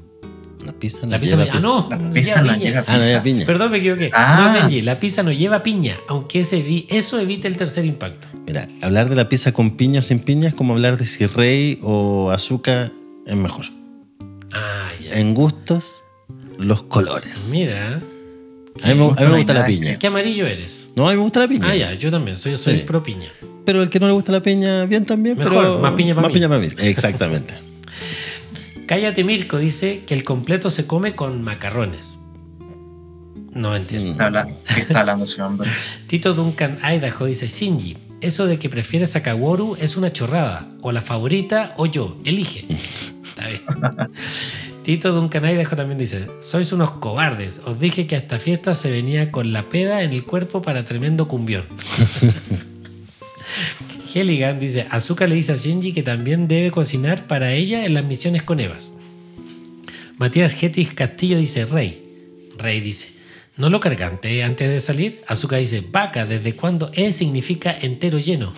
La 0.71 0.79
pizza 0.79 0.99
no 1.05 1.11
La 1.11 1.19
pizza 1.19 1.35
no, 1.35 1.43
lleva 1.43 1.57
ah, 1.57 1.59
no, 1.61 1.87
La 1.89 1.97
no 1.97 2.11
pizza 2.13 2.35
lleva 2.41 2.47
no 2.53 2.59
piña. 2.59 2.69
lleva 2.71 2.83
Ah, 2.87 2.97
no 2.97 3.03
lleva 3.03 3.21
pizza. 3.21 3.23
piña. 3.23 3.45
Perdón, 3.45 3.71
me 3.71 3.77
equivoqué. 3.77 4.11
Ah. 4.13 4.67
No, 4.69 4.81
la 4.83 4.99
pizza 4.99 5.23
no 5.23 5.31
lleva 5.31 5.63
piña, 5.63 5.97
aunque 6.07 6.39
ese 6.41 6.61
vi- 6.61 6.87
eso 6.89 7.19
evite 7.19 7.47
el 7.47 7.57
tercer 7.57 7.85
impacto. 7.85 8.27
Mira, 8.45 8.67
hablar 8.81 9.09
de 9.09 9.15
la 9.15 9.29
pizza 9.29 9.51
con 9.51 9.77
piña 9.77 9.99
o 9.99 10.03
sin 10.03 10.19
piña 10.19 10.47
es 10.49 10.53
como 10.53 10.73
hablar 10.73 10.97
de 10.97 11.05
si 11.05 11.25
Rey 11.25 11.79
o 11.83 12.31
azúcar 12.31 12.91
es 13.27 13.35
mejor. 13.35 13.65
Ah, 14.53 14.89
ya. 15.03 15.19
En 15.19 15.33
gustos, 15.33 16.03
los 16.57 16.83
colores. 16.83 17.47
Mira, 17.51 18.01
A 18.83 18.87
mí, 18.87 18.95
me- 18.95 19.03
a 19.05 19.07
mí 19.07 19.13
me 19.19 19.25
No 19.25 19.27
hay 19.27 19.37
gusta 19.37 19.53
la 19.53 19.65
piña. 19.65 19.99
¿qué 19.99 20.07
amarillo 20.07 20.47
eres? 20.47 20.87
No, 20.95 21.07
a 21.07 21.11
mí 21.11 21.17
me 21.17 21.23
gusta 21.23 21.39
la 21.41 21.47
piña. 21.47 21.67
Ah, 21.69 21.75
ya, 21.75 21.93
yo 21.93 22.09
también, 22.09 22.35
soy, 22.37 22.55
soy 22.57 22.77
Sí. 22.77 22.83
pro 22.87 23.03
piña. 23.03 23.29
Pero 23.65 23.83
el 23.83 23.89
que 23.89 23.99
no 23.99 24.07
le 24.07 24.13
gusta 24.13 24.31
la 24.31 24.41
piña, 24.41 24.85
bien 24.85 25.05
también. 25.05 25.37
Mejor, 25.37 25.53
pero 25.53 25.79
más 25.79 25.91
piña 25.93 26.15
para 26.15 26.27
más 26.27 26.29
mí. 26.29 26.33
piña 26.35 26.47
para 26.49 26.59
mí. 26.61 26.67
Exactamente. 26.79 27.53
Cállate 28.91 29.23
Mirko 29.23 29.57
dice 29.57 30.03
que 30.05 30.13
el 30.13 30.25
completo 30.25 30.69
se 30.69 30.85
come 30.85 31.15
con 31.15 31.41
macarrones. 31.43 32.15
No 33.53 33.73
entiendo. 33.73 34.11
Está 34.11 34.25
habla- 34.25 34.49
¿Qué 34.75 34.81
está 34.81 34.99
hablando 34.99 35.23
ese 35.23 35.41
hombre? 35.41 35.69
Tito 36.07 36.33
Duncan 36.33 36.77
Idaho 36.83 37.23
dice, 37.25 37.47
Shinji, 37.47 37.95
eso 38.19 38.47
de 38.47 38.59
que 38.59 38.67
prefieres 38.67 39.15
a 39.15 39.23
Kaworu 39.23 39.77
es 39.79 39.95
una 39.95 40.11
chorrada. 40.11 40.67
O 40.81 40.91
la 40.91 40.99
favorita 40.99 41.73
o 41.77 41.85
yo. 41.85 42.17
Elige. 42.25 42.65
Está 43.23 43.47
bien. 43.47 43.61
Tito 44.83 45.13
Duncan 45.13 45.45
Idaho 45.45 45.77
también 45.77 45.97
dice, 45.97 46.27
sois 46.41 46.73
unos 46.73 46.91
cobardes. 46.91 47.61
Os 47.63 47.79
dije 47.79 48.07
que 48.07 48.15
a 48.15 48.17
esta 48.17 48.39
fiesta 48.39 48.75
se 48.75 48.91
venía 48.91 49.31
con 49.31 49.53
la 49.53 49.69
peda 49.69 50.03
en 50.03 50.11
el 50.11 50.25
cuerpo 50.25 50.61
para 50.61 50.83
tremendo 50.83 51.29
cumbión. 51.29 51.63
Helligan 54.13 54.59
dice, 54.59 54.87
Azuka 54.89 55.27
le 55.27 55.35
dice 55.35 55.53
a 55.53 55.55
Shinji 55.55 55.93
que 55.93 56.03
también 56.03 56.47
debe 56.47 56.71
cocinar 56.71 57.27
para 57.27 57.53
ella 57.53 57.85
en 57.85 57.93
las 57.93 58.03
misiones 58.03 58.43
con 58.43 58.59
Evas. 58.59 58.93
Matías 60.17 60.53
Getis 60.53 60.93
Castillo 60.93 61.37
dice, 61.37 61.65
Rey. 61.65 62.49
Rey 62.57 62.81
dice, 62.81 63.09
¿no 63.57 63.69
lo 63.69 63.79
cargante 63.79 64.43
antes 64.43 64.69
de 64.69 64.79
salir? 64.79 65.21
Azuka 65.27 65.57
dice, 65.57 65.81
vaca, 65.81 66.25
¿desde 66.25 66.55
cuándo 66.55 66.91
E 66.93 67.13
significa 67.13 67.75
entero 67.79 68.19
lleno? 68.19 68.53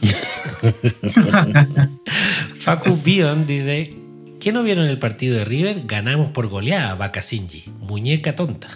Facu 2.55 2.99
Bion 3.03 3.45
dice, 3.45 3.95
¿qué 4.39 4.51
no 4.51 4.63
vieron 4.63 4.87
el 4.87 4.99
partido 4.99 5.37
de 5.37 5.45
River? 5.45 5.83
Ganamos 5.85 6.31
por 6.31 6.47
goleada, 6.47 6.95
vaca 6.95 7.21
Shinji. 7.21 7.65
Muñeca 7.79 8.35
tonta. 8.35 8.67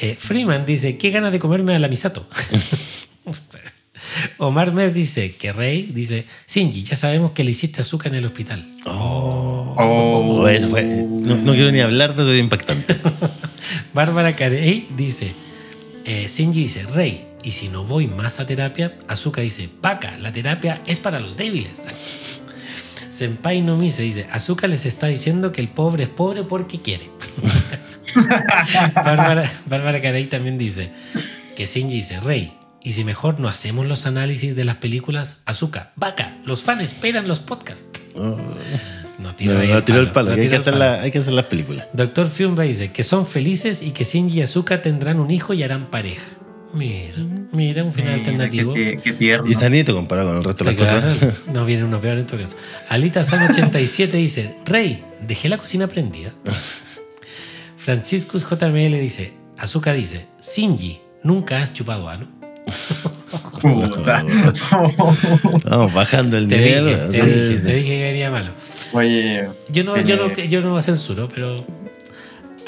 Eh, 0.00 0.16
Freeman 0.18 0.66
dice, 0.66 0.98
¿qué 0.98 1.10
ganas 1.10 1.32
de 1.32 1.38
comerme 1.38 1.74
a 1.74 1.78
la 1.78 1.88
Misato? 1.88 2.28
Omar 4.38 4.72
Mes 4.72 4.94
dice 4.94 5.34
que 5.34 5.52
Rey 5.52 5.90
dice, 5.92 6.24
Shinji, 6.48 6.84
ya 6.84 6.96
sabemos 6.96 7.32
que 7.32 7.44
le 7.44 7.50
hiciste 7.52 7.80
azúcar 7.80 8.12
en 8.12 8.18
el 8.18 8.26
hospital. 8.26 8.70
Oh, 8.86 9.74
Oh, 9.78 10.48
eso 10.48 10.68
fue- 10.68 10.84
no, 10.84 11.36
no 11.36 11.52
quiero 11.52 11.70
ni 11.70 11.80
hablar 11.80 12.14
de 12.14 12.22
eso 12.22 12.30
de 12.30 12.38
impactante. 12.38 12.96
Bárbara 13.94 14.34
Carey 14.36 14.86
dice, 14.96 15.32
eh, 16.04 16.28
Shinji 16.28 16.60
dice, 16.62 16.84
Rey, 16.84 17.26
y 17.42 17.52
si 17.52 17.68
no 17.68 17.84
voy 17.84 18.06
más 18.06 18.40
a 18.40 18.46
terapia, 18.46 18.96
Azuka 19.08 19.40
dice, 19.42 19.68
vaca, 19.82 20.16
la 20.18 20.32
terapia 20.32 20.82
es 20.86 20.98
para 21.00 21.20
los 21.20 21.36
débiles. 21.36 21.94
Senpai 23.10 23.62
no 23.62 23.76
mi 23.76 23.90
se 23.90 24.02
dice, 24.02 24.26
Azuka 24.30 24.66
les 24.66 24.84
está 24.86 25.06
diciendo 25.06 25.50
que 25.52 25.60
el 25.62 25.68
pobre 25.68 26.04
es 26.04 26.10
pobre 26.10 26.42
porque 26.42 26.80
quiere. 26.80 27.08
Bárbara, 28.94 29.50
Bárbara 29.66 30.00
Carey 30.00 30.24
también 30.26 30.58
dice 30.58 30.90
que 31.56 31.66
Shinji 31.66 31.96
dice, 31.96 32.20
Rey, 32.20 32.52
y 32.86 32.92
si 32.92 33.02
mejor 33.02 33.40
no 33.40 33.48
hacemos 33.48 33.84
los 33.86 34.06
análisis 34.06 34.54
de 34.54 34.62
las 34.64 34.76
películas, 34.76 35.40
Azuka, 35.44 35.90
vaca, 35.96 36.36
los 36.44 36.62
fans 36.62 36.84
esperan 36.84 37.26
los 37.26 37.40
podcasts. 37.40 37.88
Oh, 38.14 38.38
No 39.18 39.30
no, 39.30 39.34
tiro 39.34 39.54
no 39.54 39.60
el 39.62 40.12
palo. 40.12 40.28
no 40.30 40.34
hay, 40.36 40.40
tiró 40.40 40.50
que 40.50 40.54
el 40.56 40.60
hacer 40.60 40.72
palo. 40.74 40.84
la- 40.84 41.02
hay 41.02 41.10
que 41.10 41.18
hacer 41.18 41.32
las 41.32 41.46
películas. 41.46 41.88
Doctor 41.92 42.30
Fiumba 42.30 42.62
dice 42.62 42.92
que 42.92 43.02
son 43.02 43.26
felices 43.26 43.82
y 43.82 43.90
que 43.90 44.04
Shinji 44.04 44.38
y 44.38 44.42
Azuka 44.42 44.82
tendrán 44.82 45.18
un 45.18 45.32
hijo 45.32 45.52
y 45.52 45.64
harán 45.64 45.90
pareja. 45.90 46.22
Mira, 46.74 47.16
mira, 47.52 47.82
un 47.82 47.92
final 47.92 48.12
mira, 48.12 48.18
alternativo. 48.24 48.72
Qué, 48.72 48.96
tie- 48.98 49.02
qué 49.02 49.12
tierno. 49.14 49.50
Y 49.50 49.54
sanito 49.54 49.92
comparado 49.94 50.28
con 50.28 50.36
el 50.38 50.44
resto 50.44 50.62
de 50.64 50.74
las 50.74 50.88
claro. 50.88 51.08
cosas. 51.12 51.34
No 51.52 51.64
viene 51.64 51.82
uno 51.84 52.00
peor 52.00 52.18
en 52.18 52.26
todo 52.26 52.38
caso. 52.40 52.56
Alita 52.88 53.24
San 53.24 53.42
87 53.50 54.16
dice: 54.16 54.56
Rey, 54.64 55.02
dejé 55.26 55.48
la 55.48 55.58
cocina 55.58 55.88
prendida. 55.88 56.32
Franciscus 57.76 58.46
JML 58.48 59.00
dice: 59.00 59.32
Azuka 59.58 59.92
dice: 59.92 60.26
Shinji, 60.40 61.00
nunca 61.24 61.58
has 61.62 61.72
chupado 61.72 62.08
ano. 62.08 62.28
Puta. 63.60 64.24
Vamos 65.64 65.92
bajando 65.94 66.36
el 66.38 66.48
Te 66.48 66.58
nivel. 66.58 66.84
dije, 66.86 66.96
te 67.10 67.22
dije, 67.26 67.58
te 67.60 67.74
dije 67.74 67.88
que 67.88 68.04
venía 68.04 68.30
malo. 68.30 68.50
Oye, 68.92 69.48
Yo 69.70 69.84
no, 69.84 70.00
yo 70.00 70.16
no, 70.16 70.32
yo 70.34 70.60
no 70.60 70.80
censuro, 70.80 71.28
pero. 71.28 71.64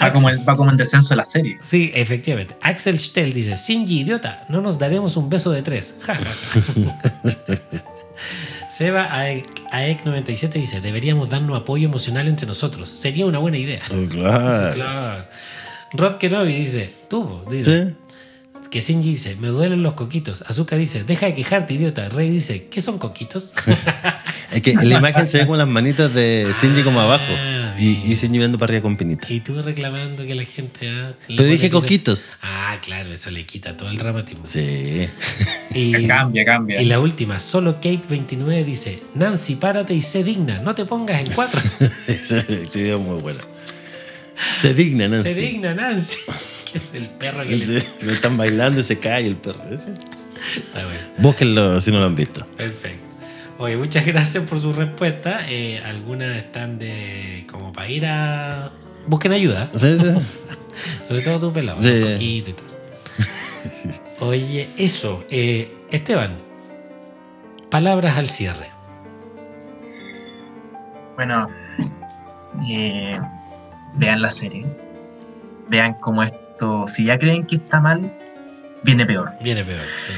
va 0.01 0.13
como, 0.13 0.31
en- 0.31 0.45
va 0.49 0.57
como 0.57 0.71
en 0.71 0.77
descenso 0.77 1.11
de 1.11 1.17
la 1.17 1.25
serie. 1.25 1.57
Sí, 1.61 1.91
efectivamente. 1.95 2.57
Axel 2.63 2.99
Stell 2.99 3.33
dice, 3.33 3.55
Shinji, 3.57 4.01
idiota, 4.01 4.45
no 4.49 4.61
nos 4.61 4.79
daremos 4.79 5.17
un 5.17 5.29
beso 5.31 5.51
de 5.53 5.63
tres. 5.63 5.97
Ja, 6.03 6.15
ja, 6.15 6.25
ja. 6.25 7.59
Seba 8.71 9.09
AEC97 9.73 10.51
dice, 10.53 10.81
deberíamos 10.81 11.29
darnos 11.29 11.61
apoyo 11.61 11.89
emocional 11.89 12.29
entre 12.29 12.47
nosotros. 12.47 12.89
Sería 12.89 13.27
una 13.27 13.39
buena 13.39 13.59
idea. 13.59 13.81
Oh, 13.91 14.09
claro. 14.09 14.69
Sí, 14.73 14.75
claro. 14.77 15.25
Rod 15.93 16.17
Kenobi 16.17 16.53
dice, 16.55 16.93
tú, 17.09 17.43
dice, 17.51 17.89
Sí. 17.89 17.95
Que 18.71 18.81
Shinji 18.81 19.11
dice, 19.11 19.37
me 19.37 19.49
duelen 19.49 19.83
los 19.83 19.95
coquitos. 19.95 20.43
Azuka 20.47 20.77
dice, 20.77 21.05
deja 21.05 21.27
de 21.27 21.35
quejarte, 21.35 21.75
idiota. 21.75 22.09
Rey 22.11 22.31
dice, 22.31 22.67
¿qué 22.71 22.81
son 22.81 22.99
coquitos? 22.99 23.53
Es 24.51 24.63
que 24.63 24.71
en 24.73 24.89
la 24.89 24.97
imagen 24.99 25.27
se 25.27 25.39
ve 25.41 25.47
con 25.47 25.59
las 25.59 25.69
manitas 25.69 26.13
de 26.15 26.51
Shinji 26.63 26.83
como 26.83 27.01
abajo. 27.01 27.23
Ah, 27.37 27.77
Y, 27.79 28.01
y 28.11 28.15
Shinji 28.15 28.39
viendo 28.39 28.57
para 28.57 28.71
arriba 28.71 28.83
con 28.83 28.97
pinita. 28.97 29.27
y 29.31 29.41
tú 29.41 29.61
reclamando 29.61 30.25
que 30.25 30.35
la 30.35 30.45
gente... 30.45 30.89
ah, 30.89 31.13
le 31.29 31.37
Pero 31.37 31.49
dije 31.51 31.69
cosas- 31.69 31.83
coquitos. 31.85 32.31
Ah, 32.41 32.79
claro, 32.83 33.13
eso 33.13 33.31
le 33.31 33.45
quita 33.45 33.77
todo 33.77 33.91
el 33.91 33.99
dramatismo. 33.99 34.47
Sí. 34.47 35.07
Y, 35.75 35.93
Cambia, 36.09 36.47
cambia. 36.47 36.81
y 36.81 36.87
la 36.87 36.99
última, 36.99 37.41
solo 37.41 37.79
Kate29 37.83 38.65
dice, 38.65 39.03
Nancy, 39.15 39.57
párate 39.57 39.93
y 39.93 40.01
sé 40.01 40.25
digna, 40.25 40.61
no 40.61 40.75
te 40.75 40.87
pongas 40.87 41.21
en 41.21 41.31
cuatro. 41.35 41.61
Video 42.75 42.99
es 42.99 43.05
muy 43.05 43.21
bueno. 43.21 43.41
Se 44.63 44.73
digna, 44.73 45.09
Nancy. 45.09 45.29
sé 45.29 45.35
digna, 45.35 45.75
Nancy. 45.75 46.17
Que 46.73 46.79
es 46.79 46.85
el 46.95 47.09
perro 47.09 47.45
que 47.45 47.57
le... 47.57 47.81
Sí, 47.81 47.87
me 48.03 48.13
están 48.13 48.37
bailando 48.37 48.81
y 48.81 48.83
se 48.85 48.99
cae 48.99 49.27
el 49.27 49.37
perro. 49.37 49.63
ese. 49.65 49.93
Está 49.93 50.85
bueno. 50.85 51.01
Búsquenlo 51.19 51.81
si 51.81 51.91
no 51.93 51.99
lo 52.01 52.07
han 52.07 52.15
visto. 52.17 52.47
Perfecto. 52.57 53.05
Oye, 53.59 53.77
muchas 53.77 54.07
gracias 54.07 54.45
por 54.45 54.61
su 54.61 54.73
respuesta. 54.73 55.41
Eh, 55.49 55.83
algunas 55.85 56.37
están 56.37 56.79
de 56.79 57.45
como 57.51 57.73
para 57.73 57.89
ir 57.89 58.07
a... 58.07 58.71
Busquen 59.07 59.33
ayuda, 59.33 59.69
Sí, 59.73 59.99
sí. 59.99 60.07
sobre 61.09 61.23
todo 61.23 61.41
tú 61.41 61.53
pelado, 61.53 61.81
Sí. 61.83 62.17
y 62.21 62.43
todo. 62.53 62.79
Oye, 64.21 64.69
eso. 64.77 65.25
eh, 65.31 65.75
Esteban, 65.91 66.37
palabras 67.71 68.17
al 68.17 68.29
cierre. 68.29 68.69
Bueno, 71.17 71.49
eh, 72.69 73.19
vean 73.95 74.23
la 74.23 74.31
serie. 74.31 74.67
Vean 75.69 75.95
cómo 76.01 76.23
esto, 76.59 76.89
si 76.89 77.05
ya 77.05 77.19
creen 77.19 77.47
que 77.47 77.55
está 77.57 77.81
mal, 77.81 78.13
viene 78.83 79.07
peor. 79.07 79.33
Viene 79.41 79.65
peor. 79.65 79.87
sí. 80.07 80.13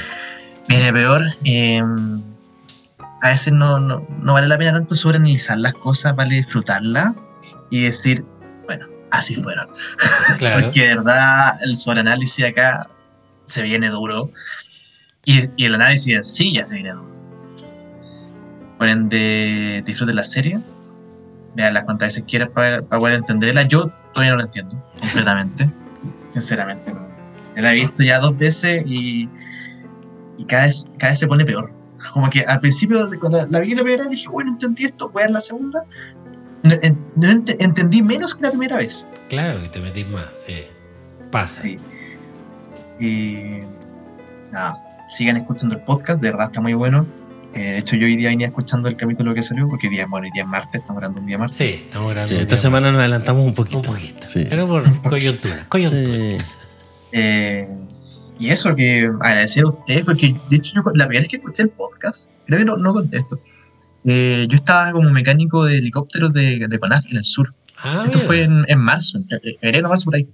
Viene 0.68 0.92
peor. 0.92 1.22
eh, 1.44 1.82
a 3.22 3.28
veces 3.28 3.52
no, 3.52 3.78
no, 3.78 4.06
no 4.22 4.32
vale 4.32 4.48
la 4.48 4.56
pena 4.56 4.72
tanto 4.72 4.94
sobreanalizar 4.94 5.58
las 5.58 5.74
cosas, 5.74 6.16
vale 6.16 6.36
disfrutarlas 6.36 7.12
y 7.70 7.82
decir, 7.82 8.24
bueno, 8.64 8.86
así 9.10 9.34
fueron. 9.34 9.68
Claro. 10.38 10.60
Porque 10.64 10.86
de 10.86 10.94
verdad 10.94 11.62
el 11.62 11.76
sobreanálisis 11.76 12.46
acá 12.46 12.88
se 13.44 13.62
viene 13.62 13.90
duro. 13.90 14.30
Y, 15.26 15.42
y 15.58 15.66
el 15.66 15.74
análisis 15.74 16.14
en 16.14 16.24
sí 16.24 16.54
ya 16.54 16.64
se 16.64 16.76
viene 16.76 16.92
duro. 16.92 17.10
Por 18.78 18.88
ende, 18.88 19.82
disfruten 19.84 20.16
la 20.16 20.24
serie. 20.24 20.58
Veanla 21.54 21.84
cuantas 21.84 22.06
veces 22.08 22.24
quieras 22.26 22.48
para, 22.54 22.80
para 22.80 23.00
poder 23.00 23.16
entenderla. 23.16 23.64
Yo 23.64 23.92
todavía 24.14 24.30
no 24.30 24.38
la 24.38 24.44
entiendo 24.44 24.82
completamente. 24.98 25.70
Sinceramente. 26.30 26.92
la 27.56 27.72
he 27.72 27.74
visto 27.74 28.02
ya 28.02 28.18
dos 28.20 28.36
veces 28.38 28.82
y, 28.86 29.28
y 30.38 30.44
cada, 30.46 30.64
vez, 30.66 30.88
cada 30.98 31.10
vez 31.12 31.18
se 31.18 31.26
pone 31.26 31.44
peor. 31.44 31.72
Como 32.14 32.30
que 32.30 32.40
al 32.40 32.60
principio, 32.60 33.10
cuando 33.20 33.46
la 33.46 33.60
vi 33.60 33.74
la 33.74 33.82
primera 33.82 34.04
vez, 34.04 34.10
dije, 34.12 34.28
bueno, 34.28 34.52
entendí 34.52 34.84
esto, 34.86 35.10
voy 35.10 35.22
a 35.22 35.26
ver 35.26 35.32
la 35.34 35.40
segunda. 35.42 35.84
No, 36.62 36.72
en- 36.82 36.98
no 37.16 37.28
ent- 37.28 37.56
entendí 37.58 38.02
menos 38.02 38.34
que 38.34 38.42
la 38.44 38.50
primera 38.50 38.76
vez. 38.78 39.06
Claro, 39.28 39.62
y 39.64 39.68
te 39.68 39.80
metís 39.80 40.08
más. 40.08 40.24
Sí. 40.46 40.62
Pasa. 41.30 41.62
Sí. 41.62 41.76
Y 43.00 43.60
nada, 44.52 44.76
sigan 45.08 45.36
escuchando 45.36 45.74
el 45.76 45.82
podcast, 45.82 46.22
de 46.22 46.30
verdad 46.30 46.46
está 46.46 46.60
muy 46.60 46.74
bueno. 46.74 47.06
Eh, 47.54 47.58
de 47.72 47.78
hecho, 47.78 47.96
yo 47.96 48.06
hoy 48.06 48.16
día 48.16 48.28
venía 48.28 48.46
escuchando 48.46 48.88
el 48.88 48.96
capítulo 48.96 49.34
que 49.34 49.42
salió, 49.42 49.68
porque 49.68 49.88
hoy 49.88 49.94
día, 49.94 50.06
bueno, 50.06 50.26
hoy 50.26 50.30
día 50.32 50.42
es 50.44 50.48
martes, 50.48 50.80
estamos 50.80 51.00
grabando 51.00 51.20
un 51.20 51.26
día 51.26 51.36
martes. 51.38 51.56
Sí, 51.56 51.64
estamos 51.84 52.10
grabando. 52.10 52.28
Sí, 52.28 52.34
esta 52.40 52.54
día 52.54 52.62
semana 52.62 52.92
nos 52.92 53.00
adelantamos 53.00 53.44
un 53.44 53.54
poquito. 53.54 53.78
Un 53.78 53.84
poquito. 53.84 54.26
Sí. 54.26 54.46
Pero 54.48 54.68
por 54.68 54.84
coyuntura. 55.10 55.66
Coyuntura. 55.68 56.18
Sí. 56.18 56.38
Eh, 57.12 57.68
y 58.38 58.50
eso, 58.50 58.74
que 58.76 59.10
agradecer 59.20 59.64
a 59.64 59.68
ustedes, 59.68 60.04
porque 60.04 60.34
de 60.48 60.56
hecho, 60.56 60.72
yo, 60.76 60.82
la 60.94 61.06
primera 61.06 61.22
vez 61.22 61.30
que 61.30 61.36
escuché 61.38 61.62
el 61.64 61.70
podcast, 61.70 62.24
creo 62.46 62.58
que 62.60 62.64
no, 62.64 62.76
no 62.76 62.92
contesto. 62.92 63.40
Eh, 64.04 64.46
yo 64.48 64.54
estaba 64.56 64.92
como 64.92 65.10
mecánico 65.10 65.64
de 65.64 65.78
helicópteros 65.78 66.32
de, 66.32 66.66
de 66.68 66.78
CONAF 66.78 67.04
en 67.10 67.18
el 67.18 67.24
sur. 67.24 67.52
Ah, 67.82 68.02
Esto 68.04 68.18
mira. 68.18 68.26
fue 68.26 68.42
en, 68.44 68.64
en 68.68 68.78
marzo, 68.78 69.18
en 69.18 69.26
fe- 69.28 69.56
febrero, 69.60 69.88
marzo, 69.88 70.04
por 70.06 70.14
ahí. 70.14 70.26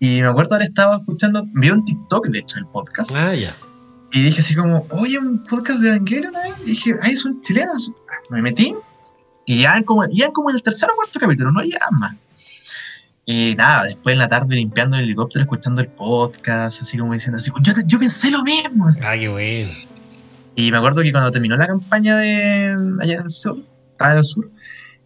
Y 0.00 0.20
me 0.20 0.26
acuerdo 0.26 0.56
haber 0.56 0.66
estado 0.68 0.96
escuchando, 0.98 1.46
vi 1.54 1.70
un 1.70 1.84
TikTok, 1.84 2.26
de 2.26 2.40
hecho, 2.40 2.58
el 2.58 2.66
podcast. 2.66 3.12
Ah, 3.14 3.34
ya. 3.34 3.54
Y 4.12 4.22
dije 4.22 4.40
así 4.40 4.54
como, 4.54 4.86
oye, 4.90 5.18
un 5.18 5.42
podcast 5.44 5.80
de 5.80 5.88
Evangelion, 5.88 6.34
¿eh? 6.34 6.52
Y 6.64 6.70
dije, 6.70 6.94
ay, 7.00 7.16
son 7.16 7.40
chilenos. 7.40 7.90
Me 8.28 8.42
metí 8.42 8.74
y 9.44 9.62
ya 9.62 9.82
como, 9.82 10.06
ya 10.08 10.30
como 10.30 10.50
en 10.50 10.56
el 10.56 10.62
tercer 10.62 10.88
o 10.90 10.96
cuarto 10.96 11.18
capítulo, 11.18 11.50
no 11.50 11.62
llegaban 11.62 11.98
más. 11.98 12.14
Y 13.24 13.54
nada, 13.56 13.84
después 13.84 14.12
en 14.12 14.18
la 14.18 14.28
tarde 14.28 14.56
limpiando 14.56 14.96
el 14.96 15.04
helicóptero, 15.04 15.44
escuchando 15.44 15.80
el 15.80 15.88
podcast, 15.88 16.82
así 16.82 16.98
como 16.98 17.12
diciendo, 17.14 17.38
así, 17.38 17.50
yo, 17.62 17.72
yo 17.86 17.98
pensé 17.98 18.30
lo 18.30 18.42
mismo. 18.42 18.86
así. 18.86 19.02
Ah, 19.06 19.16
qué 19.16 19.28
bueno. 19.28 19.70
Y 20.54 20.70
me 20.70 20.76
acuerdo 20.76 21.02
que 21.02 21.12
cuando 21.12 21.30
terminó 21.30 21.56
la 21.56 21.66
campaña 21.66 22.16
de 22.18 22.76
allá 23.00 23.14
en 23.14 23.22
el 23.22 23.30
sur, 23.30 23.58
allá 23.98 24.12
en 24.12 24.18
el 24.18 24.24
sur, 24.24 24.50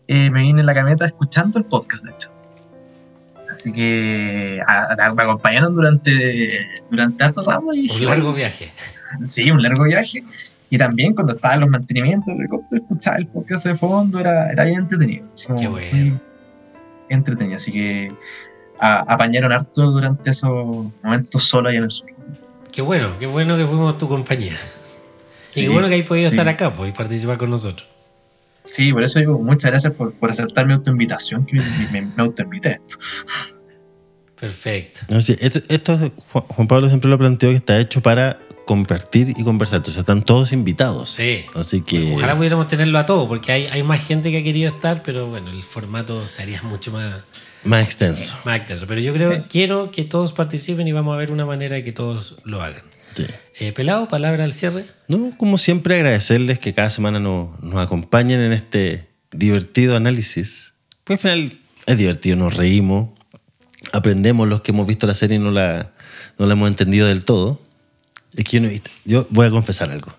eh, 0.09 0.31
me 0.31 0.41
vine 0.43 0.61
en 0.61 0.67
la 0.67 0.75
camioneta 0.75 1.07
escuchando 1.07 1.59
el 1.59 1.65
podcast, 1.65 2.05
de 2.05 2.11
hecho. 2.11 2.36
Así 3.57 3.73
que 3.73 4.61
a- 4.67 4.93
a- 5.07 5.15
me 5.15 5.23
acompañaron 5.23 5.75
durante, 5.75 6.67
durante 6.91 7.25
harto 7.25 7.43
rato 7.43 7.73
y 7.75 7.91
Un 7.91 8.05
largo 8.07 8.33
viaje. 8.33 8.71
Sí, 9.25 9.51
un 9.51 9.63
largo 9.63 9.85
viaje. 9.85 10.23
Y 10.69 10.79
también 10.79 11.15
cuando 11.15 11.33
estaba 11.35 11.55
en 11.55 11.61
los 11.61 11.71
mantenimientos 11.71 12.27
del 12.27 12.39
helicóptero, 12.41 12.83
escuchaba 12.83 13.17
el 13.17 13.27
podcast 13.29 13.65
de 13.67 13.75
fondo, 13.77 14.19
era, 14.21 14.51
era 14.51 14.65
bien 14.65 14.81
entretenido. 14.81 15.29
Qué 15.59 15.69
bueno. 15.69 16.21
entretenido. 17.09 17.57
Así 17.57 17.73
que 17.73 18.09
a- 18.79 19.05
apañaron 19.13 19.53
harto 19.53 19.91
durante 19.91 20.31
esos 20.31 20.51
momentos 21.03 21.45
solo 21.45 21.69
ahí 21.71 21.77
en 21.77 21.85
el 21.85 21.91
sur. 21.91 22.09
Qué 22.73 22.83
bueno, 22.83 23.17
qué 23.19 23.27
bueno 23.27 23.57
que 23.57 23.65
fuimos 23.65 23.97
tu 23.97 24.07
compañía. 24.09 24.57
y 25.55 25.63
qué 25.63 25.69
bueno 25.71 25.89
que 25.89 25.95
hayas 25.95 26.07
podido 26.07 26.29
sí. 26.29 26.35
estar 26.35 26.47
acá 26.49 26.75
pues, 26.75 26.91
y 26.91 26.93
participar 26.93 27.39
con 27.39 27.49
nosotros. 27.51 27.89
Sí, 28.67 28.93
por 28.93 29.03
eso 29.03 29.19
digo, 29.21 29.39
muchas 29.39 29.71
gracias 29.71 29.95
por, 29.95 30.13
por 30.13 30.31
aceptar 30.31 30.67
mi 30.67 30.75
autoinvitación, 30.75 31.47
que 31.47 31.55
me, 31.57 31.63
me, 31.93 32.03
me 32.03 32.23
autoinvité 32.23 32.69
a 32.69 32.73
esto. 32.73 32.97
Perfecto. 34.39 35.01
No, 35.09 35.23
sí, 35.23 35.35
esto, 35.41 35.61
esto 35.69 35.97
Juan, 36.33 36.45
Juan 36.49 36.69
Pablo 36.69 36.89
siempre 36.89 37.09
lo 37.09 37.17
planteó 37.17 37.49
que 37.51 37.57
está 37.57 37.79
hecho 37.81 38.03
para 38.03 38.39
compartir 38.67 39.33
y 39.37 39.45
conversar. 39.45 39.79
Entonces 39.79 40.01
están 40.01 40.23
todos 40.23 40.53
invitados. 40.53 41.11
Sí. 41.11 41.45
Así 41.55 41.81
que. 41.81 42.15
Ojalá 42.17 42.37
pudiéramos 42.37 42.67
tenerlo 42.67 42.99
a 42.99 43.07
todos, 43.07 43.29
porque 43.29 43.53
hay, 43.53 43.67
hay 43.67 43.83
más 43.83 44.05
gente 44.07 44.31
que 44.31 44.39
ha 44.39 44.43
querido 44.43 44.69
estar, 44.75 45.03
pero 45.03 45.27
bueno, 45.27 45.51
el 45.51 45.63
formato 45.63 46.29
sería 46.29 46.61
mucho 46.63 46.93
más, 46.93 47.23
Más 47.65 47.85
extenso. 47.85 48.37
más 48.45 48.59
extenso. 48.59 48.87
Pero 48.87 49.01
yo 49.01 49.15
creo, 49.15 49.35
Sí. 49.37 49.41
quiero 49.49 49.91
que 49.91 50.05
todos 50.05 50.33
participen 50.35 50.87
y 50.87 50.93
vamos 50.93 51.15
a 51.15 51.19
ver 51.19 51.33
una 51.33 51.47
manera 51.47 51.77
de 51.77 51.85
que 51.85 51.93
todos 51.93 52.37
lo 52.45 52.61
hagan. 52.63 52.83
Sí. 53.17 53.25
Eh, 53.61 53.73
Pelado, 53.73 54.09
palabra 54.09 54.45
al 54.45 54.53
cierre. 54.53 54.85
No, 55.09 55.33
como 55.39 55.57
siempre, 55.59 55.95
agradecerles 55.97 56.59
que 56.59 56.73
cada 56.75 56.91
semana 56.91 57.19
nos, 57.19 57.61
nos 57.63 57.83
acompañen 57.83 58.41
en 58.41 58.53
este 58.53 59.09
divertido 59.33 59.97
análisis. 59.97 60.75
Pues 61.05 61.25
al 61.25 61.31
final 61.31 61.59
es 61.87 61.99
divertido, 61.99 62.37
nos 62.37 62.55
reímos, 62.57 63.11
aprendemos 63.93 64.49
los 64.49 64.61
que 64.63 64.73
hemos 64.73 64.87
visto 64.87 65.07
la 65.07 65.15
serie 65.15 65.37
y 65.37 65.41
no 65.41 65.51
la, 65.51 65.93
no 66.39 66.47
la 66.47 66.53
hemos 66.55 66.69
entendido 66.69 67.07
del 67.07 67.25
todo. 67.25 67.61
Es 68.35 68.45
que 68.45 68.57
yo 68.57 68.61
no 68.61 68.67
he 68.67 68.71
visto, 68.71 68.91
yo 69.05 69.27
voy 69.31 69.47
a 69.47 69.51
confesar 69.51 69.91
algo. 69.91 70.15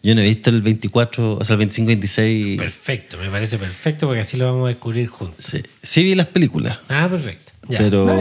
Yo 0.00 0.14
no 0.14 0.20
he 0.20 0.24
visto 0.24 0.48
el 0.50 0.62
24, 0.62 1.38
o 1.38 1.44
sea, 1.44 1.56
el 1.56 1.68
25-26. 1.68 2.56
Perfecto, 2.56 3.18
me 3.18 3.28
parece 3.30 3.58
perfecto 3.58 4.06
porque 4.06 4.20
así 4.20 4.36
lo 4.36 4.46
vamos 4.46 4.66
a 4.66 4.68
descubrir 4.68 5.08
juntos. 5.08 5.44
Sí, 5.44 5.60
sí 5.82 6.04
vi 6.04 6.14
las 6.14 6.26
películas, 6.26 6.78
Ah, 6.88 7.08
perfecto. 7.10 7.47
Pero, 7.76 8.06
Ah, 8.08 8.16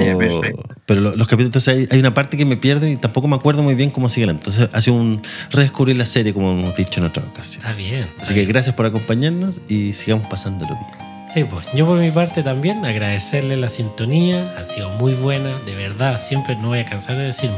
pero 0.86 1.02
lo- 1.02 1.16
los 1.16 1.28
capítulos, 1.28 1.56
entonces 1.56 1.68
hay, 1.68 1.88
hay 1.92 2.00
una 2.00 2.14
parte 2.14 2.36
que 2.38 2.46
me 2.46 2.58
pierdo 2.58 2.88
y 2.88 2.98
tampoco 2.98 3.28
me 3.28 3.36
acuerdo 3.36 3.64
muy 3.64 3.76
bien 3.76 3.90
cómo 3.92 4.10
sigue 4.10 4.26
la. 4.26 4.34
Entonces 4.34 4.70
ha 4.74 4.82
sido 4.82 4.98
un 4.98 5.22
redescubrir 5.52 5.96
la 5.96 6.06
serie, 6.06 6.34
como 6.34 6.52
hemos 6.52 6.76
dicho 6.76 7.00
en 7.00 7.06
otras 7.08 7.26
ocasiones. 7.28 7.70
Está 7.70 7.82
bien. 7.82 8.08
Así 8.20 8.34
que 8.34 8.40
bien. 8.42 8.50
gracias 8.50 8.76
por 8.76 8.86
acompañarnos 8.86 9.62
y 9.70 9.94
sigamos 9.94 10.28
pasándolo 10.28 10.72
bien. 10.76 11.08
Sí, 11.34 11.44
pues 11.44 11.66
yo 11.74 11.86
por 11.86 12.00
mi 12.00 12.10
parte 12.12 12.42
también 12.44 12.86
agradecerle 12.86 13.58
la 13.58 13.70
sintonía, 13.70 14.56
ha 14.58 14.64
sido 14.64 14.90
muy 14.92 15.14
buena, 15.14 15.58
de 15.66 15.76
verdad, 15.76 16.22
siempre 16.22 16.56
no 16.56 16.70
voy 16.70 16.80
a 16.80 16.86
cansar 16.86 17.18
de 17.18 17.26
decirme, 17.26 17.58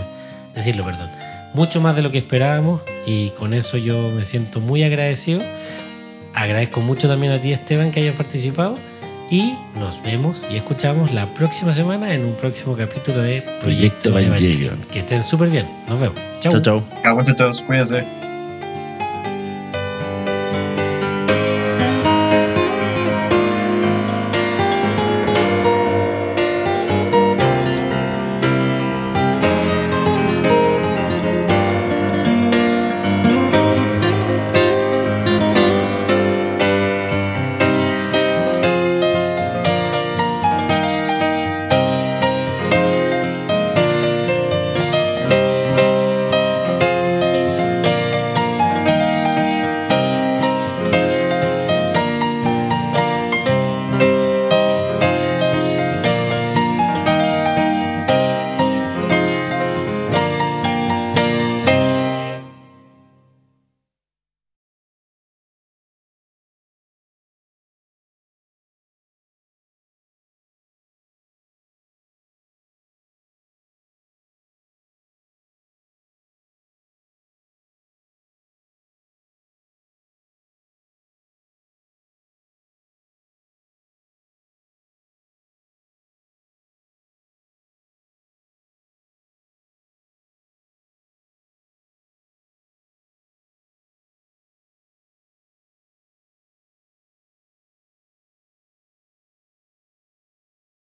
decirlo, 0.55 0.83
perdón. 0.83 1.09
Mucho 1.53 1.79
más 1.81 1.95
de 1.95 2.01
lo 2.01 2.11
que 2.11 2.17
esperábamos 2.19 2.81
y 3.05 3.29
con 3.31 3.53
eso 3.53 3.77
yo 3.77 4.09
me 4.09 4.25
siento 4.25 4.59
muy 4.59 4.83
agradecido. 4.83 5.41
Agradezco 6.33 6.81
mucho 6.81 7.07
también 7.07 7.33
a 7.33 7.41
ti 7.41 7.51
Esteban 7.53 7.91
que 7.91 7.99
hayas 8.01 8.15
participado 8.15 8.77
y 9.29 9.55
nos 9.75 10.01
vemos 10.01 10.47
y 10.49 10.57
escuchamos 10.57 11.13
la 11.13 11.33
próxima 11.33 11.73
semana 11.73 12.13
en 12.13 12.25
un 12.25 12.33
próximo 12.33 12.75
capítulo 12.75 13.21
de 13.21 13.41
Proyecto 13.61 14.09
Evangelion. 14.09 14.81
Que 14.91 14.99
estén 14.99 15.23
súper 15.23 15.49
bien, 15.49 15.67
nos 15.87 15.99
vemos. 15.99 16.19
Chau. 16.39 16.51
Chao, 16.53 16.61
chao. 16.61 16.83
Aguante 17.03 17.33
todos, 17.33 17.61
cuídense. 17.61 18.28